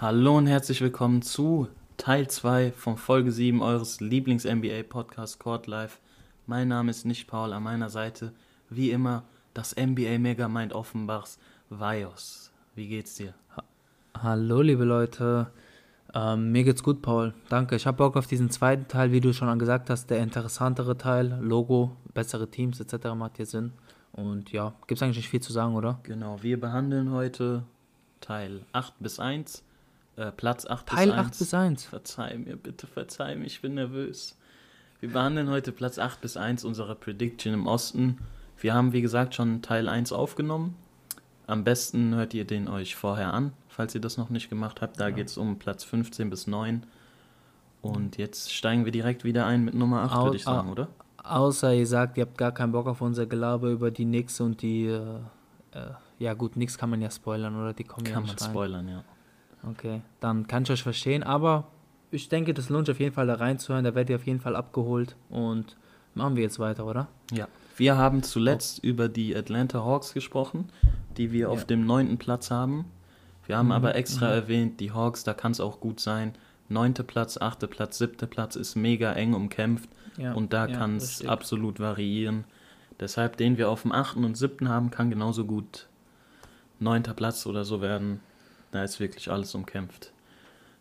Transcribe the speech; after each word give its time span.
Hallo 0.00 0.36
und 0.36 0.46
herzlich 0.46 0.80
willkommen 0.80 1.22
zu 1.22 1.68
Teil 1.96 2.28
2 2.28 2.72
von 2.72 2.98
Folge 2.98 3.32
7 3.32 3.62
eures 3.62 4.00
Lieblings-NBA-Podcasts 4.00 5.38
Court 5.38 5.66
Life. 5.66 5.98
Mein 6.46 6.68
Name 6.68 6.90
ist 6.90 7.04
nicht 7.04 7.26
Paul, 7.26 7.52
an 7.52 7.62
meiner 7.62 7.88
Seite, 7.88 8.32
wie 8.68 8.90
immer, 8.90 9.24
das 9.54 9.74
NBA-Megamind 9.76 10.72
Offenbachs, 10.72 11.38
Vajos. 11.70 12.50
Wie 12.74 12.88
geht's 12.88 13.14
dir? 13.14 13.34
Hallo, 14.14 14.62
liebe 14.62 14.84
Leute. 14.84 15.50
Ähm, 16.14 16.50
mir 16.52 16.64
geht's 16.64 16.82
gut, 16.82 17.02
Paul. 17.02 17.34
Danke. 17.48 17.76
Ich 17.76 17.86
habe 17.86 17.98
Bock 17.98 18.16
auf 18.16 18.26
diesen 18.26 18.50
zweiten 18.50 18.88
Teil, 18.88 19.12
wie 19.12 19.20
du 19.20 19.32
schon 19.32 19.58
gesagt 19.58 19.90
hast, 19.90 20.08
der 20.08 20.18
interessantere 20.20 20.96
Teil. 20.96 21.38
Logo, 21.42 21.96
bessere 22.14 22.50
Teams 22.50 22.80
etc. 22.80 23.14
macht 23.14 23.36
hier 23.36 23.46
Sinn. 23.46 23.72
Und 24.12 24.50
ja, 24.50 24.74
gibt's 24.86 25.02
eigentlich 25.02 25.18
nicht 25.18 25.28
viel 25.28 25.42
zu 25.42 25.52
sagen, 25.52 25.74
oder? 25.74 26.00
Genau, 26.04 26.42
wir 26.42 26.58
behandeln 26.58 27.12
heute 27.12 27.64
Teil 28.20 28.64
8 28.72 28.94
bis 29.00 29.20
1, 29.20 29.62
äh, 30.16 30.32
Platz 30.32 30.66
8 30.66 30.86
Teil 30.86 31.08
bis 31.08 31.16
1. 31.16 31.26
8 31.26 31.38
bis 31.38 31.54
1. 31.54 31.84
Verzeih 31.84 32.38
mir, 32.38 32.56
bitte 32.56 32.86
verzeih 32.86 33.36
mir, 33.36 33.44
ich 33.44 33.60
bin 33.60 33.74
nervös. 33.74 34.36
Wir 35.00 35.12
behandeln 35.12 35.50
heute 35.50 35.70
Platz 35.70 35.98
8 35.98 36.20
bis 36.20 36.36
1 36.36 36.64
unserer 36.64 36.94
Prediction 36.94 37.52
im 37.54 37.66
Osten. 37.66 38.18
Wir 38.56 38.74
haben, 38.74 38.92
wie 38.92 39.02
gesagt, 39.02 39.34
schon 39.34 39.62
Teil 39.62 39.88
1 39.88 40.12
aufgenommen. 40.12 40.74
Am 41.48 41.64
besten 41.64 42.14
hört 42.14 42.32
ihr 42.34 42.44
den 42.44 42.68
euch 42.68 42.94
vorher 42.94 43.32
an, 43.34 43.52
falls 43.68 43.94
ihr 43.94 44.00
das 44.00 44.16
noch 44.18 44.30
nicht 44.30 44.48
gemacht 44.50 44.80
habt. 44.82 45.00
Da 45.00 45.10
geht 45.10 45.26
es 45.28 45.36
um 45.36 45.58
Platz 45.58 45.82
15 45.82 46.30
bis 46.30 46.46
9. 46.46 46.84
Und 47.82 48.16
jetzt 48.18 48.52
steigen 48.52 48.84
wir 48.84 48.92
direkt 48.92 49.24
wieder 49.24 49.46
ein 49.46 49.64
mit 49.64 49.74
Nummer 49.74 50.02
8, 50.02 50.14
Au- 50.16 50.24
würde 50.24 50.36
ich 50.36 50.44
sagen, 50.44 50.70
oder? 50.70 50.88
Außer 51.24 51.74
ihr 51.74 51.86
sagt, 51.86 52.16
ihr 52.16 52.22
habt 52.26 52.38
gar 52.38 52.52
keinen 52.52 52.72
Bock 52.72 52.86
auf 52.86 53.00
unser 53.00 53.26
Gelaber 53.26 53.68
über 53.70 53.90
die 53.90 54.04
Knicks 54.04 54.40
und 54.40 54.62
die. 54.62 54.86
Äh, 54.86 55.00
äh, 55.72 55.90
ja, 56.18 56.34
gut, 56.34 56.52
Knicks 56.52 56.76
kann 56.78 56.90
man 56.90 57.00
ja 57.02 57.10
spoilern, 57.10 57.54
oder? 57.56 57.72
Die 57.72 57.84
kommen 57.84 58.06
ja 58.06 58.12
Kann 58.12 58.26
man 58.26 58.36
rein. 58.36 58.50
spoilern, 58.50 58.88
ja. 58.88 59.04
Okay, 59.68 60.02
dann 60.20 60.46
kann 60.46 60.62
ich 60.64 60.70
euch 60.70 60.82
verstehen, 60.82 61.22
aber 61.22 61.66
ich 62.10 62.28
denke, 62.28 62.54
das 62.54 62.68
lohnt 62.68 62.86
sich 62.86 62.94
auf 62.96 63.00
jeden 63.00 63.14
Fall 63.14 63.26
da 63.26 63.34
reinzuhören. 63.34 63.84
Da 63.84 63.94
werdet 63.94 64.10
ihr 64.10 64.16
auf 64.16 64.26
jeden 64.26 64.40
Fall 64.40 64.54
abgeholt 64.56 65.16
und 65.30 65.76
machen 66.14 66.36
wir 66.36 66.42
jetzt 66.42 66.58
weiter, 66.58 66.86
oder? 66.86 67.08
Ja. 67.32 67.46
Wir 67.78 67.96
haben 67.96 68.22
zuletzt 68.22 68.82
über 68.84 69.08
die 69.08 69.34
Atlanta 69.34 69.84
Hawks 69.84 70.12
gesprochen, 70.12 70.68
die 71.16 71.32
wir 71.32 71.48
auf 71.50 71.60
Ja. 71.60 71.64
dem 71.66 71.86
neunten 71.86 72.18
Platz 72.18 72.50
haben. 72.50 72.84
Wir 73.46 73.56
haben 73.56 73.66
Mhm, 73.66 73.72
aber 73.72 73.94
extra 73.94 74.28
erwähnt, 74.28 74.80
die 74.80 74.92
Hawks, 74.92 75.24
da 75.24 75.32
kann 75.32 75.52
es 75.52 75.60
auch 75.60 75.80
gut 75.80 76.00
sein. 76.00 76.34
Neunte 76.68 77.02
Platz, 77.04 77.38
achte 77.40 77.66
Platz, 77.66 77.96
siebte 77.98 78.26
Platz 78.26 78.56
ist 78.56 78.74
mega 78.76 79.12
eng 79.14 79.32
umkämpft 79.32 79.88
Ja, 80.18 80.32
und 80.34 80.52
da 80.52 80.66
ja, 80.66 80.76
kann 80.76 80.96
es 80.96 81.24
absolut 81.24 81.78
variieren. 81.80 82.44
Deshalb, 83.00 83.36
den 83.36 83.56
wir 83.56 83.70
auf 83.70 83.82
dem 83.82 83.92
achten 83.92 84.24
und 84.24 84.36
siebten 84.36 84.68
haben, 84.68 84.90
kann 84.90 85.08
genauso 85.08 85.44
gut 85.44 85.86
neunter 86.80 87.14
Platz 87.14 87.46
oder 87.46 87.64
so 87.64 87.80
werden. 87.80 88.20
Da 88.72 88.82
ist 88.82 88.98
wirklich 89.00 89.30
alles 89.30 89.54
umkämpft. 89.54 90.12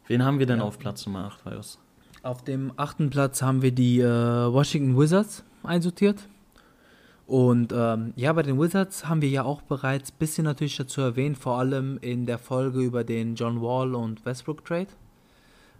Wen 0.07 0.25
haben 0.25 0.39
wir 0.39 0.45
denn 0.47 0.59
auf 0.61 0.79
Platz 0.79 1.05
Nummer 1.05 1.25
8, 1.25 1.45
Vajos? 1.45 1.79
Auf 2.23 2.43
dem 2.43 2.73
achten 2.75 3.09
Platz 3.11 3.41
haben 3.43 3.61
wir 3.61 3.71
die 3.71 3.99
äh, 3.99 4.05
Washington 4.05 4.97
Wizards 4.99 5.43
einsortiert. 5.63 6.27
Und 7.27 7.73
ähm, 7.75 8.13
ja, 8.15 8.31
bei 8.33 8.41
den 8.41 8.57
Wizards 8.59 9.07
haben 9.09 9.21
wir 9.21 9.27
ja 9.29 9.43
auch 9.43 9.61
bereits 9.61 10.11
ein 10.11 10.15
bisschen 10.17 10.45
natürlich 10.45 10.77
dazu 10.77 11.01
erwähnt, 11.01 11.37
vor 11.37 11.59
allem 11.59 11.97
in 12.01 12.25
der 12.25 12.37
Folge 12.39 12.79
über 12.79 13.03
den 13.03 13.35
John 13.35 13.61
Wall 13.61 13.93
und 13.95 14.25
Westbrook 14.25 14.63
Trade. 14.63 14.87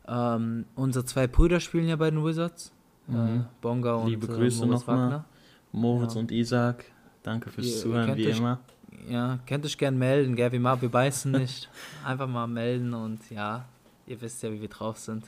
Ähm, 0.08 0.66
unsere 0.76 1.06
zwei 1.06 1.28
Brüder 1.28 1.60
spielen 1.60 1.88
ja 1.88 1.96
bei 1.96 2.10
den 2.10 2.24
Wizards. 2.24 2.72
Äh, 3.10 3.14
Mhm. 3.14 3.46
Bonga 3.62 3.96
und 3.96 4.10
Liebe 4.10 4.26
äh, 4.28 4.36
Grüße 4.36 4.66
Moritz 4.66 4.82
nochmal. 4.82 4.98
Wagner. 5.06 5.26
Moritz 5.72 6.14
Ja. 6.16 6.20
und 6.20 6.32
Isaac, 6.32 6.86
danke 7.24 7.50
fürs 7.50 7.68
Ihr 7.68 7.78
Zuhören, 7.78 8.16
wie 8.18 8.28
euch- 8.28 8.38
immer. 8.40 8.60
Ja, 9.10 9.40
könnt 9.48 9.64
euch 9.66 9.78
gern 9.78 9.98
melden, 9.98 10.36
gell? 10.36 10.52
Wir, 10.52 10.60
mal, 10.60 10.82
wir 10.82 10.90
beißen 10.90 11.32
nicht. 11.32 11.70
Einfach 12.06 12.28
mal 12.28 12.48
melden 12.48 12.94
und 12.94 13.30
ja, 13.30 13.64
ihr 14.06 14.20
wisst 14.22 14.44
ja, 14.44 14.52
wie 14.52 14.60
wir 14.60 14.68
drauf 14.68 14.98
sind. 14.98 15.26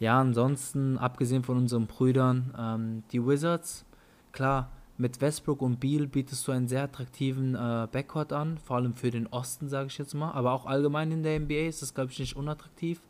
Ja, 0.00 0.20
ansonsten, 0.20 0.98
abgesehen 0.98 1.44
von 1.44 1.56
unseren 1.58 1.86
Brüdern, 1.86 2.52
ähm, 2.58 3.02
die 3.12 3.24
Wizards, 3.24 3.84
klar, 4.32 4.68
mit 4.98 5.20
Westbrook 5.20 5.62
und 5.62 5.78
Beal 5.78 6.06
bietest 6.08 6.46
du 6.46 6.52
einen 6.52 6.68
sehr 6.68 6.82
attraktiven 6.82 7.54
äh, 7.54 7.86
Backcourt 7.90 8.32
an, 8.32 8.58
vor 8.58 8.76
allem 8.76 8.94
für 8.94 9.10
den 9.10 9.28
Osten, 9.28 9.68
sage 9.68 9.86
ich 9.86 9.98
jetzt 9.98 10.14
mal, 10.14 10.32
aber 10.32 10.52
auch 10.52 10.66
allgemein 10.66 11.12
in 11.12 11.22
der 11.22 11.38
NBA 11.38 11.68
ist 11.68 11.82
das, 11.82 11.94
glaube 11.94 12.10
ich, 12.10 12.18
nicht 12.18 12.36
unattraktiv. 12.36 13.00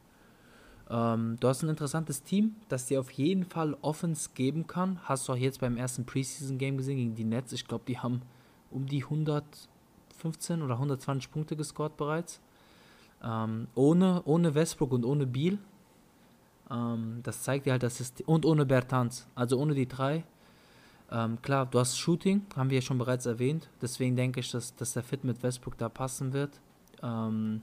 Ähm, 0.90 1.36
du 1.40 1.48
hast 1.48 1.62
ein 1.62 1.70
interessantes 1.70 2.22
Team, 2.22 2.56
das 2.68 2.86
dir 2.86 3.00
auf 3.00 3.10
jeden 3.12 3.44
Fall 3.44 3.76
Offense 3.80 4.30
geben 4.34 4.66
kann. 4.66 5.00
Hast 5.04 5.28
du 5.28 5.32
auch 5.32 5.36
jetzt 5.36 5.60
beim 5.60 5.76
ersten 5.76 6.04
Preseason-Game 6.04 6.76
gesehen 6.76 6.96
gegen 6.96 7.14
die 7.14 7.24
Nets. 7.24 7.52
Ich 7.52 7.66
glaube, 7.66 7.84
die 7.88 7.98
haben 7.98 8.22
um 8.70 8.86
die 8.86 9.04
115 9.04 10.62
oder 10.62 10.74
120 10.74 11.30
Punkte 11.30 11.56
gescored 11.56 11.96
bereits. 11.96 12.40
Ähm, 13.22 13.68
ohne, 13.74 14.22
ohne 14.24 14.54
Westbrook 14.54 14.92
und 14.92 15.04
ohne 15.04 15.26
Beal. 15.26 15.58
Ähm, 16.70 17.20
das 17.22 17.42
zeigt 17.42 17.66
dir 17.66 17.72
halt, 17.72 17.82
dass 17.82 18.00
es. 18.00 18.12
Und 18.26 18.46
ohne 18.46 18.64
Bertans. 18.64 19.26
Also 19.34 19.58
ohne 19.58 19.74
die 19.74 19.88
drei. 19.88 20.24
Ähm, 21.10 21.40
klar, 21.40 21.66
du 21.66 21.78
hast 21.78 21.98
Shooting, 21.98 22.42
haben 22.54 22.70
wir 22.70 22.78
ja 22.78 22.82
schon 22.82 22.98
bereits 22.98 23.26
erwähnt. 23.26 23.68
Deswegen 23.80 24.16
denke 24.16 24.40
ich, 24.40 24.50
dass, 24.50 24.74
dass 24.76 24.92
der 24.92 25.02
Fit 25.02 25.24
mit 25.24 25.42
Westbrook 25.42 25.78
da 25.78 25.88
passen 25.88 26.32
wird. 26.32 26.60
Ähm, 27.02 27.62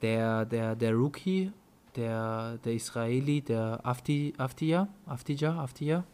der, 0.00 0.46
der, 0.46 0.74
der 0.74 0.94
Rookie, 0.94 1.52
der, 1.96 2.58
der 2.64 2.74
Israeli, 2.74 3.42
der 3.42 3.80
Afti, 3.84 4.32
Aftija, 4.38 4.88
Aftija, 5.06 5.62
Aftija, 5.62 6.04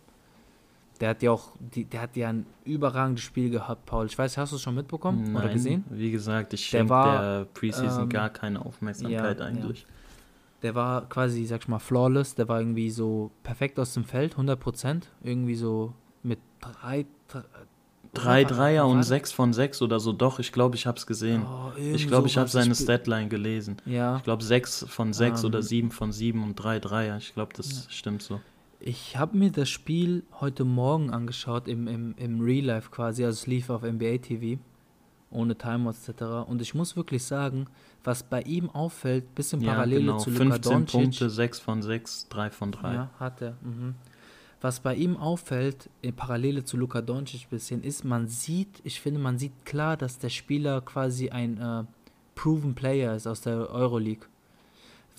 der 1.00 1.10
hat 1.10 1.22
ja 1.22 1.30
auch, 1.30 1.52
der 1.60 2.00
hat 2.00 2.16
ja 2.16 2.28
ein 2.28 2.44
überragendes 2.64 3.22
Spiel 3.22 3.50
gehabt, 3.50 3.86
Paul. 3.86 4.06
Ich 4.06 4.18
weiß, 4.18 4.36
hast 4.36 4.50
du 4.50 4.56
es 4.56 4.62
schon 4.62 4.74
mitbekommen 4.74 5.30
oder 5.34 5.44
Nein, 5.44 5.54
gesehen? 5.54 5.84
Wie 5.90 6.10
gesagt, 6.10 6.54
ich 6.54 6.70
Der 6.70 6.78
schenke 6.78 6.90
war, 6.90 7.20
der 7.20 7.44
Preseason 7.44 8.02
ähm, 8.04 8.08
gar 8.08 8.30
keine 8.30 8.64
Aufmerksamkeit 8.64 9.38
ja, 9.38 9.46
eigentlich. 9.46 9.86
Der 10.62 10.74
war 10.74 11.08
quasi, 11.08 11.46
sag 11.46 11.60
ich 11.60 11.68
mal, 11.68 11.78
flawless. 11.78 12.34
Der 12.34 12.48
war 12.48 12.58
irgendwie 12.58 12.90
so 12.90 13.30
perfekt 13.44 13.78
aus 13.78 13.94
dem 13.94 14.04
Feld, 14.04 14.34
100%. 14.34 15.02
Irgendwie 15.22 15.54
so 15.54 15.94
mit 16.22 16.38
drei, 16.60 17.06
drei 17.28 17.42
Drei 18.14 18.40
Oder- 18.46 18.54
Dreier 18.54 18.86
und 18.86 19.02
sechs 19.02 19.32
von 19.32 19.52
sechs 19.52 19.82
oder 19.82 20.00
so. 20.00 20.12
Doch, 20.12 20.38
ich 20.38 20.50
glaube, 20.50 20.74
ich 20.76 20.86
habe 20.86 20.96
es 20.96 21.06
gesehen. 21.06 21.42
Oh, 21.44 21.70
ich 21.78 22.08
glaube, 22.08 22.26
ich 22.26 22.38
habe 22.38 22.48
seine 22.48 22.74
Statline 22.74 23.28
gelesen. 23.28 23.76
Ja, 23.84 24.16
Ich 24.16 24.22
glaube, 24.24 24.42
sechs 24.42 24.84
von 24.88 25.12
sechs 25.12 25.44
oder 25.44 25.58
Ähm, 25.58 25.62
sieben 25.64 25.90
von 25.90 26.10
sieben 26.10 26.42
und 26.42 26.54
drei 26.56 26.78
Dreier. 26.80 27.18
Ich 27.18 27.34
glaube, 27.34 27.52
das 27.54 27.86
stimmt 27.90 28.22
so. 28.22 28.40
ich 28.80 29.16
habe 29.18 29.36
mir 29.36 29.52
das 29.52 29.68
Spiel 29.68 30.24
heute 30.40 30.64
Morgen 30.64 31.10
angeschaut, 31.10 31.68
im, 31.68 31.86
im, 31.86 32.14
im 32.16 32.40
Real 32.40 32.64
Life 32.64 32.90
quasi. 32.90 33.24
Also 33.26 33.36
es 33.40 33.46
lief 33.46 33.68
auf 33.68 33.82
NBA 33.82 34.18
TV, 34.18 34.58
ohne 35.30 35.54
Timeouts 35.56 36.08
etc. 36.08 36.22
Und 36.48 36.62
ich 36.62 36.74
muss 36.74 36.96
wirklich 36.96 37.22
sagen, 37.24 37.66
was 38.04 38.22
bei 38.22 38.40
ihm 38.42 38.70
auffällt, 38.70 39.34
bisschen 39.34 39.60
Ja, 39.60 39.72
Parallele 39.74 40.00
genau. 40.00 40.18
zu 40.18 40.30
Luka 40.30 40.44
15 40.54 40.72
Doncic. 40.72 41.00
Punkte, 41.00 41.30
sechs 41.30 41.58
von 41.60 41.82
sechs, 41.82 42.26
drei 42.30 42.48
von 42.50 42.72
drei. 42.72 42.94
Ja, 42.94 43.10
hat 43.20 43.42
er. 43.42 43.58
Mhm. 43.60 43.96
Was 44.60 44.80
bei 44.80 44.94
ihm 44.96 45.16
auffällt, 45.16 45.88
in 46.02 46.14
Parallele 46.14 46.64
zu 46.64 46.76
Luka 46.76 47.00
Doncic 47.00 47.42
ein 47.44 47.50
bisschen, 47.50 47.82
ist, 47.84 48.04
man 48.04 48.26
sieht, 48.26 48.80
ich 48.82 49.00
finde, 49.00 49.20
man 49.20 49.38
sieht 49.38 49.64
klar, 49.64 49.96
dass 49.96 50.18
der 50.18 50.30
Spieler 50.30 50.80
quasi 50.80 51.30
ein 51.30 51.58
äh, 51.60 51.84
proven 52.34 52.74
Player 52.74 53.14
ist 53.14 53.26
aus 53.28 53.40
der 53.42 53.70
Euroleague. 53.70 54.26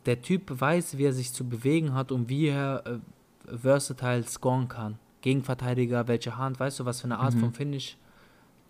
Der 0.05 0.21
Typ 0.21 0.59
weiß, 0.59 0.97
wie 0.97 1.05
er 1.05 1.13
sich 1.13 1.31
zu 1.31 1.45
bewegen 1.47 1.93
hat 1.93 2.11
und 2.11 2.27
wie 2.27 2.47
er 2.47 2.83
äh, 2.85 3.57
versatile 3.57 4.23
scoren 4.23 4.67
kann. 4.67 4.99
Gegenverteidiger, 5.21 6.07
welche 6.07 6.37
Hand, 6.37 6.59
weißt 6.59 6.79
du, 6.79 6.85
was 6.85 6.99
für 7.01 7.05
eine 7.05 7.19
Art 7.19 7.35
Mhm. 7.35 7.39
von 7.39 7.53
Finish. 7.53 7.97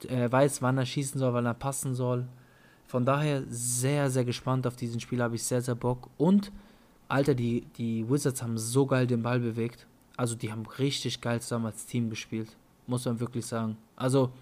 Er 0.07 0.31
weiß, 0.31 0.61
wann 0.61 0.77
er 0.77 0.85
schießen 0.85 1.19
soll, 1.19 1.33
wann 1.33 1.45
er 1.45 1.53
passen 1.55 1.93
soll. 1.95 2.25
Von 2.87 3.05
daher 3.05 3.43
sehr, 3.49 4.09
sehr 4.09 4.25
gespannt 4.25 4.65
auf 4.65 4.75
diesen 4.75 4.99
Spiel, 4.99 5.21
habe 5.21 5.35
ich 5.35 5.43
sehr, 5.43 5.61
sehr 5.61 5.75
Bock. 5.75 6.09
Und, 6.17 6.51
Alter, 7.07 7.35
die, 7.35 7.61
die 7.77 8.09
Wizards 8.09 8.41
haben 8.41 8.57
so 8.57 8.85
geil 8.85 9.05
den 9.07 9.21
Ball 9.21 9.39
bewegt. 9.39 9.85
Also, 10.19 10.35
die 10.35 10.51
haben 10.51 10.65
richtig 10.65 11.21
geil 11.21 11.39
zusammen 11.39 11.67
als 11.67 11.85
Team 11.85 12.09
gespielt. 12.09 12.49
Muss 12.87 13.05
man 13.05 13.21
wirklich 13.21 13.45
sagen. 13.45 13.77
Also, 13.95 14.33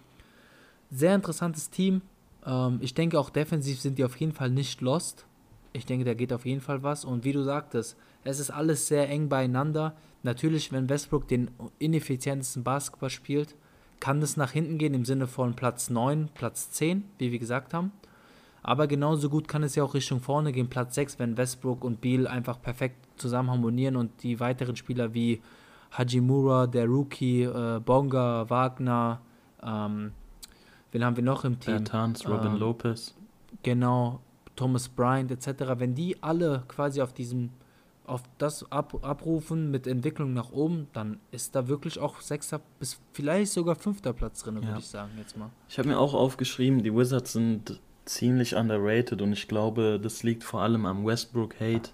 sehr 0.90 1.14
interessantes 1.14 1.70
Team. 1.70 2.02
Ähm, 2.48 2.80
ich 2.82 2.96
denke, 2.96 3.20
auch 3.20 3.30
defensiv 3.30 3.80
sind 3.80 4.00
die 4.00 4.04
auf 4.04 4.16
jeden 4.16 4.32
Fall 4.32 4.50
nicht 4.50 4.82
lost. 4.82 5.28
Ich 5.74 5.86
denke, 5.86 6.04
da 6.04 6.16
geht 6.16 6.34
auf 6.34 6.48
jeden 6.48 6.62
Fall 6.62 6.82
was. 6.82 7.06
Und 7.06 7.26
wie 7.26 7.32
du 7.32 7.44
sagtest, 7.44 7.96
es 8.24 8.40
ist 8.40 8.50
alles 8.50 8.88
sehr 8.88 9.08
eng 9.08 9.30
beieinander. 9.30 9.96
Natürlich, 10.24 10.72
wenn 10.72 10.90
Westbrook 10.90 11.28
den 11.28 11.52
ineffizientesten 11.78 12.64
Basketball 12.64 13.12
spielt, 13.12 13.54
kann 14.00 14.20
das 14.20 14.36
nach 14.36 14.54
hinten 14.54 14.80
gehen 14.80 14.96
im 14.96 15.06
Sinne 15.06 15.28
von 15.28 15.54
Platz 15.54 15.92
9, 15.92 16.30
Platz 16.34 16.72
10, 16.72 17.04
wie 17.20 17.32
wir 17.32 17.38
gesagt 17.38 17.76
haben. 17.76 17.92
Aber 18.64 18.88
genauso 18.88 19.30
gut 19.30 19.48
kann 19.48 19.62
es 19.62 19.76
ja 19.76 19.84
auch 19.84 19.94
Richtung 19.94 20.22
vorne 20.22 20.52
gehen, 20.52 20.70
Platz 20.70 20.96
6, 20.96 21.20
wenn 21.20 21.38
Westbrook 21.38 21.84
und 21.84 22.02
Beal 22.02 22.26
einfach 22.26 22.60
perfekt 22.60 22.96
zusammen 23.18 23.52
harmonieren 23.52 23.96
und 23.96 24.24
die 24.24 24.40
weiteren 24.40 24.76
Spieler 24.76 25.14
wie 25.14 25.40
Hajimura, 25.92 26.68
der 26.68 26.86
Rookie, 26.86 27.44
äh, 27.44 27.80
Bonga, 27.84 28.50
Wagner, 28.50 29.22
ähm, 29.64 30.12
wen 30.92 31.04
haben 31.06 31.16
wir 31.16 31.24
noch 31.24 31.44
im 31.46 31.60
Team? 31.60 31.78
Bertans, 31.78 32.28
Robin 32.28 32.54
Ähm, 32.54 32.58
Lopez. 32.60 33.16
genau, 33.64 34.20
Thomas 34.56 34.88
Bryant 34.90 35.32
etc., 35.32 35.48
wenn 35.78 35.96
die 35.96 36.22
alle 36.22 36.64
quasi 36.68 37.02
auf 37.02 37.14
diesem, 37.14 37.50
auf 38.06 38.24
das 38.38 38.70
ab, 38.72 38.98
abrufen 39.04 39.70
mit 39.72 39.86
Entwicklung 39.88 40.34
nach 40.34 40.52
oben, 40.52 40.88
dann 40.94 41.20
ist 41.32 41.56
da 41.56 41.68
wirklich 41.68 42.00
auch 42.00 42.22
sechster 42.22 42.62
bis 42.80 43.00
vielleicht 43.14 43.52
sogar 43.52 43.76
fünfter 43.76 44.14
Platz 44.14 44.44
drin, 44.44 44.56
würde 44.56 44.68
Ja. 44.68 44.78
ich 44.78 44.88
sagen 44.88 45.12
jetzt 45.18 45.38
mal. 45.38 45.50
Ich 45.70 45.78
habe 45.78 45.90
mir 45.90 46.00
auch 46.00 46.14
aufgeschrieben, 46.14 46.84
die 46.84 46.94
Wizards 46.96 47.34
sind 47.34 47.80
ziemlich 48.06 48.56
underrated 48.56 49.22
und 49.22 49.34
ich 49.34 49.48
glaube, 49.50 50.00
das 50.02 50.24
liegt 50.24 50.44
vor 50.46 50.62
allem 50.62 50.86
am 50.86 51.06
Westbrook-Hate. 51.06 51.90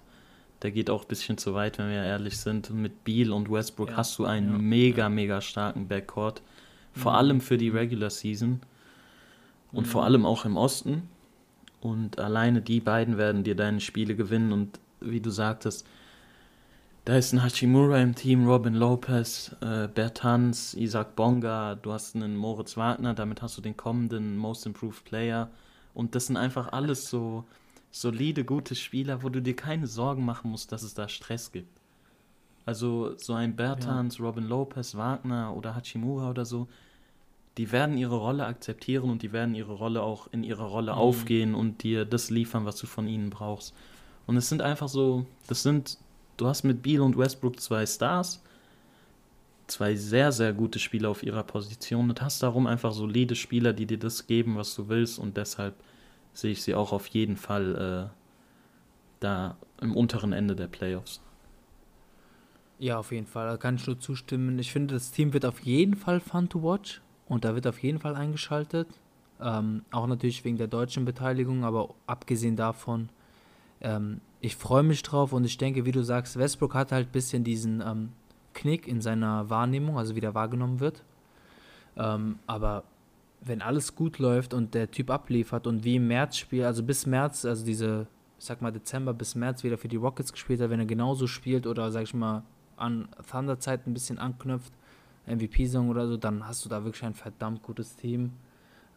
Der 0.64 0.72
geht 0.72 0.90
auch 0.90 1.02
ein 1.02 1.08
bisschen 1.08 1.38
zu 1.38 1.54
weit, 1.54 1.78
wenn 1.78 1.90
wir 1.90 2.02
ehrlich 2.02 2.38
sind. 2.38 2.70
Und 2.70 2.80
mit 2.82 3.04
Beal 3.04 3.30
und 3.32 3.50
Westbrook 3.52 3.90
Ja, 3.90 3.98
hast 3.98 4.18
du 4.18 4.24
einen 4.24 4.50
ja, 4.52 4.58
mega, 4.58 5.08
mega 5.08 5.40
starken 5.40 5.86
Backcourt. 5.86 6.42
Vor 6.94 7.12
Mhm. 7.12 7.18
allem 7.18 7.40
für 7.40 7.58
die 7.58 7.68
Regular 7.68 8.10
Season 8.10 8.60
und 9.72 9.86
Mhm. 9.86 9.90
vor 9.90 10.04
allem 10.04 10.24
auch 10.26 10.44
im 10.44 10.56
Osten. 10.56 11.08
Und 11.80 12.18
alleine 12.18 12.62
die 12.62 12.80
beiden 12.80 13.18
werden 13.18 13.44
dir 13.44 13.54
deine 13.54 13.80
Spiele 13.80 14.16
gewinnen. 14.16 14.52
Und 14.52 14.80
wie 15.00 15.20
du 15.20 15.30
sagtest, 15.30 15.86
da 17.04 17.16
ist 17.18 17.34
ein 17.34 17.42
Hachimura 17.42 18.00
im 18.00 18.14
Team, 18.14 18.46
Robin 18.48 18.72
Lopez, 18.74 19.54
äh, 19.60 19.86
Bertans, 19.88 20.72
Isaac 20.72 21.14
Bonga, 21.14 21.74
du 21.74 21.92
hast 21.92 22.16
einen 22.16 22.34
Moritz 22.36 22.78
Wagner, 22.78 23.12
damit 23.12 23.42
hast 23.42 23.58
du 23.58 23.60
den 23.60 23.76
kommenden 23.76 24.38
Most 24.38 24.64
Improved 24.64 25.04
Player. 25.04 25.50
Und 25.92 26.14
das 26.14 26.26
sind 26.28 26.38
einfach 26.38 26.72
alles 26.72 27.10
so 27.10 27.44
solide, 27.94 28.44
gute 28.44 28.74
Spieler, 28.74 29.22
wo 29.22 29.28
du 29.28 29.40
dir 29.40 29.54
keine 29.54 29.86
Sorgen 29.86 30.24
machen 30.24 30.50
musst, 30.50 30.72
dass 30.72 30.82
es 30.82 30.94
da 30.94 31.08
Stress 31.08 31.52
gibt. 31.52 31.80
Also 32.66 33.16
so 33.18 33.34
ein 33.34 33.54
Bertans, 33.54 34.18
Robin 34.18 34.44
Lopez, 34.44 34.96
Wagner 34.96 35.54
oder 35.56 35.76
Hachimura 35.76 36.30
oder 36.30 36.44
so, 36.44 36.66
die 37.56 37.70
werden 37.70 37.96
ihre 37.96 38.16
Rolle 38.16 38.46
akzeptieren 38.46 39.10
und 39.10 39.22
die 39.22 39.32
werden 39.32 39.54
ihre 39.54 39.74
Rolle 39.74 40.02
auch 40.02 40.26
in 40.32 40.42
ihrer 40.42 40.64
Rolle 40.64 40.92
Mhm. 40.92 40.98
aufgehen 40.98 41.54
und 41.54 41.84
dir 41.84 42.04
das 42.04 42.30
liefern, 42.30 42.64
was 42.64 42.76
du 42.78 42.88
von 42.88 43.06
ihnen 43.06 43.30
brauchst. 43.30 43.74
Und 44.26 44.36
es 44.36 44.48
sind 44.48 44.60
einfach 44.60 44.88
so, 44.88 45.24
das 45.46 45.62
sind, 45.62 45.98
du 46.36 46.46
hast 46.48 46.64
mit 46.64 46.82
Beal 46.82 47.00
und 47.00 47.16
Westbrook 47.16 47.60
zwei 47.60 47.86
Stars, 47.86 48.42
zwei 49.68 49.94
sehr, 49.94 50.32
sehr 50.32 50.52
gute 50.52 50.80
Spieler 50.80 51.10
auf 51.10 51.22
ihrer 51.22 51.44
Position 51.44 52.10
und 52.10 52.20
hast 52.22 52.42
darum 52.42 52.66
einfach 52.66 52.92
solide 52.92 53.36
Spieler, 53.36 53.72
die 53.72 53.86
dir 53.86 53.98
das 53.98 54.26
geben, 54.26 54.56
was 54.56 54.74
du 54.74 54.88
willst 54.88 55.20
und 55.20 55.36
deshalb 55.36 55.74
sehe 56.34 56.52
ich 56.52 56.62
sie 56.62 56.74
auch 56.74 56.92
auf 56.92 57.06
jeden 57.06 57.36
Fall 57.36 58.10
äh, 58.10 58.14
da 59.20 59.56
im 59.80 59.96
unteren 59.96 60.32
Ende 60.32 60.54
der 60.54 60.66
Playoffs. 60.66 61.22
Ja, 62.78 62.98
auf 62.98 63.12
jeden 63.12 63.26
Fall, 63.26 63.46
da 63.46 63.56
kann 63.56 63.76
ich 63.76 63.86
nur 63.86 63.98
zustimmen. 63.98 64.58
Ich 64.58 64.72
finde, 64.72 64.94
das 64.94 65.12
Team 65.12 65.32
wird 65.32 65.46
auf 65.46 65.60
jeden 65.60 65.94
Fall 65.94 66.20
fun 66.20 66.48
to 66.48 66.62
watch 66.62 67.00
und 67.28 67.44
da 67.44 67.54
wird 67.54 67.66
auf 67.66 67.82
jeden 67.82 67.98
Fall 67.98 68.16
eingeschaltet. 68.16 68.88
Ähm, 69.40 69.84
auch 69.90 70.06
natürlich 70.06 70.44
wegen 70.44 70.58
der 70.58 70.66
deutschen 70.66 71.04
Beteiligung, 71.04 71.64
aber 71.64 71.94
abgesehen 72.06 72.56
davon, 72.56 73.08
ähm, 73.80 74.20
ich 74.40 74.56
freue 74.56 74.82
mich 74.82 75.02
drauf 75.02 75.32
und 75.32 75.44
ich 75.44 75.56
denke, 75.56 75.84
wie 75.86 75.92
du 75.92 76.02
sagst, 76.02 76.38
Westbrook 76.38 76.74
hat 76.74 76.92
halt 76.92 77.08
ein 77.08 77.12
bisschen 77.12 77.44
diesen 77.44 77.80
ähm, 77.80 78.12
Knick 78.52 78.86
in 78.86 79.00
seiner 79.00 79.48
Wahrnehmung, 79.48 79.96
also 79.96 80.14
wie 80.16 80.20
der 80.20 80.34
wahrgenommen 80.34 80.80
wird. 80.80 81.02
Ähm, 81.96 82.38
aber 82.46 82.84
wenn 83.44 83.62
alles 83.62 83.94
gut 83.94 84.18
läuft 84.18 84.54
und 84.54 84.74
der 84.74 84.90
Typ 84.90 85.10
abliefert 85.10 85.66
und 85.66 85.84
wie 85.84 85.96
im 85.96 86.08
März 86.08 86.36
spielt, 86.36 86.64
also 86.64 86.82
bis 86.82 87.06
März, 87.06 87.44
also 87.44 87.64
diese, 87.64 88.06
ich 88.38 88.44
sag 88.44 88.62
mal 88.62 88.72
Dezember 88.72 89.12
bis 89.12 89.34
März 89.34 89.64
wieder 89.64 89.78
für 89.78 89.88
die 89.88 89.96
Rockets 89.96 90.32
gespielt 90.32 90.60
hat, 90.60 90.70
wenn 90.70 90.80
er 90.80 90.86
genauso 90.86 91.26
spielt 91.26 91.66
oder 91.66 91.90
sag 91.90 92.02
ich 92.02 92.14
mal 92.14 92.42
an 92.76 93.08
Thunder-Zeit 93.30 93.86
ein 93.86 93.94
bisschen 93.94 94.18
anknüpft, 94.18 94.72
MVP-Song 95.26 95.88
oder 95.88 96.06
so, 96.06 96.16
dann 96.16 96.46
hast 96.46 96.64
du 96.64 96.68
da 96.68 96.84
wirklich 96.84 97.04
ein 97.04 97.14
verdammt 97.14 97.62
gutes 97.62 97.96
Team. 97.96 98.32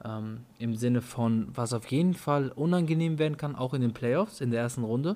Ähm, 0.04 0.42
Im 0.60 0.76
Sinne 0.76 1.02
von, 1.02 1.48
was 1.54 1.74
auf 1.74 1.88
jeden 1.88 2.14
Fall 2.14 2.50
unangenehm 2.50 3.18
werden 3.18 3.38
kann, 3.38 3.56
auch 3.56 3.74
in 3.74 3.82
den 3.82 3.94
Playoffs, 3.94 4.42
in 4.42 4.52
der 4.52 4.62
ersten 4.62 4.84
Runde. 4.84 5.16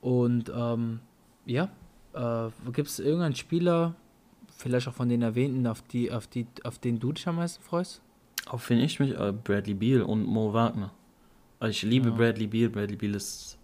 Und 0.00 0.52
ähm, 0.54 1.00
ja, 1.46 1.68
äh, 2.12 2.50
gibt 2.72 2.88
es 2.88 2.98
irgendeinen 2.98 3.34
Spieler, 3.34 3.94
vielleicht 4.64 4.88
auch 4.88 4.94
von 4.94 5.08
den 5.08 5.20
erwähnten, 5.22 5.66
auf, 5.66 5.82
die, 5.82 6.10
auf, 6.10 6.26
die, 6.26 6.46
auf 6.64 6.78
den 6.78 6.98
du 6.98 7.12
dich 7.12 7.28
am 7.28 7.36
meisten 7.36 7.62
freust? 7.62 8.00
Auf 8.46 8.68
wen 8.70 8.78
ich 8.80 8.98
mich, 8.98 9.12
äh, 9.18 9.32
Bradley 9.32 9.74
Beal 9.74 10.02
und 10.02 10.24
Mo 10.26 10.52
Wagner. 10.52 10.90
Also 11.60 11.70
ich 11.70 11.82
liebe 11.82 12.08
Ja. 12.08 12.14
Bradley 12.14 12.46
Beal. 12.46 12.70
Bradley 12.70 12.96
Beal 12.96 13.14
ist 13.14 13.58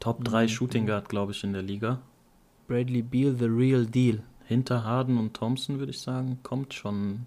Top 0.00 0.24
3 0.24 0.44
Mhm. 0.44 0.48
Shooting 0.48 0.86
Guard, 0.86 1.08
glaube 1.08 1.32
ich, 1.32 1.44
in 1.44 1.52
der 1.52 1.62
Liga. 1.62 2.00
Bradley 2.68 3.02
Beal, 3.02 3.34
the 3.38 3.44
real 3.44 3.84
deal. 3.86 4.22
Hinter 4.46 4.84
Harden 4.84 5.18
und 5.18 5.34
Thompson 5.34 5.78
würde 5.78 5.90
ich 5.90 6.00
sagen, 6.00 6.38
kommt 6.42 6.72
schon. 6.74 7.26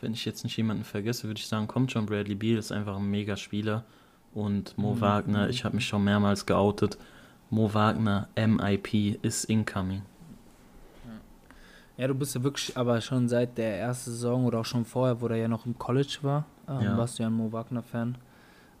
Wenn 0.00 0.12
ich 0.12 0.24
jetzt 0.24 0.44
nicht 0.44 0.56
jemanden 0.56 0.84
vergesse, 0.84 1.28
würde 1.28 1.38
ich 1.38 1.46
sagen, 1.46 1.66
kommt 1.68 1.92
schon 1.92 2.06
Bradley 2.06 2.34
Beal, 2.34 2.58
ist 2.58 2.72
einfach 2.72 2.96
ein 2.96 3.10
mega 3.10 3.36
Spieler. 3.36 3.84
Und 4.34 4.76
Mo 4.76 4.94
Mhm. 4.94 5.00
Wagner, 5.00 5.48
ich 5.48 5.64
habe 5.64 5.76
mich 5.76 5.86
schon 5.86 6.04
mehrmals 6.04 6.44
geoutet. 6.46 6.98
Mo 7.50 7.72
Wagner, 7.72 8.28
MIP, 8.36 9.18
ist 9.22 9.44
incoming. 9.44 10.02
Ja, 11.96 12.08
du 12.08 12.14
bist 12.14 12.34
ja 12.34 12.42
wirklich, 12.42 12.76
aber 12.76 13.00
schon 13.00 13.28
seit 13.28 13.56
der 13.56 13.78
ersten 13.78 14.10
Saison 14.10 14.44
oder 14.46 14.60
auch 14.60 14.64
schon 14.64 14.84
vorher, 14.84 15.20
wo 15.20 15.28
er 15.28 15.36
ja 15.36 15.48
noch 15.48 15.64
im 15.66 15.78
College 15.78 16.18
war, 16.22 16.44
ähm, 16.68 16.80
Ja. 16.82 16.98
warst 16.98 17.18
du 17.18 17.22
ja 17.22 17.28
ein 17.28 17.34
Mo 17.34 17.52
Wagner-Fan. 17.52 18.16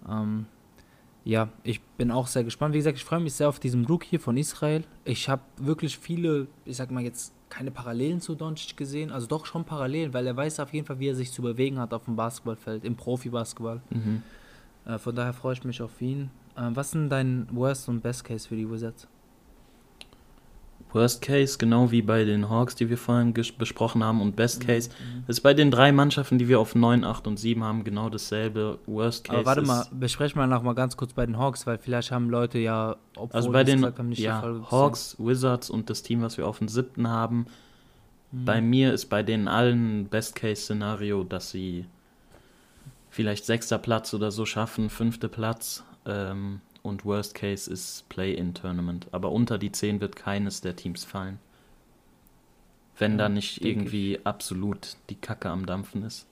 Ähm, 0.08 0.46
ja, 1.24 1.48
ich 1.62 1.80
bin 1.80 2.10
auch 2.10 2.26
sehr 2.26 2.44
gespannt. 2.44 2.74
Wie 2.74 2.78
gesagt, 2.78 2.98
ich 2.98 3.04
freue 3.04 3.20
mich 3.20 3.32
sehr 3.34 3.48
auf 3.48 3.58
diesen 3.60 3.86
Rookie 3.86 4.18
von 4.18 4.36
Israel. 4.36 4.84
Ich 5.04 5.28
habe 5.28 5.42
wirklich 5.56 5.96
viele, 5.96 6.48
ich 6.64 6.76
sag 6.76 6.90
mal 6.90 7.02
jetzt, 7.02 7.32
keine 7.48 7.70
Parallelen 7.70 8.20
zu 8.20 8.34
Doncic 8.34 8.76
gesehen, 8.76 9.12
also 9.12 9.28
doch 9.28 9.46
schon 9.46 9.64
Parallelen, 9.64 10.12
weil 10.12 10.26
er 10.26 10.36
weiß 10.36 10.58
auf 10.58 10.72
jeden 10.74 10.86
Fall, 10.86 10.98
wie 10.98 11.08
er 11.08 11.14
sich 11.14 11.30
zu 11.30 11.40
bewegen 11.40 11.78
hat 11.78 11.94
auf 11.94 12.04
dem 12.06 12.16
Basketballfeld, 12.16 12.84
im 12.84 12.96
Profibasketball. 12.96 13.80
Mhm. 13.90 14.22
Äh, 14.86 14.98
von 14.98 15.14
daher 15.14 15.32
freue 15.32 15.52
ich 15.52 15.62
mich 15.64 15.80
auf 15.80 16.00
ihn. 16.02 16.30
Äh, 16.56 16.70
was 16.74 16.90
sind 16.90 17.10
dein 17.10 17.46
Worst 17.52 17.88
und 17.88 18.02
Best 18.02 18.24
Case 18.24 18.48
für 18.48 18.56
die 18.56 18.68
Wizards? 18.68 19.06
Worst 20.94 21.20
Case, 21.22 21.58
genau 21.58 21.90
wie 21.90 22.02
bei 22.02 22.24
den 22.24 22.48
Hawks, 22.48 22.74
die 22.76 22.88
wir 22.88 22.96
vorhin 22.96 23.34
besprochen 23.34 24.02
haben, 24.04 24.20
und 24.20 24.36
Best 24.36 24.64
Case 24.64 24.90
Mhm. 24.90 25.24
ist 25.26 25.40
bei 25.40 25.52
den 25.52 25.70
drei 25.70 25.90
Mannschaften, 25.92 26.38
die 26.38 26.48
wir 26.48 26.60
auf 26.60 26.74
9, 26.74 27.02
8 27.04 27.26
und 27.26 27.36
7 27.38 27.62
haben, 27.64 27.82
genau 27.84 28.08
dasselbe. 28.08 28.78
Worst 28.86 29.24
Case 29.24 29.38
Aber 29.38 29.46
warte 29.46 29.62
mal, 29.62 29.86
besprechen 29.92 30.40
wir 30.40 30.46
noch 30.46 30.62
mal 30.62 30.74
ganz 30.74 30.96
kurz 30.96 31.12
bei 31.12 31.26
den 31.26 31.36
Hawks, 31.38 31.66
weil 31.66 31.78
vielleicht 31.78 32.10
haben 32.12 32.30
Leute 32.30 32.58
ja, 32.58 32.96
obwohl 33.16 33.36
Also 33.36 33.50
bei 33.52 33.64
den 33.64 33.78
gesagt 33.80 33.98
haben, 33.98 34.08
nicht 34.08 34.20
ja, 34.20 34.40
gesehen. 34.40 34.70
Hawks, 34.70 35.16
Wizards 35.18 35.68
und 35.68 35.90
das 35.90 36.02
Team, 36.02 36.22
was 36.22 36.38
wir 36.38 36.46
auf 36.46 36.58
dem 36.58 36.68
siebten 36.68 37.08
haben, 37.08 37.46
Mhm. 38.30 38.44
bei 38.44 38.60
mir 38.60 38.92
ist 38.92 39.06
bei 39.06 39.22
denen 39.22 39.48
allen 39.48 40.06
Best-Case-Szenario, 40.06 41.24
dass 41.24 41.50
sie 41.50 41.86
vielleicht 43.10 43.44
sechster 43.46 43.78
Platz 43.78 44.12
oder 44.14 44.30
so 44.30 44.44
schaffen, 44.46 44.90
fünfte 44.90 45.28
Platz. 45.28 45.84
Ähm, 46.06 46.60
und 46.84 47.04
Worst 47.04 47.34
Case 47.34 47.70
ist 47.70 48.08
Play-in-Tournament. 48.10 49.08
Aber 49.10 49.32
unter 49.32 49.58
die 49.58 49.72
10 49.72 50.00
wird 50.00 50.16
keines 50.16 50.60
der 50.60 50.76
Teams 50.76 51.02
fallen. 51.04 51.38
Wenn 52.98 53.12
Ja, 53.12 53.18
da 53.18 53.28
nicht 53.28 53.64
irgendwie 53.64 54.20
absolut 54.22 54.96
die 55.10 55.16
Kacke 55.16 55.48
am 55.48 55.66
Dampfen 55.66 56.04
ist. 56.04 56.26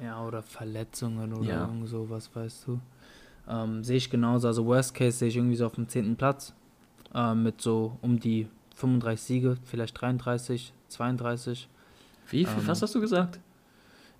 Ja, 0.00 0.26
oder 0.26 0.42
Verletzungen 0.42 1.32
oder 1.32 1.48
Ja. 1.48 1.60
irgend 1.62 1.88
sowas, 1.88 2.28
weißt 2.34 2.66
du. 2.66 2.80
Ähm, 3.48 3.84
sehe 3.84 3.96
ich 3.96 4.10
genauso. 4.10 4.48
Also 4.48 4.66
Worst 4.66 4.94
Case 4.94 5.18
sehe 5.18 5.28
ich 5.28 5.36
irgendwie 5.36 5.56
so 5.56 5.64
auf 5.66 5.76
dem 5.76 5.88
10. 5.88 6.16
Platz. 6.16 6.52
Ähm, 7.14 7.44
mit 7.44 7.60
so 7.62 7.96
um 8.02 8.18
die 8.18 8.48
35 8.74 9.24
Siege, 9.24 9.56
vielleicht 9.64 10.00
33, 10.00 10.72
32. 10.88 11.68
Wie 12.30 12.44
viel? 12.44 12.58
Ähm, 12.62 12.66
was 12.66 12.82
hast 12.82 12.94
du 12.94 13.00
gesagt? 13.00 13.38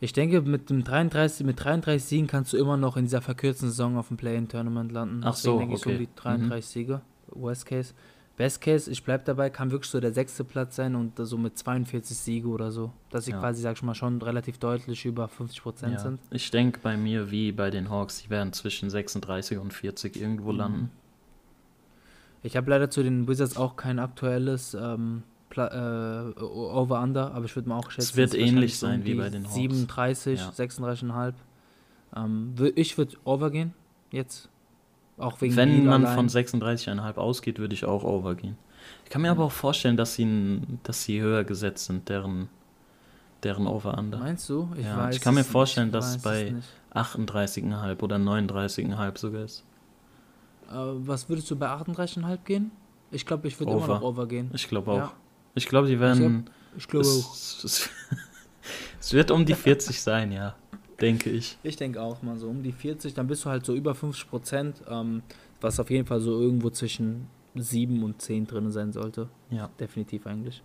Ich 0.02 0.12
denke, 0.12 0.42
mit 0.42 0.68
dem 0.68 0.82
33, 0.82 1.46
mit 1.46 1.62
33 1.62 2.02
Siegen 2.04 2.26
kannst 2.26 2.52
du 2.52 2.56
immer 2.56 2.76
noch 2.76 2.96
in 2.96 3.04
dieser 3.04 3.22
verkürzten 3.22 3.68
Saison 3.68 3.96
auf 3.96 4.08
dem 4.08 4.16
Play-In-Tournament 4.16 4.90
landen. 4.90 5.20
Ach 5.24 5.36
so, 5.36 5.60
denke 5.60 5.76
ich 5.76 5.80
so 5.80 5.90
um 5.90 5.94
okay. 5.94 6.08
die 6.12 6.20
33 6.20 6.66
Siege. 6.66 7.02
Worst 7.28 7.66
Case. 7.66 7.94
Best 8.36 8.60
Case, 8.60 8.90
ich 8.90 9.04
bleib 9.04 9.26
dabei, 9.26 9.48
kann 9.48 9.70
wirklich 9.70 9.92
so 9.92 10.00
der 10.00 10.12
sechste 10.12 10.42
Platz 10.42 10.74
sein 10.74 10.96
und 10.96 11.12
so 11.18 11.38
mit 11.38 11.56
42 11.56 12.16
Siege 12.16 12.48
oder 12.48 12.72
so. 12.72 12.90
Dass 13.10 13.26
sie 13.26 13.30
Ja. 13.30 13.38
quasi, 13.38 13.62
sag 13.62 13.76
ich 13.76 13.82
mal, 13.84 13.94
schon 13.94 14.20
relativ 14.20 14.58
deutlich 14.58 15.04
über 15.04 15.28
50 15.28 15.62
Prozent 15.62 15.92
Ja. 15.92 15.98
sind. 16.00 16.18
Ich 16.32 16.50
denke 16.50 16.80
bei 16.82 16.96
mir 16.96 17.30
wie 17.30 17.52
bei 17.52 17.70
den 17.70 17.88
Hawks, 17.88 18.22
die 18.24 18.30
werden 18.30 18.52
zwischen 18.52 18.90
36 18.90 19.56
und 19.58 19.72
40 19.72 20.16
irgendwo 20.16 20.50
Mhm. 20.50 20.58
landen. 20.58 20.90
Ich 22.42 22.56
habe 22.56 22.68
leider 22.70 22.90
zu 22.90 23.04
den 23.04 23.28
Wizards 23.28 23.56
auch 23.56 23.76
kein 23.76 24.00
aktuelles 24.00 24.74
ähm, 24.74 25.22
Pla- 25.52 26.30
äh, 26.30 26.40
Over-Under, 26.42 27.34
aber 27.34 27.44
ich 27.44 27.54
würde 27.54 27.68
mal 27.68 27.76
auch 27.78 27.90
schätzen, 27.90 28.16
wird 28.16 28.28
es 28.30 28.32
wahrscheinlich 28.34 28.52
ähnlich 28.54 28.78
sein 28.78 29.04
wie 29.04 29.14
bei 29.14 29.28
den 29.28 29.44
Hawks. 29.44 29.54
37, 29.54 30.40
Ja. 30.40 30.48
36,5. 30.50 31.34
Ähm, 32.16 32.54
ich 32.74 32.96
würde 32.96 33.16
Over 33.24 33.50
gehen, 33.50 33.74
jetzt. 34.10 34.48
Auch 35.18 35.40
wegen 35.42 35.54
Wenn 35.56 35.84
man 35.84 36.04
allein. 36.06 36.14
von 36.16 36.28
36,5 36.28 37.16
ausgeht, 37.18 37.58
würde 37.58 37.74
ich 37.74 37.84
auch 37.84 38.02
overgehen. 38.02 38.56
Ich 39.04 39.10
kann 39.10 39.20
mir 39.22 39.30
aber 39.30 39.44
auch 39.44 39.52
vorstellen, 39.52 39.96
dass 39.98 40.14
sie, 40.14 40.60
dass 40.84 41.04
sie 41.04 41.20
höher 41.20 41.44
gesetzt 41.44 41.84
sind, 41.84 42.08
deren, 42.08 42.48
deren 43.42 43.66
Over-Under. 43.66 44.18
Meinst 44.18 44.48
du? 44.48 44.70
Ich, 44.78 44.84
Ja, 44.86 44.96
weiß 44.96 45.16
ich 45.16 45.20
kann 45.20 45.34
mir 45.34 45.40
nicht, 45.40 45.50
vorstellen, 45.50 45.88
ich 45.88 45.92
dass 45.92 46.16
es 46.16 46.22
bei- 46.22 46.50
nicht. 46.50 46.68
38,5 46.94 48.02
oder 48.02 48.16
39,5 48.18 49.18
sogar 49.18 49.42
ist. 49.44 49.64
Äh, 50.70 50.74
was 50.74 51.28
würdest 51.28 51.50
du 51.50 51.56
bei 51.56 51.68
38,5 51.68 52.38
gehen? 52.44 52.70
Ich 53.10 53.26
glaube, 53.26 53.48
ich 53.48 53.60
würde 53.60 53.72
immer 53.72 53.82
Over. 53.84 53.94
noch 53.96 54.02
Over 54.02 54.26
gehen. 54.26 54.50
Ich 54.54 54.66
glaube 54.68 54.90
auch. 54.92 54.96
Ja. 54.96 55.12
Ich 55.54 55.66
glaube, 55.66 55.88
die 55.88 56.00
werden. 56.00 56.48
Ich 56.76 56.88
glaube 56.88 57.06
auch. 57.06 57.34
Es, 57.34 57.64
es, 57.64 57.90
es 59.00 59.12
wird 59.12 59.30
um 59.30 59.44
die 59.44 59.54
40 59.54 60.00
sein, 60.00 60.32
ja. 60.32 60.54
denke 61.00 61.30
ich. 61.30 61.58
Ich 61.62 61.76
denke 61.76 62.00
auch 62.00 62.22
mal 62.22 62.38
so 62.38 62.48
um 62.48 62.62
die 62.62 62.72
40, 62.72 63.12
dann 63.14 63.26
bist 63.26 63.44
du 63.44 63.50
halt 63.50 63.66
so 63.66 63.74
über 63.74 63.94
50 63.94 64.30
Prozent, 64.30 64.82
ähm, 64.88 65.22
was 65.60 65.78
auf 65.80 65.90
jeden 65.90 66.06
Fall 66.06 66.20
so 66.20 66.40
irgendwo 66.40 66.70
zwischen 66.70 67.26
7 67.54 68.02
und 68.02 68.22
10 68.22 68.46
drin 68.46 68.70
sein 68.70 68.92
sollte. 68.92 69.28
Ja. 69.50 69.68
Definitiv 69.78 70.26
eigentlich. 70.26 70.62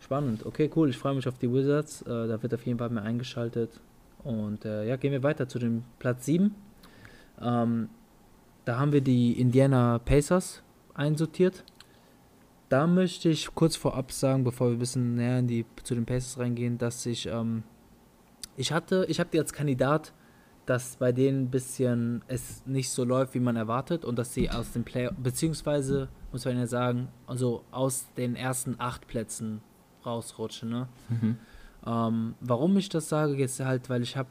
Spannend. 0.00 0.46
Okay, 0.46 0.70
cool. 0.74 0.90
Ich 0.90 0.98
freue 0.98 1.14
mich 1.14 1.26
auf 1.28 1.38
die 1.38 1.52
Wizards. 1.52 2.02
Äh, 2.02 2.28
da 2.28 2.42
wird 2.42 2.54
auf 2.54 2.64
jeden 2.66 2.78
Fall 2.78 2.90
mehr 2.90 3.02
eingeschaltet. 3.02 3.80
Und 4.24 4.64
äh, 4.64 4.86
ja, 4.86 4.96
gehen 4.96 5.12
wir 5.12 5.22
weiter 5.22 5.48
zu 5.48 5.58
dem 5.58 5.84
Platz 5.98 6.26
7. 6.26 6.54
Ähm, 7.40 7.88
da 8.64 8.78
haben 8.78 8.92
wir 8.92 9.00
die 9.00 9.40
Indiana 9.40 9.98
Pacers 9.98 10.62
einsortiert. 10.94 11.64
Da 12.68 12.86
möchte 12.86 13.30
ich 13.30 13.54
kurz 13.54 13.76
vorab 13.76 14.12
sagen, 14.12 14.44
bevor 14.44 14.68
wir 14.68 14.76
ein 14.76 14.78
bisschen 14.78 15.14
näher 15.14 15.38
in 15.38 15.46
die, 15.46 15.64
zu 15.84 15.94
den 15.94 16.04
Pacers 16.04 16.38
reingehen, 16.38 16.76
dass 16.76 17.06
ich, 17.06 17.26
ähm, 17.26 17.62
ich 18.56 18.72
hatte, 18.72 19.06
ich 19.08 19.20
habe 19.20 19.30
die 19.32 19.38
als 19.38 19.52
Kandidat, 19.52 20.12
dass 20.66 20.96
bei 20.96 21.12
denen 21.12 21.44
ein 21.44 21.50
bisschen 21.50 22.22
es 22.28 22.62
nicht 22.66 22.90
so 22.90 23.04
läuft, 23.04 23.34
wie 23.34 23.40
man 23.40 23.56
erwartet 23.56 24.04
und 24.04 24.18
dass 24.18 24.34
sie 24.34 24.50
aus 24.50 24.72
dem 24.72 24.84
Play, 24.84 25.08
beziehungsweise, 25.16 26.08
muss 26.30 26.44
man 26.44 26.58
ja 26.58 26.66
sagen, 26.66 27.08
also 27.26 27.64
aus 27.70 28.06
den 28.18 28.36
ersten 28.36 28.74
acht 28.78 29.06
Plätzen 29.06 29.62
rausrutschen, 30.04 30.68
ne? 30.68 30.88
Mhm. 31.08 31.38
Ähm, 31.86 32.34
warum 32.40 32.76
ich 32.76 32.90
das 32.90 33.08
sage, 33.08 33.34
jetzt 33.36 33.60
halt, 33.60 33.88
weil 33.88 34.02
ich 34.02 34.16
habe, 34.16 34.28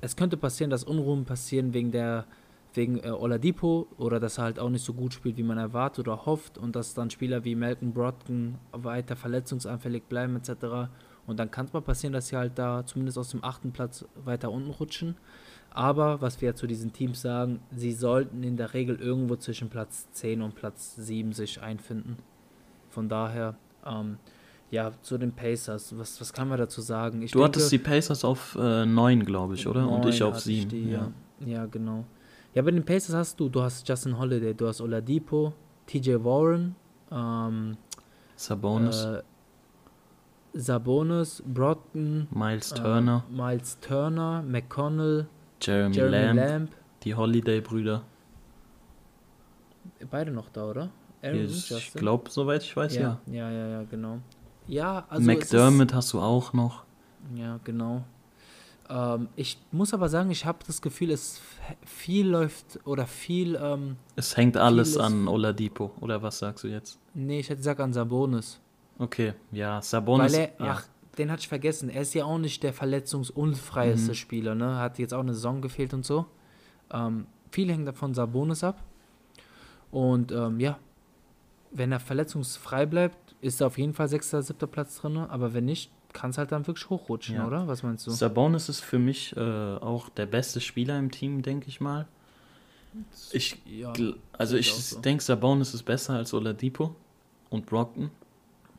es 0.00 0.14
könnte 0.14 0.36
passieren, 0.36 0.70
dass 0.70 0.84
Unruhen 0.84 1.24
passieren 1.24 1.74
wegen 1.74 1.90
der, 1.90 2.26
wegen 2.74 2.98
äh, 2.98 3.10
Oladipo 3.10 3.86
oder 3.98 4.20
dass 4.20 4.38
er 4.38 4.44
halt 4.44 4.58
auch 4.58 4.70
nicht 4.70 4.84
so 4.84 4.94
gut 4.94 5.14
spielt, 5.14 5.36
wie 5.36 5.42
man 5.42 5.58
erwartet 5.58 6.08
oder 6.08 6.26
hofft 6.26 6.58
und 6.58 6.74
dass 6.76 6.94
dann 6.94 7.10
Spieler 7.10 7.44
wie 7.44 7.54
Malcolm 7.54 7.92
Brogdon 7.92 8.58
weiter 8.72 9.16
verletzungsanfällig 9.16 10.04
bleiben 10.04 10.36
etc. 10.36 10.90
Und 11.26 11.38
dann 11.38 11.50
kann 11.50 11.66
es 11.66 11.72
mal 11.72 11.82
passieren, 11.82 12.12
dass 12.12 12.28
sie 12.28 12.36
halt 12.36 12.58
da 12.58 12.84
zumindest 12.84 13.18
aus 13.18 13.30
dem 13.30 13.44
achten 13.44 13.72
Platz 13.72 14.04
weiter 14.24 14.50
unten 14.50 14.70
rutschen. 14.70 15.16
Aber 15.74 16.20
was 16.20 16.40
wir 16.40 16.50
ja 16.50 16.54
zu 16.54 16.66
diesen 16.66 16.92
Teams 16.92 17.22
sagen, 17.22 17.60
sie 17.74 17.92
sollten 17.92 18.42
in 18.42 18.56
der 18.56 18.74
Regel 18.74 18.96
irgendwo 18.96 19.36
zwischen 19.36 19.70
Platz 19.70 20.10
10 20.12 20.42
und 20.42 20.54
Platz 20.54 20.96
7 20.96 21.32
sich 21.32 21.62
einfinden. 21.62 22.16
Von 22.90 23.08
daher, 23.08 23.56
ähm, 23.86 24.18
ja, 24.70 24.92
zu 25.00 25.16
den 25.16 25.32
Pacers, 25.32 25.96
was, 25.98 26.20
was 26.20 26.32
kann 26.32 26.48
man 26.48 26.58
dazu 26.58 26.82
sagen? 26.82 27.22
Ich 27.22 27.32
Du 27.32 27.38
denke, 27.38 27.48
hattest 27.48 27.72
die 27.72 27.78
Pacers 27.78 28.24
auf 28.24 28.56
äh, 28.60 28.84
9, 28.84 29.24
glaube 29.24 29.54
ich, 29.54 29.66
oder? 29.66 29.88
Und 29.88 30.04
ich 30.06 30.22
auf 30.22 30.34
hatte 30.34 30.44
7. 30.44 30.68
die, 30.68 30.90
ja. 30.90 31.10
ja, 31.46 31.64
genau. 31.66 32.04
Ja, 32.54 32.62
bei 32.62 32.70
den 32.70 32.84
Pacers 32.84 33.14
hast 33.14 33.40
du, 33.40 33.48
du 33.48 33.62
hast 33.62 33.88
Justin 33.88 34.18
Holiday, 34.18 34.54
du 34.54 34.66
hast 34.68 34.80
Oladipo, 34.80 35.52
TJ 35.86 36.16
Warren, 36.22 36.74
ähm, 37.10 37.76
Sabonis, 38.36 39.04
äh, 39.04 39.22
Sabonis, 40.52 41.42
Brogdon, 41.46 42.26
Miles 42.30 42.70
Turner, 42.74 43.24
äh, 43.28 43.32
Miles 43.32 43.78
Turner, 43.80 44.42
McConnell, 44.42 45.26
Jeremy, 45.62 45.94
Jeremy 45.94 46.16
Lamb, 46.16 46.36
Lamb. 46.38 46.68
die 47.04 47.14
Holiday-Brüder. 47.14 48.02
Beide 50.10 50.30
noch 50.30 50.48
da, 50.50 50.64
oder? 50.66 50.90
Aaron 51.22 51.38
Ich 51.46 51.92
glaube, 51.94 52.28
soweit 52.30 52.62
ich 52.64 52.76
weiß, 52.76 52.96
ja. 52.96 53.20
ja, 53.26 53.32
ja, 53.32 53.50
ja, 53.50 53.66
ja, 53.68 53.82
genau. 53.84 54.18
Ja, 54.66 55.06
also 55.08 55.30
es 55.30 55.38
ist- 55.38 55.52
McDermott 55.52 55.94
hast 55.94 56.12
du 56.12 56.20
auch 56.20 56.52
noch. 56.52 56.84
Ja, 57.34 57.58
genau. 57.64 58.04
Ähm, 58.94 59.28
ich 59.36 59.58
muss 59.70 59.94
aber 59.94 60.08
sagen, 60.10 60.30
ich 60.30 60.44
habe 60.44 60.58
das 60.66 60.82
Gefühl, 60.82 61.10
es 61.12 61.40
viel 61.86 62.28
läuft 62.28 62.78
oder 62.84 63.06
viel, 63.06 63.56
ähm, 63.60 63.96
Es 64.16 64.36
hängt 64.36 64.56
alles 64.56 64.98
an 64.98 65.28
Oladipo, 65.28 65.92
oder 66.00 66.22
was 66.22 66.38
sagst 66.40 66.64
du 66.64 66.68
jetzt? 66.68 66.98
nee, 67.14 67.40
ich 67.40 67.48
hätte 67.48 67.58
gesagt 67.58 67.80
an 67.80 67.92
Sabonis. 67.92 68.60
Okay, 68.98 69.32
ja, 69.50 69.80
Sabonis. 69.80 70.32
Weil 70.32 70.40
er, 70.58 70.66
ja. 70.66 70.72
ach, 70.74 70.84
den 71.16 71.30
hatte 71.30 71.40
ich 71.40 71.48
vergessen. 71.48 71.88
Er 71.88 72.02
ist 72.02 72.12
ja 72.14 72.24
auch 72.24 72.38
nicht 72.38 72.62
der 72.62 72.72
verletzungsunfreieste 72.74 74.10
Mhm. 74.10 74.14
Spieler, 74.14 74.54
ne? 74.54 74.76
Hat 74.78 74.98
jetzt 74.98 75.14
auch 75.14 75.20
eine 75.20 75.32
Saison 75.34 75.62
gefehlt 75.62 75.94
und 75.94 76.04
so. 76.04 76.26
Ähm, 76.92 77.26
viel 77.50 77.70
hängt 77.70 77.88
davon 77.88 78.12
Sabonis 78.14 78.62
ab. 78.64 78.82
Und 79.90 80.32
ähm, 80.32 80.60
ja, 80.60 80.78
wenn 81.70 81.92
er 81.92 82.00
verletzungsfrei 82.00 82.86
bleibt, 82.86 83.34
ist 83.40 83.60
er 83.60 83.66
auf 83.68 83.78
jeden 83.78 83.94
Fall 83.94 84.08
sechster, 84.08 84.42
siebter 84.42 84.66
Platz 84.66 85.00
drin. 85.00 85.16
Aber 85.16 85.52
wenn 85.54 85.64
nicht, 85.64 85.90
kann 86.12 86.30
es 86.30 86.38
halt 86.38 86.52
dann 86.52 86.66
wirklich 86.66 86.88
hochrutschen, 86.90 87.36
Ja. 87.36 87.46
oder? 87.46 87.66
Was 87.68 87.82
meinst 87.82 88.06
du? 88.06 88.10
Sabonis 88.10 88.68
ist 88.68 88.80
für 88.80 88.98
mich 88.98 89.36
äh, 89.36 89.40
auch 89.40 90.08
der 90.10 90.26
beste 90.26 90.60
Spieler 90.60 90.98
im 90.98 91.10
Team, 91.10 91.42
denke 91.42 91.68
ich 91.68 91.80
mal. 91.80 92.06
Ich, 93.32 93.56
ja, 93.64 93.92
also 94.32 94.56
ich 94.56 94.72
so. 94.74 95.00
denke, 95.00 95.22
Sabonis 95.22 95.72
ist 95.72 95.84
besser 95.84 96.14
als 96.14 96.34
Oladipo 96.34 96.94
und 97.48 97.64
Brockton. 97.66 98.10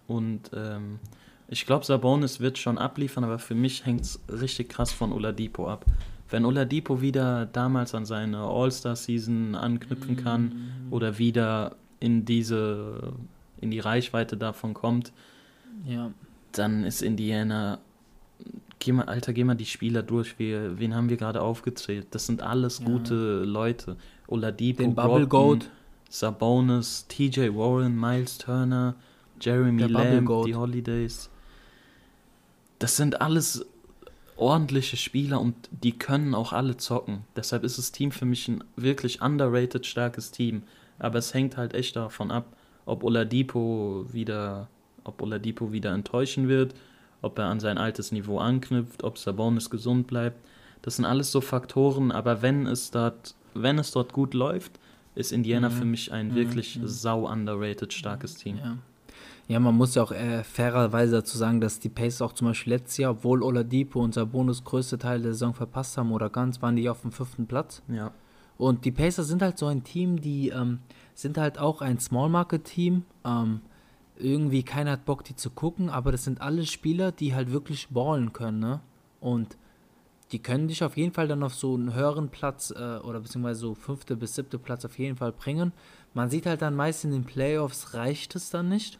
Und 0.07 0.51
ähm, 0.53 0.99
ich 1.47 1.65
glaube, 1.65 1.85
Sabonis 1.85 2.39
wird 2.39 2.57
schon 2.59 2.77
abliefern, 2.77 3.23
aber 3.23 3.39
für 3.39 3.55
mich 3.55 3.85
hängt 3.85 4.01
es 4.01 4.19
richtig 4.29 4.69
krass 4.69 4.91
von 4.91 5.11
Oladipo 5.11 5.67
ab. 5.69 5.85
Wenn 6.29 6.45
Oladipo 6.45 7.01
wieder 7.01 7.45
damals 7.47 7.95
an 7.95 8.05
seine 8.05 8.39
All-Star-Season 8.39 9.55
anknüpfen 9.55 10.15
kann 10.17 10.43
Mhm. 10.43 10.93
oder 10.93 11.17
wieder 11.17 11.75
in 11.99 12.25
diese, 12.25 13.13
in 13.61 13.71
die 13.71 13.79
Reichweite 13.79 14.37
davon 14.37 14.73
kommt, 14.73 15.11
ja. 15.85 16.11
Dann 16.53 16.83
ist 16.83 17.01
Indiana. 17.01 17.79
Geh 18.79 18.91
mal, 18.91 19.05
Alter, 19.05 19.31
geh 19.33 19.43
mal 19.43 19.55
die 19.55 19.65
Spieler 19.65 20.03
durch. 20.03 20.37
Wir, 20.39 20.77
wen 20.79 20.93
haben 20.95 21.09
wir 21.09 21.17
gerade 21.17 21.41
aufgezählt? 21.41 22.07
Das 22.11 22.25
sind 22.25 22.41
alles 22.41 22.79
Ja. 22.79 22.85
gute 22.85 23.43
Leute. 23.43 23.95
Oladipo, 24.27 24.81
Den 24.83 24.95
Bubble 24.95 25.27
Goat. 25.27 25.69
Sabonis, 26.09 27.05
TJ 27.07 27.49
Warren, 27.55 27.99
Miles 27.99 28.37
Turner, 28.37 28.95
Jeremy 29.41 29.83
Lamb, 29.83 30.25
Goat. 30.27 30.47
die 30.47 30.55
Holidays. 30.55 31.29
Das 32.79 32.97
sind 32.97 33.21
alles 33.21 33.65
ordentliche 34.35 34.97
Spieler 34.97 35.39
und 35.39 35.55
die 35.71 35.97
können 35.97 36.35
auch 36.35 36.53
alle 36.53 36.77
zocken. 36.77 37.21
Deshalb 37.35 37.63
ist 37.63 37.77
das 37.77 37.91
Team 37.91 38.11
für 38.11 38.25
mich 38.25 38.47
ein 38.47 38.63
wirklich 38.75 39.21
underrated 39.21 39.85
starkes 39.85 40.31
Team. 40.31 40.63
Aber 40.99 41.19
es 41.19 41.33
hängt 41.33 41.57
halt 41.57 41.73
echt 41.73 41.95
davon 41.95 42.29
ab, 42.31 42.45
ob 42.85 43.03
Oladipo 43.03 44.05
wieder, 44.11 44.67
ob 45.03 45.21
Oladipo 45.21 45.71
wieder 45.71 45.93
enttäuschen 45.93 46.47
wird, 46.47 46.73
ob 47.21 47.37
er 47.39 47.45
an 47.45 47.59
sein 47.59 47.77
altes 47.77 48.11
Niveau 48.11 48.39
anknüpft, 48.39 49.03
ob 49.03 49.17
Sabonis 49.17 49.69
gesund 49.69 50.07
bleibt. 50.07 50.37
Das 50.81 50.97
sind 50.97 51.05
alles 51.05 51.31
so 51.31 51.39
Faktoren, 51.41 52.11
aber 52.11 52.41
wenn 52.41 52.67
es 52.67 52.91
dort, 52.91 53.35
wenn 53.53 53.79
es 53.79 53.91
dort 53.91 54.11
gut 54.13 54.33
läuft, 54.33 54.79
ist 55.15 55.31
Indiana 55.31 55.69
Mhm. 55.69 55.73
für 55.73 55.85
mich 55.85 56.11
ein 56.11 56.29
Mhm, 56.29 56.35
wirklich 56.35 56.77
mhm. 56.79 56.87
sau 56.87 57.29
underrated 57.31 57.93
starkes 57.93 58.35
Team. 58.35 58.57
Ja. 58.57 58.77
ja, 59.47 59.59
man 59.59 59.75
muss 59.75 59.95
ja 59.95 60.03
auch 60.03 60.11
äh, 60.11 60.43
fairerweise 60.43 61.13
dazu 61.13 61.37
sagen, 61.37 61.61
dass 61.61 61.79
die 61.79 61.89
Pacers 61.89 62.21
auch 62.21 62.33
zum 62.33 62.47
Beispiel 62.47 62.73
letztes 62.73 62.97
Jahr, 62.97 63.11
obwohl 63.11 63.43
Oladipo 63.43 64.01
und 64.03 64.13
Sabonis 64.13 64.63
größte 64.63 64.97
Teil 64.97 65.21
der 65.21 65.33
Saison 65.33 65.53
verpasst 65.53 65.97
haben 65.97 66.11
oder 66.11 66.29
ganz, 66.29 66.61
waren 66.61 66.75
die 66.75 66.89
auf 66.89 67.01
dem 67.01 67.11
fünften 67.11 67.45
Platz. 67.45 67.81
Ja. 67.87 68.11
Und 68.57 68.85
die 68.85 68.91
Pacers 68.91 69.27
sind 69.27 69.41
halt 69.41 69.57
so 69.57 69.67
ein 69.67 69.83
Team, 69.83 70.19
die 70.19 70.49
ähm, 70.49 70.79
sind 71.13 71.37
halt 71.37 71.57
auch 71.59 71.81
ein 71.81 71.99
Small 71.99 72.29
Market 72.29 72.65
Team. 72.65 73.03
Ähm, 73.25 73.61
irgendwie 74.17 74.63
keiner 74.63 74.91
hat 74.91 75.05
Bock, 75.05 75.23
die 75.23 75.35
zu 75.35 75.49
gucken, 75.49 75.89
aber 75.89 76.11
das 76.11 76.23
sind 76.23 76.41
alle 76.41 76.65
Spieler, 76.65 77.11
die 77.11 77.33
halt 77.33 77.51
wirklich 77.51 77.89
ballen 77.89 78.33
können, 78.33 78.59
ne? 78.59 78.81
Und 79.19 79.57
die 80.31 80.39
können 80.39 80.67
dich 80.67 80.83
auf 80.83 80.97
jeden 80.97 81.13
Fall 81.13 81.27
dann 81.27 81.43
auf 81.43 81.53
so 81.53 81.75
einen 81.75 81.93
höheren 81.93 82.29
Platz 82.29 82.71
äh, 82.71 82.97
oder 82.97 83.19
beziehungsweise 83.19 83.59
so 83.59 83.75
fünfte 83.75 84.15
bis 84.15 84.35
siebte 84.35 84.57
Platz 84.57 84.83
auf 84.83 84.97
jeden 84.97 85.15
Fall 85.15 85.31
bringen. 85.31 85.73
Man 86.13 86.29
sieht 86.29 86.45
halt 86.45 86.61
dann 86.61 86.75
meist 86.75 87.03
in 87.05 87.11
den 87.11 87.23
Playoffs 87.23 87.93
reicht 87.93 88.35
es 88.35 88.49
dann 88.49 88.69
nicht. 88.69 88.99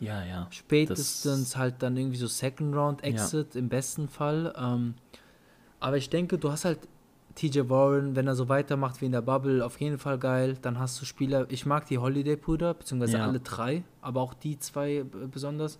Ja, 0.00 0.22
ja. 0.24 0.46
Spätestens 0.50 1.56
halt 1.56 1.82
dann 1.82 1.96
irgendwie 1.96 2.18
so 2.18 2.26
Second 2.26 2.74
Round 2.74 3.02
Exit 3.02 3.56
im 3.56 3.70
besten 3.70 4.08
Fall. 4.08 4.54
Ähm, 4.58 4.94
aber 5.80 5.96
ich 5.96 6.10
denke, 6.10 6.36
du 6.36 6.52
hast 6.52 6.66
halt 6.66 6.80
TJ 7.36 7.68
Warren, 7.68 8.16
wenn 8.16 8.26
er 8.26 8.34
so 8.34 8.48
weitermacht 8.48 9.00
wie 9.00 9.06
in 9.06 9.12
der 9.12 9.20
Bubble, 9.22 9.64
auf 9.64 9.78
jeden 9.80 9.98
Fall 9.98 10.18
geil. 10.18 10.56
Dann 10.62 10.78
hast 10.80 11.00
du 11.00 11.04
Spieler, 11.04 11.46
ich 11.50 11.64
mag 11.66 11.86
die 11.86 11.98
Holiday-Brüder, 11.98 12.74
beziehungsweise 12.74 13.18
Ja. 13.18 13.26
alle 13.26 13.38
drei, 13.40 13.84
aber 14.02 14.20
auch 14.22 14.34
die 14.34 14.58
zwei 14.58 14.96
äh, 14.96 15.04
besonders. 15.30 15.78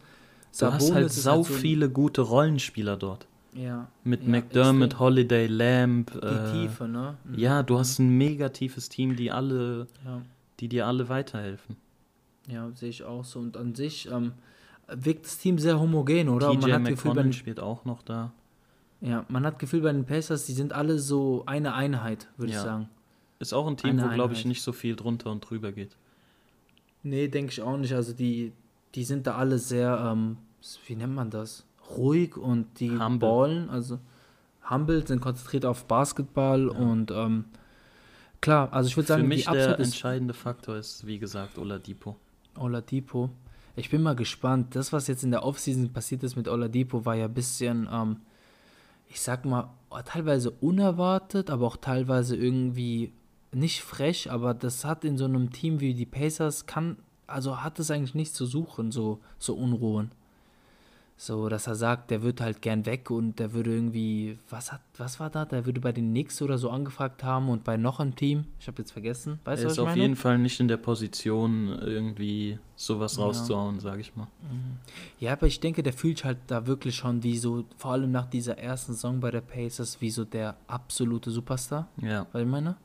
Du 0.58 0.66
hast 0.72 0.92
halt 0.94 1.10
sau 1.12 1.42
so 1.42 1.52
ein- 1.52 1.58
viele 1.60 1.90
gute 1.90 2.20
Rollenspieler 2.22 2.96
dort. 2.96 3.26
Ja, 3.54 3.88
Mit 4.04 4.22
ja, 4.22 4.28
McDermott, 4.28 4.84
extrem. 4.90 5.00
Holiday, 5.00 5.46
Lamb. 5.46 6.12
Die 6.12 6.18
äh, 6.26 6.52
Tiefe, 6.52 6.86
ne? 6.88 7.16
Mhm. 7.24 7.38
Ja, 7.38 7.62
du 7.62 7.78
hast 7.78 7.98
ein 7.98 8.10
mega 8.16 8.50
tiefes 8.50 8.88
Team, 8.90 9.16
die 9.16 9.30
alle, 9.32 9.86
Ja, 10.04 10.20
die 10.60 10.68
dir 10.68 10.86
alle 10.86 11.08
weiterhelfen. 11.08 11.76
ja 12.48 12.70
sehe 12.74 12.90
ich 12.90 13.02
auch 13.04 13.24
so. 13.24 13.38
Und 13.38 13.56
an 13.56 13.74
sich 13.74 14.10
ähm, 14.10 14.32
wirkt 14.88 15.24
das 15.24 15.38
Team 15.38 15.58
sehr 15.58 15.80
homogen, 15.80 16.28
oder? 16.28 16.50
TJ 16.50 16.58
man 16.60 16.72
hat 16.72 16.84
Gefühl, 16.84 17.08
McConnell 17.10 17.24
den, 17.24 17.32
spielt 17.32 17.60
auch 17.60 17.84
noch 17.86 18.02
da. 18.02 18.30
Ja, 19.06 19.24
man 19.28 19.46
hat 19.46 19.58
Gefühl 19.58 19.80
bei 19.82 19.92
den 19.92 20.04
Pacers, 20.04 20.46
die 20.46 20.52
sind 20.52 20.72
alle 20.72 20.98
so 20.98 21.44
eine 21.46 21.74
Einheit, 21.74 22.28
würde 22.36 22.50
ich 22.50 22.56
Ja. 22.56 22.62
sagen. 22.64 22.88
Ist 23.38 23.52
auch 23.52 23.66
ein 23.66 23.76
Team, 23.76 23.90
Eine 23.90 24.10
wo, 24.10 24.14
glaube 24.14 24.34
ich, 24.34 24.44
nicht 24.46 24.62
so 24.62 24.72
viel 24.72 24.96
drunter 24.96 25.30
und 25.30 25.40
drüber 25.48 25.70
geht. 25.70 25.94
Nee, 27.02 27.28
denke 27.28 27.52
ich 27.52 27.62
auch 27.62 27.76
nicht. 27.76 27.92
Also 27.94 28.12
die, 28.14 28.52
die 28.94 29.04
sind 29.04 29.26
da 29.26 29.36
alle 29.36 29.58
sehr, 29.58 30.10
ähm, 30.12 30.38
wie 30.86 30.96
nennt 30.96 31.14
man 31.14 31.30
das? 31.30 31.64
Ruhig 31.96 32.36
und 32.36 32.80
die 32.80 32.98
Humble. 32.98 33.18
ballen, 33.28 33.70
also 33.70 33.98
humble, 34.68 35.06
sind 35.06 35.20
konzentriert 35.20 35.64
auf 35.66 35.84
Basketball 35.84 36.68
und 36.68 37.12
ähm, 37.12 37.44
klar, 38.40 38.72
also 38.72 38.88
ich 38.88 38.96
würde 38.96 39.06
Für 39.06 39.12
sagen, 39.12 39.28
mich 39.28 39.42
die 39.42 39.48
Upside 39.48 39.66
der 39.76 39.80
entscheidende 39.80 40.34
Faktor 40.34 40.76
ist, 40.76 41.06
wie 41.06 41.18
gesagt, 41.18 41.58
Oladipo. 41.58 42.16
Oladipo. 42.56 43.30
Ich 43.76 43.90
bin 43.90 44.02
mal 44.02 44.16
gespannt. 44.16 44.74
Das, 44.74 44.92
was 44.92 45.06
jetzt 45.06 45.22
in 45.22 45.30
der 45.30 45.44
Offseason 45.44 45.92
passiert 45.92 46.22
ist 46.24 46.34
mit 46.34 46.48
Oladipo, 46.48 47.04
war 47.04 47.14
ja 47.14 47.26
ein 47.26 47.34
bisschen, 47.34 47.86
ähm, 47.92 48.16
ich 49.08 49.20
sag 49.20 49.44
mal, 49.44 49.70
teilweise 50.04 50.50
unerwartet, 50.50 51.50
aber 51.50 51.66
auch 51.66 51.76
teilweise 51.76 52.36
irgendwie 52.36 53.12
nicht 53.52 53.82
frech, 53.82 54.30
aber 54.30 54.54
das 54.54 54.84
hat 54.84 55.04
in 55.04 55.16
so 55.16 55.24
einem 55.24 55.50
Team 55.52 55.80
wie 55.80 55.94
die 55.94 56.06
Pacers 56.06 56.66
kann, 56.66 56.98
also 57.26 57.62
hat 57.62 57.78
es 57.78 57.90
eigentlich 57.90 58.14
nichts 58.14 58.34
zu 58.34 58.46
suchen, 58.46 58.92
so, 58.92 59.20
so 59.38 59.54
Unruhen. 59.54 60.12
So, 61.18 61.48
dass 61.48 61.66
er 61.66 61.76
sagt, 61.76 62.10
der 62.10 62.22
wird 62.22 62.42
halt 62.42 62.60
gern 62.60 62.84
weg 62.84 63.10
und 63.10 63.38
der 63.38 63.54
würde 63.54 63.72
irgendwie, 63.74 64.38
was 64.50 64.70
hat, 64.70 64.82
was 64.98 65.18
war 65.18 65.30
da? 65.30 65.46
Der 65.46 65.64
würde 65.64 65.80
bei 65.80 65.90
den 65.92 66.10
Knicks 66.10 66.42
oder 66.42 66.58
so 66.58 66.68
angefragt 66.68 67.24
haben 67.24 67.48
und 67.48 67.64
bei 67.64 67.78
noch 67.78 68.00
einem 68.00 68.14
Team, 68.14 68.44
ich 68.60 68.66
habe 68.68 68.82
jetzt 68.82 68.90
vergessen, 68.92 69.40
weißt 69.44 69.60
er 69.60 69.62
du, 69.62 69.66
was 69.68 69.72
ist 69.72 69.78
auf 69.78 69.86
meine? 69.86 70.02
jeden 70.02 70.16
Fall 70.16 70.36
nicht 70.36 70.60
in 70.60 70.68
der 70.68 70.76
Position, 70.76 71.68
irgendwie 71.80 72.58
sowas 72.76 73.16
Ja. 73.16 73.24
rauszuhauen, 73.24 73.80
sag 73.80 73.98
ich 73.98 74.14
mal. 74.14 74.28
Ja, 75.18 75.32
aber 75.32 75.46
ich 75.46 75.58
denke, 75.58 75.82
der 75.82 75.94
fühlt 75.94 76.18
sich 76.18 76.26
halt 76.26 76.36
da 76.48 76.66
wirklich 76.66 76.94
schon 76.96 77.22
wie 77.22 77.38
so, 77.38 77.64
vor 77.78 77.92
allem 77.92 78.10
nach 78.12 78.26
dieser 78.26 78.58
ersten 78.58 78.92
Saison 78.92 79.18
bei 79.18 79.30
der 79.30 79.40
Pacers, 79.40 80.02
wie 80.02 80.10
so 80.10 80.26
der 80.26 80.56
absolute 80.66 81.30
Superstar, 81.30 81.88
Ja. 82.02 82.26
weil 82.32 82.42
ich 82.42 82.48
meine. 82.48 82.76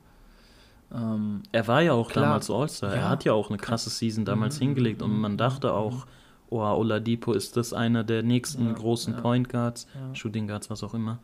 Ähm, 0.94 1.44
Er 1.52 1.68
war 1.68 1.82
ja 1.82 1.92
auch 1.94 2.10
Klar. 2.10 2.24
damals 2.26 2.50
All-Star. 2.50 2.94
Er 2.94 3.02
Ja. 3.02 3.10
hat 3.10 3.26
ja 3.26 3.34
auch 3.34 3.50
eine 3.50 3.58
krasse 3.58 3.90
Season 3.90 4.24
damals 4.24 4.56
Mhm, 4.60 4.64
hingelegt 4.66 5.02
und 5.02 5.20
man 5.20 5.38
dachte 5.38 5.74
auch, 5.74 6.06
oh, 6.52 6.60
Oladipo 6.62 7.34
ist 7.34 7.58
das 7.58 7.74
einer 7.74 8.04
der 8.04 8.22
nächsten 8.22 8.68
Ja, 8.68 8.74
großen 8.74 9.16
ja. 9.16 9.22
Point 9.22 9.50
Guards, 9.50 9.88
Ja. 9.96 10.14
Shooting 10.14 10.48
Guards, 10.48 10.70
was 10.70 10.84
auch 10.84 10.94
immer. 10.94 11.18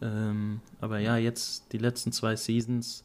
Ähm, 0.00 0.60
aber 0.80 0.98
ja, 1.00 1.18
jetzt 1.18 1.72
die 1.72 1.78
letzten 1.78 2.10
zwei 2.12 2.34
Seasons 2.36 3.04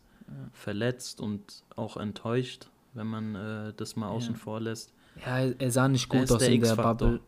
verletzt 0.54 1.20
und 1.20 1.64
auch 1.76 1.98
enttäuscht, 1.98 2.70
wenn 2.94 3.08
man 3.08 3.36
äh, 3.36 3.74
das 3.76 3.96
mal 3.96 4.08
außen 4.08 4.36
vor 4.36 4.60
lässt. 4.62 4.94
ja, 5.26 5.40
er, 5.58 5.72
sah 5.72 5.88
nicht 5.88 6.08
gut 6.10 6.32
aus 6.32 6.40
der 6.40 6.50
in 6.50 6.62
der. 6.62 6.76
Bubble. 6.76 7.20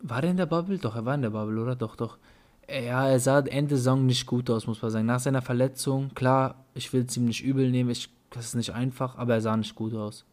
War 0.00 0.24
er 0.24 0.30
in 0.30 0.36
der 0.38 0.46
Bubble? 0.46 0.78
Doch, 0.78 0.96
er 0.96 1.04
war 1.04 1.14
in 1.14 1.22
der 1.22 1.30
Bubble, 1.30 1.60
oder? 1.62 1.76
Doch, 1.76 1.94
doch. 1.94 2.18
Ja, 2.68 3.06
er 3.08 3.20
sah 3.20 3.40
Ende 3.40 3.76
Saison 3.76 4.06
nicht 4.06 4.26
gut 4.26 4.48
aus, 4.50 4.66
muss 4.66 4.80
man 4.82 4.90
sagen. 4.90 5.06
Nach 5.06 5.20
seiner 5.20 5.42
Verletzung, 5.42 6.14
klar, 6.14 6.64
ich 6.74 6.92
will 6.92 7.04
es 7.06 7.16
ihm 7.16 7.26
nicht 7.26 7.44
übel 7.44 7.70
nehmen, 7.70 7.90
ich, 7.90 8.08
das 8.30 8.46
ist 8.46 8.54
nicht 8.54 8.72
einfach, 8.72 9.16
aber 9.18 9.34
er 9.34 9.40
sah 9.40 9.56
nicht 9.56 9.74
gut 9.74 9.94
aus. 9.94 10.24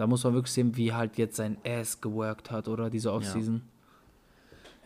Da 0.00 0.06
muss 0.06 0.24
man 0.24 0.32
wirklich 0.32 0.54
sehen, 0.54 0.78
wie 0.78 0.94
halt 0.94 1.18
jetzt 1.18 1.36
sein 1.36 1.58
Ass 1.62 2.00
geworkt 2.00 2.50
hat, 2.50 2.68
oder? 2.68 2.88
Diese 2.88 3.12
Offseason. 3.12 3.60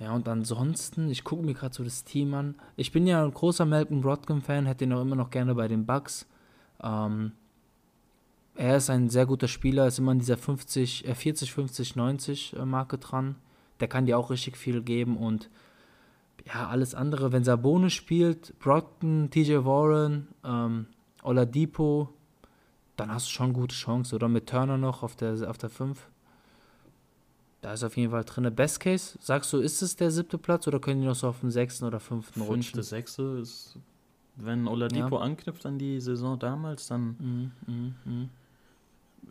Ja. 0.00 0.12
und 0.12 0.26
ansonsten, 0.26 1.08
ich 1.08 1.22
gucke 1.22 1.44
mir 1.44 1.54
gerade 1.54 1.72
so 1.72 1.84
das 1.84 2.02
Team 2.02 2.34
an. 2.34 2.56
Ich 2.74 2.90
bin 2.90 3.06
ja 3.06 3.24
ein 3.24 3.32
großer 3.32 3.64
Malcolm 3.64 4.00
Brogdon-Fan, 4.00 4.66
hätte 4.66 4.82
ihn 4.82 4.92
auch 4.92 5.02
immer 5.02 5.14
noch 5.14 5.30
gerne 5.30 5.54
bei 5.54 5.68
den 5.68 5.86
Bucks. 5.86 6.26
Ähm, 6.82 7.30
er 8.56 8.78
ist 8.78 8.90
ein 8.90 9.08
sehr 9.08 9.24
guter 9.24 9.46
Spieler, 9.46 9.86
ist 9.86 10.00
immer 10.00 10.10
an 10.10 10.18
dieser 10.18 10.36
50, 10.36 11.06
äh 11.06 11.14
40, 11.14 11.52
50, 11.52 11.94
90 11.94 12.56
äh, 12.56 12.64
Marke 12.64 12.98
dran. 12.98 13.36
Der 13.78 13.86
kann 13.86 14.06
dir 14.06 14.18
auch 14.18 14.30
richtig 14.30 14.56
viel 14.56 14.82
geben 14.82 15.16
und 15.16 15.48
ja, 16.44 16.66
alles 16.66 16.96
andere, 16.96 17.30
wenn 17.30 17.44
Sabonis 17.44 17.92
spielt, 17.92 18.58
Brogdon, 18.58 19.30
TJ 19.30 19.64
Warren, 19.64 20.26
ähm, 20.44 20.86
Oladipo, 21.22 22.12
dann 22.96 23.12
hast 23.12 23.26
du 23.26 23.30
schon 23.32 23.52
gute 23.52 23.74
Chance, 23.74 24.14
oder? 24.14 24.28
Mit 24.28 24.48
Turner 24.48 24.78
noch 24.78 25.02
auf 25.02 25.16
der, 25.16 25.48
auf 25.50 25.58
der 25.58 25.70
5. 25.70 26.08
Da 27.60 27.72
ist 27.72 27.82
auf 27.82 27.96
jeden 27.96 28.10
Fall 28.10 28.24
drin. 28.24 28.54
Best 28.54 28.80
Case, 28.80 29.18
sagst 29.20 29.52
du, 29.52 29.58
ist 29.58 29.80
es 29.80 29.96
der 29.96 30.10
siebte 30.10 30.36
Platz 30.38 30.66
oder 30.68 30.78
können 30.80 31.00
die 31.00 31.06
noch 31.06 31.14
so 31.14 31.28
auf 31.28 31.40
den 31.40 31.50
sechsten 31.50 31.84
oder 31.86 31.98
fünften 31.98 32.40
rutschen? 32.42 32.62
Fünfte, 32.62 32.82
sechste 32.82 33.22
ist, 33.40 33.78
wenn 34.36 34.68
Oladipo 34.68 35.16
anknüpft 35.16 35.64
an 35.64 35.78
die 35.78 35.98
Saison 36.00 36.38
damals, 36.38 36.88
dann 36.88 37.16
Mhm, 37.18 37.52
mhm, 37.66 37.94
mhm. 38.04 38.28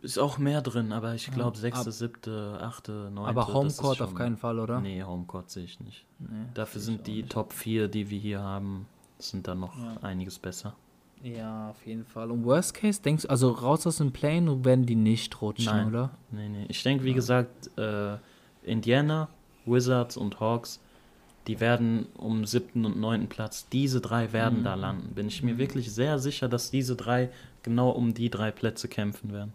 ist 0.02 0.18
auch 0.18 0.38
mehr 0.38 0.62
drin, 0.62 0.92
aber 0.92 1.14
ich 1.14 1.30
glaube 1.30 1.48
ab- 1.50 1.56
sechste, 1.56 1.92
siebte, 1.92 2.58
achte, 2.60 3.10
neunte. 3.14 3.30
Aber 3.30 3.46
Homecourt 3.54 4.02
auf 4.02 4.14
keinen 4.16 4.36
Fall, 4.36 4.58
oder? 4.58 4.80
Nee, 4.80 5.04
Homecourt 5.04 5.48
sehe 5.50 5.64
ich 5.64 5.78
nicht. 5.78 6.04
Nee, 6.18 6.46
Dafür 6.54 6.80
sind 6.80 7.06
die 7.06 7.22
nicht. 7.22 7.30
Top 7.32 7.52
4, 7.52 7.86
die 7.86 8.10
wir 8.10 8.18
hier 8.18 8.40
haben, 8.40 8.86
sind 9.20 9.46
dann 9.46 9.60
noch 9.60 9.78
Ja. 9.78 9.96
einiges 10.02 10.40
besser. 10.40 10.74
Ja, 11.24 11.70
auf 11.70 11.86
jeden 11.86 12.04
Fall. 12.04 12.30
Und 12.30 12.44
Worst 12.44 12.74
Case, 12.74 13.00
denkst 13.00 13.22
du, 13.22 13.30
also 13.30 13.48
raus 13.50 13.86
aus 13.86 13.96
dem 13.96 14.12
Plane 14.12 14.62
werden 14.64 14.84
die 14.84 14.94
nicht 14.94 15.40
rutschen, 15.40 15.72
Nein. 15.72 15.86
oder? 15.88 16.10
Nee, 16.30 16.48
nee. 16.50 16.66
Ich 16.68 16.82
denke, 16.82 17.02
wie 17.04 17.14
gesagt, 17.14 17.70
äh, 17.78 18.18
Indiana, 18.62 19.28
Wizards 19.64 20.18
und 20.18 20.38
Hawks, 20.38 20.80
die 21.46 21.60
werden 21.60 22.06
um 22.18 22.44
siebten 22.44 22.84
und 22.84 22.98
neunten 22.98 23.28
Platz, 23.28 23.66
diese 23.70 24.02
drei 24.02 24.32
werden 24.34 24.60
Mhm. 24.60 24.64
da 24.64 24.74
landen. 24.74 25.14
Bin 25.14 25.28
ich 25.28 25.42
mir 25.42 25.56
wirklich 25.56 25.90
sehr 25.92 26.18
sicher, 26.18 26.46
dass 26.48 26.70
diese 26.70 26.94
drei 26.94 27.30
genau 27.62 27.88
um 27.90 28.12
die 28.12 28.28
drei 28.28 28.50
Plätze 28.50 28.88
kämpfen 28.88 29.32
werden. 29.32 29.54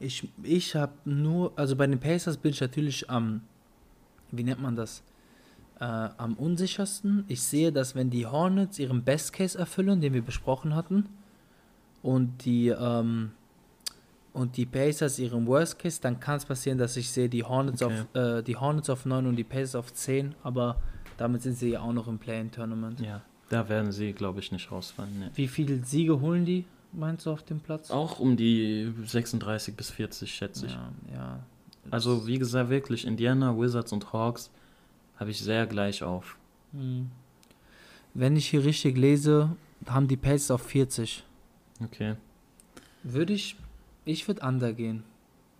Ich, 0.00 0.26
ich 0.42 0.74
habe 0.76 0.92
nur, 1.04 1.52
also 1.56 1.76
bei 1.76 1.86
den 1.86 2.00
Pacers 2.00 2.38
bin 2.38 2.52
ich 2.52 2.60
natürlich 2.60 3.10
am, 3.10 3.42
wie 4.30 4.44
nennt 4.44 4.62
man 4.62 4.76
das, 4.76 5.02
äh, 5.80 5.84
am 5.84 6.34
unsichersten. 6.34 7.24
Ich 7.28 7.42
sehe, 7.42 7.72
dass 7.72 7.94
wenn 7.94 8.10
die 8.10 8.26
Hornets 8.26 8.78
ihren 8.78 9.02
Best 9.04 9.32
Case 9.32 9.58
erfüllen, 9.58 10.00
den 10.00 10.12
wir 10.14 10.22
besprochen 10.22 10.74
hatten, 10.74 11.06
und 12.02 12.44
die, 12.44 12.68
ähm, 12.68 13.32
und 14.32 14.56
die 14.56 14.66
Pacers 14.66 15.18
ihren 15.18 15.46
Worst 15.46 15.78
Case, 15.78 16.00
dann 16.00 16.20
kann 16.20 16.36
es 16.36 16.44
passieren, 16.44 16.78
dass 16.78 16.96
ich 16.96 17.10
sehe 17.10 17.28
die 17.28 17.42
Hornets, 17.42 17.82
Okay. 17.82 18.02
auf, 18.14 18.16
äh, 18.20 18.42
die 18.42 18.56
Hornets 18.56 18.88
auf 18.90 19.04
9 19.04 19.26
und 19.26 19.36
die 19.36 19.44
Pacers 19.44 19.74
auf 19.74 19.92
10, 19.92 20.34
aber 20.44 20.80
damit 21.16 21.42
sind 21.42 21.54
sie 21.58 21.70
ja 21.70 21.80
auch 21.80 21.92
noch 21.92 22.06
im 22.06 22.18
Play-In-Tournament. 22.18 23.00
Ja, 23.00 23.22
da 23.48 23.68
werden 23.68 23.90
sie, 23.90 24.12
glaube 24.12 24.38
ich, 24.40 24.52
nicht 24.52 24.70
rausfallen. 24.70 25.18
Nee. 25.18 25.30
Wie 25.34 25.48
viele 25.48 25.84
Siege 25.84 26.20
holen 26.20 26.44
die, 26.44 26.64
meinst 26.92 27.26
du, 27.26 27.32
auf 27.32 27.42
dem 27.42 27.58
Platz? 27.58 27.90
Auch 27.90 28.20
um 28.20 28.36
die 28.36 28.92
36 29.04 29.74
bis 29.76 29.90
40, 29.90 30.32
schätze 30.32 30.66
ich. 30.66 30.72
Ja, 30.72 30.92
ja. 31.12 31.40
Also, 31.90 32.26
wie 32.28 32.38
gesagt, 32.38 32.70
wirklich, 32.70 33.06
Indiana, 33.06 33.58
Wizards 33.58 33.92
und 33.92 34.12
Hawks 34.12 34.50
habe 35.18 35.30
ich 35.30 35.38
sehr 35.40 35.66
gleich 35.66 36.02
auf. 36.02 36.36
Hm. 36.72 37.10
Wenn 38.14 38.36
ich 38.36 38.48
hier 38.48 38.64
richtig 38.64 38.96
lese, 38.96 39.50
haben 39.86 40.08
die 40.08 40.16
Pacers 40.16 40.50
auf 40.50 40.62
40. 40.62 41.24
Okay. 41.84 42.16
Würde 43.02 43.32
ich, 43.32 43.56
ich 44.04 44.26
würde 44.26 44.42
under 44.46 44.72
gehen. 44.72 45.04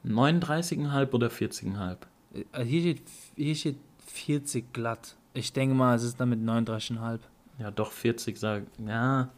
39,5 0.05 1.13
oder 1.13 1.29
40,5? 1.29 1.97
Äh, 2.53 2.65
Hier 2.65 2.81
steht, 2.81 3.03
hier 3.37 3.55
steht 3.55 3.77
40 4.07 4.73
glatt. 4.73 5.15
Ich 5.35 5.53
denke 5.53 5.75
mal, 5.75 5.95
es 5.95 6.03
ist 6.03 6.19
damit 6.19 6.41
39,5. 6.41 7.19
Ja, 7.59 7.71
doch 7.71 7.93
40 7.93 8.39
sagen. 8.39 8.67
Ja, 8.87 9.29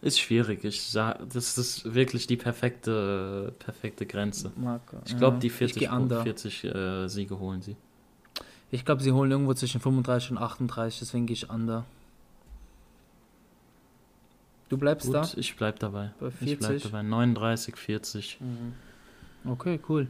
ist 0.00 0.20
schwierig. 0.20 0.64
Ich 0.64 0.82
sag, 0.82 1.18
das 1.30 1.56
ist 1.58 1.94
wirklich 1.94 2.26
die 2.26 2.36
perfekte, 2.36 3.52
perfekte 3.58 4.04
Grenze. 4.06 4.52
Marke. 4.56 5.00
Ich 5.06 5.16
glaube, 5.16 5.36
Ja. 5.36 5.40
die 5.40 5.46
Ich 5.48 5.52
40, 5.52 5.78
gehe 5.80 5.90
under. 5.90 6.22
40 6.22 6.64
äh, 6.64 7.08
Siege 7.08 7.38
holen 7.38 7.62
sie. 7.62 7.76
Ich 8.72 8.84
glaube, 8.84 9.02
sie 9.02 9.12
holen 9.12 9.30
irgendwo 9.30 9.54
zwischen 9.54 9.80
35 9.80 10.32
und 10.32 10.38
38, 10.38 10.98
deswegen 11.00 11.26
gehe 11.26 11.34
ich 11.34 11.48
under. 11.50 11.84
Du 14.68 14.78
bleibst 14.78 15.06
Gut, 15.06 15.14
da? 15.14 15.28
ich 15.36 15.54
bleib 15.56 15.78
dabei. 15.78 16.10
Bei 16.18 16.28
Ich 16.40 16.58
bleib 16.58 16.70
40? 16.72 16.82
dabei. 16.90 17.02
39, 17.02 17.76
40. 17.76 18.38
Okay, 19.46 19.78
cool. 19.88 20.08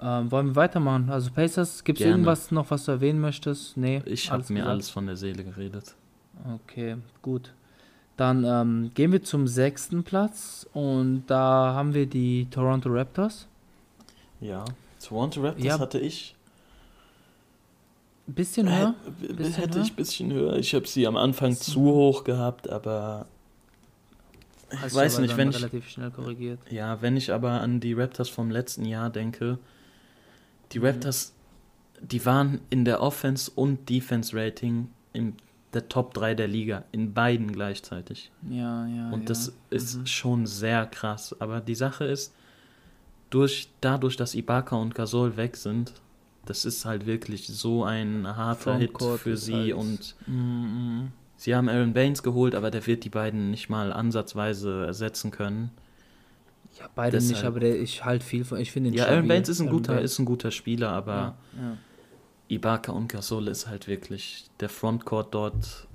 Ähm, 0.00 0.30
wollen 0.30 0.46
wir 0.48 0.56
weitermachen? 0.56 1.10
Also 1.10 1.30
Pacers, 1.32 1.82
gibt 1.82 2.00
es 2.00 2.06
irgendwas 2.06 2.50
noch, 2.52 2.70
was 2.70 2.84
du 2.84 2.92
erwähnen 2.92 3.20
möchtest? 3.20 3.76
Nee, 3.76 4.00
Ich 4.04 4.30
habe 4.30 4.42
mir 4.44 4.60
gesagt? 4.60 4.68
alles 4.68 4.90
von 4.90 5.06
der 5.06 5.16
Seele 5.16 5.42
geredet. 5.42 5.94
Okay, 6.64 6.96
gut. 7.20 7.52
Dann 8.16 8.44
ähm, 8.44 8.90
gehen 8.94 9.10
wir 9.10 9.22
zum 9.24 9.48
sechsten 9.48 10.04
Platz 10.04 10.66
und 10.72 11.24
da 11.26 11.72
haben 11.74 11.94
wir 11.94 12.06
die 12.06 12.46
Toronto 12.50 12.88
Raptors. 12.90 13.48
Ja. 14.40 14.64
Toronto 15.04 15.40
Raptors 15.42 15.64
Ja. 15.64 15.78
hatte 15.80 15.98
ich. 15.98 16.36
Bisschen 18.26 18.66
Äh, 18.68 18.70
höher. 18.70 18.94
Bisschen 19.18 19.52
hätte 19.54 19.74
höher? 19.78 19.84
ich 19.84 19.92
ein 19.92 19.96
bisschen 19.96 20.32
höher. 20.32 20.56
Ich 20.56 20.74
habe 20.74 20.86
sie 20.86 21.06
am 21.06 21.16
Anfang 21.16 21.54
zu 21.54 21.80
hoch 21.82 22.24
gehabt, 22.24 22.68
aber 22.70 23.26
ich 24.72 24.80
Hast 24.80 24.94
weiß 24.94 25.18
nicht, 25.18 25.36
wenn 25.36 25.50
ich 25.50 25.56
relativ 25.56 25.88
schnell 25.88 26.10
korrigiert. 26.10 26.60
Ja, 26.70 27.02
wenn 27.02 27.16
ich 27.16 27.32
aber 27.32 27.60
an 27.60 27.80
die 27.80 27.92
Raptors 27.92 28.28
vom 28.28 28.50
letzten 28.50 28.84
Jahr 28.84 29.10
denke, 29.10 29.58
die 30.72 30.78
Mhm. 30.78 30.86
Raptors, 30.86 31.34
die 32.00 32.24
waren 32.24 32.60
in 32.70 32.84
der 32.84 33.02
Offense- 33.02 33.50
und 33.54 33.88
Defense-Rating 33.90 34.88
in 35.12 35.34
der 35.74 35.88
Top 35.88 36.14
3 36.14 36.34
der 36.34 36.48
Liga, 36.48 36.84
in 36.92 37.12
beiden 37.14 37.50
gleichzeitig. 37.52 38.30
Ja, 38.48 38.86
ja. 38.86 39.10
Und 39.10 39.20
ja. 39.20 39.26
das 39.26 39.52
ist 39.70 39.96
Mhm. 39.98 40.06
schon 40.06 40.46
sehr 40.46 40.86
krass. 40.86 41.34
Aber 41.38 41.60
die 41.60 41.74
Sache 41.74 42.04
ist, 42.04 42.34
durch, 43.30 43.68
dadurch, 43.80 44.16
dass 44.16 44.34
Ibaka 44.34 44.76
und 44.76 44.94
Gasol 44.94 45.36
weg 45.36 45.56
sind, 45.56 45.92
das 46.44 46.64
ist 46.64 46.84
halt 46.84 47.06
wirklich 47.06 47.46
so 47.46 47.84
ein 47.84 48.26
harter 48.26 48.76
Hit 48.76 48.92
für 49.18 49.36
sie 49.36 49.54
halt- 49.54 49.74
und 49.74 50.14
Mhm, 50.26 51.12
sie 51.36 51.54
haben 51.54 51.68
Aaron 51.68 51.92
Baines 51.92 52.22
geholt, 52.22 52.54
aber 52.54 52.70
der 52.70 52.86
wird 52.86 53.04
die 53.04 53.10
beiden 53.10 53.50
nicht 53.50 53.68
mal 53.68 53.92
ansatzweise 53.92 54.84
ersetzen 54.86 55.30
können. 55.30 55.70
Ja, 56.78 56.88
beide 56.94 57.18
nicht, 57.18 57.30
Deshalb- 57.30 57.46
aber 57.46 57.60
der, 57.60 57.80
ich 57.80 58.04
halt 58.04 58.22
viel 58.22 58.44
von. 58.44 58.58
Ich 58.58 58.72
finde 58.72 58.90
Ja, 58.90 59.06
Aaron. 59.06 59.28
Baines 59.28 59.48
ist 59.48 59.60
ein 59.60 59.68
Aaron 59.68 59.78
guter, 59.80 59.94
Baines. 59.94 60.12
ist 60.12 60.18
ein 60.18 60.24
guter 60.24 60.50
Spieler, 60.50 60.88
aber 60.90 61.12
Ja, 61.14 61.34
ja. 61.60 61.76
Ibaka 62.48 62.92
und 62.92 63.08
Gasol 63.08 63.48
ist 63.48 63.66
halt 63.68 63.88
wirklich 63.88 64.46
der 64.60 64.68
Frontcourt 64.68 65.32
dort 65.34 65.86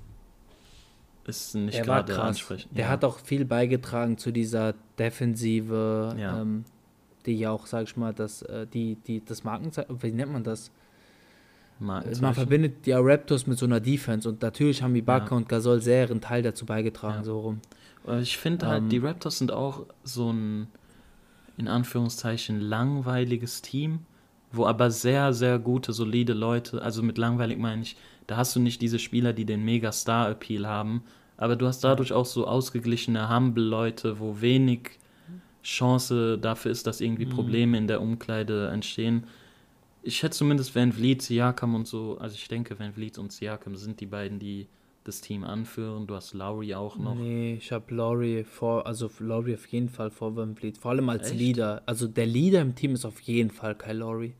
ist 1.26 1.54
nicht 1.54 1.76
Der 1.76 1.84
gerade 1.84 2.20
ansprechend. 2.22 2.74
Der 2.76 2.86
ja. 2.86 2.90
hat 2.90 3.04
auch 3.04 3.18
viel 3.18 3.44
beigetragen 3.44 4.16
zu 4.16 4.32
dieser 4.32 4.74
Defensive, 4.98 6.14
Ja. 6.18 6.40
ähm, 6.40 6.64
die 7.26 7.38
ja 7.38 7.50
auch, 7.50 7.66
sag 7.66 7.84
ich 7.84 7.96
mal, 7.96 8.12
das, 8.14 8.42
äh, 8.42 8.66
die, 8.66 8.96
die, 8.96 9.24
das 9.24 9.44
Markenzeichen, 9.44 10.02
wie 10.02 10.12
nennt 10.12 10.32
man 10.32 10.44
das? 10.44 10.70
Man 11.80 12.02
verbindet 12.34 12.86
die 12.86 12.92
Raptors 12.92 13.46
mit 13.46 13.56
so 13.56 13.64
einer 13.66 13.78
Defense 13.78 14.28
und 14.28 14.42
natürlich 14.42 14.82
haben 14.82 14.96
Ibaka 14.96 15.30
Ja. 15.30 15.36
und 15.36 15.48
Gasol 15.48 15.80
sehr 15.80 16.06
ihren 16.08 16.20
Teil 16.20 16.42
dazu 16.42 16.66
beigetragen, 16.66 17.18
Ja. 17.18 17.24
so 17.24 17.38
rum. 17.38 17.60
Ich 18.20 18.36
finde 18.38 18.66
halt, 18.66 18.82
Ähm, 18.84 18.88
die 18.88 18.98
Raptors 18.98 19.38
sind 19.38 19.52
auch 19.52 19.86
so 20.02 20.32
ein, 20.32 20.66
in 21.56 21.68
Anführungszeichen, 21.68 22.60
langweiliges 22.60 23.62
Team, 23.62 24.00
wo 24.50 24.66
aber 24.66 24.90
sehr, 24.90 25.32
sehr 25.34 25.58
gute, 25.60 25.92
solide 25.92 26.32
Leute, 26.32 26.82
also 26.82 27.02
mit 27.02 27.16
langweilig 27.18 27.58
meine 27.58 27.82
ich, 27.82 27.96
da 28.26 28.36
hast 28.38 28.56
du 28.56 28.60
nicht 28.60 28.80
diese 28.82 28.98
Spieler, 28.98 29.32
die 29.32 29.44
den 29.44 29.64
Mega-Star-Appeal 29.64 30.66
haben, 30.66 31.02
aber 31.36 31.54
du 31.54 31.66
hast 31.66 31.84
dadurch 31.84 32.12
auch 32.12 32.26
so 32.26 32.46
ausgeglichene, 32.48 33.32
humble 33.32 33.62
Leute, 33.64 34.18
wo 34.18 34.40
wenig 34.40 34.98
Chance 35.68 36.38
dafür 36.38 36.70
ist, 36.72 36.86
dass 36.86 37.00
irgendwie 37.00 37.26
Mhm. 37.26 37.30
Probleme 37.30 37.78
in 37.78 37.86
der 37.86 38.00
Umkleide 38.00 38.68
entstehen. 38.68 39.24
Ich 40.02 40.16
schätze 40.16 40.38
zumindest 40.38 40.74
Van 40.74 40.92
Vliet, 40.92 41.22
Siakam 41.22 41.74
und 41.74 41.86
so, 41.86 42.16
also 42.18 42.34
ich 42.34 42.48
denke, 42.48 42.78
Van 42.78 42.92
Vliet 42.94 43.18
und 43.18 43.32
Siakam 43.32 43.76
sind 43.76 44.00
die 44.00 44.06
beiden, 44.06 44.38
die 44.38 44.66
das 45.04 45.20
Team 45.20 45.44
anführen. 45.44 46.06
Du 46.06 46.14
hast 46.14 46.34
Lowry 46.34 46.74
auch 46.74 46.96
noch. 46.98 47.14
Nee, 47.14 47.54
ich 47.54 47.72
habe 47.72 47.94
Laurie 47.94 48.44
vor, 48.44 48.86
also 48.86 49.10
Laurie 49.20 49.54
auf 49.54 49.66
jeden 49.66 49.88
Fall 49.88 50.10
vor 50.10 50.36
Van 50.36 50.54
Vliet, 50.54 50.78
vor 50.78 50.92
allem 50.92 51.08
als 51.08 51.30
Echt? 51.30 51.38
Leader. 51.40 51.82
Also 51.86 52.06
der 52.08 52.26
Leader 52.26 52.60
im 52.62 52.74
Team 52.74 52.94
ist 52.94 53.04
auf 53.04 53.20
jeden 53.20 53.50
Fall 53.50 53.74
Kyle 53.74 53.94
Laurie. 53.98 54.34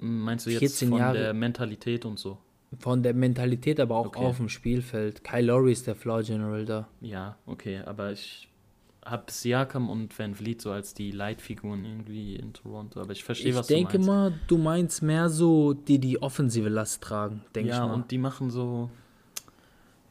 Meinst 0.00 0.46
du 0.46 0.50
jetzt 0.50 0.60
14 0.60 0.88
von 0.90 0.98
Jahre. 0.98 1.18
der 1.18 1.34
Mentalität 1.34 2.04
und 2.04 2.18
so? 2.18 2.38
Von 2.78 3.02
der 3.02 3.14
Mentalität, 3.14 3.80
aber 3.80 3.96
auch 3.96 4.06
Okay. 4.06 4.24
auf 4.24 4.36
dem 4.36 4.48
Spielfeld. 4.48 5.24
Kyle 5.24 5.46
Laurie 5.46 5.72
ist 5.72 5.86
der 5.86 5.94
Floor 5.96 6.22
General 6.22 6.64
da. 6.64 6.88
Ja, 7.00 7.36
okay, 7.46 7.78
aber 7.84 8.12
ich 8.12 8.48
habe 9.10 9.30
Siakam 9.30 9.88
und 9.90 10.18
Van 10.18 10.34
Vliet 10.34 10.60
so 10.62 10.70
als 10.70 10.94
die 10.94 11.10
Leitfiguren 11.10 11.84
irgendwie 11.84 12.36
in 12.36 12.52
Toronto, 12.52 13.00
aber 13.00 13.12
ich 13.12 13.24
verstehe, 13.24 13.50
Ich 13.50 13.56
was 13.56 13.66
denke 13.66 13.98
du 13.98 14.04
meinst. 14.04 14.08
mal, 14.08 14.40
du 14.46 14.58
meinst 14.58 15.02
mehr 15.02 15.28
so, 15.28 15.72
die 15.74 15.98
die 15.98 16.20
offensive 16.22 16.68
Last 16.68 17.02
tragen, 17.02 17.42
denke 17.54 17.70
ja, 17.70 17.82
ich 17.82 17.88
mal. 17.88 17.94
und 17.94 18.10
die 18.10 18.18
machen 18.18 18.50
so 18.50 18.90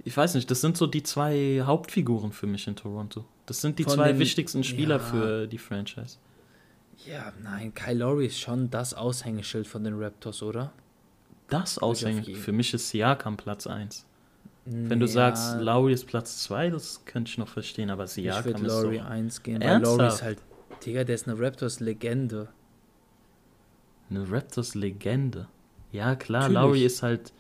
ich 0.04 0.16
weiß 0.16 0.36
nicht, 0.36 0.50
das 0.50 0.62
sind 0.62 0.78
so 0.78 0.88
die 0.88 1.04
zwei 1.04 1.62
Hauptfiguren 1.66 2.32
für 2.32 2.48
mich 2.48 2.66
in 2.68 2.78
Toronto. 2.78 3.26
Das 3.46 3.60
sind 3.60 3.78
die 3.78 3.84
Von 3.84 3.94
zwei 3.96 4.14
den- 4.14 4.20
wichtigsten 4.20 4.64
Spieler 4.64 4.98
ja. 4.98 5.00
für 5.00 5.48
die 5.48 5.58
Franchise. 5.58 6.18
ja, 7.06 7.34
nein, 7.44 7.74
Kyle 7.74 7.98
Laurie 8.00 8.28
ist 8.28 8.40
schon 8.40 8.70
das 8.70 8.94
Aushängeschild 8.94 9.68
von 9.68 9.84
den 9.84 9.96
Raptors, 10.02 10.42
oder? 10.44 10.72
Das 11.50 11.78
jeden- 12.02 12.24
Für 12.36 12.52
mich 12.54 12.74
ist 12.74 12.90
Siakam 12.90 13.36
Platz 13.38 13.68
1. 13.68 14.06
Wenn 14.70 15.00
du 15.00 15.06
Ja, 15.06 15.12
sagst, 15.12 15.62
Lowry 15.62 15.94
ist 15.94 16.06
Platz 16.08 16.44
2, 16.44 16.70
das 16.72 17.06
könnte 17.06 17.30
ich 17.32 17.38
noch 17.38 17.48
verstehen, 17.48 17.90
aber 17.90 18.04
ich 18.04 18.12
Siakam 18.12 18.46
würde 18.46 18.66
ist 18.66 18.84
Laurie 18.84 18.98
doch... 19.00 19.06
1 19.06 19.44
gehen, 19.44 19.62
weil 19.62 19.68
Ernsthaft? 19.70 19.98
Laurie 20.00 20.14
ist 20.14 20.22
halt, 20.24 20.40
Digga, 20.86 21.04
der 21.06 21.16
ist 21.16 21.28
eine 21.28 21.40
Raptors-Legende. 21.40 22.50
Eine 24.10 24.30
Raptors-Legende. 24.32 25.48
Ja, 25.92 26.16
klar, 26.16 26.50
Natürlich. 26.50 26.62
Lowry 26.62 26.86
ist 26.86 27.04
halt, 27.04 27.34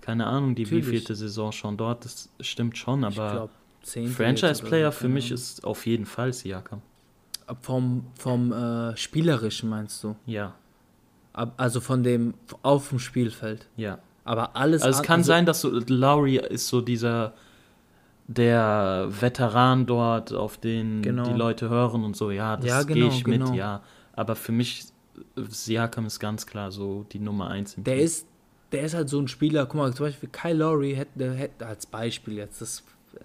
keine 0.00 0.26
Ahnung, 0.26 0.54
die 0.54 0.62
Natürlich. 0.64 0.86
wievielte 0.86 1.14
Saison 1.14 1.52
schon 1.52 1.76
dort, 1.76 2.04
das 2.04 2.30
stimmt 2.40 2.78
schon, 2.78 3.00
Ich 3.00 3.18
aber 3.18 3.30
glaube, 3.32 3.52
10. 3.82 4.08
Franchise-Player 4.08 4.92
für 4.92 5.08
mich 5.08 5.30
ist 5.30 5.64
auf 5.64 5.86
jeden 5.86 6.06
Fall 6.06 6.32
Siakam. 6.32 6.82
Vom, 7.62 8.06
vom 8.18 8.52
äh, 8.52 8.96
Spielerischen 8.96 9.68
meinst 9.68 10.02
du? 10.04 10.14
Ja, 10.24 10.54
Ab, 11.32 11.54
also 11.58 11.80
von 11.80 12.02
dem, 12.02 12.34
auf 12.62 12.88
dem 12.88 12.98
Spielfeld. 12.98 13.68
ja. 13.76 13.98
Aber 14.30 14.54
alles 14.54 14.82
Also 14.82 14.90
es 14.94 15.00
an- 15.00 15.06
kann 15.06 15.20
also- 15.20 15.26
sein, 15.28 15.44
dass 15.46 15.60
so, 15.62 15.70
Lowry 15.88 16.36
ist 16.36 16.68
so 16.68 16.80
dieser, 16.80 17.32
der 18.28 19.08
Veteran 19.10 19.86
dort, 19.86 20.32
auf 20.32 20.56
den 20.56 21.02
Genau. 21.02 21.24
die 21.24 21.34
Leute 21.36 21.68
hören 21.68 22.04
und 22.04 22.16
so, 22.16 22.30
ja, 22.30 22.56
das 22.56 22.66
Ja, 22.66 22.82
gehe 22.84 22.94
genau, 22.96 23.08
ich 23.08 23.26
mit, 23.26 23.40
genau. 23.40 23.54
ja. 23.54 23.82
Aber 24.12 24.36
für 24.36 24.52
mich, 24.52 24.84
äh, 25.36 25.42
Siakam 25.48 26.06
ist 26.06 26.20
ganz 26.20 26.46
klar 26.46 26.70
so 26.70 27.04
die 27.10 27.18
Nummer 27.18 27.48
1 27.48 27.74
im 27.74 27.82
Der 27.84 27.96
Team. 27.96 28.04
ist, 28.04 28.26
der 28.70 28.82
ist 28.82 28.94
halt 28.94 29.08
so 29.08 29.18
ein 29.18 29.26
Spieler, 29.26 29.66
guck 29.66 29.74
mal, 29.74 29.92
zum 29.94 30.06
Beispiel 30.06 30.28
Kyle 30.30 30.54
Lowry 30.54 30.94
hätte, 30.94 31.32
hätte 31.34 31.66
als 31.66 31.86
Beispiel 31.86 32.34
jetzt, 32.34 32.60
das 32.60 32.84
äh, 33.16 33.24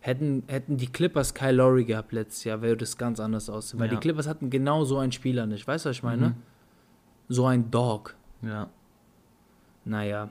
hätten, 0.00 0.42
hätten 0.48 0.76
die 0.76 0.88
Clippers 0.88 1.32
Kyle 1.32 1.52
Lowry 1.52 1.84
gehabt 1.86 2.12
letztes 2.12 2.44
Jahr, 2.44 2.60
wäre 2.60 2.76
das 2.76 2.98
ganz 2.98 3.20
anders 3.20 3.48
aussehen. 3.48 3.80
Weil 3.80 3.86
Ja. 3.88 3.94
die 3.94 4.00
Clippers 4.00 4.26
hatten 4.28 4.50
genau 4.50 4.84
so 4.84 4.98
einen 4.98 5.12
Spieler 5.12 5.46
nicht. 5.46 5.66
Weißt 5.66 5.86
du, 5.86 5.88
was 5.88 5.96
ich 5.96 6.02
meine? 6.02 6.28
Mhm. 6.28 6.34
So 7.30 7.46
ein 7.46 7.70
Dog. 7.70 8.14
Ja. 8.42 8.68
Naja. 9.86 10.28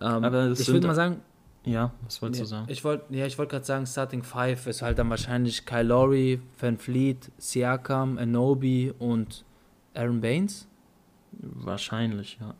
Ähm, 0.00 0.24
Aber 0.24 0.50
ich 0.50 0.66
würde 0.68 0.86
mal 0.88 0.94
sagen, 0.94 1.20
ja, 1.64 1.92
was 2.04 2.20
wolltest 2.20 2.40
ja, 2.40 2.44
du 2.44 2.48
sagen? 2.48 2.66
ich 2.68 2.82
wollte 2.84 3.14
ja, 3.14 3.26
ich 3.26 3.38
wollte 3.38 3.52
gerade 3.52 3.64
sagen, 3.64 3.86
Starting 3.86 4.22
Five 4.22 4.66
ist 4.66 4.82
halt 4.82 4.98
dann 4.98 5.08
wahrscheinlich 5.10 5.64
Kyle 5.64 5.82
Lowry, 5.82 6.40
Van 6.58 6.78
Fleet, 6.78 7.30
Siakam, 7.38 8.18
Anobi 8.18 8.92
und 8.98 9.44
Aaron 9.94 10.20
Baines. 10.20 10.66
Wahrscheinlich, 11.32 12.38
ja. 12.40 12.54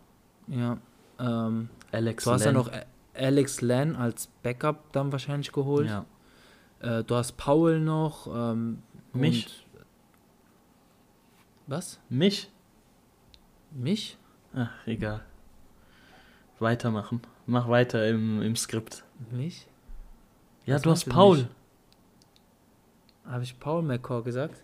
Ja. 0.47 0.79
Ähm, 1.19 1.69
Alex 1.91 2.25
du 2.25 2.31
hast 2.31 2.45
ja 2.45 2.53
noch 2.53 2.71
Alex 3.15 3.61
Len 3.61 3.97
als 3.97 4.29
Backup 4.43 4.93
dann 4.93 5.13
wahrscheinlich 5.13 5.53
geholt. 5.53 5.89
Ja. 5.89 6.05
Äh, 6.81 7.05
du 7.05 7.15
hast 7.15 7.37
Paul 7.37 7.81
noch. 7.81 8.27
Ähm, 8.27 8.83
Mich. 9.13 9.67
Was? 11.67 12.01
Mich? 12.11 12.51
Mich? 13.71 14.19
Ach, 14.55 14.71
egal. 14.87 15.23
Weitermachen. 16.61 17.21
Mach 17.47 17.69
weiter 17.69 18.07
im, 18.09 18.41
im 18.43 18.57
Skript. 18.57 19.05
Mich? 19.31 19.67
Ja, 20.67 20.77
Was 20.77 20.83
du 20.83 20.91
hast 20.91 21.07
du 21.07 21.11
Paul. 21.11 21.49
Habe 23.27 23.43
ich 23.43 23.59
Paul 23.59 23.83
McCaw 23.83 24.23
gesagt? 24.23 24.57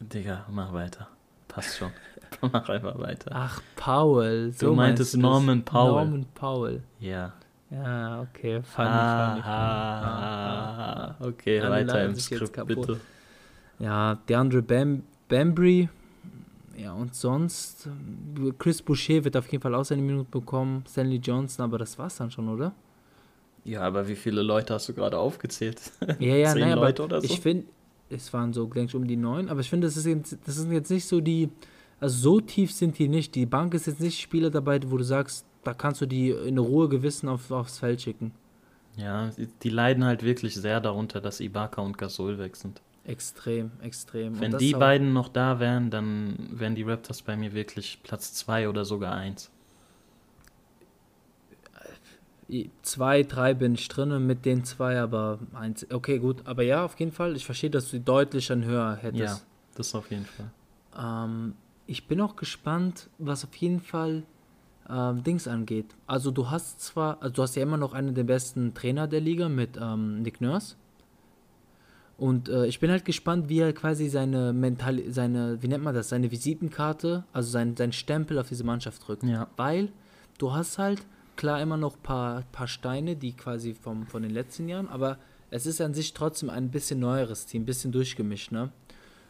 Digga, 0.00 0.44
mach 0.50 0.72
weiter. 0.72 1.08
Passt 1.48 1.76
schon. 1.78 1.90
mach 2.52 2.68
einfach 2.68 2.98
weiter. 2.98 3.30
Ach, 3.34 3.60
Paul. 3.76 4.52
So 4.52 4.68
Du 4.68 4.74
meintest 4.74 5.14
das. 5.14 5.20
Norman 5.20 5.64
Powell. 5.64 5.92
Norman 6.04 6.26
Powell. 6.34 6.82
Ja. 7.00 7.32
Ja, 7.70 8.22
okay. 8.22 8.62
Funny, 8.62 8.88
Ah, 8.88 9.28
funny, 9.30 9.42
funny. 9.42 9.54
ah, 9.54 11.04
Ah. 11.10 11.16
Okay, 11.20 11.60
Alle 11.60 11.70
weiter 11.70 12.04
im 12.04 12.14
Skript, 12.16 12.66
bitte. 12.66 13.00
Ja, 13.78 14.16
DeAndre 14.28 14.62
Bam 14.62 15.02
Bambry. 15.28 15.88
Ja, 16.80 16.92
und 16.94 17.14
sonst. 17.14 17.88
Chris 18.58 18.80
Boucher 18.80 19.24
wird 19.24 19.36
auf 19.36 19.50
jeden 19.52 19.60
Fall 19.62 19.74
auch 19.74 19.84
seine 19.84 20.02
Minute 20.02 20.30
bekommen. 20.30 20.84
Stanley 20.88 21.16
Johnson, 21.18 21.64
aber 21.64 21.78
das 21.78 21.98
war's 21.98 22.16
dann 22.16 22.30
schon, 22.30 22.48
oder? 22.48 22.72
Ja, 23.64 23.82
aber 23.82 24.08
wie 24.08 24.16
viele 24.16 24.40
Leute 24.42 24.72
hast 24.74 24.88
du 24.88 24.94
gerade 24.94 25.18
aufgezählt? 25.18 25.80
Ja, 26.18 26.34
ja, 26.36 26.48
Zehn 26.52 26.60
nein, 26.62 26.72
aber 26.72 26.86
Leute 26.86 27.04
oder 27.04 27.20
so? 27.20 27.26
ich 27.26 27.40
finde, 27.40 27.66
es 28.08 28.32
waren 28.32 28.52
so, 28.54 28.64
denke 28.64 28.90
ich, 28.90 28.94
um 28.94 29.06
die 29.06 29.16
neun, 29.16 29.48
aber 29.50 29.60
ich 29.60 29.68
finde, 29.68 29.86
das, 29.86 29.96
ist 29.98 30.06
jetzt- 30.06 30.38
das 30.46 30.54
sind 30.56 30.72
jetzt 30.72 30.90
nicht 30.90 31.04
so 31.06 31.20
die, 31.20 31.50
also 32.00 32.16
so 32.18 32.40
tief 32.40 32.72
sind 32.72 32.98
die 32.98 33.08
nicht. 33.08 33.34
Die 33.34 33.44
Bank 33.46 33.74
ist 33.74 33.86
jetzt 33.86 34.00
nicht 34.00 34.18
Spieler 34.18 34.48
dabei, 34.50 34.80
wo 34.86 34.96
du 34.96 35.04
sagst, 35.04 35.44
da 35.64 35.74
kannst 35.74 36.00
du 36.00 36.06
die 36.06 36.30
in 36.30 36.56
Ruhe 36.56 36.88
Gewissen 36.88 37.28
auf, 37.28 37.50
aufs 37.50 37.78
Feld 37.78 38.00
schicken. 38.00 38.32
Ja, 38.96 39.28
die, 39.36 39.46
die 39.62 39.68
leiden 39.68 40.04
halt 40.04 40.22
wirklich 40.24 40.54
sehr 40.54 40.80
darunter, 40.80 41.20
dass 41.20 41.40
Ibaka 41.40 41.82
und 41.82 41.98
Gasol 41.98 42.38
weg 42.38 42.56
sind. 42.56 42.80
Extrem, 43.04 43.72
extrem. 43.82 44.40
Wenn 44.40 44.58
die 44.58 44.72
beiden 44.72 45.12
noch 45.12 45.28
da 45.28 45.58
wären, 45.58 45.90
dann 45.90 46.36
wären 46.52 46.74
die 46.74 46.82
Raptors 46.82 47.22
bei 47.22 47.36
mir 47.36 47.54
wirklich 47.54 48.00
Platz 48.02 48.34
2 48.34 48.68
oder 48.68 48.84
sogar 48.84 49.14
1. 49.14 49.50
Zwei, 52.82 53.22
drei 53.22 53.54
bin 53.54 53.74
ich 53.74 53.88
drinne 53.88 54.18
mit 54.18 54.44
den 54.44 54.64
zwei, 54.64 55.00
aber 55.00 55.38
eins. 55.54 55.86
Okay, 55.88 56.18
gut. 56.18 56.44
Aber 56.46 56.64
ja, 56.64 56.84
auf 56.84 56.98
jeden 56.98 57.12
Fall. 57.12 57.36
Ich 57.36 57.44
verstehe, 57.46 57.70
dass 57.70 57.90
du 57.90 57.98
die 57.98 58.04
deutlich 58.04 58.48
dann 58.48 58.64
höher 58.64 58.96
hättest. 58.96 59.22
Ja, 59.22 59.40
das 59.76 59.94
auf 59.94 60.10
jeden 60.10 60.26
Fall. 60.26 60.50
Ähm, 60.98 61.54
ich 61.86 62.08
bin 62.08 62.20
auch 62.20 62.34
gespannt, 62.34 63.08
was 63.18 63.44
auf 63.44 63.54
jeden 63.54 63.80
Fall 63.80 64.24
ähm, 64.88 65.22
Dings 65.22 65.46
angeht. 65.46 65.94
Also 66.06 66.30
du 66.30 66.50
hast 66.50 66.80
zwar, 66.80 67.22
also 67.22 67.34
du 67.34 67.42
hast 67.42 67.54
ja 67.54 67.62
immer 67.62 67.76
noch 67.76 67.92
einen 67.92 68.14
der 68.14 68.24
besten 68.24 68.74
Trainer 68.74 69.06
der 69.06 69.20
Liga 69.20 69.48
mit 69.48 69.78
ähm, 69.80 70.22
Nick 70.22 70.40
Nurse. 70.40 70.74
Und 72.20 72.50
äh, 72.50 72.66
ich 72.66 72.80
bin 72.80 72.90
halt 72.90 73.06
gespannt, 73.06 73.48
wie 73.48 73.60
er 73.60 73.72
quasi 73.72 74.10
seine 74.10 74.52
mental, 74.52 75.02
seine, 75.10 75.62
wie 75.62 75.68
nennt 75.68 75.82
man 75.82 75.94
das, 75.94 76.10
seine 76.10 76.30
Visitenkarte, 76.30 77.24
also 77.32 77.50
sein, 77.50 77.78
sein 77.78 77.92
Stempel 77.92 78.38
auf 78.38 78.46
diese 78.46 78.62
Mannschaft 78.62 79.08
drückt. 79.08 79.22
Ja. 79.22 79.48
Weil 79.56 79.90
du 80.36 80.52
hast 80.52 80.76
halt 80.76 81.00
klar 81.36 81.62
immer 81.62 81.78
noch 81.78 81.96
ein 81.96 82.02
paar, 82.02 82.42
paar 82.52 82.68
Steine, 82.68 83.16
die 83.16 83.32
quasi 83.32 83.72
vom, 83.72 84.06
von 84.06 84.22
den 84.22 84.32
letzten 84.32 84.68
Jahren, 84.68 84.86
aber 84.88 85.18
es 85.48 85.64
ist 85.64 85.80
an 85.80 85.94
sich 85.94 86.12
trotzdem 86.12 86.50
ein 86.50 86.70
bisschen 86.70 87.00
neueres 87.00 87.46
Team, 87.46 87.62
ein 87.62 87.66
bisschen 87.66 87.90
durchgemischt, 87.90 88.52
ne? 88.52 88.70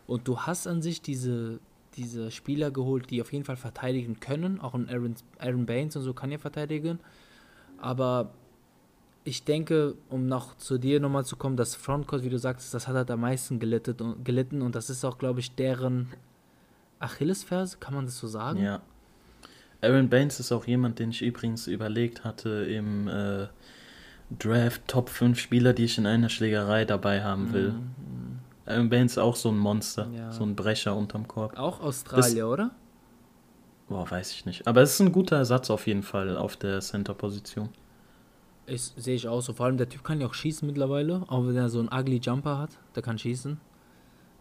Und 0.09 0.27
du 0.27 0.41
hast 0.41 0.67
an 0.67 0.83
sich 0.83 1.01
diese, 1.01 1.61
diese 1.95 2.33
Spieler 2.33 2.73
geholt, 2.73 3.09
die 3.11 3.23
auf 3.23 3.33
jeden 3.33 3.45
Fall 3.45 3.57
verteidigen 3.57 4.19
können. 4.19 4.61
Auch 4.61 4.75
ein 4.75 4.89
Aaron, 4.89 5.15
Aaron 5.39 5.65
Baines 5.65 5.95
und 5.95 6.03
so 6.03 6.13
kann 6.13 6.33
ja 6.33 6.39
verteidigen. 6.39 6.99
Aber 7.79 8.33
ich 9.25 9.45
denke, 9.45 9.95
um 10.09 10.27
noch 10.27 10.57
zu 10.57 10.79
dir 10.79 11.01
nochmal 11.01 11.25
zu 11.25 11.37
kommen, 11.37 11.57
das 11.57 11.75
Frontcourt, 11.75 12.25
wie 12.25 12.31
du 12.31 12.39
sagst, 12.39 12.73
das 12.73 12.89
hat 12.89 12.95
halt 12.95 13.11
am 13.11 13.21
meisten 13.21 13.59
gelitten 13.59 14.01
und, 14.01 14.25
gelitten 14.25 14.63
und 14.63 14.75
das 14.75 14.89
ist 14.91 15.05
auch, 15.05 15.19
glaube 15.19 15.41
ich, 15.41 15.55
deren 15.55 16.09
Achillesferse, 16.99 17.79
kann 17.79 17.95
man 17.95 18.07
das 18.07 18.19
so 18.19 18.29
sagen? 18.29 18.63
Ja. 18.63 18.81
Aaron 19.83 20.09
Baines 20.09 20.41
ist 20.41 20.53
auch 20.53 20.67
jemand, 20.67 20.99
den 20.99 21.11
ich 21.11 21.23
übrigens 21.23 21.67
überlegt 21.67 22.25
hatte 22.25 22.49
im 22.51 23.09
äh, 23.09 23.47
Draft 24.39 24.87
Top 24.87 25.09
5 25.09 25.39
Spieler, 25.39 25.73
die 25.73 25.85
ich 25.85 25.97
in 25.97 26.07
einer 26.07 26.29
Schlägerei 26.29 26.85
dabei 26.85 27.23
haben 27.25 27.53
will. 27.53 27.75
Aaron 28.67 28.91
Baines 28.91 29.13
ist 29.13 29.19
auch 29.19 29.37
so 29.37 29.49
ein 29.51 29.59
Monster, 29.59 30.09
Ja. 30.15 30.33
so 30.33 30.45
ein 30.45 30.55
Brecher 30.55 30.95
unterm 30.95 31.27
Korb. 31.27 31.59
Auch 31.59 31.81
Australier, 31.81 32.49
oder? 32.49 32.71
Boah, 33.89 34.09
weiß 34.09 34.33
ich 34.33 34.45
nicht. 34.47 34.69
Aber 34.69 34.83
es 34.83 34.95
ist 34.95 35.01
ein 35.01 35.13
guter 35.13 35.37
Ersatz 35.37 35.71
auf 35.71 35.87
jeden 35.87 36.03
Fall 36.03 36.37
auf 36.37 36.57
der 36.57 36.81
Center-Position. 36.81 37.71
Ich, 38.67 38.83
sehe 38.83 39.15
ich 39.15 39.27
auch 39.27 39.41
so. 39.41 39.53
Vor 39.53 39.67
allem 39.67 39.77
der 39.77 39.89
Typ 39.89 40.05
kann 40.05 40.21
ja 40.21 40.27
auch 40.27 40.35
schießen 40.35 40.67
mittlerweile, 40.67 41.25
auch 41.29 41.47
wenn 41.47 41.57
er 41.57 41.69
so 41.69 41.81
einen 41.81 41.89
ugly 41.89 42.19
Jumper 42.19 42.59
hat, 42.59 42.79
der 42.95 43.03
kann 43.03 43.19
schießen. 43.19 43.59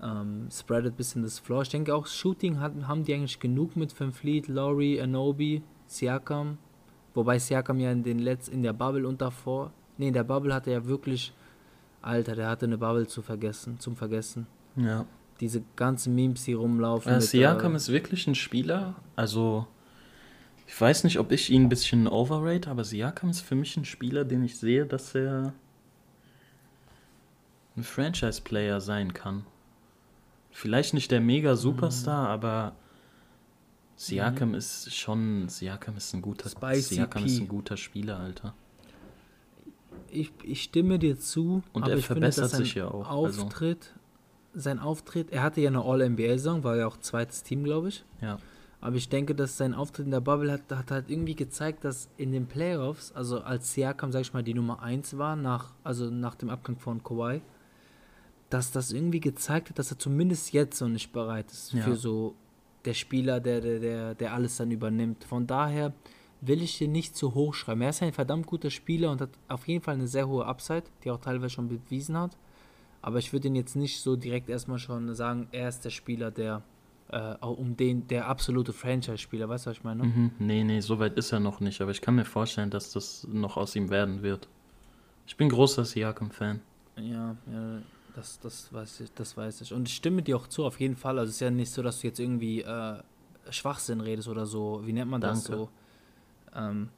Ähm, 0.01 0.47
spreadet 0.51 0.93
ein 0.93 0.97
bisschen 0.97 1.23
das 1.23 1.39
Floor. 1.39 1.63
Ich 1.63 1.69
denke 1.69 1.93
auch, 1.93 2.05
Shooting 2.05 2.60
hat, 2.60 2.73
haben 2.88 3.03
die 3.03 3.13
eigentlich 3.13 3.39
genug 3.39 3.75
mit 3.75 3.97
Van 3.99 4.13
Fleet, 4.13 4.47
Laurie, 4.47 5.01
Anobi, 5.01 5.62
Siakam. 5.88 6.58
Wobei 7.13 7.39
Siakam 7.39 7.79
ja 7.79 7.91
in, 7.91 8.03
den 8.03 8.19
Letz-, 8.19 8.49
in 8.49 8.63
der 8.63 8.73
Bubble 8.73 9.08
und 9.08 9.19
davor. 9.19 9.73
Ne, 9.97 10.08
in 10.08 10.13
der 10.13 10.23
Bubble 10.23 10.53
hatte 10.53 10.71
er 10.71 10.86
wirklich. 10.86 11.34
Alter, 12.01 12.36
der 12.36 12.47
hatte 12.47 12.65
eine 12.65 12.77
Bubble 12.77 13.08
zu 13.08 13.21
vergessen, 13.21 13.77
zum 13.79 13.97
Vergessen. 13.97 14.47
Ja. 14.77 15.05
Diese 15.41 15.63
ganzen 15.75 16.15
Memes, 16.15 16.45
die 16.45 16.53
rumlaufen. 16.53 17.12
Äh, 17.12 17.15
mit, 17.15 17.23
Siakam 17.23 17.73
äh, 17.73 17.75
ist 17.75 17.89
wirklich 17.89 18.25
ein 18.27 18.36
Spieler. 18.36 18.95
Also, 19.17 19.67
ich 20.71 20.79
weiß 20.79 21.03
nicht, 21.03 21.17
ob 21.17 21.32
ich 21.32 21.49
ihn 21.49 21.63
ein 21.63 21.69
bisschen 21.69 22.08
overrate, 22.08 22.69
aber 22.69 22.84
Siakam 22.84 23.32
ist 23.32 23.41
für 23.41 23.55
mich 23.55 23.75
ein 23.75 23.86
Spieler, 23.86 24.23
den 24.23 24.43
ich 24.43 24.58
sehe, 24.60 24.86
dass 24.86 25.15
er 25.15 25.53
ein 27.75 27.84
Franchise-Player 27.84 28.79
sein 28.79 29.13
kann. 29.13 29.45
Vielleicht 30.51 30.93
nicht 30.93 31.10
der 31.10 31.21
mega 31.21 31.55
Superstar, 31.55 32.25
Mhm. 32.27 32.34
aber 32.34 32.75
Siakam 33.95 34.53
ist 34.53 34.93
schon, 34.95 35.49
Siakam 35.49 35.97
ist 35.97 36.13
ein 36.13 36.21
guter, 36.21 36.49
Spicy 36.49 36.95
Siakam 36.95 37.23
P. 37.23 37.29
ist 37.29 37.39
ein 37.39 37.47
guter 37.47 37.75
Spieler, 37.77 38.19
Alter. 38.19 38.53
ich, 40.12 40.32
ich 40.43 40.63
stimme 40.63 40.97
dir 40.99 41.19
zu, 41.19 41.62
Und 41.73 41.84
aber 41.84 41.91
er 41.93 41.97
finde, 41.97 42.03
verbessert 42.03 42.45
dass 42.45 42.51
sein 42.51 42.62
sich 42.63 42.75
ja 42.75 42.88
auch, 42.88 43.10
also- 43.10 43.43
Auftritt, 43.43 43.93
sein 44.53 44.79
Auftritt, 44.79 45.32
er 45.32 45.43
hatte 45.43 45.62
ja 45.62 45.69
eine 45.69 45.84
All-NBA-Saison, 45.84 46.63
war 46.63 46.75
ja 46.77 46.88
auch 46.88 46.97
zweites 46.97 47.43
Team, 47.43 47.63
glaube 47.63 47.89
ich. 47.89 48.03
Ja. 48.21 48.38
Aber 48.82 48.96
ich 48.96 49.10
denke, 49.10 49.36
dass 49.36 49.58
sein 49.58 49.74
Auftritt 49.74 50.06
in 50.06 50.12
der 50.12 50.22
Bubble 50.22 50.52
hat, 50.52 50.62
hat 50.72 50.89
halt 50.92 51.10
irgendwie 51.10 51.36
gezeigt, 51.36 51.84
dass 51.84 52.10
in 52.18 52.32
den 52.32 52.48
Playoffs, 52.48 53.12
also 53.12 53.42
als 53.42 53.74
Siakam, 53.74 54.12
sag 54.12 54.22
ich 54.22 54.34
mal, 54.34 54.44
die 54.44 54.54
Nummer 54.54 54.82
1 54.82 55.18
war, 55.18 55.36
nach, 55.36 55.74
also 55.84 56.10
nach 56.10 56.36
dem 56.36 56.50
Abgang 56.50 56.78
von 56.78 57.04
Kawhi, 57.04 57.42
dass 58.50 58.72
das 58.72 58.92
irgendwie 58.94 59.20
gezeigt 59.20 59.70
hat, 59.70 59.80
dass 59.80 59.92
er 59.92 60.00
zumindest 60.00 60.54
jetzt 60.54 60.78
so 60.78 60.88
nicht 60.88 61.12
bereit 61.12 61.52
ist 61.52 61.74
Ja. 61.74 61.84
für 61.84 61.96
so 61.96 62.36
der 62.86 62.94
Spieler, 62.94 63.39
der, 63.42 63.60
der, 63.60 63.80
der, 63.80 64.15
der 64.15 64.34
alles 64.34 64.56
dann 64.58 64.72
übernimmt. 64.72 65.26
Von 65.26 65.46
daher 65.46 65.94
will 66.42 66.62
ich 66.62 66.78
den 66.78 66.94
nicht 66.94 67.18
zu 67.18 67.36
hoch 67.36 67.54
schreiben. 67.54 67.82
Er 67.82 67.89
ist 67.89 68.02
ein 68.02 68.13
verdammt 68.13 68.48
guter 68.48 68.70
Spieler 68.70 69.12
und 69.12 69.20
hat 69.20 69.32
auf 69.50 69.68
jeden 69.68 69.84
Fall 69.84 69.96
eine 69.96 70.08
sehr 70.08 70.28
hohe 70.30 70.46
Upside, 70.46 70.84
die 71.04 71.12
auch 71.12 71.20
teilweise 71.20 71.50
schon 71.54 71.68
bewiesen 71.68 72.18
hat. 72.18 72.38
Aber 73.02 73.18
ich 73.20 73.34
würde 73.34 73.50
ihn 73.50 73.56
jetzt 73.56 73.76
nicht 73.76 74.00
so 74.02 74.15
direkt 74.15 74.50
erstmal 74.50 74.80
schon 74.80 75.13
sagen, 75.15 75.48
er 75.52 75.68
ist 75.68 75.84
der 75.84 75.89
Spieler, 75.89 76.32
der 76.32 76.63
äh, 77.10 77.36
um 77.45 77.76
den, 77.76 78.08
der 78.08 78.28
absolute 78.28 78.74
Franchise-Spieler, 78.74 79.50
weißt 79.50 79.65
du, 79.65 79.69
was 79.72 79.78
ich 79.78 79.84
meine? 79.84 80.04
Mhm. 80.04 80.32
Nee, 80.39 80.63
nee, 80.63 80.80
so 80.80 81.00
weit 81.00 81.17
ist 81.17 81.32
er 81.32 81.39
noch 81.39 81.60
nicht, 81.60 81.82
aber 81.82 81.91
ich 81.91 82.02
kann 82.02 82.15
mir 82.15 82.26
vorstellen, 82.26 82.69
dass 82.69 82.91
das 82.91 83.28
noch 83.32 83.58
aus 83.58 83.76
ihm 83.76 83.89
werden 83.89 84.22
wird. 84.22 84.48
Ich 85.26 85.36
bin 85.38 85.50
großer 85.50 85.86
Siakam-Fan. 85.86 86.62
Ja, 86.98 87.36
ja 87.52 87.82
das, 88.15 88.39
das, 88.39 88.74
weiß 88.74 89.02
ich, 89.02 89.13
das 89.13 89.38
weiß 89.38 89.62
ich. 89.62 89.74
Und 89.74 89.88
ich 89.88 89.95
stimme 89.95 90.22
dir 90.22 90.38
auch 90.38 90.48
zu, 90.48 90.65
auf 90.65 90.80
jeden 90.80 90.95
Fall. 90.95 91.19
Also 91.19 91.30
es 91.30 91.36
ist 91.36 91.41
ja 91.41 91.52
nicht 91.52 91.72
so, 91.72 91.82
dass 91.82 92.02
du 92.02 92.08
jetzt 92.08 92.19
irgendwie 92.19 92.62
äh, 92.62 93.02
Schwachsinn 93.50 94.02
redest 94.02 94.28
oder 94.28 94.45
so. 94.45 94.82
Wie 94.86 94.93
nennt 94.93 95.10
man 95.10 95.22
das 95.22 95.43
Danke. 95.43 95.63
so? 95.63 95.69
Ähm, 96.56 96.89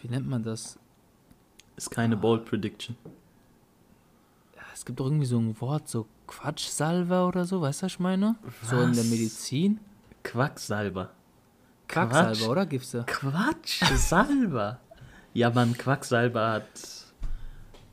wie 0.00 0.08
nennt 0.08 0.28
man 0.28 0.42
das? 0.42 0.78
Ist 1.76 1.90
keine 1.90 2.16
Bold 2.16 2.44
Prediction. 2.44 2.96
Ja, 4.54 4.62
es 4.74 4.84
gibt 4.84 5.00
doch 5.00 5.06
irgendwie 5.06 5.26
so 5.26 5.38
ein 5.38 5.58
Wort, 5.60 5.88
so 5.88 6.06
Quatschsalver 6.30 7.26
oder 7.26 7.44
so, 7.44 7.60
weißt 7.60 7.82
du, 7.82 7.86
was 7.86 7.92
ich 7.92 7.98
meine? 7.98 8.36
So 8.62 8.76
in 8.80 8.92
der 8.92 9.02
Was? 9.02 9.10
Medizin. 9.10 9.80
Quacksalber. 10.22 11.10
Quacksalber, 11.88 12.30
Quatsch. 12.32 12.48
oder? 12.48 12.66
Gibt's 12.66 12.90
da? 12.92 13.02
Quatsch, 13.02 13.82
Salber. 13.96 14.78
ja, 15.34 15.50
man, 15.50 15.72
Quacksalber 15.76 16.52
hat. 16.52 16.64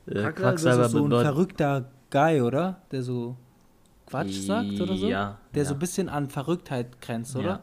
Äh, 0.06 0.30
Quacksalber 0.32 0.86
ist 0.86 0.92
so 0.92 1.04
ein 1.04 1.10
verrückter 1.10 1.90
Guy, 2.10 2.40
oder? 2.40 2.80
Der 2.92 3.02
so 3.02 3.36
Quatsch 4.06 4.34
sagt 4.46 4.80
oder 4.80 4.96
so? 4.96 5.08
Ja. 5.08 5.38
Der 5.52 5.64
ja. 5.64 5.68
so 5.68 5.74
ein 5.74 5.80
bisschen 5.80 6.08
an 6.08 6.30
Verrücktheit 6.30 7.00
grenzt, 7.00 7.34
oder? 7.34 7.62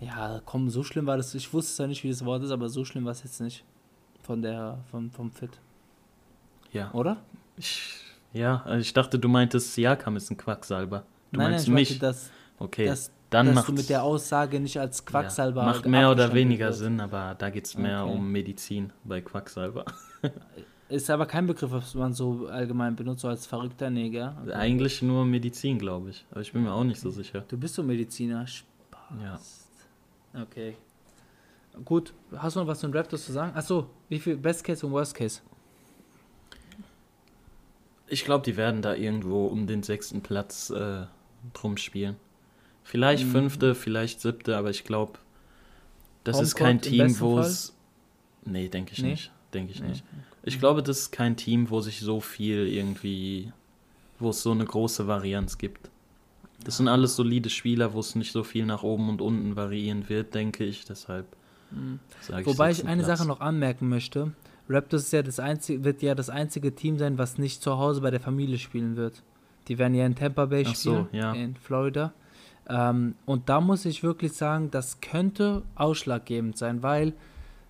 Ja, 0.00 0.40
komm, 0.44 0.70
so 0.70 0.82
schlimm 0.84 1.06
war 1.06 1.16
das. 1.16 1.34
Ich 1.34 1.52
wusste 1.52 1.82
ja 1.82 1.86
nicht, 1.88 2.04
wie 2.04 2.10
das 2.10 2.24
Wort 2.24 2.42
ist, 2.44 2.50
aber 2.52 2.68
so 2.68 2.84
schlimm 2.84 3.04
war 3.04 3.12
es 3.12 3.22
jetzt 3.24 3.40
nicht. 3.40 3.64
Von 4.22 4.42
der, 4.42 4.78
vom, 4.90 5.10
vom 5.10 5.30
Fit, 5.32 5.58
Ja. 6.72 6.90
oder? 6.92 7.16
Ich, 7.56 8.00
ja, 8.34 8.62
also 8.66 8.80
ich 8.80 8.92
dachte, 8.92 9.18
du 9.18 9.28
meintest, 9.28 9.72
Siakam 9.74 10.16
ist 10.16 10.30
ein 10.30 10.36
Quacksalber. 10.36 11.04
Du 11.32 11.38
nein, 11.38 11.52
meinst 11.52 11.68
nein, 11.68 11.78
ich 11.78 11.90
mich? 11.90 12.00
meinte, 12.00 12.06
dass, 12.06 12.30
okay, 12.58 12.84
dass, 12.86 13.10
dann 13.30 13.54
dass 13.54 13.64
du 13.66 13.72
mit 13.72 13.88
der 13.88 14.02
Aussage 14.02 14.60
nicht 14.60 14.78
als 14.78 15.04
Quacksalber 15.06 15.62
ja, 15.62 15.66
macht 15.68 15.86
mehr 15.86 16.10
oder 16.10 16.32
weniger 16.34 16.66
wird. 16.66 16.76
Sinn, 16.76 17.00
aber 17.00 17.34
da 17.38 17.48
geht 17.50 17.64
es 17.66 17.76
mehr 17.78 18.04
Okay. 18.04 18.12
um 18.12 18.30
Medizin 18.30 18.92
bei 19.04 19.20
Quacksalber. 19.22 19.86
Ist 20.90 21.08
aber 21.08 21.24
kein 21.26 21.46
Begriff, 21.46 21.72
was 21.72 21.94
man 21.94 22.12
so 22.12 22.46
allgemein 22.46 22.94
benutzt, 22.94 23.22
so 23.22 23.28
als 23.28 23.46
verrückter 23.46 23.88
Neger. 23.88 24.36
Okay. 24.42 24.52
Eigentlich 24.52 25.00
nur 25.00 25.24
Medizin, 25.24 25.78
glaube 25.78 26.10
ich. 26.10 26.26
Aber 26.30 26.42
ich 26.42 26.52
bin 26.52 26.62
mir 26.62 26.72
auch 26.72 26.84
nicht 26.84 27.00
so 27.00 27.10
sicher. 27.10 27.42
Du 27.48 27.56
bist 27.56 27.74
so 27.74 27.82
Mediziner. 27.82 28.46
Spaß. 28.46 28.68
Ja. 29.22 29.40
Okay. 30.42 30.76
Gut, 31.84 32.12
hast 32.36 32.54
du 32.54 32.60
noch 32.60 32.66
was 32.66 32.80
zu 32.80 32.86
den 32.86 32.94
Raptors 32.96 33.24
zu 33.24 33.32
sagen? 33.32 33.56
Achso, 33.56 33.86
wie 34.08 34.18
viel 34.20 34.36
Best 34.36 34.62
Case 34.62 34.86
und 34.86 34.92
Worst 34.92 35.14
Case? 35.14 35.40
Ich 38.06 38.24
glaube, 38.24 38.44
die 38.44 38.56
werden 38.56 38.82
da 38.82 38.94
irgendwo 38.94 39.46
um 39.46 39.66
den 39.66 39.82
sechsten 39.82 40.20
Platz 40.20 40.70
äh, 40.70 41.06
drum 41.52 41.76
spielen. 41.76 42.16
Vielleicht 42.82 43.24
Mhm. 43.26 43.30
fünfte, 43.30 43.74
vielleicht 43.74 44.20
siebte, 44.20 44.56
aber 44.56 44.70
ich 44.70 44.84
glaube, 44.84 45.18
das 46.22 46.40
ist 46.40 46.54
Homecourt 46.54 46.66
kein 46.66 46.76
im 46.76 46.82
Team, 47.08 47.20
wo 47.20 47.38
es. 47.38 47.74
Nee, 48.44 48.68
denke 48.68 48.92
ich 48.92 49.02
Nee? 49.02 49.10
nicht. 49.10 49.32
Denke 49.54 49.72
ich 49.72 49.80
Nee. 49.80 49.88
nicht. 49.88 50.04
Ich 50.42 50.58
glaube, 50.58 50.82
das 50.82 50.98
ist 50.98 51.12
kein 51.12 51.36
Team, 51.36 51.70
wo 51.70 51.80
sich 51.80 52.00
so 52.00 52.20
viel 52.20 52.66
irgendwie. 52.68 53.52
wo 54.20 54.30
es 54.30 54.42
so 54.42 54.52
eine 54.52 54.64
große 54.64 55.06
Varianz 55.08 55.58
gibt. 55.58 55.90
Das 56.62 56.76
sind 56.76 56.86
alles 56.86 57.16
solide 57.16 57.50
Spieler, 57.50 57.92
wo 57.94 58.00
es 58.00 58.14
nicht 58.14 58.30
so 58.32 58.44
viel 58.44 58.64
nach 58.64 58.84
oben 58.84 59.08
und 59.08 59.20
unten 59.20 59.56
variieren 59.56 60.08
wird, 60.08 60.34
denke 60.34 60.64
ich. 60.64 60.84
Deshalb 60.84 61.26
Mhm. 61.72 61.98
Wobei 62.44 62.70
ich 62.70 62.86
eine 62.86 63.02
Platz. 63.02 63.18
Sache 63.18 63.28
noch 63.28 63.40
anmerken 63.40 63.88
möchte. 63.88 64.32
Raptors 64.68 65.02
ist 65.02 65.12
ja 65.12 65.22
das 65.22 65.40
einzige, 65.40 65.84
wird 65.84 66.02
ja 66.02 66.14
das 66.14 66.30
einzige 66.30 66.74
Team 66.74 66.98
sein, 66.98 67.18
was 67.18 67.38
nicht 67.38 67.62
zu 67.62 67.78
Hause 67.78 68.00
bei 68.00 68.10
der 68.10 68.20
Familie 68.20 68.58
spielen 68.58 68.96
wird. 68.96 69.22
Die 69.68 69.78
werden 69.78 69.94
ja 69.94 70.06
in 70.06 70.14
Tampa 70.14 70.46
Bay 70.46 70.64
Ach 70.66 70.74
so, 70.74 71.04
spielen, 71.04 71.08
ja. 71.12 71.32
in 71.32 71.56
Florida. 71.56 72.12
Ähm, 72.68 73.14
und 73.26 73.48
da 73.48 73.60
muss 73.60 73.84
ich 73.84 74.02
wirklich 74.02 74.32
sagen, 74.32 74.70
das 74.70 75.00
könnte 75.00 75.62
ausschlaggebend 75.74 76.56
sein, 76.56 76.82
weil 76.82 77.12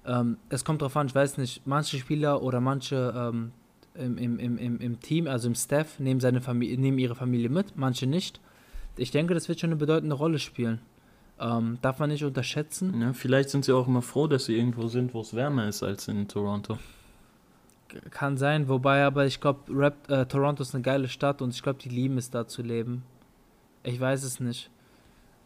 ähm, 0.07 0.37
es 0.49 0.65
kommt 0.65 0.83
drauf 0.83 0.97
an, 0.97 1.07
ich 1.07 1.15
weiß 1.15 1.39
nicht, 1.39 1.67
manche 1.67 1.99
Spieler 1.99 2.43
oder 2.43 2.61
manche 2.61 3.13
ähm, 3.17 3.53
im, 3.95 4.19
im, 4.19 4.39
im, 4.39 4.59
im, 4.59 4.81
im 4.81 5.01
Team, 5.01 5.27
also 5.27 5.49
im 5.49 5.55
Staff, 5.55 5.99
nehmen, 5.99 6.21
seine 6.21 6.41
Familie, 6.41 6.79
nehmen 6.79 6.99
ihre 6.99 7.15
Familie 7.15 7.49
mit, 7.49 7.77
manche 7.77 8.07
nicht. 8.07 8.41
Ich 8.97 9.11
denke, 9.11 9.35
das 9.35 9.49
wird 9.49 9.61
schon 9.61 9.71
eine 9.71 9.77
bedeutende 9.77 10.15
Rolle 10.15 10.39
spielen. 10.39 10.81
Ähm, 11.41 11.79
darf 11.83 11.99
man 11.99 12.11
nicht 12.11 12.25
unterschätzen. 12.25 13.01
Ja, 13.01 13.13
vielleicht 13.13 13.51
sind 13.51 13.65
sie 13.65 13.73
auch 13.73 13.89
immer 13.89 14.03
froh, 14.03 14.27
dass 14.29 14.45
sie 14.45 14.57
irgendwo 14.57 14.87
sind, 14.89 15.15
wo 15.15 15.21
es 15.21 15.35
wärmer 15.35 15.67
ist 15.67 15.83
als 15.83 16.07
in 16.09 16.29
Toronto. 16.29 16.79
Kann 18.11 18.37
sein, 18.37 18.69
wobei 18.69 19.05
aber 19.05 19.27
ich 19.27 19.41
glaube, 19.41 19.93
äh, 20.09 20.27
Toronto 20.27 20.63
ist 20.63 20.75
eine 20.75 20.83
geile 20.83 21.09
Stadt 21.09 21.43
und 21.43 21.51
ich 21.55 21.63
glaube, 21.63 21.79
die 21.81 21.89
lieben 21.89 22.19
es 22.19 22.31
da 22.31 22.47
zu 22.47 22.63
leben. 22.63 23.03
Ich 23.83 24.01
weiß 24.01 24.25
es 24.25 24.41
nicht. 24.41 24.71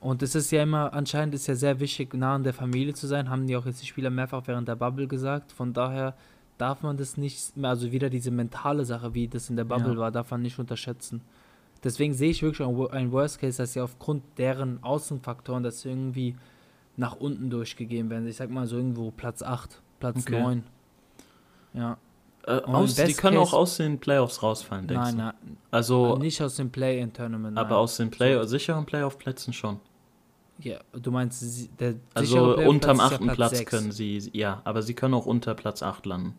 Und 0.01 0.23
es 0.23 0.35
ist 0.35 0.51
ja 0.53 0.63
immer, 0.63 0.93
anscheinend 0.93 1.35
ist 1.35 1.47
ja 1.49 1.57
sehr 1.57 1.81
wichtig, 1.81 2.15
nah 2.15 2.37
an 2.37 2.45
der 2.45 2.55
Familie 2.55 2.95
zu 2.95 3.07
sein, 3.07 3.29
haben 3.29 3.47
die 3.47 3.57
auch 3.57 3.67
jetzt 3.67 3.83
die 3.83 3.87
Spieler 3.87 4.11
mehrfach 4.11 4.43
während 4.47 4.69
der 4.69 4.77
Bubble 4.77 5.09
gesagt. 5.09 5.53
Von 5.53 5.73
daher 5.73 6.15
darf 6.57 6.83
man 6.83 6.97
das 6.97 7.17
nicht, 7.17 7.53
also 7.61 7.91
wieder 7.93 8.09
diese 8.09 8.31
mentale 8.31 8.85
Sache, 8.85 9.13
wie 9.15 9.27
das 9.29 9.51
in 9.51 9.57
der 9.57 9.65
Bubble 9.65 9.95
Ja. 9.95 9.99
war, 9.99 10.11
darf 10.13 10.31
man 10.31 10.43
nicht 10.43 10.59
unterschätzen. 10.59 11.21
Deswegen 11.85 12.13
sehe 12.15 12.31
ich 12.31 12.43
wirklich 12.43 12.67
ein 12.67 12.77
Wo- 12.77 12.89
ein 12.89 13.13
Worst 13.13 13.39
Case, 13.41 13.59
dass 13.63 13.73
sie 13.75 13.81
aufgrund 13.81 14.23
deren 14.37 14.83
Außenfaktoren, 14.83 15.63
dass 15.63 15.83
sie 15.83 15.91
irgendwie 15.91 16.35
nach 16.97 17.15
unten 17.17 17.51
durchgegeben 17.51 18.11
werden. 18.11 18.27
Ich 18.27 18.37
sag 18.37 18.51
mal 18.51 18.67
so 18.67 18.77
irgendwo 18.77 19.11
Platz 19.13 19.43
8, 19.43 19.81
Platz 20.01 20.19
Okay. 20.27 20.41
9. 20.41 20.65
Ja. 21.75 21.97
Äh, 22.47 22.61
aus, 22.63 22.95
die 22.95 23.13
können 23.13 23.37
Case- 23.37 23.53
auch 23.53 23.53
aus 23.59 23.77
den 23.77 23.99
Playoffs 24.01 24.43
rausfallen, 24.43 24.87
denkst 24.89 25.13
Nein, 25.13 25.17
du? 25.17 25.23
nein, 25.23 25.57
Also, 25.71 26.17
nicht 26.17 26.41
aus 26.43 26.57
dem 26.57 26.71
Play-in-Tournament. 26.71 27.59
aber 27.59 27.69
nein. 27.71 27.79
aus 27.79 27.97
den 27.99 28.11
Play 28.11 28.43
sicheren 28.47 28.87
Playoff-Plätzen 28.87 29.53
schon. 29.53 29.79
Ja, 30.61 30.79
du 30.93 31.13
meinst, 31.13 31.41
sie- 31.41 31.69
der 31.79 31.95
Also 32.15 32.57
unterm 32.57 32.97
ist 32.97 33.03
ja 33.03 33.07
achten 33.17 33.27
Platz 33.29 33.59
sechs. 33.59 33.71
können 33.71 33.93
sie, 33.93 34.31
ja, 34.33 34.61
aber 34.65 34.83
sie 34.83 34.95
können 34.95 35.15
auch 35.15 35.27
unter 35.27 35.55
Platz 35.55 35.83
8 35.83 36.07
landen. 36.07 36.35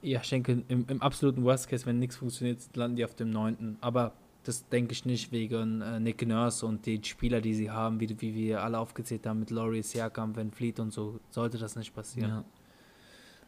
Ja, 0.00 0.20
ich 0.22 0.30
denke, 0.30 0.62
im, 0.68 0.86
im 0.88 1.02
absoluten 1.02 1.44
Worst 1.44 1.68
Case, 1.68 1.84
wenn 1.86 1.98
nichts 1.98 2.16
funktioniert, 2.16 2.58
landen 2.74 2.96
die 2.96 3.04
auf 3.04 3.14
dem 3.14 3.30
neunten. 3.30 3.76
Aber 3.80 4.12
das 4.44 4.68
denke 4.68 4.92
ich 4.92 5.04
nicht 5.04 5.30
wegen 5.32 5.80
äh, 5.82 6.00
Nick 6.00 6.26
Nurse 6.26 6.66
und 6.66 6.84
den 6.86 7.02
Spieler, 7.04 7.40
die 7.40 7.54
sie 7.54 7.70
haben, 7.70 8.00
wie, 8.00 8.08
wie 8.20 8.34
wir 8.34 8.62
alle 8.62 8.78
aufgezählt 8.78 9.26
haben 9.26 9.40
mit 9.40 9.50
Laurie, 9.50 9.82
Siakam, 9.82 10.34
Van 10.36 10.50
Fleet 10.50 10.80
und 10.80 10.92
so, 10.92 11.20
sollte 11.30 11.58
das 11.58 11.76
nicht 11.76 11.94
passieren. 11.94 12.44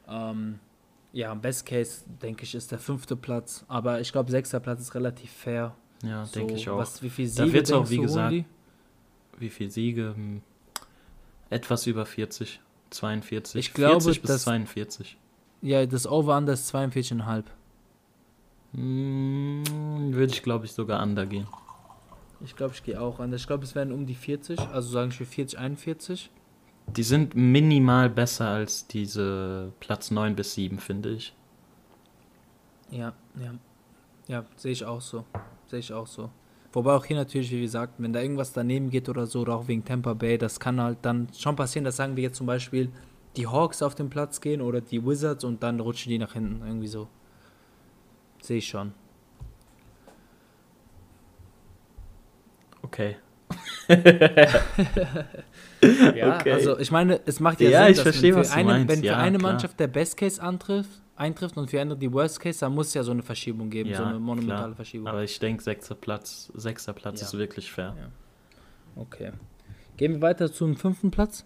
Ja. 0.07 0.31
Ähm, 0.31 0.59
ja, 1.13 1.33
im 1.33 1.41
Best 1.41 1.65
Case, 1.67 2.05
denke 2.23 2.43
ich, 2.45 2.55
ist 2.55 2.71
der 2.73 2.79
fünfte 2.79 3.17
Platz. 3.17 3.65
Aber 3.69 4.01
ich 4.01 4.11
glaube, 4.13 4.31
sechster 4.31 4.61
Platz 4.61 4.81
ist 4.81 4.95
relativ 4.95 5.31
fair. 5.31 5.75
Ja, 6.03 6.25
So, 6.27 6.41
denke 6.41 6.55
ich 6.55 6.69
auch. 6.69 6.79
Was, 6.79 7.03
wie 7.03 7.11
viel 7.11 7.27
Da 7.27 7.45
Siege 7.45 7.53
wird's 7.53 7.73
auch, 7.73 7.89
wie 7.89 7.99
gesagt, 7.99 8.33
die? 8.33 8.45
Wie 9.39 9.49
viel 9.49 9.71
Siege? 9.71 10.13
Hm, 10.15 10.43
Etwas 11.51 11.87
über 11.87 12.05
40. 12.07 12.61
42. 12.91 13.59
Ich 13.59 13.75
glaube, 13.75 14.01
40 14.01 14.23
bis 14.23 14.29
dass- 14.29 14.43
42. 14.45 15.17
Ja, 15.63 15.85
das 15.87 16.07
Over-Under 16.07 16.53
ist 16.53 16.69
42,5. 16.75 17.45
Hm, 18.75 20.13
würde 20.13 20.33
ich, 20.33 20.43
glaube 20.43 20.67
ich, 20.67 20.73
sogar 20.73 21.03
under 21.03 21.27
gehen. 21.27 21.47
Ich 22.45 22.57
glaube, 22.57 22.75
ich 22.75 22.83
gehe 22.83 23.01
auch 23.01 23.21
an. 23.21 23.33
Ich 23.33 23.47
glaube, 23.47 23.65
es 23.65 23.75
werden 23.75 23.93
um 23.93 24.07
die 24.07 24.15
40, 24.15 24.59
also 24.59 24.89
sagen 24.91 25.13
wir 25.17 25.27
40, 25.27 25.59
41. 25.59 26.31
Die 26.89 27.03
sind 27.03 27.35
minimal 27.35 28.11
besser 28.11 28.49
als 28.49 28.87
diese 28.87 29.73
Platz 29.81 30.11
9 30.11 30.37
bis 30.37 30.55
7, 30.55 30.79
finde 30.79 31.11
ich. 31.13 31.35
Ja, 32.91 33.15
ja. 33.41 33.55
Ja, 34.27 34.45
sehe 34.57 34.73
ich 34.73 34.85
auch 34.85 35.01
so. 35.01 35.25
Sehe 35.67 35.79
ich 35.79 35.93
auch 35.93 36.07
so. 36.07 36.31
Wobei 36.73 36.93
auch 36.93 37.05
hier 37.05 37.17
natürlich, 37.17 37.51
wie 37.53 37.61
gesagt, 37.61 37.95
wenn 37.99 38.13
da 38.13 38.21
irgendwas 38.21 38.53
daneben 38.53 38.91
geht 38.91 39.09
oder 39.09 39.27
so, 39.27 39.43
oder 39.43 39.55
auch 39.55 39.69
wegen 39.69 39.85
Tampa 39.85 40.13
Bay, 40.13 40.37
das 40.37 40.59
kann 40.59 40.81
halt 40.81 40.99
dann 41.03 41.29
schon 41.37 41.57
passieren, 41.57 41.85
dass 41.85 41.97
sagen 41.97 42.17
wir 42.17 42.25
jetzt 42.25 42.37
zum 42.37 42.47
Beispiel 42.47 42.91
die 43.37 43.47
Hawks 43.47 43.81
auf 43.83 43.95
den 43.95 44.11
Platz 44.11 44.41
gehen 44.41 44.61
oder 44.61 44.81
die 44.81 45.05
Wizards 45.05 45.45
und 45.45 45.63
dann 45.63 45.81
rutschen 45.81 46.11
die 46.11 46.19
nach 46.19 46.33
hinten. 46.33 46.67
Irgendwie 46.67 46.89
so. 46.89 47.09
Sehe 48.45 48.59
ich 48.59 48.69
schon. 48.69 48.93
Okay. 52.83 53.17
Ja, 56.15 56.39
Okay. 56.41 56.53
also 56.53 56.79
ich 56.79 56.91
meine, 56.91 57.21
es 57.27 57.41
macht 57.41 57.61
ja, 57.61 57.69
Ja, 57.69 57.85
Sinn, 57.85 57.93
ich 57.93 58.01
verstehe, 58.01 58.33
wenn 58.35 58.41
was 58.41 58.49
für 58.49 58.55
du 58.55 58.61
eine, 58.61 58.69
meinst. 58.73 58.89
wenn 58.89 58.99
für 59.01 59.07
Ja, 59.07 59.17
eine 59.19 59.39
klar. 59.39 59.53
Mannschaft 59.53 59.79
der 59.81 59.87
Best 59.87 60.17
Case 60.17 60.43
antrifft, 60.43 61.03
eintrifft 61.17 61.57
und 61.59 61.71
für 61.71 61.81
andere 61.81 61.99
die 61.99 62.11
Worst 62.13 62.41
Case, 62.41 62.61
dann 62.61 62.75
muss 62.75 62.89
es 62.89 62.95
ja 62.95 63.03
so 63.03 63.13
eine 63.13 63.23
Verschiebung 63.23 63.69
geben, 63.71 63.91
Ja, 63.91 63.97
so 63.99 64.05
eine 64.05 64.19
monumentale 64.19 64.63
klar. 64.69 64.77
Verschiebung. 64.77 65.09
Aber 65.09 65.23
ich 65.23 65.39
denke, 65.39 65.63
sechster 65.63 65.95
Platz, 65.95 66.51
sechster 66.55 66.93
Platz 66.95 67.21
ist 67.23 67.37
wirklich 67.37 67.71
fair. 67.71 67.95
Okay. 68.97 69.33
Gehen 69.99 70.13
wir 70.15 70.23
weiter 70.23 70.51
zum 70.53 70.77
fünften 70.77 71.11
Platz. 71.11 71.45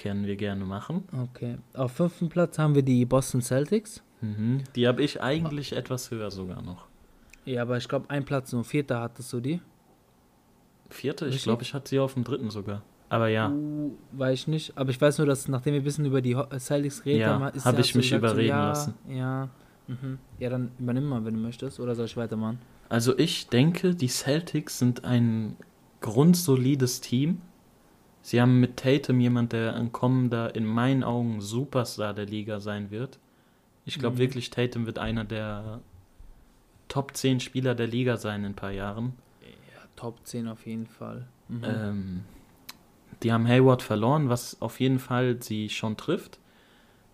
Können 0.00 0.26
wir 0.26 0.36
gerne 0.36 0.64
machen. 0.64 1.04
Okay. 1.30 1.58
Auf 1.74 1.92
fünften 1.92 2.28
Platz 2.28 2.58
haben 2.58 2.74
wir 2.74 2.82
die 2.82 3.04
Boston 3.04 3.42
Celtics. 3.42 4.02
Mhm. 4.20 4.64
Die 4.76 4.86
habe 4.88 5.02
ich 5.02 5.20
eigentlich 5.22 5.72
etwas 5.72 6.10
höher 6.10 6.30
sogar 6.30 6.62
noch. 6.62 6.86
Ja, 7.44 7.62
aber 7.62 7.76
ich 7.76 7.88
glaube, 7.88 8.08
ein 8.08 8.24
Platz 8.24 8.52
nur. 8.52 8.64
Vierter 8.64 9.00
hattest 9.00 9.32
du 9.32 9.40
die. 9.40 9.60
Vierte? 10.88 11.26
Ich 11.26 11.42
glaube, 11.42 11.62
ich 11.62 11.72
hatte 11.74 11.88
sie 11.88 11.98
auf 11.98 12.14
dem 12.14 12.24
dritten 12.24 12.50
sogar. 12.50 12.82
Aber 13.08 13.28
ja, 13.28 13.48
Uh, 13.50 13.92
weiß 14.12 14.40
ich 14.40 14.48
nicht. 14.48 14.78
Aber 14.78 14.90
ich 14.90 15.00
weiß 15.00 15.18
nur, 15.18 15.26
dass 15.26 15.48
nachdem 15.48 15.74
wir 15.74 15.80
ein 15.80 15.84
bisschen 15.84 16.04
über 16.04 16.20
die 16.22 16.36
Celtics 16.58 17.02
geredet 17.02 17.22
Ja, 17.22 17.40
haben, 17.40 17.56
ist 17.56 17.64
hab 17.64 17.78
ich 17.78 17.94
mich 17.94 18.12
überreden 18.12 18.48
ja, 18.48 18.68
lassen. 18.68 18.94
Ja. 19.08 19.48
Mhm. 19.88 20.18
Ja, 20.38 20.48
dann 20.50 20.70
übernimm 20.78 21.04
mal, 21.08 21.24
wenn 21.24 21.34
du 21.34 21.40
möchtest. 21.40 21.80
Oder 21.80 21.94
soll 21.94 22.06
ich 22.06 22.16
weitermachen? 22.16 22.58
also 22.88 23.16
ich 23.18 23.48
denke, 23.48 23.94
die 23.94 24.08
Celtics 24.08 24.78
sind 24.78 25.04
ein 25.04 25.56
grundsolides 26.00 27.00
Team. 27.00 27.40
Sie 28.22 28.40
haben 28.40 28.60
mit 28.60 28.76
Tatum 28.76 29.20
jemand, 29.20 29.52
der 29.52 29.74
ein 29.74 29.92
kommender, 29.92 30.54
in 30.54 30.64
meinen 30.66 31.02
Augen, 31.04 31.40
Superstar 31.40 32.14
der 32.14 32.26
Liga 32.26 32.60
sein 32.60 32.90
wird. 32.90 33.18
Ich 33.86 33.98
glaube 33.98 34.16
Mhm. 34.16 34.20
wirklich, 34.20 34.50
Tatum 34.50 34.86
wird 34.86 34.98
einer 34.98 35.24
der 35.24 35.80
Top 36.88 37.16
10 37.16 37.40
Spieler 37.40 37.74
der 37.74 37.86
Liga 37.86 38.16
sein 38.16 38.40
in 38.40 38.52
ein 38.52 38.54
paar 38.54 38.72
Jahren. 38.72 39.14
Ja, 39.42 39.82
Top 39.96 40.18
10 40.24 40.48
auf 40.48 40.66
jeden 40.66 40.86
Fall. 40.86 41.26
Mhm. 41.48 41.64
Ähm, 41.64 42.20
die 43.22 43.32
haben 43.32 43.46
Hayward 43.46 43.82
verloren, 43.82 44.28
was 44.28 44.60
auf 44.60 44.80
jeden 44.80 44.98
Fall 44.98 45.42
sie 45.42 45.68
schon 45.68 45.96
trifft. 45.96 46.38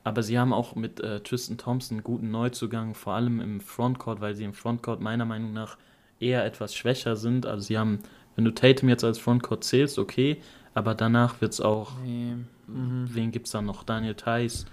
Aber 0.05 0.23
sie 0.23 0.38
haben 0.38 0.53
auch 0.53 0.77
mit 0.77 1.01
äh, 1.01 1.21
Tristan 1.21 1.59
Thompson 1.59 1.97
einen 1.97 2.05
guten 2.05 2.31
Neuzugang, 2.31 2.95
vor 2.95 3.14
allem 3.14 3.40
im 3.40 3.61
Frontcourt, 3.61 4.21
weil 4.21 4.35
sie 4.35 4.45
im 4.45 4.55
Frontcourt 4.55 5.01
meiner 5.01 5.25
Meinung 5.25 5.53
nach 5.53 5.79
eher 6.21 6.45
etwas 6.45 6.75
schwächer 6.75 7.16
sind. 7.16 7.45
Also 7.45 7.66
sie 7.66 7.79
haben, 7.79 7.99
wenn 8.37 8.45
du 8.45 8.53
Tatum 8.55 8.88
jetzt 8.88 9.05
als 9.05 9.19
Frontcourt 9.19 9.64
zählst, 9.64 9.99
okay, 9.99 10.38
aber 10.77 10.95
danach 10.95 11.41
wird 11.41 11.53
es 11.55 11.61
auch, 11.61 11.93
Nee. 12.05 12.35
Mhm. 12.69 13.09
wen 13.12 13.33
gibt 13.33 13.47
es 13.47 13.53
dann 13.53 13.65
noch? 13.65 13.83
Daniel 13.83 14.15
Theiss 14.15 14.67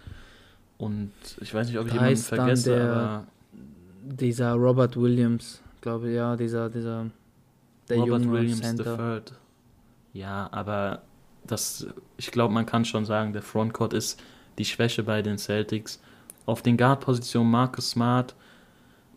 und 0.78 1.12
ich 1.42 1.54
weiß 1.54 1.68
nicht, 1.68 1.78
ob 1.80 1.88
ich 1.88 1.94
Theis, 1.94 2.30
jemanden 2.30 2.44
vergesse, 2.46 2.70
der- 2.76 2.94
aber 2.94 3.28
Dieser 4.06 4.54
Robert 4.54 4.98
Williams, 4.98 5.62
glaube 5.82 6.10
ich, 6.10 6.16
ja, 6.16 6.36
dieser, 6.36 6.70
dieser, 6.70 7.06
der 7.90 7.98
Robert 8.00 8.22
junge 8.24 8.34
Williams 8.34 8.60
Center. 8.62 9.00
III. 9.16 9.22
Ja, 10.14 10.50
aber 10.52 11.02
das, 11.48 11.88
ich 12.18 12.30
glaube, 12.32 12.54
man 12.54 12.66
kann 12.66 12.84
schon 12.84 13.06
sagen, 13.06 13.32
der 13.32 13.42
Frontcourt 13.42 13.94
ist 13.94 14.22
die 14.58 14.66
Schwäche 14.66 15.04
bei 15.04 15.22
den 15.22 15.38
Celtics. 15.38 16.02
Auf 16.46 16.62
den 16.62 16.76
Guard-Positionen 16.78 17.50
Marcus 17.50 17.92
Smart, 17.92 18.36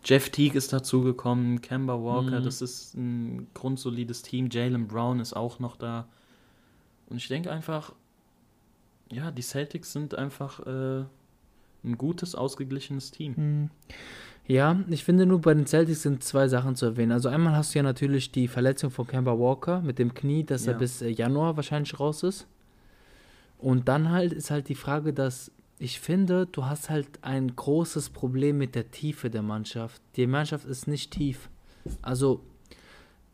Jeff 0.05 0.29
Teague 0.29 0.55
ist 0.57 0.71
dazugekommen, 0.71 1.59
Kemba 1.61 1.95
Walker, 2.01 2.39
Mhm. 2.39 2.43
das 2.45 2.61
ist 2.61 2.95
ein 2.95 3.47
grundsolides 3.53 4.21
Team. 4.21 4.47
Jalen 4.49 4.87
Brown 4.87 5.19
ist 5.19 5.33
auch 5.33 5.59
noch 5.59 5.75
da. 5.75 6.05
Und 7.09 7.17
ich 7.17 7.27
denke 7.27 7.51
einfach, 7.51 7.93
ja, 9.11 9.31
die 9.31 9.41
Celtics 9.41 9.93
sind 9.93 10.15
einfach 10.15 10.59
äh, 10.65 11.05
ein 11.83 11.97
gutes, 11.97 12.35
ausgeglichenes 12.35 13.11
Team. 13.11 13.35
Hm. 13.35 13.69
Ja, 14.47 14.79
ich 14.89 15.03
finde 15.03 15.25
nur 15.25 15.41
bei 15.41 15.53
den 15.53 15.67
Celtics 15.67 16.03
sind 16.03 16.23
zwei 16.23 16.47
Sachen 16.47 16.75
zu 16.75 16.85
erwähnen. 16.85 17.11
Also 17.11 17.27
einmal 17.27 17.55
hast 17.55 17.73
du 17.73 17.79
ja 17.79 17.83
natürlich 17.83 18.31
die 18.31 18.47
Verletzung 18.47 18.91
von 18.91 19.05
Kemba 19.05 19.37
Walker 19.37 19.81
mit 19.81 19.99
dem 19.99 20.13
Knie, 20.13 20.43
dass 20.45 20.67
er 20.67 20.73
Ja. 20.73 20.79
bis 20.79 21.01
äh, 21.01 21.09
Januar 21.09 21.57
wahrscheinlich 21.57 21.99
raus 21.99 22.23
ist. 22.23 22.47
Und 23.57 23.87
dann 23.87 24.11
halt 24.11 24.31
ist 24.33 24.51
halt 24.51 24.69
die 24.69 24.75
Frage, 24.75 25.13
dass 25.13 25.51
ich 25.79 25.99
finde, 25.99 26.47
du 26.47 26.65
hast 26.65 26.89
halt 26.89 27.07
ein 27.23 27.55
großes 27.55 28.09
Problem 28.09 28.57
mit 28.57 28.73
der 28.73 28.89
Tiefe 28.89 29.29
der 29.29 29.41
Mannschaft. 29.41 30.01
Die 30.15 30.27
Mannschaft 30.27 30.65
ist 30.65 30.87
nicht 30.87 31.11
tief. 31.11 31.49
Also 32.01 32.41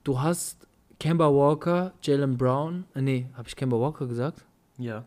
du 0.04 0.22
hast 0.22 0.68
Kemba 1.04 1.28
Walker, 1.30 1.92
Jalen 2.02 2.38
Brown, 2.38 2.86
äh, 2.96 3.02
nee, 3.02 3.28
habe 3.36 3.46
ich 3.50 3.58
Kemba 3.58 3.78
Walker 3.78 4.08
gesagt? 4.08 4.46
Ja. 4.78 5.04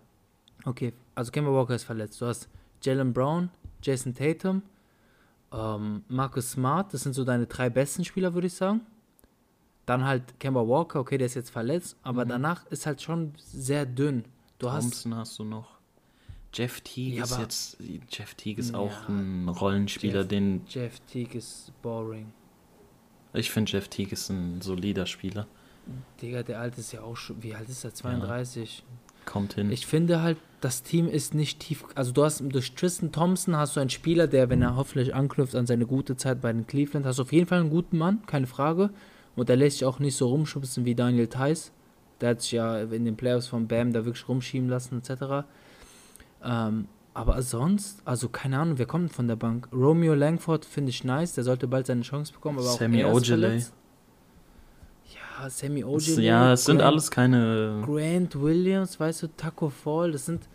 Okay, 0.66 0.92
also 1.14 1.32
Kemba 1.32 1.50
Walker 1.50 1.74
ist 1.74 1.84
verletzt. 1.84 2.20
Du 2.20 2.26
hast 2.26 2.50
Jalen 2.82 3.14
Brown, 3.14 3.48
Jason 3.82 4.14
Tatum, 4.14 4.60
ähm, 5.54 6.04
Marcus 6.08 6.50
Smart, 6.50 6.92
das 6.92 7.00
sind 7.02 7.14
so 7.14 7.24
deine 7.24 7.46
drei 7.46 7.70
besten 7.70 8.04
Spieler, 8.04 8.34
würde 8.34 8.46
ich 8.48 8.52
sagen. 8.52 8.82
Dann 9.86 10.04
halt 10.04 10.38
Kemba 10.38 10.68
Walker, 10.68 11.00
okay, 11.00 11.16
der 11.16 11.28
ist 11.28 11.34
jetzt 11.34 11.48
verletzt, 11.48 11.96
aber 12.02 12.26
Mhm. 12.26 12.28
danach 12.28 12.66
ist 12.66 12.84
halt 12.84 13.00
schon 13.00 13.32
sehr 13.38 13.86
dünn. 13.86 14.26
Du 14.58 14.70
hast 14.70 14.82
Thompson 14.82 15.14
hast 15.14 15.38
du 15.38 15.44
noch. 15.44 15.78
Jeff 16.52 16.82
Teague 16.82 17.16
Ja, 17.16 17.24
ist 17.24 17.32
aber- 17.32 17.42
jetzt. 17.42 17.78
Jeff 18.10 18.34
Teague 18.34 18.60
ist 18.60 18.72
Ja, 18.72 18.78
auch 18.80 19.08
ein 19.08 19.48
Rollenspieler, 19.48 20.20
Jeff- 20.20 20.28
den. 20.28 20.60
Jeff 20.68 21.00
Teague 21.10 21.38
ist 21.38 21.72
boring. 21.80 22.34
Ich 23.32 23.50
finde, 23.50 23.72
Jeff 23.72 23.88
Teague 23.88 24.12
ist 24.12 24.28
ein 24.28 24.60
solider 24.60 25.06
Spieler. 25.06 25.46
Digga, 26.20 26.42
der 26.42 26.60
Alte 26.60 26.80
ist 26.80 26.92
ja 26.92 27.02
auch 27.02 27.16
schon, 27.16 27.42
wie 27.42 27.54
alt 27.54 27.68
ist 27.68 27.84
er? 27.84 27.94
32. 27.94 28.82
Kommt 29.24 29.54
hin. 29.54 29.70
Ich 29.70 29.86
finde 29.86 30.22
halt, 30.22 30.38
das 30.60 30.82
Team 30.82 31.08
ist 31.08 31.34
nicht 31.34 31.60
tief. 31.60 31.84
Also 31.94 32.12
du 32.12 32.24
hast 32.24 32.42
durch 32.46 32.74
Tristan 32.74 33.12
Thompson 33.12 33.56
hast 33.56 33.76
du 33.76 33.80
einen 33.80 33.90
Spieler, 33.90 34.26
der, 34.26 34.48
wenn 34.48 34.62
er 34.62 34.76
hoffentlich 34.76 35.14
anknüpft 35.14 35.54
an 35.54 35.66
seine 35.66 35.86
gute 35.86 36.16
Zeit 36.16 36.40
bei 36.40 36.52
den 36.52 36.66
Cleveland, 36.66 37.06
hast 37.06 37.18
du 37.18 37.22
auf 37.22 37.32
jeden 37.32 37.46
Fall 37.46 37.60
einen 37.60 37.70
guten 37.70 37.98
Mann, 37.98 38.24
keine 38.26 38.46
Frage. 38.46 38.90
Und 39.34 39.48
der 39.48 39.56
lässt 39.56 39.78
sich 39.78 39.84
auch 39.84 39.98
nicht 39.98 40.16
so 40.16 40.28
rumschubsen 40.28 40.84
wie 40.84 40.94
Daniel 40.94 41.26
Theiss. 41.26 41.72
Der 42.20 42.30
hat 42.30 42.42
sich 42.42 42.52
ja 42.52 42.78
in 42.80 43.04
den 43.04 43.16
Playoffs 43.16 43.48
von 43.48 43.68
Bam 43.68 43.92
da 43.92 44.04
wirklich 44.04 44.26
rumschieben 44.28 44.68
lassen, 44.68 44.98
etc. 44.98 45.46
Ähm, 46.42 46.88
aber 47.12 47.42
sonst, 47.42 48.00
also 48.04 48.28
keine 48.28 48.58
Ahnung, 48.58 48.78
wer 48.78 48.86
kommt 48.86 49.12
von 49.12 49.28
der 49.28 49.36
Bank? 49.36 49.68
Romeo 49.72 50.14
Langford 50.14 50.64
finde 50.64 50.90
ich 50.90 51.04
nice, 51.04 51.34
der 51.34 51.44
sollte 51.44 51.66
bald 51.66 51.86
seine 51.86 52.02
Chance 52.02 52.32
bekommen, 52.32 52.58
aber 52.58 52.68
auch 52.68 52.78
Sammy 52.78 53.00
verletzt. 53.00 53.72
Ja, 53.72 53.85
Sammy 55.48 55.84
Ojeley. 55.84 56.24
ja, 56.24 56.52
es 56.52 56.64
sind 56.64 56.78
Grant- 56.78 56.86
alles 56.92 57.10
keine. 57.10 57.82
Grant 57.84 58.40
Williams, 58.40 58.98
weißt 58.98 59.22
du, 59.24 59.26
Taco 59.36 59.68
Fall, 59.70 60.12
das 60.12 60.26
sind. 60.26 60.48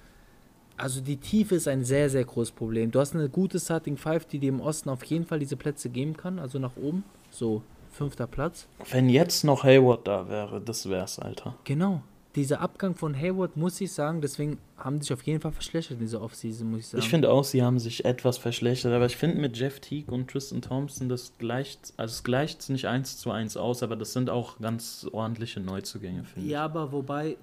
Also 0.78 1.00
die 1.02 1.18
Tiefe 1.18 1.56
ist 1.56 1.68
ein 1.68 1.84
sehr, 1.84 2.10
sehr 2.10 2.24
großes 2.24 2.52
Problem. 2.54 2.90
Du 2.90 3.00
hast 3.00 3.14
eine 3.16 3.30
gute 3.30 3.60
Starting 3.60 3.98
Five, 3.98 4.26
die 4.26 4.40
dir 4.40 4.50
im 4.50 4.62
Osten 4.62 4.90
auf 4.90 5.04
jeden 5.06 5.26
Fall 5.26 5.38
diese 5.40 5.56
Plätze 5.56 5.90
geben 5.90 6.18
kann, 6.18 6.40
also 6.40 6.58
nach 6.58 6.76
oben. 6.76 7.04
So, 7.30 7.62
fünfter 7.92 8.26
Platz. 8.26 8.68
Wenn 8.90 9.08
jetzt 9.10 9.44
noch 9.44 9.64
Hayward 9.64 10.08
da 10.08 10.28
wäre, 10.28 10.60
das 10.60 10.90
wär's, 10.90 11.20
Alter. 11.20 11.56
Genau. 11.66 12.02
Dieser 12.36 12.62
Abgang 12.62 12.96
von 12.96 13.14
Hayward, 13.14 13.58
muss 13.58 13.82
ich 13.82 13.92
sagen, 13.92 14.22
deswegen 14.22 14.58
haben 14.78 15.00
die 15.00 15.04
sich 15.04 15.14
auf 15.14 15.24
jeden 15.24 15.42
Fall 15.42 15.52
verschlechtert 15.52 15.98
in 15.98 16.06
dieser 16.06 16.22
Offseason, 16.22 16.70
muss 16.70 16.80
ich 16.80 16.88
sagen. 16.88 17.04
Ich 17.04 17.10
finde 17.10 17.30
auch, 17.30 17.44
sie 17.44 17.62
haben 17.62 17.78
sich 17.78 18.06
etwas 18.06 18.38
verschlechtert, 18.38 18.94
aber 18.94 19.06
ich 19.06 19.18
finde 19.18 19.42
mit 19.42 19.58
Jeff 19.58 19.80
Teague 19.82 20.14
und 20.14 20.30
Tristan 20.30 20.62
Thompson, 20.62 21.10
das 21.10 21.34
gleicht, 21.40 21.94
also 21.98 22.14
es 22.14 22.24
gleicht 22.24 22.70
nicht 22.70 22.88
eins 22.88 23.18
zu 23.18 23.32
eins 23.32 23.58
aus, 23.58 23.84
aber 23.84 23.98
das 23.98 24.14
sind 24.14 24.30
auch 24.30 24.60
ganz 24.60 25.06
ordentliche 25.12 25.60
Neuzugänge, 25.60 26.24
finde 26.24 26.50
Ja, 26.50 26.64
aber 26.64 26.92
wobei, 26.92 27.38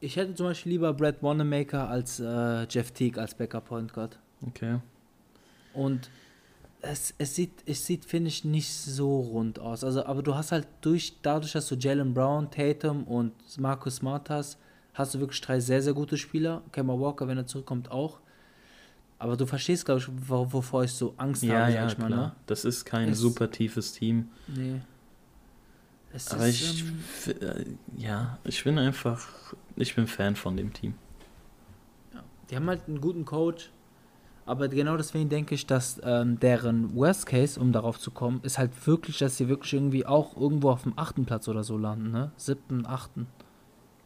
ich 0.00 0.16
hätte 0.16 0.34
zum 0.34 0.46
Beispiel 0.46 0.72
lieber 0.72 0.92
Brad 0.92 1.22
Wanamaker 1.22 1.88
als 1.88 2.20
äh, 2.20 2.66
Jeff 2.68 2.90
Teague 2.90 3.20
als 3.20 3.34
Backup 3.34 3.64
Point 3.66 3.92
Guard. 3.94 4.18
ich. 4.42 4.48
Okay. 4.48 4.78
Und 5.72 6.10
es, 6.84 7.14
es 7.18 7.34
sieht, 7.34 7.62
es 7.66 7.86
sieht, 7.86 8.04
finde 8.04 8.28
ich, 8.28 8.44
nicht 8.44 8.72
so 8.72 9.20
rund 9.20 9.58
aus. 9.58 9.84
Also, 9.84 10.04
aber 10.06 10.22
du 10.22 10.34
hast 10.34 10.52
halt 10.52 10.66
durch, 10.80 11.16
dadurch, 11.22 11.52
dass 11.52 11.66
du 11.68 11.74
Jalen 11.76 12.14
Brown, 12.14 12.50
Tatum 12.50 13.04
und 13.04 13.32
Marcus 13.58 13.96
Smart 13.96 14.30
hast, 14.30 14.58
hast 14.94 15.14
du 15.14 15.20
wirklich 15.20 15.40
drei 15.40 15.60
sehr, 15.60 15.82
sehr 15.82 15.92
gute 15.94 16.16
Spieler. 16.16 16.62
Kemba 16.72 16.98
Walker, 16.98 17.26
wenn 17.28 17.38
er 17.38 17.46
zurückkommt, 17.46 17.90
auch. 17.90 18.18
Aber 19.18 19.36
du 19.36 19.46
verstehst, 19.46 19.84
glaube 19.86 20.00
ich, 20.00 20.08
wo, 20.28 20.52
wovor 20.52 20.84
ich 20.84 20.92
so 20.92 21.14
Angst 21.16 21.42
Ja, 21.42 21.60
habe, 21.60 21.72
ja, 21.72 21.82
sag 21.88 21.92
ich 21.92 21.98
mal, 21.98 22.10
ne? 22.10 22.32
Das 22.46 22.64
ist 22.64 22.84
kein 22.84 23.10
Es- 23.10 23.18
super 23.18 23.50
tiefes 23.50 23.92
Team. 23.92 24.28
Nee. 24.48 24.80
Es 26.12 26.30
Aber 26.30 26.46
ist, 26.48 26.60
ich, 26.60 26.84
ähm, 27.40 27.40
äh, 27.40 27.64
ja, 28.00 28.38
ich 28.44 28.62
bin 28.62 28.78
einfach, 28.78 29.26
ich 29.76 29.94
bin 29.96 30.06
Fan 30.06 30.36
von 30.36 30.56
dem 30.56 30.72
Team. 30.72 30.94
die 32.50 32.56
haben 32.56 32.68
halt 32.68 32.82
einen 32.86 33.00
guten 33.00 33.24
Coach. 33.24 33.70
Aber 34.46 34.68
genau 34.68 34.96
deswegen 34.98 35.28
denke 35.30 35.54
ich, 35.54 35.66
dass 35.66 36.00
ähm, 36.04 36.38
deren 36.38 36.94
Worst 36.94 37.24
Case, 37.26 37.58
um 37.58 37.72
darauf 37.72 37.98
zu 37.98 38.10
kommen, 38.10 38.40
ist 38.42 38.58
halt 38.58 38.86
wirklich, 38.86 39.18
dass 39.18 39.38
sie 39.38 39.48
wirklich 39.48 39.72
irgendwie 39.72 40.04
auch 40.04 40.36
irgendwo 40.36 40.70
auf 40.70 40.82
dem 40.82 40.92
achten 40.96 41.24
Platz 41.24 41.48
oder 41.48 41.64
so 41.64 41.78
landen, 41.78 42.10
ne? 42.10 42.30
Siebten, 42.36 42.84
achten. 42.86 43.26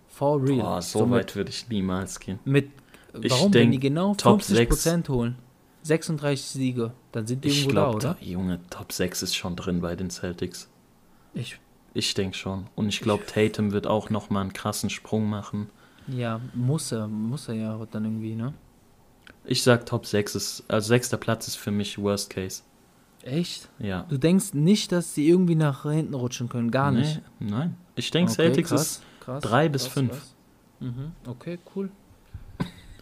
For 0.06 0.40
real. 0.42 0.58
Boah, 0.58 0.82
so, 0.82 1.06
mit- 1.06 1.10
weit 1.10 1.36
würde 1.36 1.50
ich 1.50 1.68
niemals 1.68 2.20
gehen. 2.20 2.38
Mit, 2.44 2.70
Ich 3.20 3.30
warum, 3.32 3.46
wenn 3.46 3.52
denk, 3.52 3.72
die 3.72 3.80
genau 3.80 4.14
Top 4.14 4.40
50% 4.40 5.08
holen, 5.08 5.36
36 5.82 6.46
Siege, 6.46 6.92
dann 7.12 7.26
sind 7.26 7.44
die 7.44 7.48
Ich 7.48 7.56
irgendwo 7.64 7.74
da, 7.74 7.90
glaube, 7.90 7.96
oder? 7.96 8.16
Junge, 8.20 8.60
Top 8.70 8.92
6 8.92 9.22
ist 9.22 9.34
schon 9.34 9.56
drin 9.56 9.80
bei 9.80 9.96
den 9.96 10.10
Celtics. 10.10 10.68
Ich, 11.34 11.58
Ich 11.94 12.14
denke 12.14 12.36
schon. 12.36 12.66
Und 12.76 12.88
ich 12.88 13.00
glaube, 13.00 13.26
Tatum 13.26 13.72
wird 13.72 13.86
auch 13.88 14.08
nochmal 14.10 14.42
einen 14.42 14.52
krassen 14.52 14.88
Sprung 14.90 15.28
machen. 15.28 15.68
ja, 16.06 16.40
muss 16.54 16.92
er, 16.92 17.08
muss 17.08 17.48
er 17.48 17.54
ja 17.54 17.86
dann 17.90 18.04
irgendwie, 18.04 18.34
ne? 18.36 18.54
Ich 19.48 19.62
sag 19.62 19.86
Top 19.86 20.06
6 20.06 20.34
ist, 20.34 20.64
also 20.68 20.88
sechster 20.88 21.16
Platz 21.16 21.48
ist 21.48 21.56
für 21.56 21.70
mich 21.70 21.98
Worst 21.98 22.30
Case. 22.30 22.62
Echt? 23.22 23.68
Ja. 23.78 24.04
Du 24.08 24.18
denkst 24.18 24.54
nicht, 24.54 24.92
dass 24.92 25.14
sie 25.14 25.28
irgendwie 25.28 25.54
nach 25.56 25.82
hinten 25.82 26.14
rutschen 26.14 26.48
können, 26.48 26.70
gar 26.70 26.90
nicht. 26.92 27.20
Nee, 27.40 27.50
nein. 27.50 27.76
Ich 27.96 28.10
denke, 28.10 28.30
Okay, 28.32 28.42
Celtics 28.42 28.68
krass, 28.70 28.82
ist 28.82 29.02
krass, 29.20 29.42
drei 29.42 29.68
bis 29.68 29.84
krass, 29.84 29.92
fünf. 29.92 30.10
krass. 30.10 30.34
Mhm, 30.80 31.12
okay, 31.26 31.58
cool. 31.74 31.90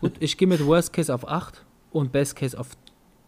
Gut, 0.00 0.12
ich 0.20 0.36
gehe 0.38 0.48
mit 0.48 0.64
Worst 0.64 0.92
Case 0.92 1.12
auf 1.14 1.28
8 1.28 1.64
und 1.90 2.12
Best 2.12 2.36
Case 2.36 2.58
auf 2.58 2.68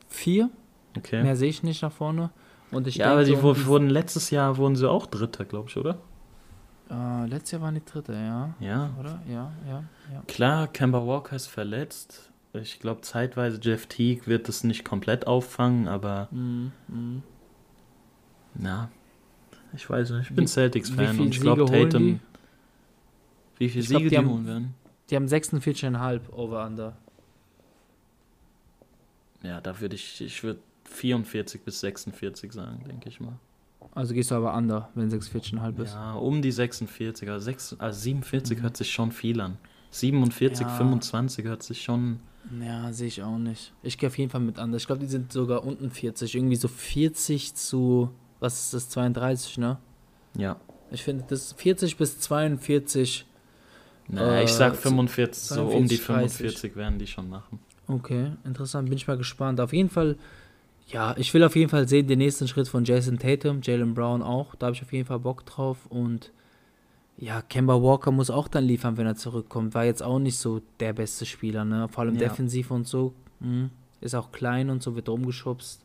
4. 0.08 0.48
okay. 0.96 1.22
Mehr 1.22 1.36
sehe 1.36 1.48
ich 1.50 1.62
nicht 1.62 1.82
nach 1.82 1.92
vorne. 1.92 2.30
Und 2.70 2.86
ich 2.86 2.96
ja, 2.96 3.12
aber 3.12 3.24
die 3.24 3.34
so, 3.36 3.66
wurden 3.66 3.88
letztes 3.90 4.30
Jahr 4.30 4.56
wurden 4.58 4.76
sie 4.76 4.88
auch 4.88 5.06
Dritter, 5.06 5.44
glaube 5.44 5.68
ich, 5.70 5.76
oder? 5.76 5.98
äh, 6.90 7.26
letztes 7.26 7.52
Jahr 7.52 7.62
waren 7.62 7.74
die 7.74 7.84
dritte, 7.84 8.12
ja. 8.12 8.54
Ja. 8.60 8.90
Oder? 9.00 9.20
Ja, 9.28 9.52
ja, 9.66 9.84
ja. 10.12 10.22
Klar, 10.26 10.68
Kemba 10.68 11.06
Walker 11.06 11.36
ist 11.36 11.46
verletzt. 11.46 12.30
Ich 12.54 12.80
glaube, 12.80 13.02
zeitweise 13.02 13.60
Jeff 13.62 13.86
Teague 13.86 14.26
wird 14.26 14.48
es 14.48 14.64
nicht 14.64 14.84
komplett 14.84 15.26
auffangen, 15.26 15.86
aber 15.86 16.28
mhm. 16.30 16.72
na, 18.54 18.90
ich 19.74 19.88
weiß 19.88 20.10
nicht. 20.10 20.30
Ich 20.30 20.36
bin 20.36 20.46
Celtics-Fan 20.46 21.20
und 21.20 21.28
ich 21.34 21.40
glaube, 21.40 21.66
Siege 21.66 21.88
Tatum. 21.88 22.20
Wie 23.58 23.68
viele 23.68 23.82
Ich 23.84 23.88
glaub, 23.90 23.98
Siege 24.00 24.10
die 24.10 24.14
die 24.14 24.18
haben- 24.18 24.30
holen 24.30 24.46
werden? 24.46 24.74
Die 25.10 25.16
haben 25.16 25.26
46,5 25.26 26.30
over-under. 26.32 26.96
Ja, 29.42 29.60
da 29.60 29.78
würde 29.80 29.94
ich, 29.94 30.20
ich 30.20 30.42
würde 30.42 30.60
44 30.84 31.62
bis 31.62 31.80
46 31.80 32.52
sagen, 32.52 32.82
denke 32.88 33.08
ich 33.08 33.20
mal. 33.20 33.38
Also 33.94 34.12
gehst 34.14 34.30
du 34.30 34.34
aber 34.34 34.54
under, 34.54 34.90
wenn 34.94 35.10
46,5 35.10 35.78
ist. 35.82 35.92
Ja, 35.94 36.14
um 36.14 36.42
die 36.42 36.50
46, 36.52 37.28
also, 37.30 37.44
6, 37.44 37.76
also 37.78 38.00
47 38.00 38.58
Mhm. 38.58 38.62
hört 38.62 38.76
sich 38.76 38.90
schon 38.90 39.12
viel 39.12 39.40
an. 39.40 39.58
47, 39.90 40.66
Ja. 40.66 40.76
25 40.76 41.44
hört 41.46 41.62
sich 41.62 41.82
schon. 41.82 42.20
Ja, 42.60 42.92
sehe 42.92 43.08
ich 43.08 43.22
auch 43.22 43.38
nicht. 43.38 43.72
Ich 43.82 43.98
gehe 43.98 44.08
auf 44.08 44.16
jeden 44.18 44.30
Fall 44.30 44.40
mit 44.40 44.58
under. 44.58 44.76
Ich 44.76 44.86
glaube, 44.86 45.00
die 45.00 45.06
sind 45.06 45.32
sogar 45.32 45.64
unten 45.64 45.90
40. 45.90 46.34
Irgendwie 46.34 46.56
so 46.56 46.68
40 46.68 47.54
zu, 47.54 48.10
was 48.40 48.60
ist 48.60 48.74
das, 48.74 48.88
32, 48.90 49.58
ne? 49.58 49.78
Ja. 50.36 50.56
Ich 50.90 51.02
finde, 51.02 51.24
das 51.28 51.52
40 51.52 51.96
bis 51.98 52.18
42, 52.20 53.26
Na, 54.10 54.38
Äh, 54.38 54.44
ich 54.44 54.50
sag 54.52 54.74
zu- 54.76 54.82
45, 54.82 55.42
so 55.42 55.64
um 55.66 55.86
die 55.86 56.00
42, 56.00 56.06
30. 56.06 56.36
45 56.38 56.76
werden 56.76 56.98
die 56.98 57.06
schon 57.06 57.28
machen. 57.28 57.58
okay, 57.88 58.32
interessant, 58.44 58.88
bin 58.88 58.96
ich 58.96 59.06
mal 59.06 59.18
gespannt. 59.18 59.60
Auf 59.60 59.74
jeden 59.74 59.90
Fall, 59.90 60.16
ja, 60.86 61.14
ich 61.18 61.34
will 61.34 61.44
auf 61.44 61.54
jeden 61.56 61.68
Fall 61.68 61.86
sehen, 61.86 62.06
den 62.06 62.18
nächsten 62.20 62.48
Schritt 62.48 62.68
von 62.68 62.84
Jason 62.86 63.18
Tatum, 63.18 63.60
Jalen 63.62 63.92
Brown 63.92 64.22
auch. 64.22 64.54
Da 64.54 64.66
habe 64.68 64.76
ich 64.76 64.80
auf 64.82 64.92
jeden 64.94 65.04
Fall 65.06 65.18
Bock 65.18 65.44
drauf. 65.44 65.84
Und 65.90 66.32
ja, 67.18 67.42
Kemba 67.42 67.82
Walker 67.82 68.10
muss 68.12 68.30
auch 68.30 68.48
dann 68.48 68.64
liefern, 68.64 68.96
wenn 68.96 69.06
er 69.06 69.16
zurückkommt. 69.16 69.74
War 69.74 69.84
jetzt 69.84 70.02
auch 70.02 70.18
nicht 70.20 70.38
so 70.38 70.62
der 70.80 70.92
beste 70.92 71.26
Spieler, 71.26 71.64
ne? 71.64 71.88
Vor 71.88 72.04
allem 72.04 72.14
Ja. 72.14 72.20
defensiv 72.28 72.70
und 72.70 72.86
so. 72.86 73.12
Mhm. 73.40 73.70
Ist 74.00 74.14
auch 74.14 74.30
klein 74.30 74.70
und 74.70 74.82
so, 74.82 74.94
wird 74.94 75.08
rumgeschubst. 75.08 75.84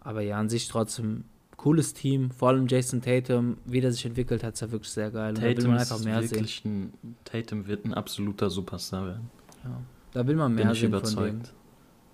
Aber 0.00 0.20
ja, 0.20 0.38
an 0.38 0.50
sich 0.50 0.68
trotzdem 0.68 1.24
cooles 1.56 1.94
Team. 1.94 2.30
Vor 2.30 2.48
allem 2.50 2.66
Jason 2.66 3.00
Tatum, 3.00 3.56
wie 3.64 3.80
der 3.80 3.90
sich 3.92 4.04
entwickelt 4.04 4.44
hat, 4.44 4.52
ist 4.54 4.60
ja 4.60 4.70
wirklich 4.70 4.90
sehr 4.92 5.10
geil. 5.10 5.30
Und 5.30 5.38
da 5.38 5.42
will 5.42 5.54
Tatum 5.54 5.70
man 5.70 5.78
einfach 5.80 6.04
mehr 6.04 6.20
sehen. 6.22 6.30
wirklich 6.32 6.64
ein, 6.66 6.92
Tatum 7.24 7.66
wird 7.66 7.86
ein 7.86 7.94
absoluter 7.94 8.50
Superstar 8.50 9.06
werden. 9.06 9.30
Ja. 9.64 9.80
Da 10.12 10.26
will 10.26 10.36
man 10.36 10.54
mehr 10.54 10.64
Bin 10.66 10.72
ich 10.74 10.80
sehen 10.80 10.90
von 10.92 11.00
dem. 11.02 11.12
überzeugt. 11.12 11.54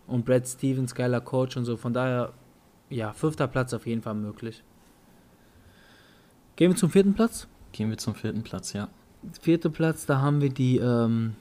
Und 0.07 0.24
Brad 0.24 0.47
Stevens, 0.47 0.95
geiler 0.95 1.20
Coach 1.20 1.57
und 1.57 1.64
so. 1.64 1.76
Von 1.76 1.93
daher, 1.93 2.33
ja, 2.91 3.12
fünfter 3.12 3.49
Platz 3.49 3.74
auf 3.74 3.87
jeden 3.87 4.03
Fall 4.03 4.14
möglich. 4.14 4.62
Gehen 6.57 6.70
wir 6.70 6.76
zum 6.76 6.91
vierten 6.91 7.14
Platz. 7.14 7.49
Gehen 7.73 7.91
wir 7.91 7.99
zum 7.99 8.14
vierten 8.14 8.43
Platz, 8.43 8.73
ja. 8.73 8.89
Vierter 9.41 9.71
Platz, 9.71 10.07
da 10.07 10.21
haben 10.21 10.41
wir 10.41 10.51
die 10.51 10.79
ähm, 10.79 11.35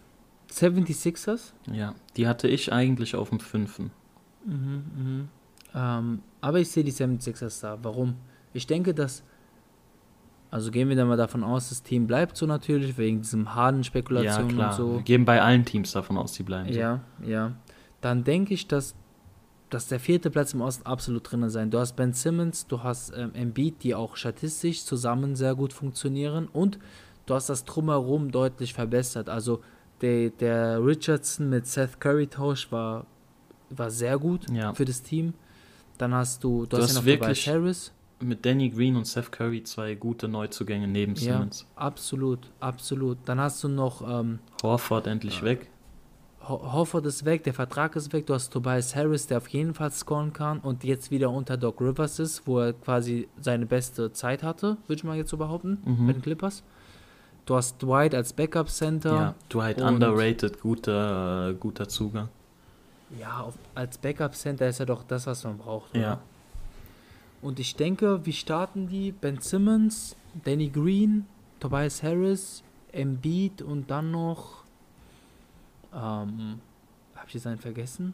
76ers. 0.51 1.53
Ja, 1.71 1.95
die 2.17 2.27
hatte 2.27 2.47
ich 2.47 2.73
eigentlich 2.73 3.15
auf 3.15 3.29
dem 3.29 3.39
fünften. 3.39 3.91
Mhm, 4.45 4.83
mhm. 4.97 5.27
Ähm, 5.73 6.19
aber 6.41 6.59
ich 6.59 6.69
sehe 6.69 6.83
die 6.83 6.91
76ers 6.91 7.61
da. 7.61 7.77
Warum? 7.81 8.15
Ich 8.53 8.67
denke, 8.67 8.93
dass. 8.93 9.23
Also 10.51 10.71
gehen 10.71 10.89
wir 10.89 10.95
dann 10.95 11.07
mal 11.07 11.15
davon 11.17 11.43
aus, 11.43 11.69
das 11.69 11.83
Team 11.83 12.07
bleibt 12.07 12.35
so 12.35 12.47
natürlich, 12.47 12.97
wegen 12.97 13.21
diesem 13.21 13.53
harten 13.53 13.79
Ja, 13.79 13.83
Spekulationen 13.83 14.55
klar. 14.55 14.71
und 14.71 14.75
so. 14.75 14.93
Wir 14.95 15.03
gehen 15.03 15.23
bei 15.23 15.39
allen 15.43 15.63
Teams 15.63 15.91
davon 15.91 16.17
aus, 16.17 16.33
die 16.33 16.41
bleiben. 16.41 16.73
so. 16.73 16.79
Ja, 16.79 17.01
ja. 17.23 17.51
Dann 18.01 18.23
denke 18.23 18.55
ich, 18.55 18.67
dass, 18.67 18.95
dass 19.69 19.87
der 19.87 19.99
vierte 19.99 20.29
Platz 20.31 20.53
im 20.53 20.61
Osten 20.61 20.85
absolut 20.85 21.31
drin 21.31 21.49
sein. 21.49 21.69
Du 21.71 21.77
hast 21.79 21.95
Ben 21.95 22.13
Simmons, 22.13 22.65
du 22.67 22.81
hast 22.83 23.13
ähm, 23.15 23.31
Embiid, 23.35 23.83
die 23.83 23.93
auch 23.95 24.15
statistisch 24.15 24.83
zusammen 24.85 25.35
sehr 25.35 25.53
gut 25.55 25.73
funktionieren 25.73 26.47
und 26.51 26.79
du 27.27 27.35
hast 27.35 27.49
das 27.49 27.65
Drumherum 27.65 28.31
deutlich 28.31 28.73
verbessert. 28.73 29.29
Also 29.29 29.61
der, 30.01 30.29
der 30.31 30.83
Richardson 30.83 31.49
mit 31.49 31.67
Seth 31.67 31.99
Curry 31.99 32.27
Tausch 32.27 32.71
war, 32.71 33.05
war 33.69 33.91
sehr 33.91 34.17
gut 34.17 34.49
Ja. 34.51 34.73
für 34.73 34.85
das 34.85 35.03
Team. 35.03 35.33
Dann 35.99 36.13
hast 36.13 36.43
du, 36.43 36.61
du, 36.61 36.67
Du 36.69 36.77
hast 36.77 36.83
hast 36.85 36.93
ja 36.93 36.99
noch 37.01 37.05
wirklich- 37.05 37.47
Harris. 37.47 37.91
Mit 38.21 38.45
Danny 38.45 38.69
Green 38.69 38.97
und 38.97 39.05
Seth 39.07 39.31
Curry 39.31 39.63
zwei 39.63 39.95
gute 39.95 40.27
Neuzugänge 40.27 40.87
neben 40.89 41.13
Ja, 41.15 41.37
Simmons. 41.37 41.65
absolut, 41.77 42.39
absolut. 42.59 43.17
Dann 43.25 43.39
hast 43.39 43.63
du 43.63 43.69
noch 43.69 44.01
ähm, 44.01 44.39
Horford 44.61 45.07
endlich 45.07 45.41
weg. 45.41 45.69
Ho- 46.49 46.73
Hofford 46.73 47.05
ist 47.05 47.23
weg, 47.25 47.43
der 47.43 47.53
Vertrag 47.53 47.95
ist 47.95 48.11
weg. 48.11 48.25
Du 48.25 48.33
hast 48.33 48.49
Tobias 48.51 48.95
Harris, 48.95 49.27
der 49.27 49.37
auf 49.37 49.47
jeden 49.49 49.73
Fall 49.73 49.91
scoren 49.91 50.33
kann 50.33 50.59
und 50.59 50.83
jetzt 50.83 51.11
wieder 51.11 51.29
unter 51.29 51.55
Doc 51.57 51.79
Rivers 51.79 52.19
ist, 52.19 52.45
wo 52.47 52.59
er 52.59 52.73
quasi 52.73 53.27
seine 53.39 53.65
beste 53.65 54.11
Zeit 54.11 54.41
hatte, 54.43 54.77
würde 54.87 54.97
ich 54.99 55.03
mal 55.03 55.15
jetzt 55.15 55.29
so 55.29 55.37
behaupten, 55.37 55.77
Mhm. 55.85 56.07
bei 56.07 56.13
den 56.13 56.21
Clippers. 56.21 56.63
Du 57.45 57.55
hast 57.55 57.81
Dwight 57.81 58.13
als 58.13 58.33
Backup-Center. 58.33 59.13
Ja, 59.13 59.35
Dwight 59.49 59.81
Und- 59.81 59.87
underrated, 59.95 60.59
guter, 60.61 61.49
äh, 61.49 61.53
guter 61.53 61.87
Zugang. 61.87 62.29
Ja, 63.19 63.39
auf, 63.41 63.55
als 63.75 63.97
Backup-Center 63.97 64.67
ist 64.67 64.79
er 64.79 64.85
doch 64.85 65.03
das, 65.03 65.25
was 65.27 65.43
man 65.43 65.57
braucht. 65.57 65.91
Oder? 65.91 66.01
Ja. 66.01 66.19
Und 67.41 67.59
ich 67.59 67.75
denke, 67.75 68.25
wie 68.25 68.33
starten 68.33 68.87
die? 68.87 69.11
Ben 69.11 69.39
Simmons, 69.39 70.15
Danny 70.43 70.69
Green, 70.69 71.25
Tobias 71.59 72.03
Harris, 72.03 72.63
Embiid 72.91 73.61
und 73.61 73.89
dann 73.89 74.11
noch. 74.11 74.63
Ähm, 75.93 76.59
hab 77.15 77.27
ich 77.27 77.33
jetzt 77.33 77.47
einen 77.47 77.59
vergessen? 77.59 78.13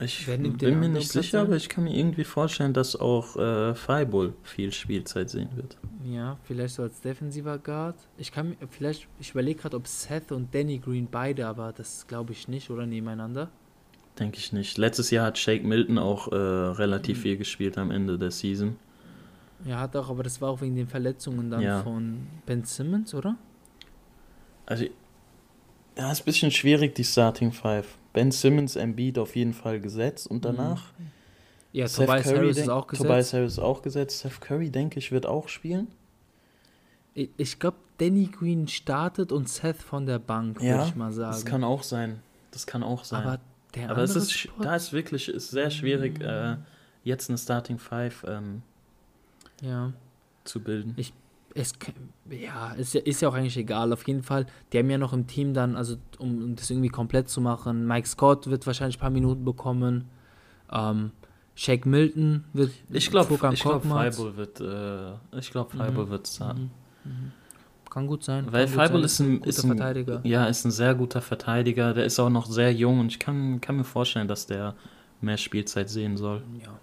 Ich 0.00 0.26
bin 0.26 0.80
mir 0.80 0.88
nicht 0.88 1.12
sicher, 1.12 1.40
ein? 1.40 1.46
aber 1.46 1.54
ich 1.56 1.68
kann 1.68 1.84
mir 1.84 1.96
irgendwie 1.96 2.24
vorstellen, 2.24 2.72
dass 2.72 2.96
auch 2.96 3.36
äh, 3.36 3.76
Fireball 3.76 4.32
viel 4.42 4.72
Spielzeit 4.72 5.30
sehen 5.30 5.50
wird. 5.54 5.76
Ja, 6.04 6.36
vielleicht 6.42 6.74
so 6.74 6.82
als 6.82 7.00
defensiver 7.00 7.58
Guard. 7.58 7.94
Ich 8.18 8.32
kann 8.32 8.48
mir, 8.50 8.56
vielleicht, 8.70 9.06
ich 9.20 9.30
überlege 9.30 9.60
gerade, 9.60 9.76
ob 9.76 9.86
Seth 9.86 10.32
und 10.32 10.52
Danny 10.52 10.78
Green 10.78 11.06
beide, 11.08 11.46
aber 11.46 11.72
das 11.72 12.08
glaube 12.08 12.32
ich 12.32 12.48
nicht, 12.48 12.70
oder 12.70 12.86
nebeneinander. 12.86 13.50
Denke 14.18 14.38
ich 14.38 14.52
nicht. 14.52 14.78
Letztes 14.78 15.10
Jahr 15.12 15.26
hat 15.26 15.38
Shake 15.38 15.62
Milton 15.64 15.98
auch 15.98 16.26
äh, 16.32 16.34
relativ 16.36 17.18
Mhm. 17.18 17.22
viel 17.22 17.36
gespielt 17.36 17.78
am 17.78 17.92
Ende 17.92 18.18
der 18.18 18.32
Season. 18.32 18.76
Ja, 19.64 19.78
hat 19.78 19.94
auch, 19.94 20.10
aber 20.10 20.24
das 20.24 20.40
war 20.40 20.50
auch 20.50 20.60
wegen 20.60 20.74
den 20.74 20.88
Verletzungen 20.88 21.50
dann 21.50 21.62
Ja. 21.62 21.82
von 21.84 22.26
Ben 22.46 22.64
Simmons, 22.64 23.14
oder? 23.14 23.36
Also, 24.66 24.86
ja, 25.96 26.10
ist 26.12 26.22
ein 26.22 26.24
bisschen 26.24 26.50
schwierig, 26.50 26.94
die 26.94 27.04
Starting 27.04 27.52
Five. 27.52 27.86
Ben 28.12 28.30
Simmons, 28.30 28.76
Embiid 28.76 29.18
auf 29.18 29.34
jeden 29.36 29.54
Fall 29.54 29.80
gesetzt 29.80 30.26
und 30.28 30.44
danach 30.44 30.84
Ja, 31.72 31.88
Seth 31.88 32.06
Tobias 32.06 32.24
Curry 32.24 32.36
Harris 32.36 32.56
ist 32.58 32.68
auch 32.68 32.86
gesetzt. 32.86 33.06
Tobias 33.08 33.32
Harris 33.32 33.58
auch 33.58 33.82
gesetzt. 33.82 34.18
Seth 34.20 34.40
Curry, 34.40 34.70
denke 34.70 34.98
ich, 35.00 35.10
wird 35.10 35.26
auch 35.26 35.48
spielen. 35.48 35.88
Ich, 37.14 37.30
ich 37.36 37.58
glaube, 37.58 37.76
Danny 37.98 38.26
Green 38.26 38.66
startet 38.68 39.32
und 39.32 39.48
Seth 39.48 39.76
von 39.82 40.06
der 40.06 40.18
Bank, 40.18 40.56
würde 40.56 40.66
Ja, 40.68 40.86
ich 40.86 40.94
mal 40.96 41.12
sagen. 41.12 41.32
Das 41.32 41.44
kann 41.44 41.64
auch 41.64 41.82
sein. 41.82 42.20
Das 42.52 42.66
kann 42.66 42.82
auch 42.82 43.04
sein. 43.04 43.22
aber 43.22 43.40
der 43.74 43.90
Aber 43.90 44.02
es 44.02 44.14
ist, 44.14 44.32
Spot- 44.32 44.62
da 44.62 44.76
ist 44.76 44.92
wirklich 44.92 45.28
ist 45.28 45.50
sehr 45.50 45.70
schwierig, 45.70 46.20
äh, 46.20 46.56
jetzt 47.02 47.28
eine 47.28 47.38
Starting 47.38 47.78
Five 47.78 48.24
ähm, 48.28 48.62
Ja. 49.60 49.92
zu 50.44 50.60
bilden. 50.60 50.94
Es, 51.56 51.72
ja, 52.28 52.72
ist 52.72 52.94
ja, 52.94 53.00
ist 53.02 53.22
ja 53.22 53.28
auch 53.28 53.34
eigentlich 53.34 53.56
egal. 53.56 53.92
Auf 53.92 54.06
jeden 54.08 54.22
Fall, 54.24 54.46
die 54.72 54.78
haben 54.78 54.90
ja 54.90 54.98
noch 54.98 55.12
im 55.12 55.26
Team 55.28 55.54
dann, 55.54 55.76
also 55.76 55.96
um, 56.18 56.42
um 56.42 56.56
das 56.56 56.68
irgendwie 56.68 56.88
komplett 56.88 57.28
zu 57.28 57.40
machen, 57.40 57.86
Mike 57.86 58.08
Scott 58.08 58.48
wird 58.48 58.66
wahrscheinlich 58.66 58.96
ein 58.96 59.00
paar 59.00 59.10
Minuten 59.10 59.44
bekommen. 59.44 60.08
Ähm, 60.72 61.12
Shaq 61.54 61.86
Milton 61.86 62.44
wird 62.52 62.72
Ich 62.90 63.08
glaube, 63.10 63.36
glaub. 63.36 63.82
Fireball 63.82 64.36
wird, 64.36 64.60
äh, 64.60 65.38
ich 65.38 65.50
glaube, 65.52 65.70
Fireball 65.70 66.10
wird 66.10 66.26
starten. 66.26 66.70
Mhm. 67.04 67.10
Mhm. 67.10 67.32
kann 67.88 68.06
gut 68.08 68.24
sein. 68.24 68.46
Weil 68.50 68.66
sein. 68.66 69.04
ist 69.04 69.20
ein, 69.20 69.38
guter 69.38 69.48
ist 69.48 69.62
ein 69.62 69.68
Verteidiger. 69.68 70.20
Ja, 70.24 70.46
ist 70.46 70.64
ein 70.64 70.72
sehr 70.72 70.94
guter 70.96 71.20
Verteidiger. 71.20 71.94
Der 71.94 72.04
ist 72.04 72.18
auch 72.18 72.30
noch 72.30 72.46
sehr 72.46 72.72
jung 72.72 72.98
und 72.98 73.12
ich 73.12 73.20
kann, 73.20 73.60
kann 73.60 73.76
mir 73.76 73.84
vorstellen, 73.84 74.26
dass 74.26 74.46
der 74.46 74.74
mehr 75.20 75.36
Spielzeit 75.36 75.88
sehen 75.88 76.16
soll. 76.16 76.42
Ja. 76.60 76.80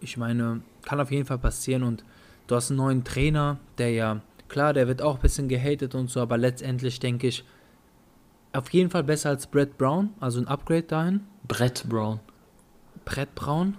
Ich 0.00 0.16
meine, 0.16 0.62
kann 0.82 1.00
auf 1.00 1.12
jeden 1.12 1.24
Fall 1.24 1.38
passieren 1.38 1.84
und 1.84 2.04
du 2.46 2.54
hast 2.54 2.70
einen 2.70 2.78
neuen 2.78 3.04
Trainer, 3.04 3.58
der 3.78 3.90
ja, 3.90 4.20
klar, 4.48 4.72
der 4.72 4.86
wird 4.88 5.02
auch 5.02 5.16
ein 5.16 5.22
bisschen 5.22 5.48
gehatet 5.48 5.94
und 5.94 6.10
so, 6.10 6.20
aber 6.20 6.36
letztendlich 6.38 7.00
denke 7.00 7.26
ich, 7.28 7.44
auf 8.52 8.70
jeden 8.70 8.90
Fall 8.90 9.02
besser 9.04 9.30
als 9.30 9.46
Brett 9.46 9.76
Brown, 9.78 10.10
also 10.20 10.40
ein 10.40 10.46
Upgrade 10.46 10.84
dahin. 10.84 11.20
Brett 11.48 11.84
Brown. 11.88 12.20
Brett 13.04 13.34
Brown. 13.34 13.76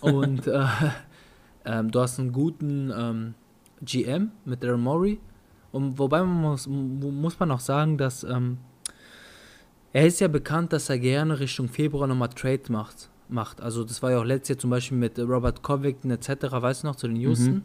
Und 0.00 0.46
äh, 0.46 0.64
ähm, 1.64 1.90
du 1.90 2.00
hast 2.00 2.18
einen 2.18 2.32
guten 2.32 2.92
ähm, 2.96 3.34
GM 3.82 4.32
mit 4.44 4.62
Daryl 4.62 4.78
Morey. 4.78 5.20
Und 5.70 5.98
wobei 5.98 6.20
man 6.22 6.40
muss, 6.40 6.66
mu- 6.66 7.10
muss 7.10 7.38
man 7.38 7.50
auch 7.52 7.60
sagen, 7.60 7.96
dass 7.98 8.24
ähm, 8.24 8.58
er 9.92 10.06
ist 10.06 10.20
ja 10.20 10.28
bekannt, 10.28 10.72
dass 10.72 10.88
er 10.90 10.98
gerne 10.98 11.38
Richtung 11.38 11.68
Februar 11.68 12.06
nochmal 12.08 12.28
Trade 12.30 12.62
macht, 12.70 13.08
macht. 13.28 13.60
Also 13.60 13.84
das 13.84 14.02
war 14.02 14.10
ja 14.10 14.18
auch 14.18 14.24
letztes 14.24 14.50
Jahr 14.50 14.58
zum 14.58 14.70
Beispiel 14.70 14.98
mit 14.98 15.18
Robert 15.18 15.62
Covington 15.62 16.10
etc., 16.10 16.28
weißt 16.50 16.82
du 16.82 16.88
noch, 16.88 16.96
zu 16.96 17.06
den 17.06 17.16
Houston. 17.16 17.62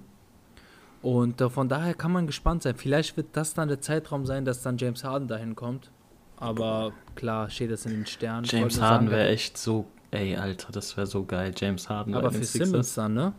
Und 1.01 1.39
äh, 1.39 1.49
von 1.49 1.69
daher 1.69 1.93
kann 1.93 2.11
man 2.11 2.27
gespannt 2.27 2.63
sein. 2.63 2.75
Vielleicht 2.75 3.15
wird 3.15 3.27
das 3.33 3.53
dann 3.53 3.67
der 3.67 3.81
Zeitraum 3.81 4.25
sein, 4.25 4.45
dass 4.45 4.61
dann 4.61 4.77
James 4.77 5.03
Harden 5.03 5.27
dahin 5.27 5.55
kommt. 5.55 5.91
Aber 6.37 6.93
klar, 7.15 7.49
steht 7.49 7.71
das 7.71 7.85
in 7.85 7.91
den 7.91 8.05
Sternen. 8.05 8.45
James 8.45 8.79
Harden 8.81 9.09
wäre 9.09 9.27
echt 9.27 9.57
so, 9.57 9.85
ey, 10.11 10.35
Alter, 10.35 10.71
das 10.71 10.95
wäre 10.95 11.07
so 11.07 11.23
geil. 11.25 11.53
James 11.55 11.89
Harden 11.89 12.15
Aber 12.15 12.31
für. 12.31 12.43
Simmons 12.43 12.95
dann, 12.95 13.13
ne? 13.13 13.33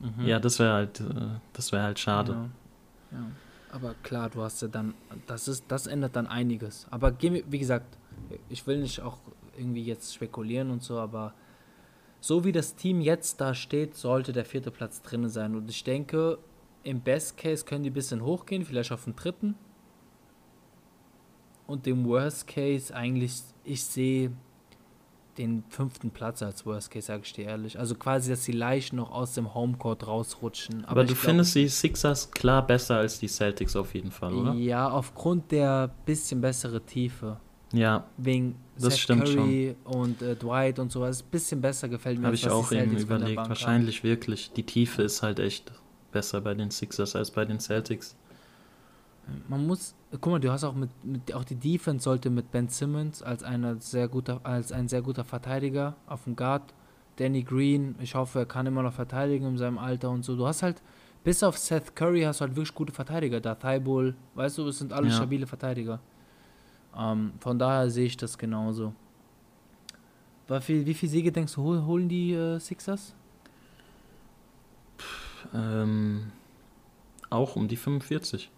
Mhm. 0.00 0.26
Ja, 0.26 0.38
das 0.38 0.58
wäre 0.58 0.72
halt, 0.72 1.00
äh, 1.00 1.04
das 1.52 1.72
wäre 1.72 1.82
halt 1.82 1.98
schade. 1.98 2.32
Ja. 2.32 3.18
ja. 3.18 3.26
Aber 3.72 3.94
klar, 4.02 4.30
du 4.30 4.42
hast 4.42 4.62
ja 4.62 4.68
dann, 4.68 4.94
das 5.26 5.48
ist, 5.48 5.64
das 5.68 5.86
ändert 5.86 6.16
dann 6.16 6.26
einiges. 6.26 6.86
Aber 6.90 7.14
wie 7.20 7.58
gesagt, 7.58 7.98
ich 8.48 8.66
will 8.66 8.78
nicht 8.78 9.00
auch 9.00 9.18
irgendwie 9.56 9.82
jetzt 9.82 10.14
spekulieren 10.14 10.70
und 10.70 10.82
so, 10.82 10.98
aber 10.98 11.34
so 12.20 12.44
wie 12.44 12.52
das 12.52 12.74
Team 12.74 13.00
jetzt 13.00 13.40
da 13.40 13.54
steht, 13.54 13.94
sollte 13.94 14.32
der 14.32 14.44
vierte 14.44 14.70
Platz 14.70 15.02
drin 15.02 15.28
sein. 15.28 15.54
Und 15.54 15.68
ich 15.70 15.84
denke, 15.84 16.38
im 16.86 17.00
Best 17.00 17.36
Case 17.36 17.64
können 17.64 17.82
die 17.82 17.90
ein 17.90 17.94
bisschen 17.94 18.22
hochgehen, 18.22 18.64
vielleicht 18.64 18.92
auf 18.92 19.04
den 19.04 19.16
dritten. 19.16 19.54
Und 21.66 21.86
im 21.86 22.04
Worst 22.06 22.46
Case 22.46 22.94
eigentlich, 22.94 23.32
ich 23.64 23.82
sehe 23.84 24.30
den 25.36 25.64
fünften 25.68 26.10
Platz 26.10 26.42
als 26.42 26.64
Worst 26.64 26.90
Case, 26.90 27.06
sage 27.08 27.22
ich 27.24 27.32
dir 27.32 27.46
ehrlich. 27.46 27.78
Also 27.78 27.94
quasi, 27.96 28.30
dass 28.30 28.44
sie 28.44 28.52
leicht 28.52 28.92
noch 28.92 29.10
aus 29.10 29.34
dem 29.34 29.52
Homecourt 29.52 30.06
rausrutschen. 30.06 30.84
Aber, 30.84 31.02
ich 31.02 31.08
du 31.08 31.14
glaub- 31.14 31.24
findest 31.24 31.54
die 31.56 31.68
Sixers 31.68 32.30
klar 32.30 32.64
besser 32.66 32.96
als 32.98 33.18
die 33.18 33.26
Celtics 33.28 33.74
auf 33.76 33.92
jeden 33.94 34.12
Fall, 34.12 34.32
oder? 34.34 34.54
Ja, 34.54 34.88
aufgrund 34.88 35.50
der 35.50 35.88
bisschen 36.06 36.40
bessere 36.40 36.80
Tiefe. 36.80 37.38
Ja, 37.72 38.06
Wegen 38.16 38.54
Das 38.76 38.84
Seth 38.94 38.98
stimmt 39.00 39.24
Curry 39.24 39.74
und 39.84 40.22
äh, 40.22 40.36
Dwight 40.36 40.78
und 40.78 40.92
sowas. 40.92 41.20
Bisschen 41.22 41.60
besser 41.60 41.88
gefällt 41.88 42.20
mir. 42.20 42.26
habe 42.26 42.36
ich 42.36 42.48
auch 42.48 42.70
eben 42.70 42.96
überlegt. 42.96 43.36
Wahrscheinlich 43.36 44.04
wirklich. 44.04 44.52
Die 44.52 44.62
Tiefe 44.62 45.02
ist 45.02 45.22
halt 45.22 45.40
echt 45.40 45.72
besser 46.12 46.40
bei 46.40 46.54
den 46.54 46.70
Sixers 46.70 47.14
als 47.16 47.30
bei 47.30 47.44
den 47.44 47.60
Celtics. 47.60 48.16
Man 49.48 49.66
muss, 49.66 49.94
guck 50.12 50.26
mal, 50.32 50.38
du 50.38 50.52
hast 50.52 50.62
auch 50.64 50.74
mit, 50.74 50.90
mit 51.04 51.34
auch 51.34 51.42
die 51.44 51.56
Defense 51.56 52.04
sollte 52.04 52.30
mit 52.30 52.52
Ben 52.52 52.68
Simmons 52.68 53.22
als 53.22 53.42
einer 53.42 53.76
sehr 53.80 54.06
guter, 54.06 54.40
als 54.44 54.70
ein 54.70 54.86
sehr 54.88 55.02
guter 55.02 55.24
Verteidiger 55.24 55.96
auf 56.06 56.24
dem 56.24 56.36
Guard. 56.36 56.62
Danny 57.16 57.42
Green, 57.42 57.96
ich 58.00 58.14
hoffe, 58.14 58.40
er 58.40 58.46
kann 58.46 58.66
immer 58.66 58.82
noch 58.82 58.92
verteidigen 58.92 59.46
in 59.46 59.58
seinem 59.58 59.78
Alter 59.78 60.10
und 60.10 60.24
so. 60.24 60.36
Du 60.36 60.46
hast 60.46 60.62
halt, 60.62 60.80
bis 61.24 61.42
auf 61.42 61.56
Seth 61.58 61.96
Curry 61.96 62.22
hast 62.22 62.40
du 62.40 62.44
halt 62.44 62.54
wirklich 62.56 62.74
gute 62.74 62.92
Verteidiger 62.92 63.40
da. 63.40 63.54
Thibault, 63.54 64.14
weißt 64.34 64.58
du, 64.58 64.68
es 64.68 64.78
sind 64.78 64.92
alles 64.92 65.12
Ja. 65.12 65.16
stabile 65.16 65.46
Verteidiger. 65.46 65.98
Ähm, 66.96 67.32
von 67.40 67.58
daher 67.58 67.90
sehe 67.90 68.06
ich 68.06 68.16
das 68.16 68.36
genauso. 68.38 68.92
Wie 70.46 70.60
viel, 70.60 70.86
wie 70.86 70.94
viele 70.94 71.10
Siege 71.10 71.32
denkst 71.32 71.54
du, 71.54 71.62
hol- 71.62 71.84
holen 71.84 72.08
die 72.08 72.32
äh, 72.32 72.60
Sixers? 72.60 73.14
Ähm, 75.54 76.32
auch 77.30 77.56
um 77.56 77.68
die 77.68 77.76
45. 77.76 78.50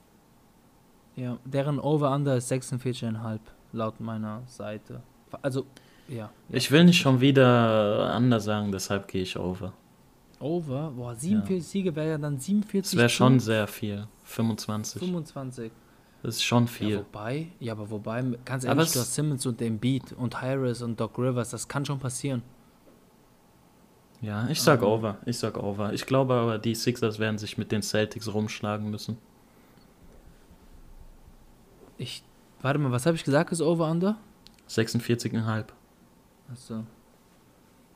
Ja, 1.17 1.37
deren 1.45 1.79
Over-Under 1.81 2.37
ist 2.37 2.51
46,5 2.53 3.39
laut 3.73 4.01
meiner 4.01 4.43
Seite. 4.47 5.03
Also, 5.43 5.67
ja. 6.09 6.17
ja. 6.17 6.31
Ich 6.51 6.71
will 6.71 6.85
nicht 6.85 6.99
schon 7.01 7.21
wieder 7.21 8.13
anders 8.15 8.45
sagen, 8.45 8.71
deshalb 8.73 9.09
gehe 9.09 9.23
ich 9.23 9.37
over. 9.39 9.73
Over? 10.41 10.93
Boah, 10.97 11.15
47 11.17 11.67
Siege 11.67 11.97
wäre 11.97 12.11
ja 12.11 12.19
dann 12.19 12.39
47 12.39 12.93
Das 12.93 12.97
wäre 12.99 13.09
schon 13.09 13.41
sehr 13.41 13.67
viel. 13.67 14.07
25. 14.25 15.01
25. 15.03 15.73
Das 16.23 16.37
ist 16.37 16.45
schon 16.45 16.65
Ja, 16.65 16.69
viel. 16.71 16.99
wobei, 16.99 17.49
ja, 17.61 17.73
aber 17.73 17.91
wobei, 17.91 18.23
ganz 18.45 18.65
Aber 18.65 18.75
ehrlich, 18.75 18.87
es- 18.89 18.93
du 18.95 19.01
hast 19.01 19.15
Simmons 19.15 19.47
und 19.47 19.61
Embiid 19.61 20.13
und 20.13 20.41
Harris 20.41 20.83
und 20.83 20.99
Doc 21.01 21.19
Rivers, 21.19 21.51
das 21.51 21.67
kann 21.67 21.85
schon 21.85 21.99
passieren. 21.99 22.43
Ja, 24.21 24.49
ich 24.49 24.61
sag 24.61 24.83
Ähm. 24.83 24.89
over. 24.89 25.19
Ich 25.27 25.39
sag 25.39 25.57
over. 25.57 25.93
Ich 25.93 26.05
glaube 26.07 26.35
aber, 26.35 26.59
die 26.59 26.75
Sixers 26.75 27.19
werden 27.19 27.39
sich 27.39 27.57
mit 27.59 27.71
den 27.73 27.83
Celtics 27.83 28.33
rumschlagen 28.33 28.91
müssen. 28.91 29.17
Ich, 31.99 32.23
warte 32.61 32.79
mal, 32.79 32.91
was 32.93 33.07
habe 33.07 33.17
ich 33.17 33.25
gesagt, 33.25 33.53
ist 33.53 33.61
Over-Under? 33.61 34.17
46,5. 34.69 35.65
Achso. 36.53 36.85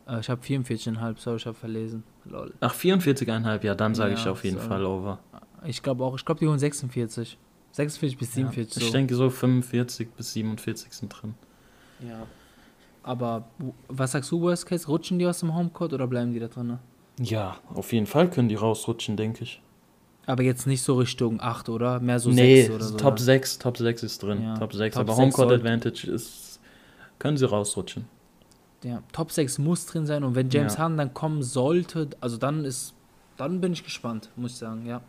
Äh, 0.09 0.20
ich 0.20 0.29
habe 0.31 0.43
44,5, 0.43 1.18
sorry, 1.18 1.37
ich 1.37 1.47
habe 1.47 1.57
verlesen. 1.57 2.03
Lol. 2.25 2.53
Ach, 2.61 2.75
44,5, 2.75 3.64
ja, 3.64 3.75
dann 3.75 3.95
sage 3.95 4.14
ich 4.14 4.25
Ja, 4.25 4.33
auf 4.33 4.43
jeden 4.45 4.57
sorry. 4.57 4.68
Fall 4.68 4.85
over. 4.85 5.18
Ich 5.64 5.83
glaube 5.83 6.05
auch, 6.05 6.16
ich 6.16 6.25
glaube, 6.25 6.41
die 6.41 6.49
holen 6.49 6.59
46. 6.59 7.39
46 7.73 8.18
bis 8.18 8.33
47 8.35 8.83
Ich 8.83 8.89
so. 8.89 8.93
denke 8.93 9.14
so 9.14 9.31
45 9.31 10.11
bis 10.12 10.33
47 10.33 10.93
sind 10.93 11.09
drin. 11.11 11.35
Ja. 12.01 12.27
Aber 13.03 13.45
was 13.89 14.13
sagst 14.13 14.31
du, 14.31 14.41
Worst 14.41 14.67
Case? 14.67 14.87
Rutschen 14.87 15.19
die 15.19 15.27
aus 15.27 15.41
dem 15.41 15.55
Homecourt 15.55 15.93
oder 15.93 16.07
bleiben 16.07 16.33
die 16.33 16.39
da 16.41 16.49
drin? 16.49 16.79
Ja, 17.19 17.57
auf 17.75 17.93
jeden 17.93 18.07
Fall 18.07 18.31
können 18.31 18.49
die 18.49 18.55
rausrutschen, 18.55 19.17
denke 19.17 19.45
ich. 19.45 19.61
Aber 20.27 20.43
jetzt 20.45 20.67
nicht 20.69 20.83
so 20.83 20.95
Richtung 20.97 21.41
8, 21.41 21.69
oder? 21.69 21.99
Mehr 21.99 22.21
so 22.21 22.31
nee, 22.31 22.63
6 22.63 22.75
oder 22.75 22.85
so. 22.85 22.97
Top 22.97 23.15
oder? 23.15 23.23
6, 23.23 23.59
Top 23.59 23.77
6 23.77 24.03
ist 24.05 24.23
drin. 24.23 24.43
Ja, 24.43 24.57
Top 24.57 24.73
6, 24.73 24.95
Top 24.95 25.01
aber 25.03 25.15
6 25.15 25.21
Homecourt 25.23 25.49
sollte- 25.49 25.65
Advantage 25.65 26.07
ist. 26.11 26.61
Können 27.19 27.37
sie 27.37 27.49
rausrutschen. 27.49 28.07
Ja, 28.85 29.03
Top 29.13 29.33
6 29.33 29.59
muss 29.59 29.87
drin 29.87 30.07
sein 30.07 30.23
und 30.25 30.35
wenn 30.37 30.49
James 30.51 30.75
Ja. 30.75 30.81
Harden 30.81 30.97
dann 30.97 31.13
kommen 31.15 31.43
sollte, 31.43 32.09
also 32.21 32.37
dann 32.37 32.65
ist, 32.65 32.95
dann 33.37 33.61
bin 33.61 33.73
ich 33.73 33.83
gespannt, 33.85 34.29
muss 34.37 34.53
ich 34.53 34.59
sagen, 34.59 34.87
ja. 34.87 35.01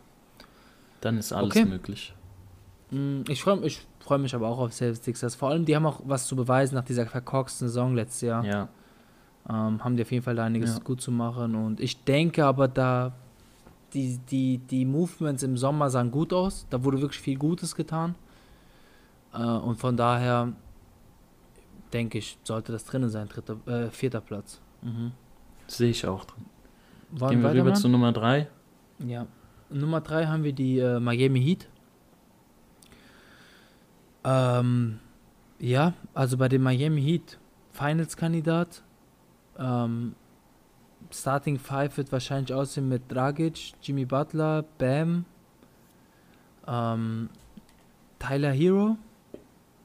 Dann 1.00 1.16
ist 1.18 1.32
alles 1.32 1.50
Okay. 1.50 1.64
möglich. 1.64 2.12
Mm, 2.94 3.22
Ich 3.28 3.42
freue 3.42 3.58
ich 3.66 3.86
freu 4.00 4.18
mich 4.18 4.34
aber 4.34 4.48
auch 4.48 4.58
auf 4.58 4.72
Celtics 4.72 5.04
Sixers. 5.04 5.34
Vor 5.34 5.50
allem, 5.50 5.64
die 5.64 5.74
haben 5.74 5.86
auch 5.86 6.00
was 6.04 6.26
zu 6.26 6.36
beweisen 6.36 6.74
nach 6.74 6.84
dieser 6.84 7.06
verkorksten 7.06 7.68
Saison 7.68 7.94
letztes 7.94 8.20
Jahr. 8.22 8.44
Ja. 8.44 8.68
Ähm, 9.48 9.82
haben 9.82 9.96
die 9.96 10.02
auf 10.02 10.10
jeden 10.12 10.22
Fall 10.24 10.36
da 10.36 10.44
einiges 10.44 10.74
Ja. 10.76 10.82
gut 10.82 11.00
zu 11.00 11.10
machen. 11.10 11.54
Und 11.54 11.80
ich 11.80 12.04
denke 12.04 12.44
aber, 12.44 12.68
da 12.68 13.12
die, 13.92 14.18
die, 14.30 14.58
die 14.58 14.84
Movements 14.84 15.42
im 15.42 15.56
Sommer 15.56 15.88
sahen 15.90 16.10
gut 16.10 16.32
aus. 16.32 16.66
Da 16.70 16.82
wurde 16.82 17.00
wirklich 17.00 17.20
viel 17.20 17.38
Gutes 17.38 17.74
getan. 17.74 18.14
Äh, 19.32 19.38
und 19.42 19.76
von 19.76 19.96
daher 19.96 20.52
denke 21.92 22.18
ich, 22.18 22.38
sollte 22.42 22.72
das 22.72 22.84
drinnen 22.84 23.08
sein, 23.08 23.28
dritter, 23.28 23.56
äh, 23.66 23.90
vierter 23.90 24.20
Platz. 24.20 24.60
Mhm. 24.82 25.12
Sehe 25.66 25.90
ich 25.90 26.06
auch 26.06 26.24
drin. 26.24 26.44
Wollen 27.12 27.30
Gehen 27.30 27.42
wir 27.42 27.52
rüber 27.54 27.74
zu 27.74 27.88
Nummer 27.88 28.12
3. 28.12 28.48
Ja. 29.06 29.26
Nummer 29.70 30.00
drei 30.00 30.26
haben 30.26 30.42
wir 30.44 30.52
die 30.52 30.78
äh, 30.78 30.98
Miami 31.00 31.40
Heat. 31.42 31.68
Ähm, 34.24 34.98
ja, 35.58 35.92
also 36.14 36.36
bei 36.36 36.48
dem 36.48 36.62
Miami 36.62 37.02
Heat 37.02 37.38
Finals-Kandidat. 37.72 38.82
Ähm, 39.58 40.14
Starting 41.10 41.58
Five 41.58 41.96
wird 41.96 42.10
wahrscheinlich 42.12 42.52
aussehen 42.52 42.88
mit 42.88 43.02
Dragic, 43.12 43.72
Jimmy 43.82 44.04
Butler, 44.04 44.64
Bam, 44.78 45.24
ähm, 46.66 47.28
Tyler 48.18 48.52
Hero. 48.52 48.96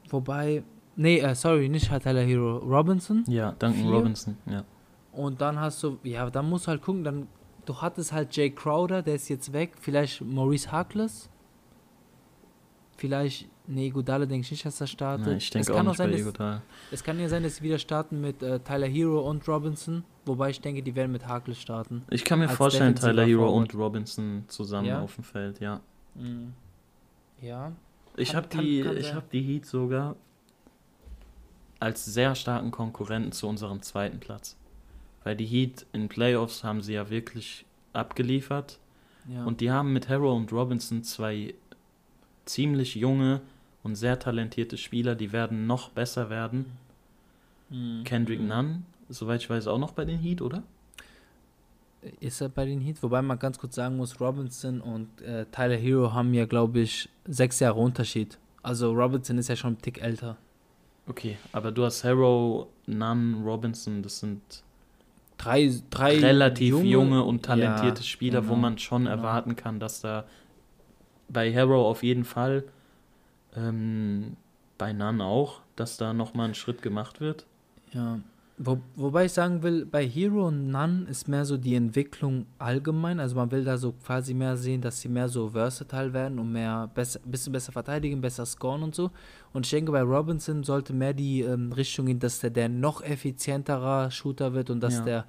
Wobei, 0.08 0.64
nee, 0.96 1.20
äh, 1.20 1.34
sorry, 1.34 1.68
nicht 1.68 1.88
Tyler 2.02 2.22
Hero, 2.22 2.58
Robinson. 2.58 3.24
Ja, 3.28 3.52
Duncan 3.52 3.82
Vier? 3.82 3.92
Robinson. 3.92 4.36
Ja. 4.46 4.64
Und 5.12 5.40
dann 5.40 5.58
hast 5.58 5.82
du, 5.82 5.98
ja, 6.02 6.28
dann 6.30 6.48
musst 6.48 6.66
du 6.66 6.70
halt 6.70 6.82
gucken, 6.82 7.04
dann, 7.04 7.28
du 7.64 7.80
hattest 7.80 8.12
halt 8.12 8.34
Jay 8.34 8.50
Crowder, 8.50 9.02
der 9.02 9.16
ist 9.16 9.28
jetzt 9.28 9.52
weg, 9.52 9.72
vielleicht 9.78 10.22
Maurice 10.22 10.70
Harkless. 10.72 11.28
Vielleicht, 13.00 13.48
nee, 13.66 13.88
Godale 13.88 14.26
denke 14.28 14.44
ich 14.44 14.50
nicht, 14.50 14.66
dass 14.66 14.78
er 14.78 14.86
startet. 14.86 15.26
Nein, 15.26 15.36
ich 15.38 15.44
es 15.44 15.50
denke 15.50 15.72
auch 15.72 15.76
kann 15.78 15.86
bei 15.86 15.94
sein, 15.94 16.32
dass. 16.34 16.60
Es 16.90 17.02
kann 17.02 17.18
ja 17.18 17.30
sein, 17.30 17.42
dass 17.42 17.56
sie 17.56 17.62
wieder 17.62 17.78
starten 17.78 18.20
mit 18.20 18.42
äh, 18.42 18.60
Tyler 18.60 18.86
Hero 18.86 19.20
und 19.20 19.48
Robinson, 19.48 20.04
wobei 20.26 20.50
ich 20.50 20.60
denke, 20.60 20.82
die 20.82 20.94
werden 20.94 21.10
mit 21.10 21.26
Harkless 21.26 21.58
starten. 21.58 22.02
Ich 22.10 22.26
kann 22.26 22.40
mir 22.40 22.48
vorstellen, 22.50 22.94
Tyler 22.94 23.24
Hero 23.24 23.46
Forward. 23.46 23.72
und 23.72 23.80
Robinson 23.80 24.44
zusammen 24.48 24.86
Ja? 24.88 25.00
auf 25.00 25.14
dem 25.14 25.24
Feld, 25.24 25.60
ja. 25.60 25.80
Ja. 27.40 27.72
Ich 28.16 28.34
habe 28.34 28.48
die, 28.48 28.82
kann 28.82 28.96
ich 28.98 29.06
sein. 29.06 29.16
hab 29.16 29.30
die 29.30 29.40
Heat 29.40 29.64
sogar 29.64 30.16
als 31.78 32.04
sehr 32.04 32.34
starken 32.34 32.70
Konkurrenten 32.70 33.32
zu 33.32 33.48
unserem 33.48 33.80
zweiten 33.80 34.20
Platz. 34.20 34.58
Weil 35.24 35.36
die 35.36 35.46
Heat 35.46 35.86
in 35.94 36.10
Playoffs 36.10 36.64
haben 36.64 36.82
sie 36.82 36.92
ja 36.92 37.08
wirklich 37.08 37.64
abgeliefert. 37.94 38.78
ja. 39.26 39.44
Und 39.44 39.62
die 39.62 39.70
haben 39.70 39.94
mit 39.94 40.10
Harrow 40.10 40.36
und 40.36 40.52
Robinson 40.52 41.02
zwei 41.02 41.54
ziemlich 42.52 42.94
junge 42.94 43.40
und 43.82 43.96
sehr 43.96 44.18
talentierte 44.18 44.76
Spieler, 44.76 45.14
die 45.14 45.32
werden 45.32 45.66
noch 45.66 45.90
besser 45.90 46.30
werden. 46.30 46.66
Mhm. 47.70 48.04
Kendrick 48.04 48.40
Nunn, 48.40 48.84
soweit 49.08 49.42
ich 49.42 49.50
weiß, 49.50 49.66
auch 49.66 49.78
noch 49.78 49.92
bei 49.92 50.04
den 50.04 50.18
Heat, 50.18 50.42
oder? 50.42 50.62
Ist 52.20 52.40
er 52.40 52.48
bei 52.48 52.64
den 52.64 52.80
Heat? 52.80 53.02
Wobei 53.02 53.20
man 53.20 53.38
ganz 53.38 53.58
kurz 53.58 53.74
sagen 53.74 53.96
muss, 53.96 54.20
Robinson 54.20 54.80
und 54.80 55.20
äh, 55.20 55.44
Tyler 55.52 55.76
Hero 55.76 56.12
haben 56.12 56.32
ja, 56.32 56.46
glaube 56.46 56.80
ich, 56.80 57.08
sechs 57.26 57.60
Jahre 57.60 57.78
Unterschied. 57.78 58.38
Also 58.62 58.92
Robinson 58.92 59.38
ist 59.38 59.48
ja 59.48 59.56
schon 59.56 59.74
einen 59.74 59.82
Tick 59.82 60.02
älter. 60.02 60.36
Okay, 61.06 61.36
aber 61.52 61.72
du 61.72 61.84
hast 61.84 62.04
Harrow, 62.04 62.68
Nunn, 62.86 63.42
Robinson, 63.44 64.02
das 64.02 64.20
sind 64.20 64.40
Drei, 65.38 65.72
drei 65.88 66.18
relativ 66.18 66.82
junge, 66.82 67.24
und 67.24 67.42
talentierte 67.42 68.02
Ja, 68.02 68.06
Spieler, 68.06 68.44
wo 68.44 68.50
genau, 68.50 68.60
man 68.60 68.78
schon 68.78 69.04
genau. 69.04 69.16
erwarten 69.16 69.56
kann, 69.56 69.80
dass 69.80 70.02
da 70.02 70.26
bei 71.32 71.54
Harrow 71.54 71.86
auf 71.86 72.02
jeden 72.02 72.24
Fall, 72.24 72.64
ähm, 73.56 74.36
bei 74.78 74.92
Nunn 74.92 75.20
auch, 75.20 75.60
dass 75.76 75.96
da 75.96 76.12
nochmal 76.12 76.48
ein 76.48 76.54
Schritt 76.54 76.82
gemacht 76.82 77.20
wird. 77.20 77.46
Ja. 77.92 78.20
Wo, 78.62 78.78
wobei 78.94 79.24
ich 79.24 79.32
sagen 79.32 79.62
will, 79.62 79.86
bei 79.86 80.06
Hero 80.06 80.48
und 80.48 80.68
Nun 80.70 81.06
ist 81.06 81.28
mehr 81.28 81.46
so 81.46 81.56
die 81.56 81.74
Entwicklung 81.74 82.44
allgemein. 82.58 83.18
Also 83.18 83.34
man 83.36 83.50
will 83.50 83.64
da 83.64 83.78
so 83.78 83.92
quasi 83.92 84.34
mehr 84.34 84.54
sehen, 84.58 84.82
dass 84.82 85.00
sie 85.00 85.08
mehr 85.08 85.30
so 85.30 85.48
versatile 85.48 86.12
werden 86.12 86.38
und 86.38 86.52
mehr 86.52 86.90
besser, 86.94 87.20
bisschen 87.24 87.54
besser 87.54 87.72
verteidigen, 87.72 88.20
besser 88.20 88.44
scoren 88.44 88.82
und 88.82 88.94
so. 88.94 89.10
Und 89.54 89.64
ich 89.64 89.70
denke, 89.70 89.92
bei 89.92 90.02
Robinson 90.02 90.62
sollte 90.62 90.92
mehr 90.92 91.14
die 91.14 91.40
ähm, 91.40 91.72
Richtung 91.72 92.04
gehen, 92.04 92.18
dass 92.18 92.40
der, 92.40 92.50
der 92.50 92.68
noch 92.68 93.02
effizienterer 93.02 94.10
Shooter 94.10 94.52
wird 94.52 94.68
und 94.68 94.80
dass 94.80 94.96
Ja. 94.98 95.04
der 95.04 95.24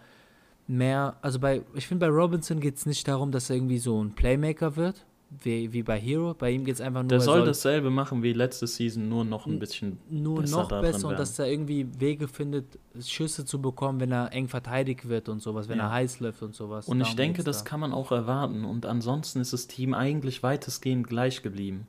mehr, 0.67 1.15
also 1.21 1.39
bei, 1.39 1.61
ich 1.73 1.87
finde 1.87 2.05
bei 2.07 2.11
Robinson 2.13 2.59
geht 2.59 2.75
es 2.75 2.85
nicht 2.85 3.07
darum, 3.07 3.31
dass 3.31 3.49
er 3.49 3.55
irgendwie 3.55 3.79
so 3.79 4.03
ein 4.03 4.11
Playmaker 4.13 4.75
wird, 4.75 5.05
wie, 5.43 5.71
wie 5.71 5.81
bei 5.81 5.97
Hero. 5.97 6.33
Bei 6.33 6.51
ihm 6.51 6.65
geht 6.65 6.75
es 6.75 6.81
einfach 6.81 7.01
nur, 7.03 7.07
Der 7.09 7.19
er 7.19 7.21
soll 7.21 7.45
dasselbe 7.45 7.89
machen 7.89 8.21
wie 8.21 8.33
letzte 8.33 8.67
Season, 8.67 9.07
nur 9.07 9.23
noch 9.23 9.45
ein 9.47 9.59
bisschen. 9.59 9.97
nur 10.09 10.41
besser 10.41 10.57
noch 10.57 10.67
da 10.67 10.81
drin 10.81 10.91
besser 10.91 11.07
und 11.07 11.17
dass 11.19 11.39
er 11.39 11.47
irgendwie 11.47 11.87
Wege 11.99 12.27
findet, 12.27 12.77
Schüsse 12.99 13.45
zu 13.45 13.61
bekommen, 13.61 14.01
wenn 14.01 14.11
er 14.11 14.33
eng 14.33 14.49
verteidigt 14.49 15.07
wird 15.07 15.29
und 15.29 15.41
sowas, 15.41 15.69
wenn 15.69 15.77
Ja. 15.77 15.85
er 15.85 15.91
heiß 15.91 16.19
läuft 16.19 16.41
und 16.41 16.53
sowas. 16.53 16.87
Und 16.89 16.99
ich 16.99 17.15
denke, 17.15 17.43
das 17.43 17.59
da. 17.59 17.69
kann 17.69 17.79
man 17.79 17.93
auch 17.93 18.11
erwarten. 18.11 18.65
Und 18.65 18.85
ansonsten 18.85 19.39
ist 19.39 19.53
das 19.53 19.67
Team 19.67 19.93
eigentlich 19.93 20.43
weitestgehend 20.43 21.07
gleich 21.07 21.41
geblieben. 21.41 21.87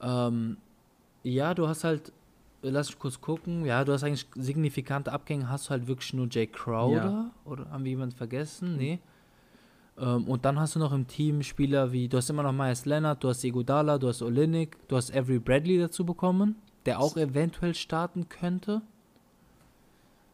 Ähm, 0.00 0.56
ja, 1.22 1.52
du 1.52 1.68
hast 1.68 1.84
halt, 1.84 2.12
lass 2.62 2.88
mich 2.88 2.98
kurz 2.98 3.20
gucken, 3.20 3.66
ja, 3.66 3.84
du 3.84 3.92
hast 3.92 4.04
eigentlich 4.04 4.26
signifikante 4.36 5.12
Abgänge, 5.12 5.50
hast 5.50 5.66
du 5.66 5.70
halt 5.70 5.86
wirklich 5.86 6.14
nur 6.14 6.28
Jay 6.30 6.46
Crowder 6.46 7.30
oder 7.44 7.70
haben 7.70 7.84
wir 7.84 7.90
jemanden 7.90 8.16
vergessen? 8.16 8.76
Nee. 8.76 9.00
Ähm, 10.00 10.24
und 10.24 10.44
dann 10.44 10.58
hast 10.58 10.74
du 10.74 10.78
noch 10.78 10.92
im 10.92 11.06
Team 11.06 11.42
Spieler 11.42 11.92
wie, 11.92 12.08
du 12.08 12.16
hast 12.16 12.30
immer 12.30 12.42
noch 12.42 12.52
Myers 12.52 12.84
Leonard, 12.84 13.22
du 13.22 13.28
hast 13.28 13.42
Iguodala, 13.44 13.98
du 13.98 14.08
hast 14.08 14.22
Olinik, 14.22 14.76
du 14.88 14.96
hast 14.96 15.14
Avery 15.14 15.38
Bradley 15.38 15.78
dazu 15.78 16.04
bekommen, 16.04 16.56
der 16.86 17.00
auch 17.00 17.16
eventuell 17.16 17.74
starten 17.74 18.28
könnte. 18.28 18.82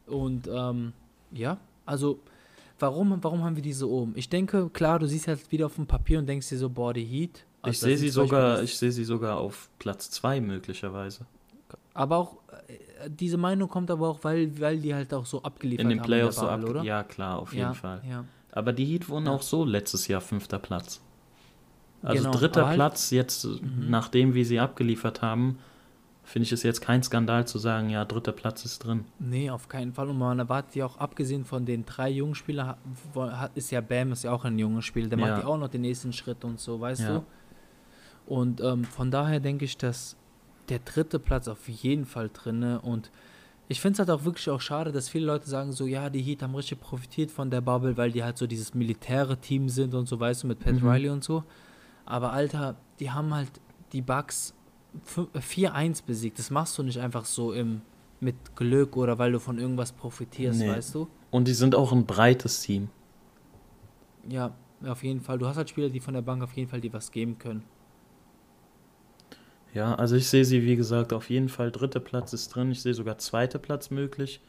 Und 0.07 0.49
ähm, 0.53 0.93
ja, 1.33 1.59
also 1.87 2.19
warum, 2.79 3.19
warum 3.23 3.43
haben 3.43 3.57
wir 3.57 3.63
diese 3.63 3.89
oben? 3.89 4.13
Ich 4.17 4.29
denke, 4.29 4.69
klar, 4.71 4.99
du 4.99 5.07
siehst 5.07 5.29
halt 5.29 5.51
wieder 5.51 5.67
auf 5.67 5.77
dem 5.77 5.87
Papier 5.87 6.19
und 6.19 6.27
denkst 6.27 6.49
dir 6.49 6.59
so, 6.59 6.69
boah, 6.69 6.93
die 6.93 7.05
Heat. 7.05 7.39
ich 7.39 7.45
Also 7.63 7.87
sehe 7.87 7.95
das 7.95 8.01
sie 8.01 8.09
sogar, 8.11 8.63
ich 8.63 8.77
sehe 8.77 8.93
sie 8.93 9.05
sogar 9.05 9.39
auf 9.39 9.71
Platz 9.79 10.11
2 10.11 10.41
möglicherweise. 10.41 11.27
Aber 11.95 12.17
auch, 12.17 12.37
äh, 12.67 13.09
diese 13.09 13.37
Meinung 13.37 13.69
kommt 13.69 13.91
aber 13.91 14.09
auch, 14.09 14.19
weil, 14.23 14.61
weil 14.61 14.79
die 14.79 14.95
halt 14.95 15.15
auch 15.15 15.25
so 15.25 15.43
abgeliefert 15.43 15.85
In 15.85 15.89
den 15.89 16.01
haben 16.01 16.07
Playoffs 16.07 16.37
so 16.37 16.49
ab. 16.49 16.63
Oder? 16.65 16.83
Ja, 16.83 17.03
klar, 17.05 17.39
auf 17.39 17.53
jeden 17.53 17.67
ja, 17.67 17.73
Fall. 17.73 18.03
Ja. 18.09 18.25
Aber 18.57 18.73
die 18.73 18.85
Heat 18.85 19.09
wurden 19.09 19.27
Ja. 19.27 19.33
auch 19.33 19.43
so 19.43 19.65
letztes 19.65 20.09
Jahr 20.09 20.21
fünfter 20.21 20.59
Platz. 20.59 21.01
Also 22.03 22.23
Genau, 22.25 22.37
dritter 22.39 22.67
halt- 22.67 22.77
Platz 22.77 23.11
jetzt, 23.11 23.47
nachdem 23.81 24.35
wir 24.35 24.45
sie 24.47 24.61
abgeliefert 24.61 25.23
haben, 25.23 25.59
finde 26.23 26.45
ich 26.45 26.53
es 26.53 26.63
jetzt 26.63 26.81
kein 26.81 27.03
Skandal 27.03 27.47
zu 27.47 27.59
sagen, 27.59 27.91
ja, 27.91 28.05
dritter 28.05 28.33
Platz 28.33 28.65
ist 28.65 28.79
drin. 28.85 29.05
Nee, 29.19 29.51
auf 29.51 29.69
keinen 29.69 29.93
Fall. 29.93 30.09
Und 30.09 30.19
man 30.19 30.39
erwartet 30.39 30.75
ja 30.77 30.87
auch, 30.87 30.97
abgesehen 30.99 31.45
von 31.45 31.67
den 31.67 31.85
drei 31.85 32.09
jungen 32.11 32.35
Spielern, 32.35 32.77
ist 33.55 33.71
ja 33.71 33.81
Bam 33.81 34.13
ist 34.13 34.23
ja 34.25 34.33
auch 34.33 34.45
ein 34.45 34.59
junger 34.59 34.83
Spieler. 34.83 35.09
Der 35.09 35.19
Ja. 35.19 35.27
macht 35.27 35.43
ja 35.43 35.49
auch 35.49 35.59
noch 35.59 35.69
den 35.69 35.83
nächsten 35.83 36.13
Schritt 36.13 36.45
und 36.45 36.61
so, 36.61 36.81
weißt 36.81 37.01
Ja. 37.03 37.09
du? 37.19 37.25
Und 38.27 38.61
ähm, 38.63 38.85
von 38.85 39.11
daher 39.11 39.41
denke 39.41 39.65
ich, 39.67 39.77
dass 39.77 40.17
der 40.71 40.79
dritte 40.79 41.19
Platz 41.19 41.47
auf 41.49 41.69
jeden 41.69 42.07
Fall 42.07 42.31
drinne 42.33 42.81
und 42.81 43.11
ich 43.69 43.81
finde 43.81 43.95
es 43.95 43.99
halt 44.01 44.11
auch 44.11 44.25
wirklich 44.25 44.49
auch 44.51 44.61
schade, 44.61 44.93
dass 44.93 45.09
viele 45.09 45.27
Leute 45.27 45.49
sagen 45.49 45.73
so, 45.73 45.87
ja, 45.87 46.11
die 46.11 46.21
Heat 46.23 46.43
haben 46.43 46.55
richtig 46.55 46.81
profitiert 46.81 47.31
von 47.31 47.51
der 47.51 47.61
Bubble, 47.61 47.97
weil 47.97 48.13
die 48.13 48.23
halt 48.23 48.37
so 48.37 48.47
dieses 48.47 48.75
militäre 48.75 49.39
Team 49.39 49.69
sind 49.69 49.95
und 49.95 50.07
so, 50.09 50.21
weißt 50.21 50.43
du, 50.43 50.47
mit 50.49 50.61
Pat 50.61 50.75
Mhm. 50.81 50.89
Riley 50.89 51.09
und 51.11 51.25
so. 51.25 51.45
Aber 52.05 52.33
Alter, 52.33 52.77
die 53.01 53.11
haben 53.11 53.33
halt 53.35 53.51
die 53.93 54.03
fü- 54.03 55.29
4-1 55.35 56.05
besiegt. 56.05 56.39
Das 56.39 56.51
machst 56.51 56.77
du 56.77 56.83
nicht 56.83 56.99
einfach 57.01 57.25
so 57.25 57.53
im, 57.53 57.81
mit 58.21 58.37
Glück 58.57 58.97
oder 58.97 59.19
weil 59.19 59.33
du 59.33 59.41
von 59.41 59.59
irgendwas 59.59 59.93
profitierst, 59.93 60.61
Nee. 60.61 60.69
weißt 60.69 60.95
du? 60.95 61.09
Und 61.31 61.49
die 61.49 61.55
sind 61.55 61.75
auch 61.75 61.93
ein 61.93 62.05
breites 62.07 62.61
Team. 62.61 62.89
Ja, 64.29 64.53
auf 64.87 65.03
jeden 65.03 65.21
Fall. 65.21 65.39
Du 65.39 65.47
hast 65.47 65.57
halt 65.57 65.71
Spieler, 65.71 65.89
die 65.89 66.01
von 66.01 66.15
der 66.15 66.23
Bank 66.23 66.43
auf 66.43 66.53
jeden 66.53 66.69
Fall 66.69 66.81
dir 66.81 66.93
was 66.93 67.11
geben 67.11 67.39
können. 67.39 67.65
Ja, 69.75 69.95
also 69.97 70.15
ich 70.17 70.29
sehe 70.29 70.45
sie, 70.45 70.63
wie 70.63 70.77
gesagt, 70.77 71.13
auf 71.13 71.29
jeden 71.31 71.49
Fall. 71.49 71.71
Dritter 71.73 72.01
Platz 72.01 72.33
ist 72.33 72.49
drin. 72.55 72.71
Ich 72.71 72.81
sehe 72.83 72.95
sogar 72.95 73.19
zweiter 73.19 73.59
Platz 73.59 73.91
möglich. 73.91 74.41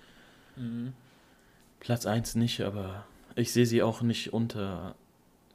Platz 1.80 2.06
1 2.06 2.36
nicht, 2.36 2.62
aber 2.62 3.06
ich 3.36 3.52
sehe 3.52 3.66
sie 3.66 3.82
auch 3.84 4.02
nicht 4.02 4.32
unter. 4.34 4.96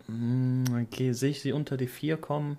Hm, 0.06 0.64
Okay, 0.88 1.12
sehe 1.12 1.30
ich 1.30 1.40
sie 1.40 1.52
unter 1.52 1.76
die 1.76 1.86
4 1.86 2.16
kommen? 2.16 2.58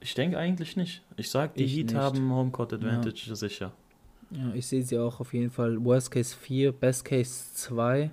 Ich 0.00 0.14
denke 0.14 0.38
eigentlich 0.38 0.76
nicht. 0.76 1.02
Ich 1.16 1.30
sag, 1.30 1.54
die 1.54 1.64
Ich 1.64 1.74
Heat 1.76 1.86
nicht. 1.86 1.96
haben 1.96 2.30
Homecourt 2.32 2.72
Advantage 2.72 3.34
sicher. 3.34 3.72
Ja, 4.30 4.52
ich 4.54 4.66
sehe 4.66 4.82
sie 4.82 4.98
auch 4.98 5.20
auf 5.20 5.34
jeden 5.34 5.50
Fall. 5.50 5.84
Worst 5.84 6.10
Case 6.10 6.36
4, 6.36 6.72
Best 6.72 7.04
Case 7.04 7.52
2. 7.54 8.10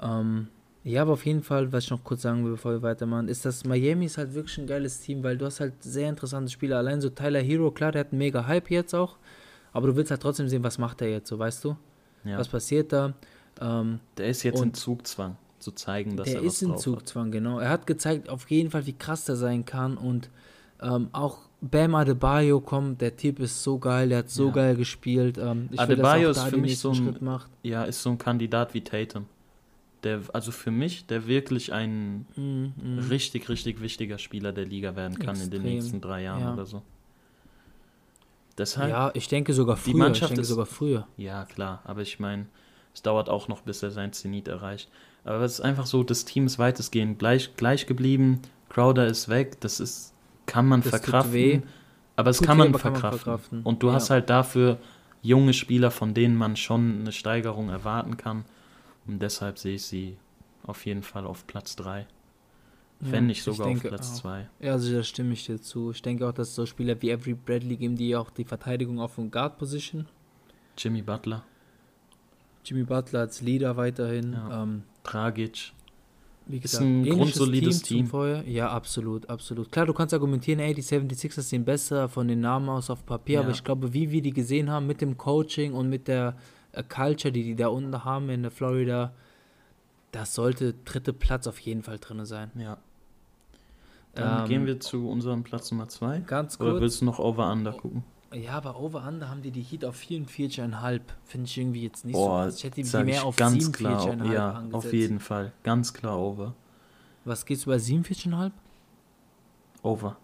Ähm, 0.00 0.48
ja, 0.88 1.02
aber 1.02 1.12
auf 1.12 1.24
jeden 1.26 1.42
Fall, 1.42 1.72
was 1.72 1.84
ich 1.84 1.90
noch 1.90 2.02
kurz 2.04 2.22
sagen 2.22 2.44
will, 2.44 2.52
bevor 2.52 2.72
wir 2.72 2.82
weitermachen, 2.82 3.28
ist, 3.28 3.44
dass 3.44 3.64
Miami 3.64 4.06
ist 4.06 4.18
halt 4.18 4.34
wirklich 4.34 4.58
ein 4.58 4.66
geiles 4.66 5.00
Team, 5.00 5.22
weil 5.22 5.36
du 5.38 5.46
hast 5.46 5.60
halt 5.60 5.74
sehr 5.82 6.08
interessante 6.08 6.50
Spieler. 6.50 6.78
Allein 6.78 7.00
so 7.00 7.08
Tyler 7.10 7.40
Hero, 7.40 7.70
klar, 7.70 7.92
der 7.92 8.00
hat 8.00 8.12
einen 8.12 8.18
mega 8.18 8.46
Hype 8.46 8.70
jetzt 8.70 8.94
auch, 8.94 9.16
aber 9.72 9.88
du 9.88 9.96
willst 9.96 10.10
halt 10.10 10.22
trotzdem 10.22 10.48
sehen, 10.48 10.64
was 10.64 10.78
macht 10.78 11.00
er 11.02 11.08
jetzt, 11.10 11.28
so 11.28 11.38
weißt 11.38 11.64
du? 11.64 11.76
Ja. 12.24 12.38
Was 12.38 12.48
passiert 12.48 12.92
da? 12.92 13.14
Ähm, 13.60 14.00
Der 14.16 14.26
ist 14.28 14.42
jetzt 14.42 14.60
in 14.62 14.74
Zugzwang, 14.74 15.36
zu 15.58 15.72
zeigen, 15.72 16.16
dass 16.16 16.26
der 16.26 16.36
er 16.40 16.44
was 16.46 16.54
ist 16.54 16.62
in 16.62 16.68
drauf 16.68 16.76
hat. 16.78 16.82
Zugzwang, 16.82 17.30
genau. 17.30 17.58
Er 17.60 17.70
hat 17.70 17.86
gezeigt 17.86 18.28
auf 18.28 18.50
jeden 18.50 18.70
Fall, 18.70 18.86
wie 18.86 18.92
krass 18.92 19.24
der 19.24 19.36
sein 19.36 19.64
kann 19.64 19.96
und 19.96 20.30
ähm, 20.80 21.08
auch 21.12 21.38
Bam 21.60 21.96
Adebayo 21.96 22.60
kommt, 22.60 23.00
der 23.00 23.16
Typ 23.16 23.40
ist 23.40 23.64
so 23.64 23.78
geil, 23.80 24.10
der 24.10 24.18
hat 24.18 24.30
so 24.30 24.46
Ja. 24.46 24.52
geil 24.52 24.76
gespielt. 24.76 25.38
Ähm, 25.38 25.68
ich 25.72 25.80
Adebayo 25.80 26.22
will, 26.26 26.30
ist 26.30 26.36
dass 26.36 26.38
auch 26.38 26.44
da 26.44 26.50
für 26.50 26.56
den 26.56 26.60
mich 26.62 26.78
so 26.78 26.92
ein- 26.92 27.16
macht. 27.20 27.50
Ja, 27.64 27.82
ist 27.82 28.00
so 28.00 28.10
ein 28.10 28.18
Kandidat 28.18 28.74
wie 28.74 28.80
Tatum. 28.82 29.26
Der, 30.04 30.20
also 30.32 30.52
für 30.52 30.70
mich, 30.70 31.06
der 31.06 31.26
wirklich 31.26 31.72
ein 31.72 32.26
Mhm, 32.36 32.72
mhm. 32.80 32.98
richtig, 33.10 33.48
richtig 33.48 33.80
wichtiger 33.80 34.18
Spieler 34.18 34.52
der 34.52 34.64
Liga 34.64 34.94
werden 34.94 35.18
kann 35.18 35.34
in 35.36 35.50
den 35.50 35.60
Extrem, 35.60 35.74
nächsten 35.74 36.00
drei 36.00 36.22
Jahren 36.22 36.40
ja. 36.42 36.52
oder 36.54 36.66
so. 36.66 36.82
Deshalb, 38.56 38.90
Ja, 38.90 39.10
ich 39.14 39.28
denke 39.28 39.52
sogar 39.52 39.76
früher. 39.76 39.96
Mannschaft 39.96 40.22
ich 40.32 40.36
denke 40.36 40.42
ist- 40.42 40.48
sogar 40.48 40.66
früher. 40.66 41.06
Ja, 41.16 41.44
klar, 41.44 41.80
aber 41.84 42.02
ich 42.02 42.18
meine, 42.18 42.46
es 42.94 43.02
dauert 43.02 43.28
auch 43.28 43.48
noch, 43.48 43.62
bis 43.62 43.82
er 43.82 43.90
sein 43.90 44.12
Zenit 44.12 44.48
erreicht. 44.48 44.88
Aber 45.24 45.40
es 45.44 45.54
ist 45.54 45.60
einfach 45.60 45.86
so, 45.86 46.02
das 46.02 46.24
Team 46.24 46.46
ist 46.46 46.58
weitestgehend 46.58 47.18
gleich, 47.18 47.54
gleich 47.56 47.86
geblieben. 47.86 48.40
Crowder 48.68 49.06
ist 49.06 49.28
weg, 49.28 49.60
das 49.60 49.78
ist, 49.80 50.14
kann 50.46 50.66
man 50.66 50.80
Das 50.80 50.90
verkraften. 50.90 51.32
weh. 51.32 51.60
Aber 52.16 52.30
es 52.30 52.40
kann 52.40 52.56
weh, 52.56 52.62
man, 52.62 52.68
aber 52.68 52.78
kann 52.78 52.92
man 52.92 53.00
verkraften. 53.00 53.24
verkraften. 53.24 53.62
Und 53.62 53.82
du 53.82 53.88
Ja. 53.88 53.94
hast 53.94 54.10
halt 54.10 54.30
dafür 54.30 54.78
junge 55.22 55.52
Spieler, 55.52 55.90
von 55.90 56.14
denen 56.14 56.36
man 56.36 56.56
schon 56.56 57.00
eine 57.00 57.12
Steigerung 57.12 57.68
erwarten 57.68 58.16
kann. 58.16 58.44
Und 59.08 59.20
deshalb 59.20 59.58
sehe 59.58 59.74
ich 59.76 59.82
sie 59.84 60.16
auf 60.64 60.84
jeden 60.86 61.02
Fall 61.02 61.26
auf 61.26 61.46
Platz 61.46 61.74
3. 61.76 62.00
Ja, 62.00 62.06
Wenn 63.12 63.26
nicht 63.26 63.38
ich 63.38 63.44
sogar 63.44 63.66
auf 63.66 63.72
denke 63.72 63.88
Platz 63.88 64.10
auch. 64.16 64.20
2. 64.22 64.48
Ja, 64.60 64.72
also 64.72 64.92
da 64.92 65.02
stimme 65.02 65.32
ich 65.32 65.46
dir 65.46 65.60
zu. 65.60 65.90
Ich 65.92 66.02
denke 66.02 66.28
auch, 66.28 66.32
dass 66.32 66.54
so 66.54 66.66
Spieler 66.66 67.00
wie 67.00 67.12
Avery 67.12 67.34
Bradley 67.34 67.76
geben, 67.76 67.96
die 67.96 68.14
auch 68.16 68.30
die 68.30 68.44
Verteidigung 68.44 69.00
auf 69.00 69.14
dem 69.14 69.30
Guard-Position. 69.30 70.06
Jimmy 70.76 71.02
Butler, 71.02 71.44
Jimmy 72.64 72.84
Butler 72.84 73.20
als 73.20 73.40
Leader 73.40 73.76
weiterhin. 73.76 74.32
Ja. 74.34 74.62
Ähm, 74.62 74.82
Dragic. 75.04 75.72
Wie 76.46 76.56
Ist 76.56 76.62
gesagt, 76.62 76.84
ein 76.84 77.04
ähnliches 77.04 77.16
grundsolides 77.16 77.82
Team. 77.82 78.06
Vorher. 78.06 78.42
Ja, 78.48 78.70
absolut, 78.70 79.28
absolut. 79.28 79.70
Klar, 79.70 79.86
du 79.86 79.92
kannst 79.92 80.14
argumentieren, 80.14 80.60
ey, 80.60 80.72
die 80.74 80.82
76ers 80.82 81.42
sind 81.42 81.64
besser 81.64 82.08
von 82.08 82.26
den 82.26 82.40
Namen 82.40 82.68
aus 82.70 82.88
auf 82.90 83.04
Papier, 83.04 83.34
Ja. 83.36 83.40
aber 83.42 83.50
ich 83.50 83.62
glaube, 83.62 83.92
wie 83.92 84.10
wir 84.10 84.22
die 84.22 84.32
gesehen 84.32 84.70
haben 84.70 84.86
mit 84.86 85.00
dem 85.00 85.16
Coaching 85.16 85.72
und 85.74 85.88
mit 85.90 86.08
der 86.08 86.36
Culture, 86.82 87.32
die 87.32 87.42
die 87.44 87.56
da 87.56 87.68
unten 87.68 88.04
haben 88.04 88.28
in 88.30 88.42
der 88.42 88.50
Florida, 88.50 89.12
das 90.12 90.34
sollte 90.34 90.74
dritte 90.84 91.12
Platz 91.12 91.46
auf 91.46 91.58
jeden 91.60 91.82
Fall 91.82 91.98
drin 91.98 92.24
sein. 92.24 92.50
Ja. 92.56 92.78
Dann 94.14 94.42
Ähm, 94.42 94.48
gehen 94.48 94.66
wir 94.66 94.80
zu 94.80 95.08
unserem 95.08 95.44
Platz 95.44 95.70
Nummer 95.70 95.88
2. 95.88 96.20
Ganz 96.20 96.58
Oder 96.60 96.70
kurz. 96.70 96.80
willst 96.82 97.00
du 97.02 97.04
noch 97.04 97.18
Over-Under 97.18 97.72
gucken? 97.72 98.04
Ja, 98.34 98.52
aber 98.52 98.78
Over-Under 98.78 99.28
haben 99.30 99.42
die 99.42 99.50
die 99.50 99.62
Heat 99.62 99.84
auf 99.84 99.98
44,5. 99.98 101.00
Finde 101.24 101.46
ich 101.46 101.56
irgendwie 101.58 101.82
jetzt 101.82 102.04
nicht 102.04 102.14
Boah, 102.14 102.50
so. 102.50 102.56
Ich 102.56 102.64
hätte 102.64 102.82
die 102.82 103.04
mehr 103.04 103.24
auf 103.24 103.36
ganz 103.36 103.72
klar, 103.72 104.02
47,5 104.06 104.32
ja, 104.32 104.50
angesetzt. 104.52 104.74
auf 104.86 104.92
jeden 104.92 105.20
Fall. 105.20 105.52
Ganz 105.62 105.94
klar 105.94 106.18
Over. 106.18 106.54
Was 107.24 107.46
geht's 107.46 107.64
bei 107.64 107.76
47,5? 107.76 108.50
Over. 109.82 110.16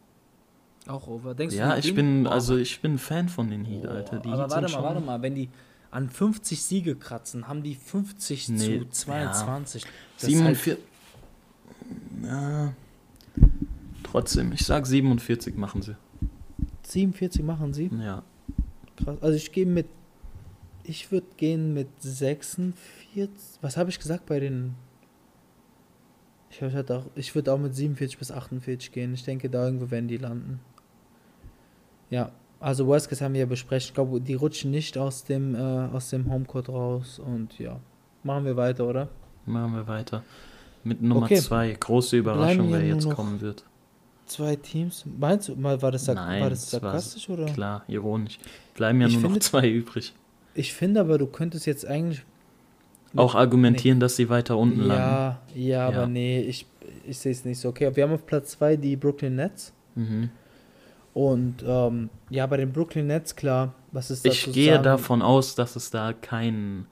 Auch 0.86 1.07
over. 1.07 1.34
Denkst 1.34 1.55
Ja, 1.55 1.76
die 1.76 1.88
ich 1.88 1.94
bin, 1.94 2.26
also 2.26 2.57
ich 2.57 2.80
bin 2.82 2.98
Fan 2.98 3.28
von 3.28 3.48
den 3.48 3.64
Heat, 3.64 3.82
boah, 3.84 3.90
Alter. 3.92 4.18
Die 4.18 4.28
aber 4.28 4.42
Heat 4.42 4.50
warte 4.50 4.72
mal, 4.72 4.82
warte 4.82 5.00
mal, 5.00 5.22
wenn 5.22 5.34
die 5.34 5.48
an 5.95 6.11
50 6.11 6.62
Siege 6.62 6.97
kratzen, 6.97 7.47
haben 7.47 7.62
die 7.62 7.74
50 7.74 8.49
Nee, 8.49 8.80
zu 8.80 8.88
22. 8.88 9.84
Das 10.16 10.24
ist 10.24 10.28
47. 10.28 10.76
Halt, 12.22 12.30
ja, 12.30 12.72
trotzdem, 14.03 14.53
ich 14.53 14.64
sag 14.64 14.86
47 14.86 15.57
machen 15.57 15.82
sie. 15.82 15.97
47 16.82 17.42
machen 17.45 17.72
sie. 17.72 17.90
Ja. 18.03 18.22
Krass. 18.97 19.18
Also 19.20 19.36
ich 19.36 19.53
gehe 19.53 19.66
mit. 19.66 19.86
Ich 20.82 21.11
würde 21.11 21.26
gehen 21.36 21.72
mit 21.72 21.88
46. 22.01 22.74
Was 23.62 23.76
habe 23.76 23.90
ich 23.90 23.99
gesagt 23.99 24.26
bei 24.26 24.40
den. 24.40 24.74
Ich, 26.51 26.61
hatte 26.61 26.99
auch, 26.99 27.07
ich 27.14 27.34
würde 27.34 27.53
auch 27.53 27.59
mit 27.59 27.74
47 27.74 28.18
bis 28.18 28.30
48 28.30 28.92
gehen. 28.92 29.14
Ich 29.14 29.24
denke, 29.24 29.49
da 29.51 29.64
irgendwo 29.64 29.90
werden 29.90 30.09
die 30.09 30.18
landen. 30.18 30.61
Ja, 32.11 32.30
also 32.64 32.86
Worst 32.86 33.08
Case 33.08 33.24
haben 33.24 33.34
wir 33.34 33.40
ja 33.40 33.46
besprechen. 33.46 33.88
Ich 33.90 33.94
glaube, 33.94 34.20
die 34.20 34.34
rutschen 34.34 34.70
nicht 34.70 34.96
aus 34.98 35.24
dem, 35.24 35.54
äh, 35.54 35.58
aus 35.58 36.10
dem 36.10 36.30
Homecourt 36.30 36.68
raus. 36.68 37.18
Und 37.18 37.58
ja, 37.58 37.78
machen 38.22 38.44
wir 38.44 38.56
weiter, 38.56 38.86
oder? 38.88 39.08
Machen 39.46 39.74
wir 39.74 39.86
weiter. 39.86 40.22
Mit 40.82 41.00
Nummer 41.02 41.26
Okay. 41.26 41.36
2. 41.36 41.72
Große 41.78 42.16
Überraschung, 42.16 42.72
wer 42.72 42.80
ja 42.80 42.94
jetzt 42.94 43.06
noch- 43.06 43.14
kommen 43.16 43.40
wird. 43.40 43.64
Zwei 44.26 44.56
Teams. 44.56 45.04
Meinst 45.18 45.48
du, 45.48 45.54
mal, 45.56 45.80
war 45.82 45.92
das, 45.92 46.06
Nein, 46.06 46.42
war 46.42 46.48
das 46.50 46.70
das 46.70 46.82
war 46.82 46.90
sarkastisch 46.92 47.28
oder? 47.28 47.44
Klar, 47.46 47.84
ironisch. 47.88 48.38
Bleiben 48.74 49.00
ja 49.02 49.06
Ich 49.06 49.12
nur 49.14 49.22
noch 49.22 49.28
finde- 49.30 49.40
zwei 49.40 49.68
übrig. 49.68 50.14
Ich 50.54 50.72
finde 50.72 51.00
aber, 51.00 51.18
du 51.18 51.26
könntest 51.26 51.66
jetzt 51.66 51.86
eigentlich. 51.86 52.24
Auch 53.16 53.34
argumentieren, 53.34 54.00
dass 54.00 54.16
sie 54.16 54.28
weiter 54.28 54.56
unten 54.58 54.80
landen. 54.80 54.92
Ja, 55.02 55.40
ja, 55.54 55.86
aber 55.86 55.96
Ja. 56.02 56.06
nee, 56.06 56.40
ich, 56.40 56.66
ich 57.06 57.18
sehe 57.18 57.32
es 57.32 57.44
nicht 57.44 57.60
so. 57.60 57.68
Okay, 57.68 57.94
wir 57.94 58.02
haben 58.02 58.12
auf 58.12 58.26
Platz 58.26 58.52
2 58.52 58.76
die 58.76 58.96
Brooklyn 58.96 59.36
Nets. 59.36 59.72
Mhm. 59.94 60.30
Und 61.14 61.64
ähm, 61.64 62.10
ja, 62.28 62.46
bei 62.46 62.56
den 62.56 62.72
Brooklyn 62.72 63.06
Nets, 63.06 63.36
klar, 63.36 63.72
was 63.92 64.10
ist 64.10 64.26
das? 64.26 64.34
Ich 64.34 64.52
gehe 64.52 64.82
davon 64.82 65.22
aus, 65.22 65.54
dass 65.54 65.76
es 65.76 65.90
da 65.90 66.12
kein, 66.12 66.86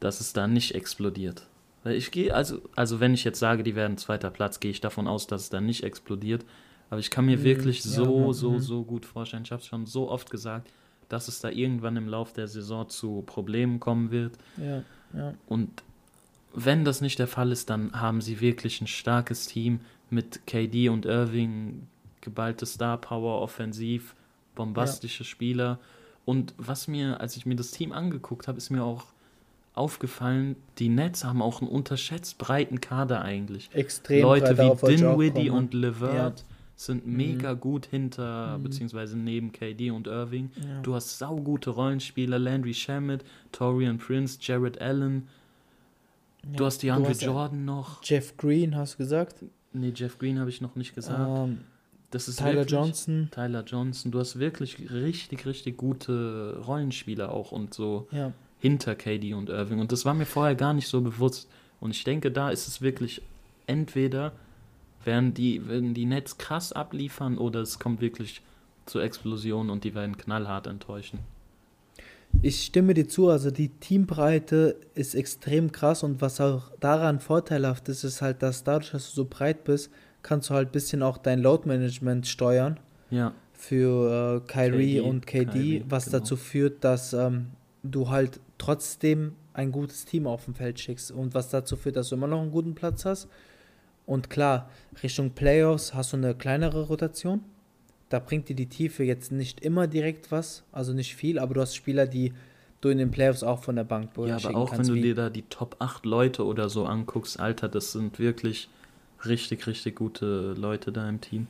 dass 0.00 0.20
es 0.20 0.32
da 0.32 0.46
nicht 0.48 0.74
explodiert. 0.74 1.46
Weil 1.82 1.96
ich 1.96 2.10
gehe, 2.10 2.34
also, 2.34 2.62
also 2.74 3.00
wenn 3.00 3.12
ich 3.12 3.22
jetzt 3.24 3.38
sage, 3.38 3.62
die 3.62 3.74
werden 3.76 3.98
zweiter 3.98 4.30
Platz, 4.30 4.60
gehe 4.60 4.70
ich 4.70 4.80
davon 4.80 5.06
aus, 5.06 5.26
dass 5.26 5.42
es 5.42 5.50
da 5.50 5.60
nicht 5.60 5.84
explodiert. 5.84 6.44
Aber 6.88 7.00
ich 7.00 7.10
kann 7.10 7.26
mir 7.26 7.36
Mhm, 7.38 7.42
wirklich 7.44 7.84
ja, 7.84 7.90
so, 7.90 8.26
ja, 8.26 8.32
so, 8.32 8.50
mhm. 8.52 8.60
so 8.60 8.82
gut 8.82 9.04
vorstellen. 9.04 9.42
Ich 9.44 9.52
habe 9.52 9.60
es 9.60 9.68
schon 9.68 9.84
so 9.84 10.10
oft 10.10 10.30
gesagt, 10.30 10.70
dass 11.10 11.28
es 11.28 11.40
da 11.40 11.50
irgendwann 11.50 11.96
im 11.96 12.08
Lauf 12.08 12.32
der 12.32 12.48
Saison 12.48 12.88
zu 12.88 13.22
Problemen 13.26 13.78
kommen 13.78 14.10
wird. 14.10 14.38
Ja, 14.56 14.82
ja. 15.12 15.34
Und 15.46 15.82
wenn 16.54 16.84
das 16.86 17.02
nicht 17.02 17.18
der 17.18 17.26
Fall 17.26 17.52
ist, 17.52 17.68
dann 17.68 18.00
haben 18.00 18.22
sie 18.22 18.40
wirklich 18.40 18.80
ein 18.80 18.86
starkes 18.86 19.46
Team 19.46 19.80
mit 20.08 20.46
KD 20.46 20.88
und 20.88 21.04
Irving, 21.04 21.86
geballte 22.24 22.66
Star 22.66 22.96
Power, 22.98 23.40
offensiv, 23.40 24.16
bombastische 24.56 25.22
Spieler. 25.24 25.78
Und 26.24 26.54
was 26.56 26.88
mir, 26.88 27.20
als 27.20 27.36
ich 27.36 27.46
mir 27.46 27.54
das 27.54 27.70
Team 27.70 27.92
angeguckt 27.92 28.48
habe, 28.48 28.58
ist 28.58 28.70
mir 28.70 28.82
auch 28.82 29.04
aufgefallen, 29.74 30.56
die 30.78 30.88
Nets 30.88 31.24
haben 31.24 31.42
auch 31.42 31.60
einen 31.60 31.70
unterschätzt 31.70 32.38
breiten 32.38 32.80
Kader 32.80 33.22
eigentlich. 33.22 33.70
Extrem 33.74 34.22
Leute 34.22 34.56
wie 34.56 34.96
Dinwiddie 34.96 35.50
und 35.50 35.74
LeVert 35.74 36.40
Ja. 36.40 36.44
sind 36.76 37.06
Mhm. 37.06 37.16
mega 37.16 37.52
gut 37.54 37.86
hinter, 37.86 38.56
Mhm. 38.58 38.62
beziehungsweise 38.62 39.18
neben 39.18 39.52
KD 39.52 39.90
und 39.90 40.06
Irving. 40.06 40.50
Ja. 40.56 40.80
Du 40.82 40.94
hast 40.94 41.18
saugute 41.18 41.70
Rollenspieler, 41.70 42.38
Landry 42.38 42.72
Shamet, 42.74 43.24
Torian 43.52 43.98
Prince, 43.98 44.38
Jared 44.40 44.80
Allen. 44.80 45.28
Du 46.44 46.62
Ja. 46.62 46.66
hast 46.66 46.82
die 46.82 46.90
Andre 46.90 47.12
ja 47.12 47.26
Jordan 47.26 47.64
noch. 47.64 48.02
Jeff 48.04 48.36
Green, 48.36 48.76
hast 48.76 48.94
du 48.94 48.98
gesagt? 48.98 49.44
Nee, 49.72 49.92
Jeff 49.94 50.18
Green 50.18 50.38
habe 50.38 50.50
ich 50.50 50.60
noch 50.60 50.76
nicht 50.76 50.94
gesagt. 50.94 51.48
Ähm, 51.48 51.58
das 52.10 52.28
ist 52.28 52.38
Tyler 52.38 52.54
wirklich, 52.54 52.70
Johnson. 52.72 53.28
Tyler 53.32 53.64
Johnson. 53.64 54.12
Du 54.12 54.18
hast 54.20 54.38
wirklich 54.38 54.90
richtig, 54.90 55.46
richtig 55.46 55.76
gute 55.76 56.60
Rollenspieler 56.66 57.32
auch 57.32 57.50
und 57.52 57.74
so 57.74 58.06
Ja. 58.12 58.32
hinter 58.58 58.94
KD 58.94 59.34
und 59.34 59.48
Irving. 59.50 59.80
Und 59.80 59.90
das 59.92 60.04
war 60.04 60.14
mir 60.14 60.26
vorher 60.26 60.54
gar 60.54 60.72
nicht 60.74 60.88
so 60.88 61.00
bewusst. 61.00 61.48
Und 61.80 61.90
ich 61.90 62.04
denke, 62.04 62.30
da 62.30 62.50
ist 62.50 62.68
es 62.68 62.80
wirklich 62.82 63.20
entweder 63.66 64.32
werden 65.04 65.34
die, 65.34 65.66
werden 65.68 65.92
die 65.92 66.06
Nets 66.06 66.38
krass 66.38 66.72
abliefern 66.72 67.36
oder 67.36 67.60
es 67.60 67.78
kommt 67.78 68.00
wirklich 68.00 68.40
zur 68.86 69.02
Explosion 69.02 69.68
und 69.70 69.84
die 69.84 69.94
werden 69.94 70.16
knallhart 70.16 70.66
enttäuschen. 70.66 71.18
Ich 72.42 72.64
stimme 72.64 72.94
dir 72.94 73.06
zu, 73.06 73.28
also 73.28 73.50
die 73.50 73.68
Teambreite 73.68 74.76
ist 74.94 75.14
extrem 75.14 75.72
krass 75.72 76.02
und 76.02 76.20
was 76.20 76.40
auch 76.40 76.70
daran 76.80 77.20
vorteilhaft 77.20 77.88
ist, 77.88 78.02
ist 78.04 78.22
halt, 78.22 78.42
dass 78.42 78.64
dadurch, 78.64 78.90
dass 78.90 79.10
du 79.10 79.14
so 79.16 79.24
breit 79.24 79.64
bist, 79.64 79.90
kannst 80.24 80.50
du 80.50 80.54
halt 80.54 80.70
ein 80.70 80.72
bisschen 80.72 81.04
auch 81.04 81.18
dein 81.18 81.38
Load-Management 81.38 82.26
steuern 82.26 82.80
Ja, 83.10 83.32
für 83.52 84.42
äh, 84.42 84.48
Kyrie 84.50 84.96
KD, 84.96 85.00
und 85.00 85.26
KD, 85.26 85.44
Kyrie, 85.44 85.84
was 85.88 86.06
genau. 86.06 86.18
dazu 86.18 86.36
führt, 86.36 86.82
dass 86.82 87.12
ähm, 87.12 87.46
du 87.84 88.08
halt 88.08 88.40
trotzdem 88.58 89.34
ein 89.52 89.70
gutes 89.70 90.04
Team 90.04 90.26
auf 90.26 90.46
dem 90.46 90.54
Feld 90.54 90.80
schickst 90.80 91.12
und 91.12 91.34
was 91.34 91.50
dazu 91.50 91.76
führt, 91.76 91.94
dass 91.94 92.08
du 92.08 92.16
immer 92.16 92.26
noch 92.26 92.40
einen 92.40 92.50
guten 92.50 92.74
Platz 92.74 93.04
hast. 93.04 93.28
Und 94.06 94.28
klar, 94.28 94.68
Richtung 95.02 95.30
Playoffs 95.30 95.94
hast 95.94 96.12
du 96.12 96.16
eine 96.16 96.34
kleinere 96.34 96.88
Rotation. 96.88 97.40
Da 98.08 98.18
bringt 98.18 98.48
dir 98.48 98.56
die 98.56 98.68
Tiefe 98.68 99.04
jetzt 99.04 99.32
nicht 99.32 99.60
immer 99.60 99.86
direkt 99.86 100.30
was, 100.32 100.64
also 100.72 100.92
nicht 100.92 101.14
viel, 101.14 101.38
aber 101.38 101.54
du 101.54 101.60
hast 101.60 101.74
Spieler, 101.74 102.06
die 102.06 102.32
du 102.80 102.90
in 102.90 102.98
den 102.98 103.10
Playoffs 103.10 103.42
auch 103.42 103.62
von 103.62 103.76
der 103.76 103.84
Bank 103.84 104.10
ja 104.26 104.36
aber 104.36 104.56
auch 104.56 104.76
wenn 104.76 104.86
du 104.86 104.94
dir 104.94 105.14
da 105.14 105.30
die 105.30 105.42
Top 105.42 105.76
8 105.78 106.04
Leute 106.04 106.44
oder 106.44 106.68
so 106.68 106.84
anguckst, 106.84 107.40
Alter, 107.40 107.68
das 107.68 107.92
sind 107.92 108.18
wirklich 108.18 108.68
richtig, 109.26 109.66
richtig 109.66 109.96
gute 109.96 110.54
Leute 110.54 110.92
da 110.92 111.08
im 111.08 111.20
Team. 111.20 111.46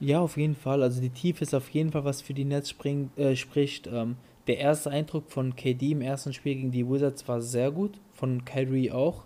Ja, 0.00 0.20
auf 0.20 0.36
jeden 0.36 0.54
Fall. 0.56 0.82
Also 0.82 1.00
die 1.00 1.10
Tiefe 1.10 1.42
ist 1.42 1.54
auf 1.54 1.68
jeden 1.70 1.92
Fall 1.92 2.04
was 2.04 2.20
für 2.20 2.34
die 2.34 2.44
Nets 2.44 2.70
spring, 2.70 3.10
äh, 3.16 3.36
spricht. 3.36 3.86
Ähm, 3.86 4.16
der 4.46 4.58
erste 4.58 4.90
Eindruck 4.90 5.30
von 5.30 5.56
KD 5.56 5.92
im 5.92 6.02
ersten 6.02 6.32
Spiel 6.32 6.54
gegen 6.56 6.70
die 6.72 6.86
Wizards 6.88 7.26
war 7.28 7.40
sehr 7.40 7.70
gut, 7.70 7.98
von 8.12 8.44
Kyrie 8.44 8.90
auch. 8.90 9.24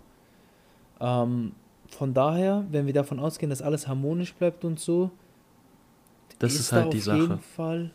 Ähm, 1.01 1.53
von 1.89 2.13
daher, 2.13 2.65
wenn 2.71 2.85
wir 2.85 2.93
davon 2.93 3.19
ausgehen, 3.19 3.49
dass 3.49 3.61
alles 3.61 3.87
harmonisch 3.87 4.33
bleibt 4.33 4.63
und 4.63 4.79
so, 4.79 5.11
Das 6.37 6.53
ist, 6.55 6.71
da 6.71 6.77
halt 6.77 6.93
die 6.93 6.99
auf 6.99 7.05
jeden 7.07 7.27
Sache. 7.27 7.37
Fall. 7.39 7.91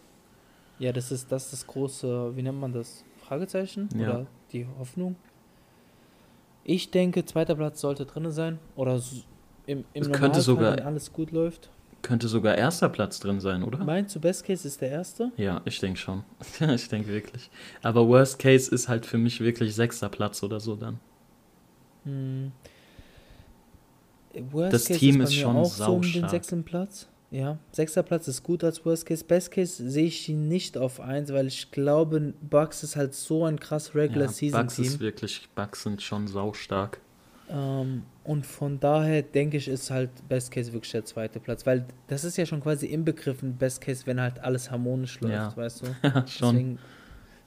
Ja, 0.78 0.92
das 0.92 1.12
ist 1.12 1.30
das, 1.30 1.44
ist 1.44 1.52
das 1.52 1.66
große, 1.66 2.36
wie 2.36 2.42
nennt 2.42 2.60
man 2.60 2.72
das? 2.72 3.04
Fragezeichen? 3.26 3.88
Ja. 3.96 4.00
Oder 4.08 4.26
die 4.52 4.66
Hoffnung? 4.78 5.16
Ich 6.64 6.90
denke, 6.90 7.24
zweiter 7.24 7.54
Platz 7.54 7.80
sollte 7.80 8.04
drin 8.04 8.30
sein. 8.32 8.58
Oder 8.74 9.00
im, 9.66 9.84
im 9.92 10.02
Es 10.02 10.12
könnte 10.12 10.40
sogar- 10.40 10.76
wenn 10.76 10.84
alles 10.84 11.12
gut 11.12 11.30
läuft. 11.30 11.70
Könnte 12.02 12.28
sogar 12.28 12.54
erster 12.56 12.90
Platz 12.90 13.18
drin 13.18 13.40
sein, 13.40 13.62
oder? 13.62 13.78
Meinst 13.78 14.14
du, 14.14 14.20
Best 14.20 14.44
Case 14.44 14.68
ist 14.68 14.78
der 14.82 14.90
erste? 14.90 15.32
Ja, 15.38 15.62
ich 15.64 15.78
denke 15.80 15.98
schon. 15.98 16.22
ich 16.60 16.88
denke 16.88 17.08
wirklich. 17.08 17.48
Aber 17.82 18.06
Worst 18.06 18.38
Case 18.38 18.70
ist 18.74 18.88
halt 18.88 19.06
für 19.06 19.16
mich 19.16 19.40
wirklich 19.40 19.74
sechster 19.74 20.10
Platz 20.10 20.42
oder 20.42 20.60
so 20.60 20.76
dann. 20.76 21.00
Hm. 22.04 22.52
Worst 24.50 24.72
Das 24.74 24.84
Case 24.86 24.98
Team 25.00 25.20
ist 25.22 25.30
mir 25.30 25.36
schon 25.42 25.56
auch 25.56 25.64
so 25.64 25.94
um 25.94 26.02
den 26.02 26.28
sechsten 26.28 26.64
Platz. 26.64 27.08
Ja, 27.30 27.58
sechster 27.72 28.02
Platz 28.02 28.28
ist 28.28 28.42
gut 28.42 28.62
als 28.62 28.84
Worst 28.84 29.06
Case. 29.06 29.24
Best 29.24 29.50
Case 29.50 29.88
sehe 29.90 30.06
ich 30.06 30.28
ihn 30.28 30.46
nicht 30.48 30.76
auf 30.76 31.00
eins, 31.00 31.32
weil 31.32 31.46
ich 31.46 31.70
glaube, 31.70 32.34
Bucks 32.42 32.82
ist 32.82 32.96
halt 32.96 33.14
so 33.14 33.44
ein 33.44 33.58
krass 33.58 33.94
Regular 33.94 34.26
Ja, 34.26 34.32
Season 34.32 34.60
Bucks 34.60 34.78
ist 34.78 34.90
Team. 34.92 35.00
wirklich, 35.00 35.48
Bucks 35.54 35.82
sind 35.84 36.02
schon 36.02 36.28
saustark. 36.28 37.00
Ähm, 37.48 38.02
und 38.24 38.44
von 38.46 38.80
daher 38.80 39.22
denke 39.22 39.56
ich, 39.58 39.68
ist 39.68 39.90
halt 39.90 40.10
Best 40.28 40.50
Case 40.50 40.72
wirklich 40.72 40.92
der 40.92 41.04
zweite 41.04 41.38
Platz, 41.40 41.64
weil 41.66 41.86
das 42.06 42.24
ist 42.24 42.36
ja 42.38 42.46
schon 42.46 42.60
quasi 42.60 42.86
inbegriffen 42.86 43.56
Best 43.56 43.80
Case, 43.80 44.06
wenn 44.06 44.20
halt 44.20 44.38
alles 44.40 44.70
harmonisch 44.70 45.20
läuft, 45.20 45.34
Ja. 45.34 45.56
weißt 45.56 45.82
du? 45.82 45.86
Schon. 46.26 46.54
Deswegen, 46.56 46.78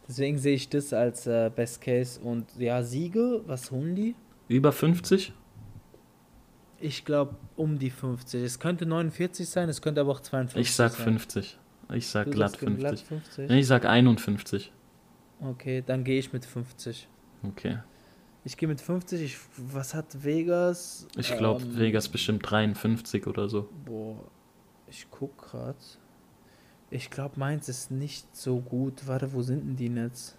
deswegen 0.07 0.37
sehe 0.37 0.55
ich 0.55 0.69
das 0.69 0.93
als 0.93 1.25
äh, 1.27 1.49
Best 1.53 1.81
Case 1.81 2.19
und 2.21 2.45
ja, 2.57 2.83
Siege, 2.83 3.41
was 3.47 3.71
holen 3.71 3.95
die? 3.95 4.15
Über 4.47 4.71
50? 4.71 5.33
Ich 6.79 7.05
glaube 7.05 7.35
um 7.55 7.79
die 7.79 7.89
50. 7.89 8.43
Es 8.43 8.59
könnte 8.59 8.85
49 8.85 9.49
sein, 9.49 9.67
es 9.69 9.81
könnte 9.81 10.01
aber 10.01 10.11
auch 10.11 10.19
52 10.19 10.61
Ich 10.69 10.75
sag 10.75 10.91
sein. 10.91 11.03
50. 11.05 11.57
Ich 11.93 12.07
sag 12.07 12.25
Du 12.25 12.31
glatt 12.31 12.51
sagst 12.51 12.63
50. 12.65 12.79
glatt 12.79 12.99
50? 12.99 13.49
Nee, 13.49 13.59
ich 13.59 13.67
sag 13.67 13.85
51. 13.85 14.71
Okay, 15.41 15.83
dann 15.85 16.03
gehe 16.03 16.19
ich 16.19 16.33
mit 16.33 16.45
50. 16.45 17.07
Okay. 17.43 17.79
Ich 18.47 18.55
gehe 18.55 18.69
mit 18.69 18.79
50. 18.79 19.21
Ich, 19.21 19.37
was 19.57 19.93
hat 19.93 20.23
Vegas? 20.23 21.05
Ich 21.17 21.35
glaube, 21.35 21.63
Ähm, 21.63 21.77
Vegas 21.77 22.07
bestimmt 22.07 22.49
53 22.49 23.27
oder 23.27 23.49
so. 23.49 23.67
Boah, 23.83 24.15
ich 24.87 25.05
guck 25.11 25.37
grad. 25.37 25.75
Ich 26.89 27.09
glaube, 27.09 27.37
meins 27.37 27.67
ist 27.67 27.91
nicht 27.91 28.33
so 28.33 28.61
gut. 28.61 29.05
Warte, 29.05 29.33
wo 29.33 29.41
sind 29.41 29.65
denn 29.67 29.75
die 29.75 29.89
Nets? 29.89 30.37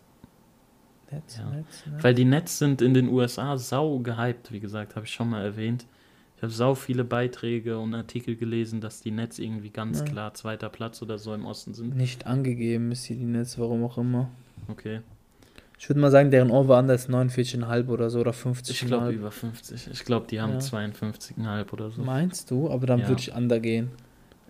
Nets, 1.10 1.36
Ja. 1.36 1.50
Nets, 1.50 1.84
Nets. 1.86 2.02
Weil 2.02 2.14
die 2.14 2.24
Nets 2.24 2.58
sind 2.58 2.80
in 2.80 2.94
den 2.94 3.10
USA 3.10 3.58
sau 3.58 3.98
gehypt, 3.98 4.52
wie 4.52 4.60
gesagt, 4.60 4.96
habe 4.96 5.04
ich 5.04 5.12
schon 5.12 5.28
mal 5.28 5.44
erwähnt. 5.44 5.84
Ich 6.36 6.42
habe 6.42 6.52
sau 6.52 6.74
viele 6.74 7.04
Beiträge 7.04 7.78
und 7.78 7.94
Artikel 7.94 8.36
gelesen, 8.36 8.80
dass 8.80 9.02
die 9.02 9.10
Nets 9.10 9.38
irgendwie 9.38 9.68
ganz 9.68 9.98
Ja. 9.98 10.04
klar 10.06 10.32
zweiter 10.32 10.70
Platz 10.70 11.02
oder 11.02 11.18
so 11.18 11.34
im 11.34 11.44
Osten 11.44 11.74
sind. 11.74 11.94
Nicht 11.94 12.26
angegeben 12.26 12.90
ist 12.90 13.04
hier 13.04 13.16
die 13.16 13.24
Nets, 13.26 13.58
warum 13.58 13.84
auch 13.84 13.98
immer. 13.98 14.30
Okay. 14.68 15.02
Ich 15.78 15.88
würde 15.88 16.00
mal 16.00 16.10
sagen, 16.10 16.30
deren 16.30 16.50
Over-Under 16.50 16.94
ist 16.94 17.08
49,5 17.08 17.88
oder 17.88 18.10
so 18.10 18.20
oder 18.20 18.32
50. 18.32 18.82
Ich 18.82 18.88
glaube 18.88 19.12
über 19.12 19.30
50. 19.30 19.88
Ich 19.92 20.04
glaube, 20.04 20.26
die 20.28 20.40
haben 20.40 20.54
Ja. 20.54 20.58
52,5 20.58 21.72
oder 21.72 21.90
so. 21.90 22.02
Meinst 22.02 22.50
du? 22.50 22.68
Aber 22.70 22.86
dann 22.86 23.00
Ja. 23.00 23.08
würde 23.08 23.20
ich 23.20 23.32
Under 23.32 23.60
gehen. 23.60 23.90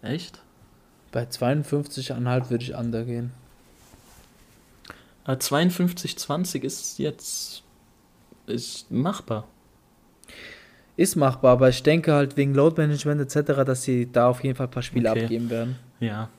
Echt? 0.01 0.41
Bei 1.13 1.25
52,5 1.27 2.51
würde 2.51 2.65
ich 2.65 2.75
undergehen. 2.75 3.33
Äh, 5.27 5.37
52-20 5.37 6.63
ist 6.65 6.99
jetzt 6.99 7.63
ist 8.47 8.91
machbar. 8.91 9.47
Ist 10.97 11.17
machbar, 11.17 11.53
aber 11.53 11.69
ich 11.69 11.83
denke 11.83 12.13
halt 12.15 12.37
wegen 12.39 12.55
Load 12.55 12.81
Management 12.81 13.21
etc., 13.21 13.53
dass 13.65 13.83
sie 13.83 14.11
da 14.11 14.29
auf 14.29 14.43
jeden 14.43 14.57
Fall 14.57 14.67
ein 14.67 14.71
paar 14.71 14.83
Spiele 14.83 15.11
Okay. 15.11 15.25
abgeben 15.25 15.51
werden. 15.51 15.77
Ja. 16.01 16.31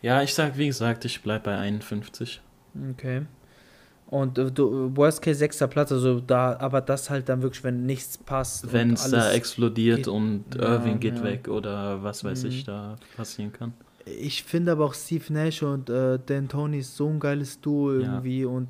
Ja, 0.00 0.22
ich 0.22 0.32
sag, 0.34 0.56
wie 0.56 0.66
gesagt, 0.66 1.04
ich 1.04 1.22
bleib 1.22 1.44
bei 1.44 1.56
51. 1.58 2.40
Okay. 2.92 3.22
Und 4.12 4.36
äh, 4.36 4.50
du, 4.52 4.94
Worst 4.94 5.22
Case 5.22 5.38
sechster 5.38 5.66
Platz, 5.68 5.90
also 5.90 6.20
da, 6.20 6.54
aber 6.58 6.82
das 6.82 7.08
halt 7.08 7.30
dann 7.30 7.40
wirklich, 7.40 7.64
wenn 7.64 7.86
nichts 7.86 8.18
passt. 8.18 8.70
Wenn 8.70 8.92
es 8.92 9.10
da 9.10 9.32
explodiert 9.32 9.96
geht- 10.00 10.08
und 10.08 10.44
Ja, 10.54 10.74
Irving 10.74 11.00
geht 11.00 11.16
ja. 11.16 11.24
weg 11.24 11.48
oder 11.48 12.02
was 12.02 12.22
weiß 12.22 12.42
Mhm. 12.44 12.48
ich 12.50 12.64
da 12.64 12.96
passieren 13.16 13.52
kann. 13.54 13.72
Ich 14.04 14.44
finde 14.44 14.72
aber 14.72 14.84
auch 14.84 14.92
Steve 14.92 15.32
Nash 15.32 15.62
und 15.62 15.88
äh, 15.88 16.18
Dan 16.26 16.46
Tony 16.46 16.80
ist 16.80 16.94
so 16.94 17.08
ein 17.08 17.18
geiles 17.20 17.58
Duo 17.58 17.94
Ja. 17.94 18.00
irgendwie 18.00 18.44
und 18.44 18.68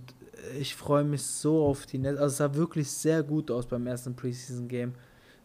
ich 0.60 0.76
freue 0.76 1.02
mich 1.02 1.22
so 1.22 1.64
auf 1.66 1.86
die 1.86 1.98
Net. 1.98 2.18
Also 2.18 2.26
es 2.26 2.36
sah 2.36 2.54
wirklich 2.54 2.88
sehr 2.88 3.24
gut 3.24 3.50
aus 3.50 3.66
beim 3.66 3.88
ersten 3.88 4.14
Preseason 4.14 4.68
Game. 4.68 4.92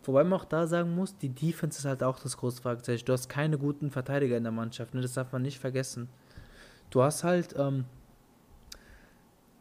Wobei 0.04 0.24
man 0.24 0.40
auch 0.40 0.46
da 0.46 0.68
sagen 0.68 0.94
muss, 0.94 1.18
die 1.18 1.30
Defense 1.30 1.80
ist 1.80 1.86
halt 1.86 2.04
auch 2.04 2.20
das 2.20 2.38
große 2.38 2.62
Fragezeichen. 2.62 3.04
Du 3.06 3.14
hast 3.14 3.30
keine 3.30 3.58
guten 3.58 3.90
Verteidiger 3.90 4.38
in 4.38 4.44
der 4.44 4.52
Mannschaft, 4.52 4.94
ne? 4.94 5.02
das 5.02 5.14
darf 5.14 5.32
man 5.32 5.42
nicht 5.42 5.58
vergessen. 5.58 6.08
Du 6.92 7.02
hast 7.02 7.24
halt, 7.24 7.56
ähm, 7.58 7.86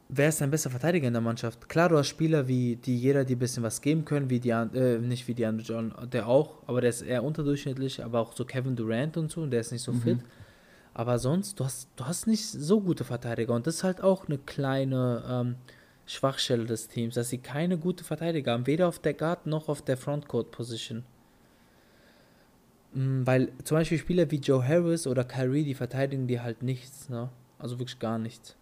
wer 0.09 0.29
ist 0.29 0.41
dein 0.41 0.51
bester 0.51 0.71
Verteidiger 0.71 1.07
in 1.09 1.13
der 1.15 1.23
Mannschaft? 1.23 1.69
Klar, 1.69 1.89
du 1.89 1.99
hast 1.99 2.09
Spieler, 2.09 2.47
wie 2.49 2.77
die 2.77 2.97
jeder, 2.99 3.25
die 3.25 3.35
ein 3.35 3.39
bisschen 3.39 3.63
was 3.63 3.81
geben 3.81 4.05
können, 4.05 4.31
wie 4.31 4.41
die, 4.41 4.51
äh, 4.51 4.99
nicht 4.99 5.27
wie 5.29 5.35
die 5.35 5.47
Andre 5.47 5.65
John, 5.65 5.95
der 6.13 6.29
auch, 6.29 6.63
aber 6.67 6.81
der 6.81 6.91
ist 6.91 7.03
eher 7.03 7.25
unterdurchschnittlich, 7.25 8.03
aber 8.05 8.21
auch 8.21 8.33
so 8.35 8.45
Kevin 8.45 8.77
Durant 8.77 9.17
und 9.17 9.31
so, 9.31 9.43
und 9.43 9.51
der 9.51 9.61
ist 9.61 9.73
nicht 9.73 9.83
so 9.83 9.93
Mhm. 9.93 10.01
fit. 10.01 10.19
Aber 10.95 11.19
sonst, 11.19 11.61
du 11.61 11.65
hast, 11.65 11.89
du 11.97 12.07
hast 12.07 12.27
nicht 12.27 12.47
so 12.47 12.81
gute 12.81 13.05
Verteidiger 13.05 13.55
und 13.55 13.67
das 13.67 13.77
ist 13.77 13.85
halt 13.85 14.01
auch 14.03 14.27
eine 14.29 14.39
kleine 14.39 15.23
ähm, 15.29 15.55
Schwachstelle 16.07 16.65
des 16.65 16.89
Teams, 16.89 17.15
dass 17.15 17.29
sie 17.29 17.39
keine 17.39 17.77
gute 17.77 18.03
Verteidiger 18.05 18.53
haben, 18.53 18.67
weder 18.67 18.89
auf 18.89 18.99
der 18.99 19.13
Guard 19.15 19.47
noch 19.47 19.69
auf 19.69 19.83
der 19.83 19.97
Frontcourt-Position. 19.99 21.03
Mm, 22.95 23.27
Weil 23.27 23.51
zum 23.65 23.77
Beispiel 23.77 23.99
Spieler 23.99 24.31
wie 24.31 24.37
Joe 24.39 24.67
Harris 24.67 25.07
oder 25.07 25.25
Kyrie, 25.25 25.65
die 25.65 25.75
verteidigen 25.75 26.27
die 26.27 26.41
halt 26.41 26.63
nichts, 26.63 27.09
ne? 27.09 27.29
Also 27.59 27.79
wirklich 27.79 27.99
gar 27.99 28.19
nichts. 28.19 28.57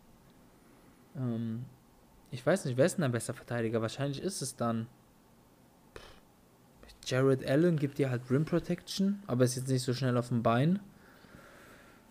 Ähm, 1.17 1.65
ich 2.31 2.45
weiß 2.45 2.65
nicht, 2.65 2.77
wer 2.77 2.87
ist 2.87 2.97
denn 2.97 3.05
ein 3.05 3.13
besser 3.13 3.35
Verteidiger? 3.35 3.81
Wahrscheinlich 3.83 4.23
ist 4.23 4.43
es 4.43 4.57
dann. 4.57 4.87
Jared 7.07 7.47
Allen 7.47 7.79
gibt 7.79 7.99
dir 7.99 8.11
halt 8.11 8.23
Rim 8.31 8.45
Protection, 8.45 9.23
aber 9.27 9.45
ist 9.45 9.57
jetzt 9.57 9.69
nicht 9.69 9.83
so 9.83 9.93
schnell 9.93 10.17
auf 10.17 10.29
dem 10.29 10.43
Bein. 10.43 10.81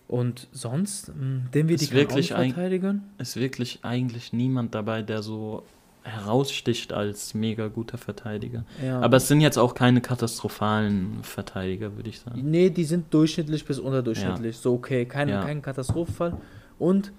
Und 0.08 0.48
sonst, 0.52 1.10
mh, 1.10 1.50
den 1.54 1.68
wir 1.68 1.78
die 1.78 1.88
auch 1.88 1.92
wirklich 1.94 2.36
ein- 2.36 2.52
verteidigen. 2.54 3.04
Ist 3.18 3.36
wirklich 3.36 3.80
eigentlich 3.84 4.34
niemand 4.34 4.76
dabei, 4.76 5.02
der 5.02 5.24
so 5.24 5.64
heraussticht 6.04 6.92
als 6.94 7.34
mega 7.34 7.70
guter 7.70 7.98
Verteidiger. 7.98 8.66
Ja. 8.84 9.00
Aber 9.00 9.18
es 9.18 9.28
sind 9.30 9.40
jetzt 9.42 9.58
auch 9.58 9.74
keine 9.74 10.02
katastrophalen 10.02 11.24
Verteidiger, 11.24 11.96
würde 11.96 12.10
ich 12.10 12.20
sagen. 12.20 12.42
Nee, 12.52 12.70
die 12.70 12.84
sind 12.84 13.12
durchschnittlich 13.14 13.66
bis 13.66 13.80
unterdurchschnittlich. 13.80 14.58
So 14.58 14.74
okay, 14.76 15.06
kein, 15.06 15.30
Ja. 15.30 15.42
kein 15.44 15.62
Katastrophenfall. 15.62 16.38
Und 16.78 17.14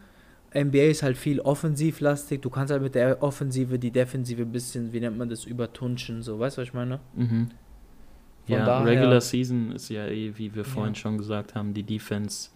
NBA 0.55 0.85
ist 0.91 1.03
halt 1.03 1.17
viel 1.17 1.41
offensivlastig. 1.41 2.41
Du 2.41 2.49
kannst 2.51 2.71
halt 2.73 2.83
mit 2.83 2.95
der 2.95 3.23
Offensive 3.23 3.79
die 3.79 3.91
Defensive 3.91 4.43
ein 4.43 4.53
bisschen, 4.53 4.93
wie 4.93 5.01
nennt 5.01 5.19
man 5.19 5.29
das, 5.29 5.45
übertunschen. 5.45 6.23
So, 6.23 6.39
weißt 6.39 6.57
du, 6.59 6.63
was 6.63 6.69
ich 6.69 6.75
meine? 6.75 7.01
Mhm. 7.15 7.49
Von 8.47 8.57
ja, 8.57 8.65
daher- 8.65 8.87
Regular 8.87 9.21
Season 9.21 9.73
ist 9.73 9.89
ja 9.89 10.07
eh, 10.07 10.33
wie 10.37 10.55
wir 10.55 10.63
Ja. 10.63 10.69
vorhin 10.69 10.95
schon 10.95 11.19
gesagt 11.19 11.55
haben, 11.55 11.75
die 11.75 11.83
Defense, 11.83 12.51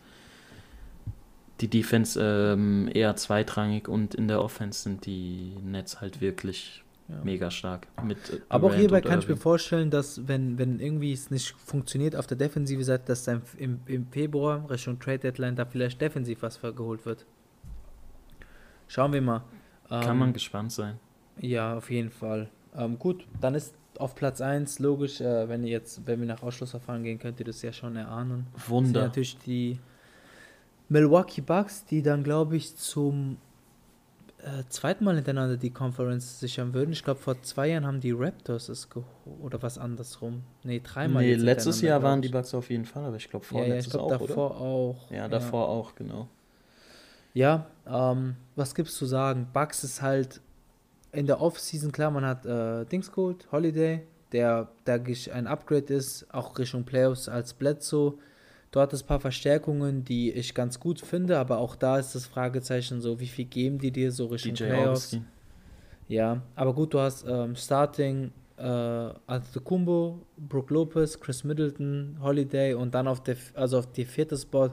die 1.60 1.68
Defense 1.68 2.20
ähm, 2.22 2.88
eher 2.92 3.16
zweitrangig 3.16 3.88
und 3.88 4.14
in 4.14 4.28
der 4.28 4.42
Offense 4.42 4.82
sind 4.82 5.06
die 5.06 5.54
Nets 5.64 6.00
halt 6.00 6.20
wirklich 6.20 6.84
Ja. 7.08 7.16
mega 7.24 7.50
stark. 7.50 7.88
Mit, 8.04 8.18
äh, 8.30 8.40
Aber 8.50 8.68
auch 8.68 8.74
hierbei 8.74 9.00
kann 9.00 9.18
ich 9.18 9.26
mir 9.26 9.32
Irving. 9.32 9.42
vorstellen, 9.42 9.90
dass 9.90 10.28
wenn, 10.28 10.58
wenn 10.58 10.78
irgendwie 10.78 11.12
es 11.12 11.30
nicht 11.30 11.54
funktioniert 11.64 12.14
auf 12.14 12.26
der 12.26 12.36
defensive 12.36 12.84
Seite, 12.84 13.04
dass 13.06 13.24
dann 13.24 13.42
im, 13.56 13.80
im 13.86 14.06
Februar 14.08 14.68
Richtung 14.70 15.00
Trade 15.00 15.18
Deadline 15.20 15.56
da 15.56 15.64
vielleicht 15.64 16.00
defensiv 16.00 16.42
was 16.42 16.60
geholt 16.60 17.06
wird. 17.06 17.24
Schauen 18.88 19.12
wir 19.12 19.22
mal. 19.22 19.42
Kann 20.00 20.10
Ähm, 20.12 20.18
man 20.18 20.32
gespannt 20.32 20.72
sein. 20.72 20.98
Ja, 21.40 21.76
auf 21.76 21.90
jeden 21.90 22.10
Fall. 22.10 22.48
Ähm, 22.76 22.98
gut, 22.98 23.26
dann 23.40 23.54
ist 23.54 23.74
auf 23.98 24.14
Platz 24.14 24.40
1 24.40 24.78
logisch, 24.80 25.20
äh, 25.20 25.48
wenn 25.48 25.64
ihr 25.64 25.70
jetzt, 25.70 26.06
wenn 26.06 26.20
wir 26.20 26.26
nach 26.26 26.42
Ausschlussverfahren 26.42 27.02
gehen, 27.04 27.18
könnt 27.18 27.38
ihr 27.40 27.46
das 27.46 27.62
ja 27.62 27.72
schon 27.72 27.96
erahnen. 27.96 28.46
Das 28.52 28.88
sind 28.88 28.94
Wunder. 28.94 29.02
natürlich 29.04 29.38
die 29.38 29.78
Milwaukee 30.88 31.40
Bucks, 31.42 31.84
die 31.84 32.02
dann, 32.02 32.22
glaube 32.24 32.56
ich, 32.56 32.76
zum 32.76 33.38
äh, 34.38 34.62
zweiten 34.68 35.04
Mal 35.04 35.16
hintereinander 35.16 35.56
die 35.56 35.70
Conference 35.70 36.38
sichern 36.40 36.72
würden. 36.72 36.92
Ich 36.92 37.02
glaube, 37.04 37.20
vor 37.20 37.42
zwei 37.42 37.68
Jahren 37.68 37.86
haben 37.86 38.00
die 38.00 38.12
Raptors 38.12 38.68
es 38.68 38.88
geholt. 38.88 39.06
Oder 39.42 39.62
was 39.62 39.78
andersrum. 39.78 40.42
Nee, 40.64 40.80
dreimal. 40.82 41.22
Nee, 41.24 41.34
letztes 41.34 41.80
Jahr 41.80 41.98
glaub 41.98 42.10
waren 42.10 42.22
die 42.22 42.28
Bucks 42.28 42.54
auf 42.54 42.70
jeden 42.70 42.84
Fall, 42.84 43.04
aber 43.04 43.16
ich 43.16 43.28
glaube 43.28 43.44
Ja, 43.50 43.64
ja, 43.64 43.78
ich 43.78 43.88
vorletztes 43.88 43.92
glaube 43.94 44.14
auch, 44.14 44.18
davor 44.26 44.50
oder? 44.52 44.60
auch. 44.60 45.10
Ja, 45.10 45.28
davor 45.28 45.68
auch, 45.68 45.94
genau. 45.94 46.28
Ja, 47.38 47.66
ähm, 47.86 48.34
was 48.56 48.74
gibt's 48.74 48.96
zu 48.96 49.06
sagen? 49.06 49.46
Bucks 49.52 49.84
ist 49.84 50.02
halt 50.02 50.40
in 51.12 51.26
der 51.26 51.40
Offseason, 51.40 51.92
klar, 51.92 52.10
man 52.10 52.26
hat 52.26 52.44
äh, 52.44 52.84
Dings 52.86 53.12
geholt, 53.12 53.46
Holiday, 53.52 54.02
der, 54.32 54.68
gesch- 54.86 55.30
ein 55.30 55.46
Upgrade 55.46 55.94
ist, 55.94 56.26
auch 56.34 56.58
Richtung 56.58 56.82
Playoffs 56.82 57.28
als 57.28 57.54
Bledsoe. 57.54 58.14
Dort 58.72 58.92
ist 58.92 59.04
ein 59.04 59.06
paar 59.06 59.20
Verstärkungen, 59.20 60.04
die 60.04 60.32
ich 60.32 60.52
ganz 60.52 60.80
gut 60.80 61.00
finde, 61.00 61.38
aber 61.38 61.58
auch 61.58 61.76
da 61.76 62.00
ist 62.00 62.16
das 62.16 62.26
Fragezeichen 62.26 63.00
so, 63.00 63.20
wie 63.20 63.28
viel 63.28 63.44
geben 63.44 63.78
die 63.78 63.92
dir 63.92 64.10
so 64.10 64.26
Richtung 64.26 64.54
DJ 64.54 64.64
Playoffs? 64.64 64.88
Augustin. 64.88 65.26
Ja, 66.08 66.42
aber 66.56 66.74
gut, 66.74 66.92
du 66.92 66.98
hast 66.98 67.24
ähm, 67.28 67.54
Starting 67.54 68.32
äh, 68.56 68.62
Antetokounmpo, 69.28 70.26
Brook 70.36 70.70
Lopez, 70.70 71.20
Chris 71.20 71.44
Middleton, 71.44 72.18
Holiday 72.20 72.74
und 72.74 72.96
dann 72.96 73.06
auf 73.06 73.22
der, 73.22 73.36
also 73.54 73.78
auf 73.78 73.92
die 73.92 74.04
vierte 74.04 74.36
Spot 74.36 74.70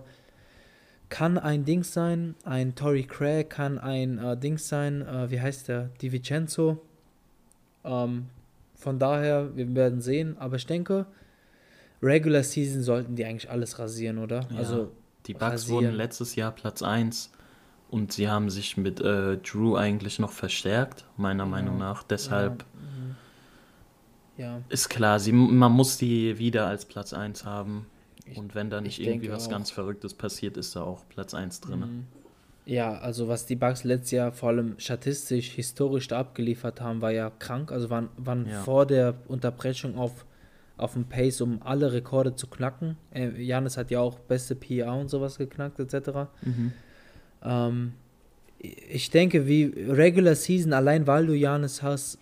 kann 1.09 1.37
ein 1.37 1.65
Dings 1.65 1.93
sein, 1.93 2.35
ein 2.43 2.75
Tory 2.75 3.03
Craig, 3.03 3.49
kann 3.49 3.77
ein 3.77 4.17
äh, 4.17 4.37
Dings 4.37 4.67
sein, 4.67 5.01
äh, 5.01 5.29
wie 5.29 5.39
heißt 5.39 5.67
der, 5.67 5.89
Di 6.01 6.11
Vincenzo. 6.11 6.81
Ähm, 7.83 8.27
von 8.75 8.99
daher, 8.99 9.55
wir 9.55 9.73
werden 9.75 10.01
sehen, 10.01 10.37
aber 10.37 10.55
ich 10.57 10.65
denke, 10.65 11.05
Regular 12.01 12.43
Season 12.43 12.81
sollten 12.81 13.15
die 13.15 13.25
eigentlich 13.25 13.49
alles 13.49 13.79
rasieren, 13.79 14.17
oder? 14.17 14.47
Ja. 14.51 14.57
Also, 14.57 14.91
Die 15.25 15.33
Bucks 15.33 15.43
rasieren. 15.53 15.85
wurden 15.85 15.95
letztes 15.95 16.35
Jahr 16.35 16.51
Platz 16.51 16.81
1 16.81 17.31
und 17.89 18.11
sie 18.11 18.29
haben 18.29 18.49
sich 18.49 18.77
mit 18.77 18.99
äh, 18.99 19.37
Drew 19.37 19.75
eigentlich 19.75 20.19
noch 20.19 20.31
verstärkt, 20.31 21.05
meiner 21.17 21.45
Meinung 21.45 21.77
nach. 21.77 22.03
Deshalb 22.03 22.65
ja, 24.37 24.61
ist 24.69 24.89
klar, 24.89 25.19
sie, 25.19 25.31
man 25.31 25.71
muss 25.71 25.97
die 25.97 26.37
wieder 26.37 26.67
als 26.67 26.85
Platz 26.85 27.13
1 27.13 27.45
haben. 27.45 27.85
Ich- 28.25 28.37
Und 28.37 28.55
wenn 28.55 28.69
da 28.69 28.81
nicht 28.81 28.99
ich 28.99 29.07
irgendwie 29.07 29.29
was 29.29 29.47
auch. 29.47 29.51
ganz 29.51 29.71
Verrücktes 29.71 30.13
passiert, 30.13 30.57
ist 30.57 30.75
da 30.75 30.81
auch 30.83 31.03
Platz 31.09 31.33
1 31.33 31.61
drin. 31.61 31.79
Mhm. 31.79 32.03
Ja, 32.65 32.97
also 32.97 33.27
was 33.27 33.45
die 33.45 33.55
Bucks 33.55 33.83
letztes 33.83 34.11
Jahr 34.11 34.31
vor 34.31 34.49
allem 34.49 34.73
statistisch, 34.79 35.51
historisch 35.51 36.07
da 36.07 36.19
abgeliefert 36.19 36.81
haben, 36.81 37.01
war 37.01 37.11
ja 37.11 37.29
krank. 37.37 37.71
Also 37.71 37.91
waren, 37.91 38.09
waren 38.17 38.47
Ja. 38.49 38.63
vor 38.63 38.87
der 38.87 39.13
Unterbrechung 39.27 39.95
auf, 39.99 40.25
auf 40.77 40.93
dem 40.93 41.05
Pace, 41.05 41.41
um 41.41 41.61
alle 41.63 41.93
Rekorde 41.93 42.35
zu 42.35 42.47
knacken. 42.47 42.97
Äh, 43.11 43.39
Janis 43.41 43.77
hat 43.77 43.91
ja 43.91 43.99
auch 43.99 44.17
beste 44.17 44.55
PA 44.55 44.93
und 44.93 45.09
sowas 45.09 45.37
geknackt, 45.37 45.79
etc. 45.79 46.27
Mhm. 46.41 46.73
Ähm, 47.43 47.93
ich 48.59 49.11
denke, 49.11 49.45
wie 49.47 49.65
Regular 49.87 50.33
Season, 50.33 50.73
allein 50.73 51.05
weil 51.05 51.27
du 51.27 51.33
Janis 51.35 51.83
hast, 51.83 52.17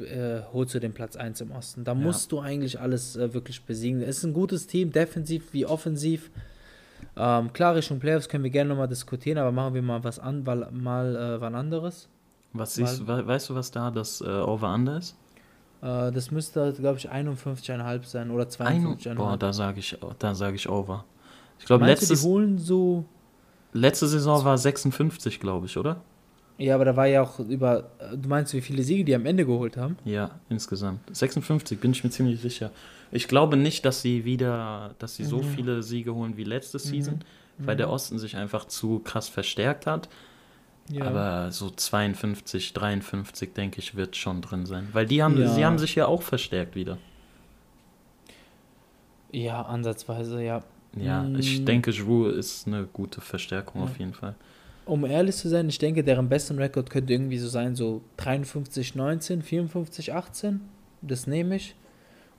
äh, 0.00 0.42
holst 0.52 0.74
du 0.74 0.80
den 0.80 0.92
Platz 0.92 1.16
1 1.16 1.40
im 1.40 1.50
Osten. 1.52 1.84
Da 1.84 1.92
Ja. 1.92 1.98
musst 1.98 2.32
du 2.32 2.40
eigentlich 2.40 2.80
alles 2.80 3.16
äh, 3.16 3.32
wirklich 3.34 3.62
besiegen. 3.64 4.00
Es 4.02 4.18
ist 4.18 4.24
ein 4.24 4.32
gutes 4.32 4.66
Team, 4.66 4.92
defensiv 4.92 5.52
wie 5.52 5.66
offensiv. 5.66 6.30
Ähm, 7.16 7.52
klar, 7.52 7.74
Richtung 7.74 7.98
Playoffs 7.98 8.28
können 8.28 8.44
wir 8.44 8.50
gerne 8.50 8.70
nochmal 8.70 8.88
diskutieren, 8.88 9.38
aber 9.38 9.52
machen 9.52 9.74
wir 9.74 9.82
mal 9.82 10.02
was 10.04 10.18
an, 10.18 10.46
weil, 10.46 10.68
mal 10.72 11.16
äh, 11.16 11.40
wann 11.40 11.54
anderes. 11.54 12.08
Was 12.52 12.74
siehst, 12.74 13.06
we 13.06 13.26
weißt 13.26 13.50
du, 13.50 13.54
was 13.54 13.70
da 13.70 13.90
das 13.90 14.20
äh, 14.20 14.24
Over-Under 14.24 14.98
ist? 14.98 15.16
Äh, 15.82 16.10
das 16.12 16.30
müsste, 16.30 16.72
glaube 16.72 16.98
ich, 16.98 17.10
51,5 17.10 18.04
sein 18.04 18.30
oder 18.30 18.44
Ein, 18.60 18.84
52,5. 18.96 19.14
boah, 19.14 19.36
da 19.36 19.52
sage 19.52 19.80
ich, 19.80 19.96
da 20.18 20.34
sag 20.34 20.54
ich 20.54 20.68
Over. 20.68 21.04
Ich 21.58 21.66
glaube, 21.66 21.84
du, 21.84 21.90
letztes, 21.90 22.22
die 22.22 22.26
holen 22.26 22.58
so. 22.58 23.04
letzte 23.72 24.06
Saison 24.08 24.44
war 24.44 24.56
56, 24.56 25.40
glaube 25.40 25.66
ich, 25.66 25.76
oder? 25.76 26.00
Ja, 26.58 26.74
aber 26.74 26.84
da 26.84 26.96
war 26.96 27.06
ja 27.06 27.22
auch 27.22 27.38
über. 27.38 27.90
äh, 28.00 28.16
Du 28.16 28.28
meinst, 28.28 28.52
wie 28.52 28.60
viele 28.60 28.82
Siege 28.82 29.04
die 29.04 29.14
am 29.14 29.24
Ende 29.26 29.46
geholt 29.46 29.76
haben? 29.76 29.96
Ja, 30.04 30.32
insgesamt. 30.48 31.00
56 31.16 31.78
bin 31.80 31.92
ich 31.92 32.02
mir 32.02 32.10
ziemlich 32.10 32.40
sicher. 32.40 32.70
Ich 33.12 33.28
glaube 33.28 33.56
nicht, 33.56 33.84
dass 33.84 34.02
sie 34.02 34.24
wieder, 34.24 34.94
dass 34.98 35.14
sie 35.16 35.24
so 35.24 35.38
Mhm. 35.38 35.44
viele 35.44 35.82
Siege 35.82 36.14
holen 36.14 36.36
wie 36.36 36.44
letzte 36.44 36.78
Season, 36.78 37.20
weil 37.58 37.74
Mhm. 37.76 37.78
der 37.78 37.90
Osten 37.90 38.18
sich 38.18 38.36
einfach 38.36 38.64
zu 38.66 38.98
krass 38.98 39.28
verstärkt 39.28 39.86
hat. 39.86 40.08
Ja. 40.90 41.04
Aber 41.04 41.52
so 41.52 41.70
52, 41.70 42.72
53, 42.72 43.52
denke 43.54 43.78
ich, 43.78 43.94
wird 43.94 44.16
schon 44.16 44.40
drin 44.42 44.66
sein. 44.66 44.88
Weil 44.92 45.06
die 45.06 45.22
haben, 45.22 45.38
Ja. 45.40 45.48
sie 45.48 45.64
haben 45.64 45.78
sich 45.78 45.94
ja 45.94 46.06
auch 46.06 46.22
verstärkt 46.22 46.74
wieder. 46.74 46.98
Ja, 49.32 49.62
ansatzweise, 49.62 50.42
ja. 50.42 50.62
Ja, 50.96 51.26
ich 51.38 51.60
Mm. 51.60 51.64
denke, 51.66 51.92
Drew 51.92 52.26
ist 52.28 52.66
eine 52.66 52.84
gute 52.92 53.20
Verstärkung 53.20 53.82
Ja. 53.82 53.86
auf 53.88 53.98
jeden 53.98 54.14
Fall. 54.14 54.34
Um 54.88 55.04
ehrlich 55.04 55.36
zu 55.36 55.48
sein, 55.48 55.68
ich 55.68 55.78
denke, 55.78 56.02
deren 56.02 56.28
besten 56.28 56.58
Rekord 56.58 56.90
könnte 56.90 57.12
irgendwie 57.12 57.38
so 57.38 57.48
sein, 57.48 57.74
so 57.76 58.02
53, 58.16 58.94
19, 58.94 59.42
54, 59.42 60.12
18. 60.14 60.60
Das 61.02 61.26
nehme 61.26 61.56
ich. 61.56 61.74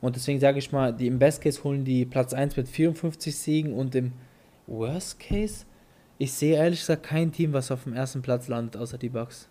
Und 0.02 0.16
deswegen 0.16 0.40
sage 0.40 0.60
ich 0.60 0.72
mal, 0.72 0.94
die 0.94 1.08
im 1.08 1.20
Best 1.20 1.42
Case 1.42 1.64
holen 1.64 1.84
die 1.86 2.06
Platz 2.06 2.34
1 2.34 2.56
mit 2.58 2.68
54 2.68 3.36
Siegen 3.36 3.74
und 3.74 3.94
im 3.96 4.14
Worst 4.68 5.20
Case, 5.20 5.66
ich 6.18 6.32
sehe 6.34 6.56
ehrlich 6.56 6.80
gesagt 6.80 7.04
kein 7.04 7.32
Team, 7.32 7.54
was 7.54 7.72
auf 7.72 7.84
dem 7.84 7.94
ersten 7.94 8.22
Platz 8.22 8.48
landet, 8.48 8.78
außer 8.78 8.98
die 8.98 9.10
Bucks. 9.10 9.48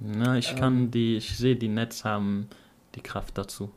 Na, 0.00 0.36
ich 0.38 0.52
Ähm. 0.52 0.56
kann 0.58 0.90
die, 0.90 1.16
ich 1.16 1.36
sehe, 1.36 1.56
die 1.56 1.68
Nets 1.68 2.04
haben 2.04 2.48
die 2.94 3.00
Kraft 3.00 3.36
dazu. 3.38 3.70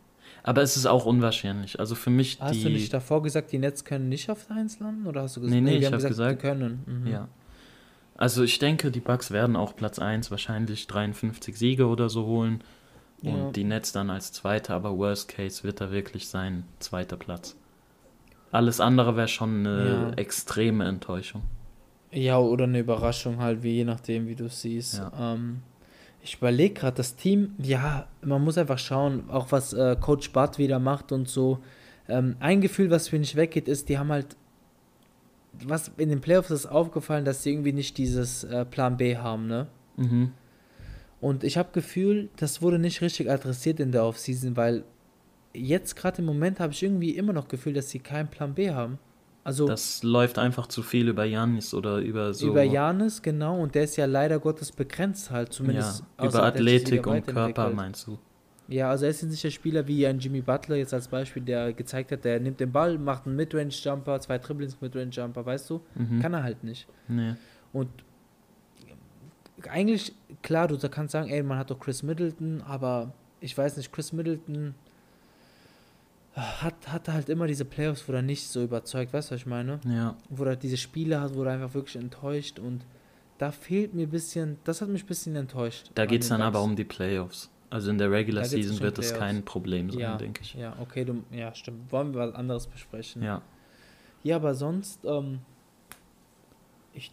Aber 0.44 0.62
es 0.62 0.78
ist 0.78 0.86
auch 0.86 1.06
unwahrscheinlich. 1.06 1.80
Also 1.80 1.96
für 1.96 2.10
mich 2.10 2.40
Hast 2.40 2.56
die. 2.56 2.64
du 2.64 2.70
nicht 2.70 2.94
davor 2.94 3.22
gesagt, 3.24 3.52
die 3.52 3.58
Nets 3.58 3.84
können 3.84 4.10
nicht 4.10 4.30
auf 4.30 4.46
der 4.48 4.58
1 4.58 4.80
landen? 4.80 5.08
Oder 5.08 5.24
hast 5.24 5.36
du 5.38 5.42
gesagt, 5.42 5.56
Nee, 5.56 5.62
nee, 5.62 5.72
wir 5.72 5.80
ich 5.80 5.86
haben 5.88 6.02
hab 6.02 6.08
gesagt- 6.08 6.42
die 6.42 6.48
können. 6.48 6.84
Mhm. 6.86 7.08
Ja. 7.08 7.28
Also 8.22 8.44
ich 8.44 8.60
denke, 8.60 8.92
die 8.92 9.00
Bucks 9.00 9.32
werden 9.32 9.56
auch 9.56 9.78
Platz 9.78 9.98
1 9.98 10.30
wahrscheinlich 10.30 10.88
53 10.88 11.58
Siege 11.58 11.88
oder 11.88 12.10
so 12.10 12.26
holen. 12.26 12.62
Und 13.24 13.38
Ja. 13.38 13.52
die 13.52 13.64
Nets 13.64 13.94
dann 13.94 14.10
als 14.10 14.34
Zweiter, 14.34 14.74
aber 14.76 14.98
Worst 14.98 15.30
Case 15.30 15.64
wird 15.64 15.80
da 15.80 15.90
wirklich 15.92 16.28
sein 16.28 16.66
zweiter 16.80 17.16
Platz. 17.16 17.56
Alles 18.52 18.82
andere 18.82 19.16
wäre 19.16 19.30
schon 19.30 19.66
eine 19.66 19.88
Ja. 19.88 20.10
extreme 20.18 20.84
Enttäuschung. 20.86 21.44
Ja, 22.12 22.40
oder 22.40 22.66
eine 22.66 22.80
Überraschung 22.80 23.38
halt, 23.40 23.64
wie 23.64 23.72
je 23.76 23.84
nachdem, 23.86 24.28
wie 24.28 24.36
du 24.36 24.46
es 24.46 24.62
siehst. 24.62 24.98
Ja. 24.98 25.12
Ähm, 25.34 25.62
ich 26.22 26.36
überlege 26.38 26.74
gerade, 26.74 26.98
das 26.98 27.16
Team, 27.16 27.56
ja, 27.58 28.08
man 28.22 28.44
muss 28.44 28.58
einfach 28.58 28.80
schauen, 28.80 29.30
auch 29.30 29.52
was 29.54 29.72
äh, 29.72 29.96
Coach 30.00 30.34
Bud 30.34 30.58
wieder 30.58 30.80
macht 30.80 31.14
und 31.14 31.30
so. 31.30 31.60
Ähm, 32.10 32.36
ein 32.42 32.60
Gefühl, 32.60 32.90
was 32.90 33.12
mir 33.14 33.20
nicht 33.20 33.36
weggeht, 33.38 33.70
ist, 33.70 33.88
die 33.88 33.98
haben 33.98 34.10
halt, 34.12 34.36
was 35.54 35.92
in 35.98 36.10
den 36.10 36.22
Playoffs 36.22 36.52
ist 36.52 36.66
aufgefallen, 36.66 37.26
dass 37.26 37.44
sie 37.44 37.52
irgendwie 37.52 37.74
nicht 37.74 37.98
dieses 37.98 38.44
äh, 38.44 38.66
Plan 38.66 38.98
B 38.98 39.18
haben, 39.18 39.48
ne? 39.48 39.68
Mhm. 39.98 40.32
Und 41.22 41.44
ich 41.44 41.58
habe 41.58 41.70
Gefühl, 41.74 42.30
das 42.38 42.62
wurde 42.62 42.80
nicht 42.80 43.02
richtig 43.02 43.30
adressiert 43.30 43.80
in 43.80 43.92
der 43.92 44.06
Offseason, 44.06 44.56
weil 44.56 44.84
jetzt 45.54 45.96
gerade 45.96 46.20
im 46.20 46.26
Moment 46.26 46.60
habe 46.60 46.72
ich 46.72 46.82
irgendwie 46.82 47.12
immer 47.12 47.34
noch 47.34 47.48
Gefühl, 47.48 47.74
dass 47.74 47.90
sie 47.90 48.00
keinen 48.00 48.30
Plan 48.30 48.54
B 48.54 48.72
haben. 48.72 49.00
Also 49.44 49.68
Das 49.68 50.04
läuft 50.04 50.38
einfach 50.38 50.68
zu 50.68 50.84
viel 50.84 51.08
über 51.08 51.26
Janis 51.26 51.74
oder 51.74 51.98
über 51.98 52.34
so. 52.34 52.48
Über 52.48 52.64
Janis, 52.64 53.22
genau, 53.22 53.60
und 53.60 53.74
der 53.74 53.86
ist 53.86 53.96
ja 53.96 54.06
leider 54.06 54.40
Gottes 54.40 54.72
begrenzt 54.72 55.32
halt, 55.32 55.50
ja, 55.50 55.52
zumindest. 55.52 56.04
über 56.18 56.28
außer 56.28 56.46
hat 56.46 56.56
er 56.56 56.64
sich 56.64 56.82
Athletik 56.82 57.08
und 57.08 57.26
Körper 57.26 57.70
meinst 57.72 58.08
du? 58.08 58.20
Ja, 58.70 58.92
also 58.92 59.06
er 59.06 59.12
ist 59.12 59.22
jetzt 59.22 59.32
nicht 59.32 59.44
der 59.44 59.50
Spieler 59.50 59.88
wie 59.88 60.06
ein 60.06 60.20
Jimmy 60.20 60.42
Butler 60.42 60.76
jetzt 60.76 60.94
als 60.94 61.08
Beispiel, 61.08 61.42
der 61.42 61.74
gezeigt 61.74 62.12
hat, 62.12 62.24
der 62.24 62.40
nimmt 62.40 62.60
den 62.60 62.72
Ball, 62.72 63.00
macht 63.00 63.26
einen 63.26 63.36
Midrange-Jumper, 63.36 64.20
zwei 64.20 64.38
Dribblings 64.38 64.80
Midrange-Jumper, 64.80 65.44
weißt 65.44 65.70
du? 65.72 65.82
Mhm. 65.96 66.20
Kann 66.20 66.34
er 66.34 66.44
halt 66.44 66.64
nicht. 66.64 66.88
Nee. 67.08 67.34
Und 67.74 67.90
eigentlich, 69.68 70.14
klar, 70.44 70.68
du 70.68 70.78
kannst 70.90 71.14
sagen, 71.14 71.30
ey, 71.30 71.42
man 71.42 71.58
hat 71.58 71.72
doch 71.72 71.80
Chris 71.80 72.04
Middleton, 72.04 72.62
aber 72.62 73.12
ich 73.42 73.58
weiß 73.58 73.76
nicht, 73.78 73.92
Chris 73.92 74.14
Middleton 74.14 74.76
hat, 76.36 76.76
hat 76.88 77.08
halt 77.10 77.28
immer 77.30 77.48
diese 77.48 77.66
Playoffs, 77.66 78.08
wo 78.08 78.14
er 78.14 78.22
nicht 78.22 78.48
so 78.48 78.64
überzeugt, 78.64 79.14
weißt 79.14 79.32
du, 79.32 79.36
was 79.36 79.42
ich 79.42 79.48
meine? 79.48 79.80
Ja. 79.86 80.16
wo 80.30 80.44
er 80.44 80.56
diese 80.56 80.78
Spiele 80.78 81.20
hat, 81.20 81.36
wo 81.36 81.44
er 81.44 81.54
einfach 81.54 81.74
wirklich 81.74 81.96
enttäuscht 81.96 82.60
und 82.60 82.86
da 83.40 83.52
fehlt 83.52 83.94
mir 83.94 84.04
ein 84.04 84.10
bisschen, 84.10 84.58
das 84.64 84.82
hat 84.82 84.90
mich 84.90 85.04
ein 85.04 85.08
bisschen 85.08 85.36
enttäuscht. 85.36 85.92
Da 85.96 86.06
geht 86.06 86.22
es 86.24 86.30
dann 86.30 86.42
aber 86.42 86.60
Bucks. 86.60 86.70
um 86.70 86.76
die 86.76 86.84
Playoffs. 86.84 87.50
Also 87.70 87.92
in 87.92 87.98
der 88.00 88.10
Regular 88.12 88.44
Da 88.44 88.50
Season 88.50 88.80
wird 88.80 88.96
Playoffs. 88.96 89.18
kein 89.18 89.44
Problem 89.46 89.92
sein, 89.92 90.00
ja, 90.00 90.18
denke 90.18 90.42
ich. 90.42 90.56
Ja, 90.56 90.76
okay, 90.80 91.06
du, 91.06 91.24
ja, 91.32 91.54
stimmt. 91.54 91.92
Wollen 91.92 92.14
wir 92.14 92.22
was 92.28 92.34
anderes 92.36 92.66
besprechen? 92.68 93.22
Ja. 93.22 93.42
Ja, 94.24 94.38
aber 94.38 94.56
sonst, 94.56 95.06
ähm, 95.06 95.40
ich 96.94 97.12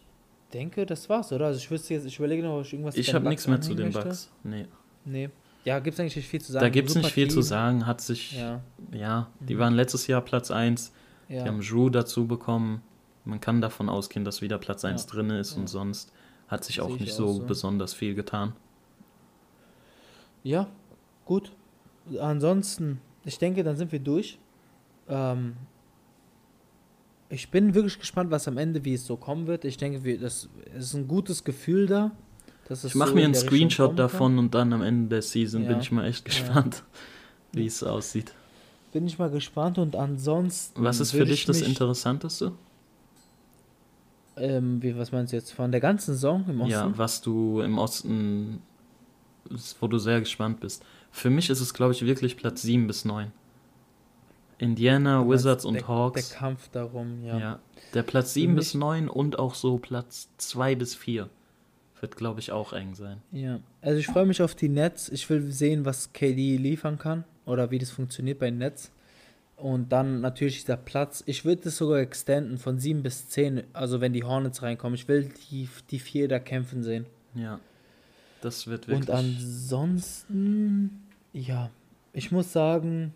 denke, 0.53 0.85
das 0.85 1.07
war's, 1.09 1.31
oder? 1.31 1.45
Also 1.47 1.59
ich 1.59 1.69
wüsste 1.69 1.93
jetzt, 1.93 2.05
ich 2.05 2.17
überlege 2.17 2.43
noch, 2.43 2.57
ob 2.57 2.65
ich 2.65 2.73
irgendwas 2.73 2.95
Ich 2.95 3.13
habe 3.13 3.27
nichts 3.29 3.47
mehr 3.47 3.61
zu 3.61 3.73
den 3.75 3.87
möchte. 3.87 4.01
Bucks. 4.03 4.31
Nee. 4.43 4.65
Nee. 5.05 5.29
Ja, 5.63 5.79
gibt's 5.79 5.99
eigentlich 5.99 6.15
nicht 6.15 6.27
viel 6.29 6.41
zu 6.41 6.51
sagen. 6.53 6.63
Da 6.63 6.69
gibt 6.69 6.89
es 6.89 6.95
nicht 6.95 7.05
Super 7.05 7.13
viel 7.13 7.27
zu 7.29 7.35
Team. 7.35 7.43
sagen. 7.43 7.85
Hat 7.85 8.01
sich, 8.01 8.31
ja, 8.37 8.61
Ja, 8.91 9.27
die 9.41 9.55
Mhm. 9.55 9.59
waren 9.59 9.73
letztes 9.75 10.07
Jahr 10.07 10.21
Platz 10.21 10.49
1. 10.49 10.91
ja. 11.29 11.43
Die 11.43 11.49
haben 11.49 11.61
Drew 11.61 11.89
dazu 11.89 12.25
bekommen. 12.25 12.81
Man 13.25 13.41
kann 13.41 13.59
davon 13.61 13.89
ausgehen, 13.89 14.23
dass 14.23 14.41
wieder 14.41 14.57
Platz 14.57 14.85
1 14.85 15.03
Ja. 15.05 15.11
drin 15.11 15.29
ist 15.31 15.53
und 15.53 15.67
sonst 15.67 16.13
hat 16.47 16.63
sich 16.63 16.75
Sehe 16.75 16.85
auch 16.85 16.95
ich 16.95 17.01
nicht 17.01 17.13
so, 17.13 17.33
so. 17.33 17.43
besonders 17.43 17.93
viel 17.93 18.15
getan. 18.15 18.53
Ja, 20.43 20.67
gut. 21.25 21.51
Ansonsten, 22.19 22.99
ich 23.25 23.37
denke, 23.37 23.63
dann 23.63 23.75
sind 23.75 23.91
wir 23.91 23.99
durch. 23.99 24.39
Ähm, 25.09 25.55
ich 27.29 27.51
bin 27.51 27.73
wirklich 27.73 27.99
gespannt, 27.99 28.31
was 28.31 28.47
am 28.47 28.57
Ende, 28.57 28.85
wie 28.85 28.93
es 28.93 29.05
so 29.05 29.17
kommen 29.17 29.47
wird. 29.47 29.65
Ich 29.65 29.77
denke, 29.77 30.03
wir, 30.03 30.17
das 30.19 30.47
es 30.73 30.85
ist 30.85 30.93
ein 30.93 31.07
gutes 31.07 31.43
Gefühl 31.43 31.87
da. 31.87 32.11
Ich 32.69 32.95
mache 32.95 33.09
so 33.09 33.15
mir 33.15 33.21
in 33.21 33.25
einen 33.27 33.35
Screenshot 33.35 33.97
davon 33.97 34.37
und 34.37 34.53
dann 34.53 34.73
am 34.73 34.81
Ende 34.81 35.07
der 35.09 35.21
Season 35.21 35.63
bin 35.63 35.71
Ja. 35.71 35.79
ich 35.79 35.91
mal 35.91 36.05
echt 36.05 36.27
Ja. 36.27 36.33
gespannt, 36.33 36.83
wie 37.53 37.65
es 37.65 37.81
aussieht. 37.83 38.33
Bin 38.91 39.05
ich 39.07 39.19
mal 39.19 39.29
gespannt 39.29 39.77
und 39.77 39.95
ansonsten. 39.95 40.83
Was 40.83 40.99
ist 40.99 41.11
für 41.11 41.25
dich 41.25 41.41
ich 41.41 41.45
das 41.45 41.61
Interessanteste? 41.61 42.53
Ähm, 44.37 44.81
wie, 44.81 44.97
was 44.97 45.11
meinst 45.11 45.33
du 45.33 45.37
jetzt? 45.37 45.51
Von 45.51 45.71
der 45.71 45.81
ganzen 45.81 46.13
Saison 46.13 46.45
im 46.47 46.61
Osten? 46.61 46.71
Ja, 46.71 46.97
was 46.97 47.21
du 47.21 47.61
im 47.61 47.77
Osten, 47.77 48.61
wo 49.79 49.87
du 49.87 49.97
sehr 49.97 50.19
gespannt 50.19 50.59
bist. 50.59 50.83
Für 51.11 51.29
mich 51.29 51.49
ist 51.49 51.61
es, 51.61 51.73
glaube 51.73 51.93
ich, 51.93 52.05
wirklich 52.05 52.37
Platz 52.37 52.61
7 52.61 52.87
bis 52.87 53.05
9. 53.05 53.31
Indiana, 54.59 55.23
Du 55.23 55.29
Wizards 55.31 55.63
der, 55.63 55.71
und 55.71 55.87
Hawks. 55.87 56.29
Der 56.29 56.37
Kampf 56.37 56.69
darum, 56.69 57.23
ja. 57.23 57.37
Ja. 57.37 57.59
Der 57.93 58.03
Platz 58.03 58.33
7 58.33 58.53
Für 58.53 58.57
bis 58.57 58.73
mich- 58.73 58.79
9 58.81 59.09
und 59.09 59.37
auch 59.39 59.53
so 59.55 59.77
Platz 59.77 60.29
2 60.37 60.75
bis 60.75 60.95
4 60.95 61.29
wird, 61.99 62.15
glaube 62.15 62.39
ich, 62.39 62.51
auch 62.51 62.73
eng 62.73 62.95
sein. 62.95 63.21
Ja, 63.31 63.59
also 63.81 63.99
ich 63.99 64.07
freue 64.07 64.25
mich 64.25 64.41
auf 64.41 64.55
die 64.55 64.69
Nets. 64.69 65.09
Ich 65.09 65.29
will 65.29 65.51
sehen, 65.51 65.85
was 65.85 66.13
KD 66.13 66.57
liefern 66.57 66.97
kann 66.99 67.23
oder 67.45 67.71
wie 67.71 67.79
das 67.79 67.91
funktioniert 67.91 68.39
bei 68.39 68.49
Nets. 68.51 68.91
Und 69.55 69.91
dann 69.91 70.21
natürlich 70.21 70.61
dieser 70.61 70.77
Platz. 70.77 71.23
Ich 71.25 71.43
würde 71.43 71.69
es 71.69 71.77
sogar 71.77 71.97
extenden 71.99 72.59
von 72.59 72.77
7 72.77 73.01
bis 73.01 73.29
10, 73.29 73.63
also 73.73 74.01
wenn 74.01 74.13
die 74.13 74.23
Hornets 74.23 74.61
reinkommen. 74.61 74.93
Ich 74.93 75.07
will 75.07 75.31
die, 75.49 75.67
die 75.89 75.97
vier 75.99 76.27
da 76.27 76.37
kämpfen 76.37 76.83
sehen. 76.83 77.07
Ja. 77.33 77.59
Das 78.41 78.67
wird 78.67 78.87
Und 78.87 79.07
wirklich. 79.07 79.15
ansonsten, 79.15 81.01
ja, 81.33 81.69
ich 82.13 82.31
muss 82.31 82.51
sagen, 82.53 83.13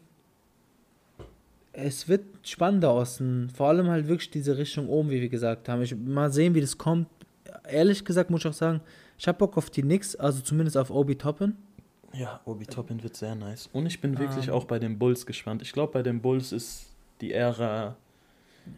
es 1.73 2.07
wird 2.07 2.23
spannender 2.43 2.93
Osten. 2.93 3.49
Vor 3.49 3.67
allem 3.69 3.87
halt 3.87 4.07
wirklich 4.07 4.29
diese 4.29 4.57
Richtung 4.57 4.89
oben, 4.89 5.09
wie 5.09 5.21
wir 5.21 5.29
gesagt 5.29 5.69
haben. 5.69 5.81
Ich 5.81 5.95
mal 5.95 6.31
sehen, 6.31 6.53
wie 6.55 6.61
das 6.61 6.77
kommt. 6.77 7.07
Ehrlich 7.69 8.03
gesagt 8.03 8.29
muss 8.29 8.41
ich 8.41 8.47
auch 8.47 8.53
sagen, 8.53 8.81
ich 9.17 9.27
habe 9.27 9.37
Bock 9.37 9.57
auf 9.57 9.69
die 9.69 9.81
Knicks, 9.81 10.15
also 10.15 10.41
zumindest 10.41 10.75
auf 10.77 10.89
Obi 10.89 11.15
Toppin. 11.15 11.55
Ja, 12.13 12.41
Obi 12.43 12.65
Toppin 12.65 13.01
wird 13.03 13.15
sehr 13.15 13.35
nice. 13.35 13.69
Und 13.71 13.85
ich 13.85 14.01
bin 14.01 14.17
wirklich 14.19 14.47
Ähm. 14.47 14.53
auch 14.53 14.65
bei 14.65 14.79
den 14.79 14.97
Bulls 14.99 15.25
gespannt. 15.25 15.61
Ich 15.61 15.71
glaube, 15.71 15.93
bei 15.93 16.03
den 16.03 16.21
Bulls 16.21 16.51
ist 16.51 16.87
die 17.21 17.31
Ära 17.31 17.95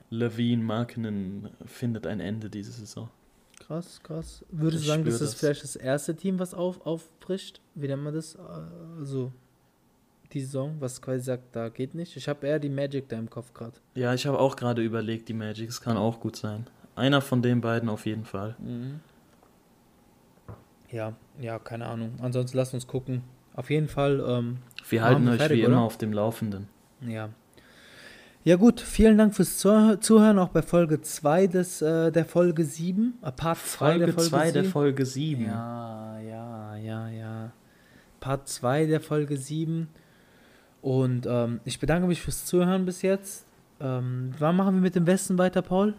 Levine, 0.09 0.61
Markinen 0.63 1.49
findet 1.65 2.05
ein 2.05 2.19
Ende 2.19 2.49
diese 2.49 2.71
Saison. 2.71 3.09
Krass, 3.67 4.01
krass. 4.03 4.43
Würdest 4.49 4.83
du 4.83 4.87
sagen, 4.87 5.05
das 5.05 5.15
spür 5.15 5.25
ist 5.25 5.33
das. 5.33 5.39
vielleicht 5.39 5.63
das 5.63 5.75
erste 5.75 6.15
Team, 6.15 6.37
was 6.39 6.53
auf, 6.53 6.85
aufbricht? 6.85 7.61
Wie 7.75 7.87
nennt 7.87 8.03
man 8.03 8.13
das? 8.13 8.35
Also, 8.99 9.31
die 10.33 10.41
Saison, 10.41 10.75
was 10.79 11.01
quasi 11.01 11.23
sagt, 11.23 11.55
da 11.55 11.69
geht 11.69 11.93
nicht. 11.95 12.17
Ich 12.17 12.27
habe 12.27 12.45
eher 12.47 12.59
die 12.59 12.69
Magic 12.69 13.07
da 13.07 13.17
im 13.17 13.29
Kopf 13.29 13.53
gerade. 13.53 13.73
Ja, 13.95 14.13
ich 14.13 14.25
habe 14.27 14.39
auch 14.39 14.55
gerade 14.55 14.81
überlegt, 14.81 15.29
die 15.29 15.33
Magic, 15.33 15.69
es 15.69 15.79
kann 15.79 15.95
auch 15.95 16.19
gut 16.19 16.35
sein. 16.35 16.65
Einer 16.95 17.21
von 17.21 17.41
den 17.41 17.61
beiden 17.61 17.87
auf 17.89 18.05
jeden 18.05 18.25
Fall. 18.25 18.55
Ja, 20.91 21.13
ja, 21.39 21.57
keine 21.59 21.85
Ahnung. 21.87 22.13
Ansonsten 22.21 22.57
lasst 22.57 22.73
uns 22.73 22.85
gucken. 22.87 23.23
Auf 23.55 23.69
jeden 23.69 23.87
Fall, 23.87 24.23
ähm, 24.27 24.57
Wir 24.89 25.03
halten 25.03 25.25
wir 25.25 25.31
euch 25.33 25.37
fertig, 25.37 25.57
wie 25.59 25.65
oder? 25.65 25.73
immer 25.73 25.83
auf 25.83 25.97
dem 25.97 26.11
Laufenden. 26.13 26.67
ja. 27.01 27.29
Ja 28.45 28.57
gut, 28.57 28.81
vielen 28.81 29.17
Dank 29.17 29.33
fürs 29.35 29.57
Zuh- 29.57 29.95
Zuhören, 30.01 30.37
auch 30.37 30.49
bei 30.49 30.61
Folge 30.61 31.01
2 31.01 31.47
des, 31.47 31.81
äh, 31.81 32.11
der 32.11 32.25
Folge 32.25 32.65
7. 32.65 33.13
Äh, 33.21 33.31
Part 33.31 33.57
2 33.57 33.77
Folge 33.91 34.05
der 34.05 34.13
Folge 34.13 34.29
2 34.29 34.51
der 34.51 34.61
7. 34.63 34.71
Folge 34.71 35.05
7. 35.05 35.45
Ja, 35.45 36.19
ja, 36.19 36.75
ja, 36.75 37.07
ja. 37.09 37.51
Part 38.19 38.47
2 38.49 38.85
der 38.87 38.99
Folge 38.99 39.37
7. 39.37 39.87
Und 40.81 41.25
ähm, 41.25 41.61
ich 41.63 41.79
bedanke 41.79 42.07
mich 42.07 42.21
fürs 42.21 42.45
Zuhören 42.45 42.85
bis 42.85 43.01
jetzt. 43.01 43.45
Ähm, 43.79 44.31
wann 44.39 44.57
machen 44.57 44.75
wir 44.75 44.81
mit 44.81 44.95
dem 44.95 45.07
Westen 45.07 45.37
weiter, 45.37 45.61
Paul? 45.61 45.93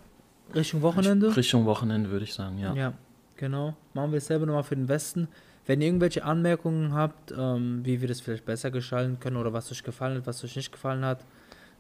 Richtung 0.55 0.83
Wochenende? 0.83 1.35
Richtung 1.35 1.65
Wochenende 1.65 2.11
würde 2.11 2.25
ich 2.25 2.35
sagen, 2.35 2.59
ja. 2.59 2.75
Ja, 2.75 2.93
genau. 3.37 3.75
Machen 3.95 4.11
wir 4.13 4.19
es 4.19 4.27
selber 4.27 4.45
nochmal 4.45 4.63
für 4.65 4.77
den 4.77 4.89
Westen. 4.89 5.29
Wenn 5.67 5.81
ihr 5.81 5.87
irgendwelche 5.87 6.23
Anmerkungen 6.25 6.93
habt, 6.93 7.33
ähm, 7.37 7.81
wie 7.85 8.03
wir 8.03 8.09
das 8.09 8.21
vielleicht 8.21 8.45
besser 8.45 8.71
gestalten 8.71 9.19
können 9.19 9.39
oder 9.39 9.55
was 9.55 9.73
euch 9.73 9.83
gefallen 9.83 10.19
hat, 10.19 10.27
was 10.27 10.45
euch 10.45 10.55
nicht 10.57 10.71
gefallen 10.73 11.03
hat, 11.07 11.25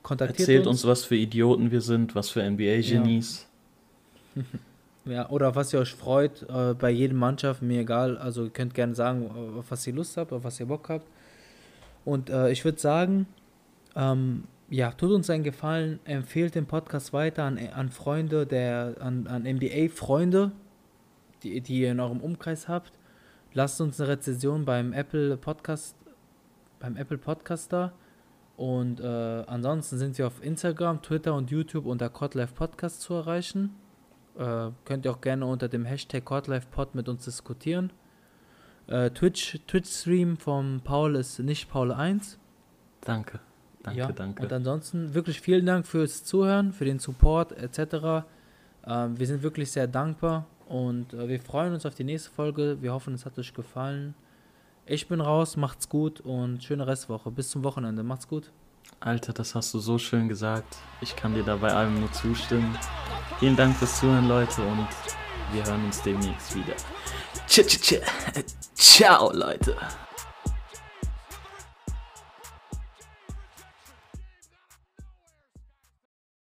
kontaktiert 0.05 0.41
Erzählt 0.41 0.67
uns. 0.69 0.87
was 0.87 1.05
für 1.05 1.17
Idioten 1.17 1.73
wir 1.73 1.81
sind, 1.81 2.15
was 2.15 2.31
für 2.31 2.49
NBA-Genies. 2.49 3.49
Ja, 5.07 5.29
oder 5.29 5.51
auf 5.51 5.57
was 5.57 5.71
ihr 5.71 5.81
euch 5.81 5.93
freut, 5.93 6.47
äh, 6.49 6.73
bei 6.73 6.91
jedem 6.91 7.19
Mannschaft, 7.19 7.61
mir 7.61 7.83
egal. 7.83 8.17
Also 8.17 8.45
ihr 8.45 8.51
könnt 8.51 8.73
gerne 8.73 8.95
sagen, 8.95 9.31
auf 9.59 9.71
was 9.71 9.87
ihr 9.87 9.93
Lust 9.93 10.17
habt, 10.17 10.33
auf 10.33 10.45
was 10.45 10.59
ihr 10.59 10.65
Bock 10.65 10.89
habt. 10.89 11.07
Und 12.07 12.31
äh, 12.31 12.51
ich 12.51 12.65
würde 12.65 12.81
sagen, 12.81 13.27
ähm, 13.95 14.45
ja, 14.71 14.93
tut 14.93 15.11
uns 15.11 15.29
einen 15.29 15.45
Gefallen, 15.45 16.01
empfehlt 16.05 16.55
den 16.55 16.65
Podcast 16.65 17.13
weiter 17.13 17.45
an, 17.45 17.59
an 17.59 17.91
Freunde, 17.91 18.47
der, 18.47 18.95
an, 19.01 19.27
an 19.27 19.43
NBA-Freunde, 19.43 20.53
die, 21.43 21.61
die 21.61 21.81
ihr 21.83 21.91
in 21.91 22.01
eurem 22.01 22.21
Umkreis 22.21 22.67
habt. 22.67 22.93
Lasst 23.53 23.83
uns 23.83 24.01
eine 24.01 24.09
Rezession 24.09 24.65
beim 24.65 24.95
Apple 24.95 25.37
Podcast, 25.37 25.97
beim 26.81 26.97
Apple 26.97 27.19
Podcaster. 27.19 27.93
Und 28.57 29.01
äh, 29.01 29.05
ansonsten 29.47 29.99
sind 29.99 30.17
wir 30.17 30.27
auf 30.27 30.43
Instagram, 30.43 31.03
Twitter 31.03 31.35
und 31.35 31.51
YouTube 31.51 31.87
unter 31.87 32.09
Codlife 32.09 32.55
Podcast 32.55 33.01
zu 33.01 33.15
erreichen. 33.15 33.75
Äh, 34.39 34.71
könnt 34.85 35.05
ihr 35.05 35.13
auch 35.13 35.21
gerne 35.21 35.47
unter 35.47 35.69
dem 35.69 35.85
Hashtag 35.85 36.25
CodLifePod 36.25 36.95
mit 36.95 37.09
uns 37.09 37.25
diskutieren. 37.25 37.93
Äh, 38.87 39.11
Twitch, 39.11 39.61
Twitch-Stream 39.67 40.37
vom 40.37 40.81
Paul 40.83 41.17
ist 41.17 41.39
nicht 41.39 41.71
Paul1. 41.71 42.37
Danke. 43.01 43.41
Danke, 43.83 43.99
ja, 43.99 44.13
danke. 44.13 44.43
Und 44.43 44.53
ansonsten 44.53 45.15
wirklich 45.15 45.41
vielen 45.41 45.67
Dank 45.67 45.87
fürs 45.87 46.25
Zuhören, 46.25 46.73
für 46.73 46.85
den 46.85 46.99
Support 46.99 47.53
etc. 47.53 48.25
Ähm, 48.87 49.19
wir 49.19 49.27
sind 49.27 49.43
wirklich 49.43 49.71
sehr 49.71 49.87
dankbar 49.87 50.47
und 50.67 51.13
äh, 51.13 51.29
wir 51.29 51.41
freuen 51.41 51.75
uns 51.75 51.85
auf 51.85 51.95
die 51.95 52.05
nächste 52.05 52.31
Folge. 52.31 52.79
Wir 52.81 52.93
hoffen, 52.93 53.15
es 53.15 53.27
hat 53.27 53.39
euch 53.39 53.53
gefallen. 53.53 54.15
Ich 54.87 55.09
bin 55.09 55.21
raus, 55.21 55.57
macht's 55.57 55.89
gut 55.89 56.21
und 56.21 56.63
schöne 56.63 56.87
Restwoche. 56.87 57.31
Bis 57.31 57.51
zum 57.51 57.65
Wochenende. 57.65 58.03
Macht's 58.03 58.29
gut. 58.29 58.51
Alter, 59.01 59.33
das 59.33 59.55
hast 59.55 59.73
du 59.73 59.79
so 59.79 59.99
schön 59.99 60.29
gesagt. 60.29 60.77
Ich 61.01 61.17
kann 61.17 61.35
dir 61.35 61.43
da 61.43 61.57
bei 61.57 61.73
allem 61.73 62.01
nur 62.01 62.13
zustimmen. 62.13 62.77
Vielen 63.39 63.57
Dank 63.57 63.77
fürs 63.77 64.01
Zuhören, 64.01 64.29
Leute, 64.29 64.63
und 64.63 64.89
wir 65.53 65.65
hören 65.65 65.85
uns 65.87 66.03
demnächst 66.03 66.55
wieder. 66.55 66.75
Ciao, 67.47 67.67
ciao, 67.67 67.81
ciao. 67.81 68.01
Ciao, 68.75 69.33
Leute. 69.33 69.77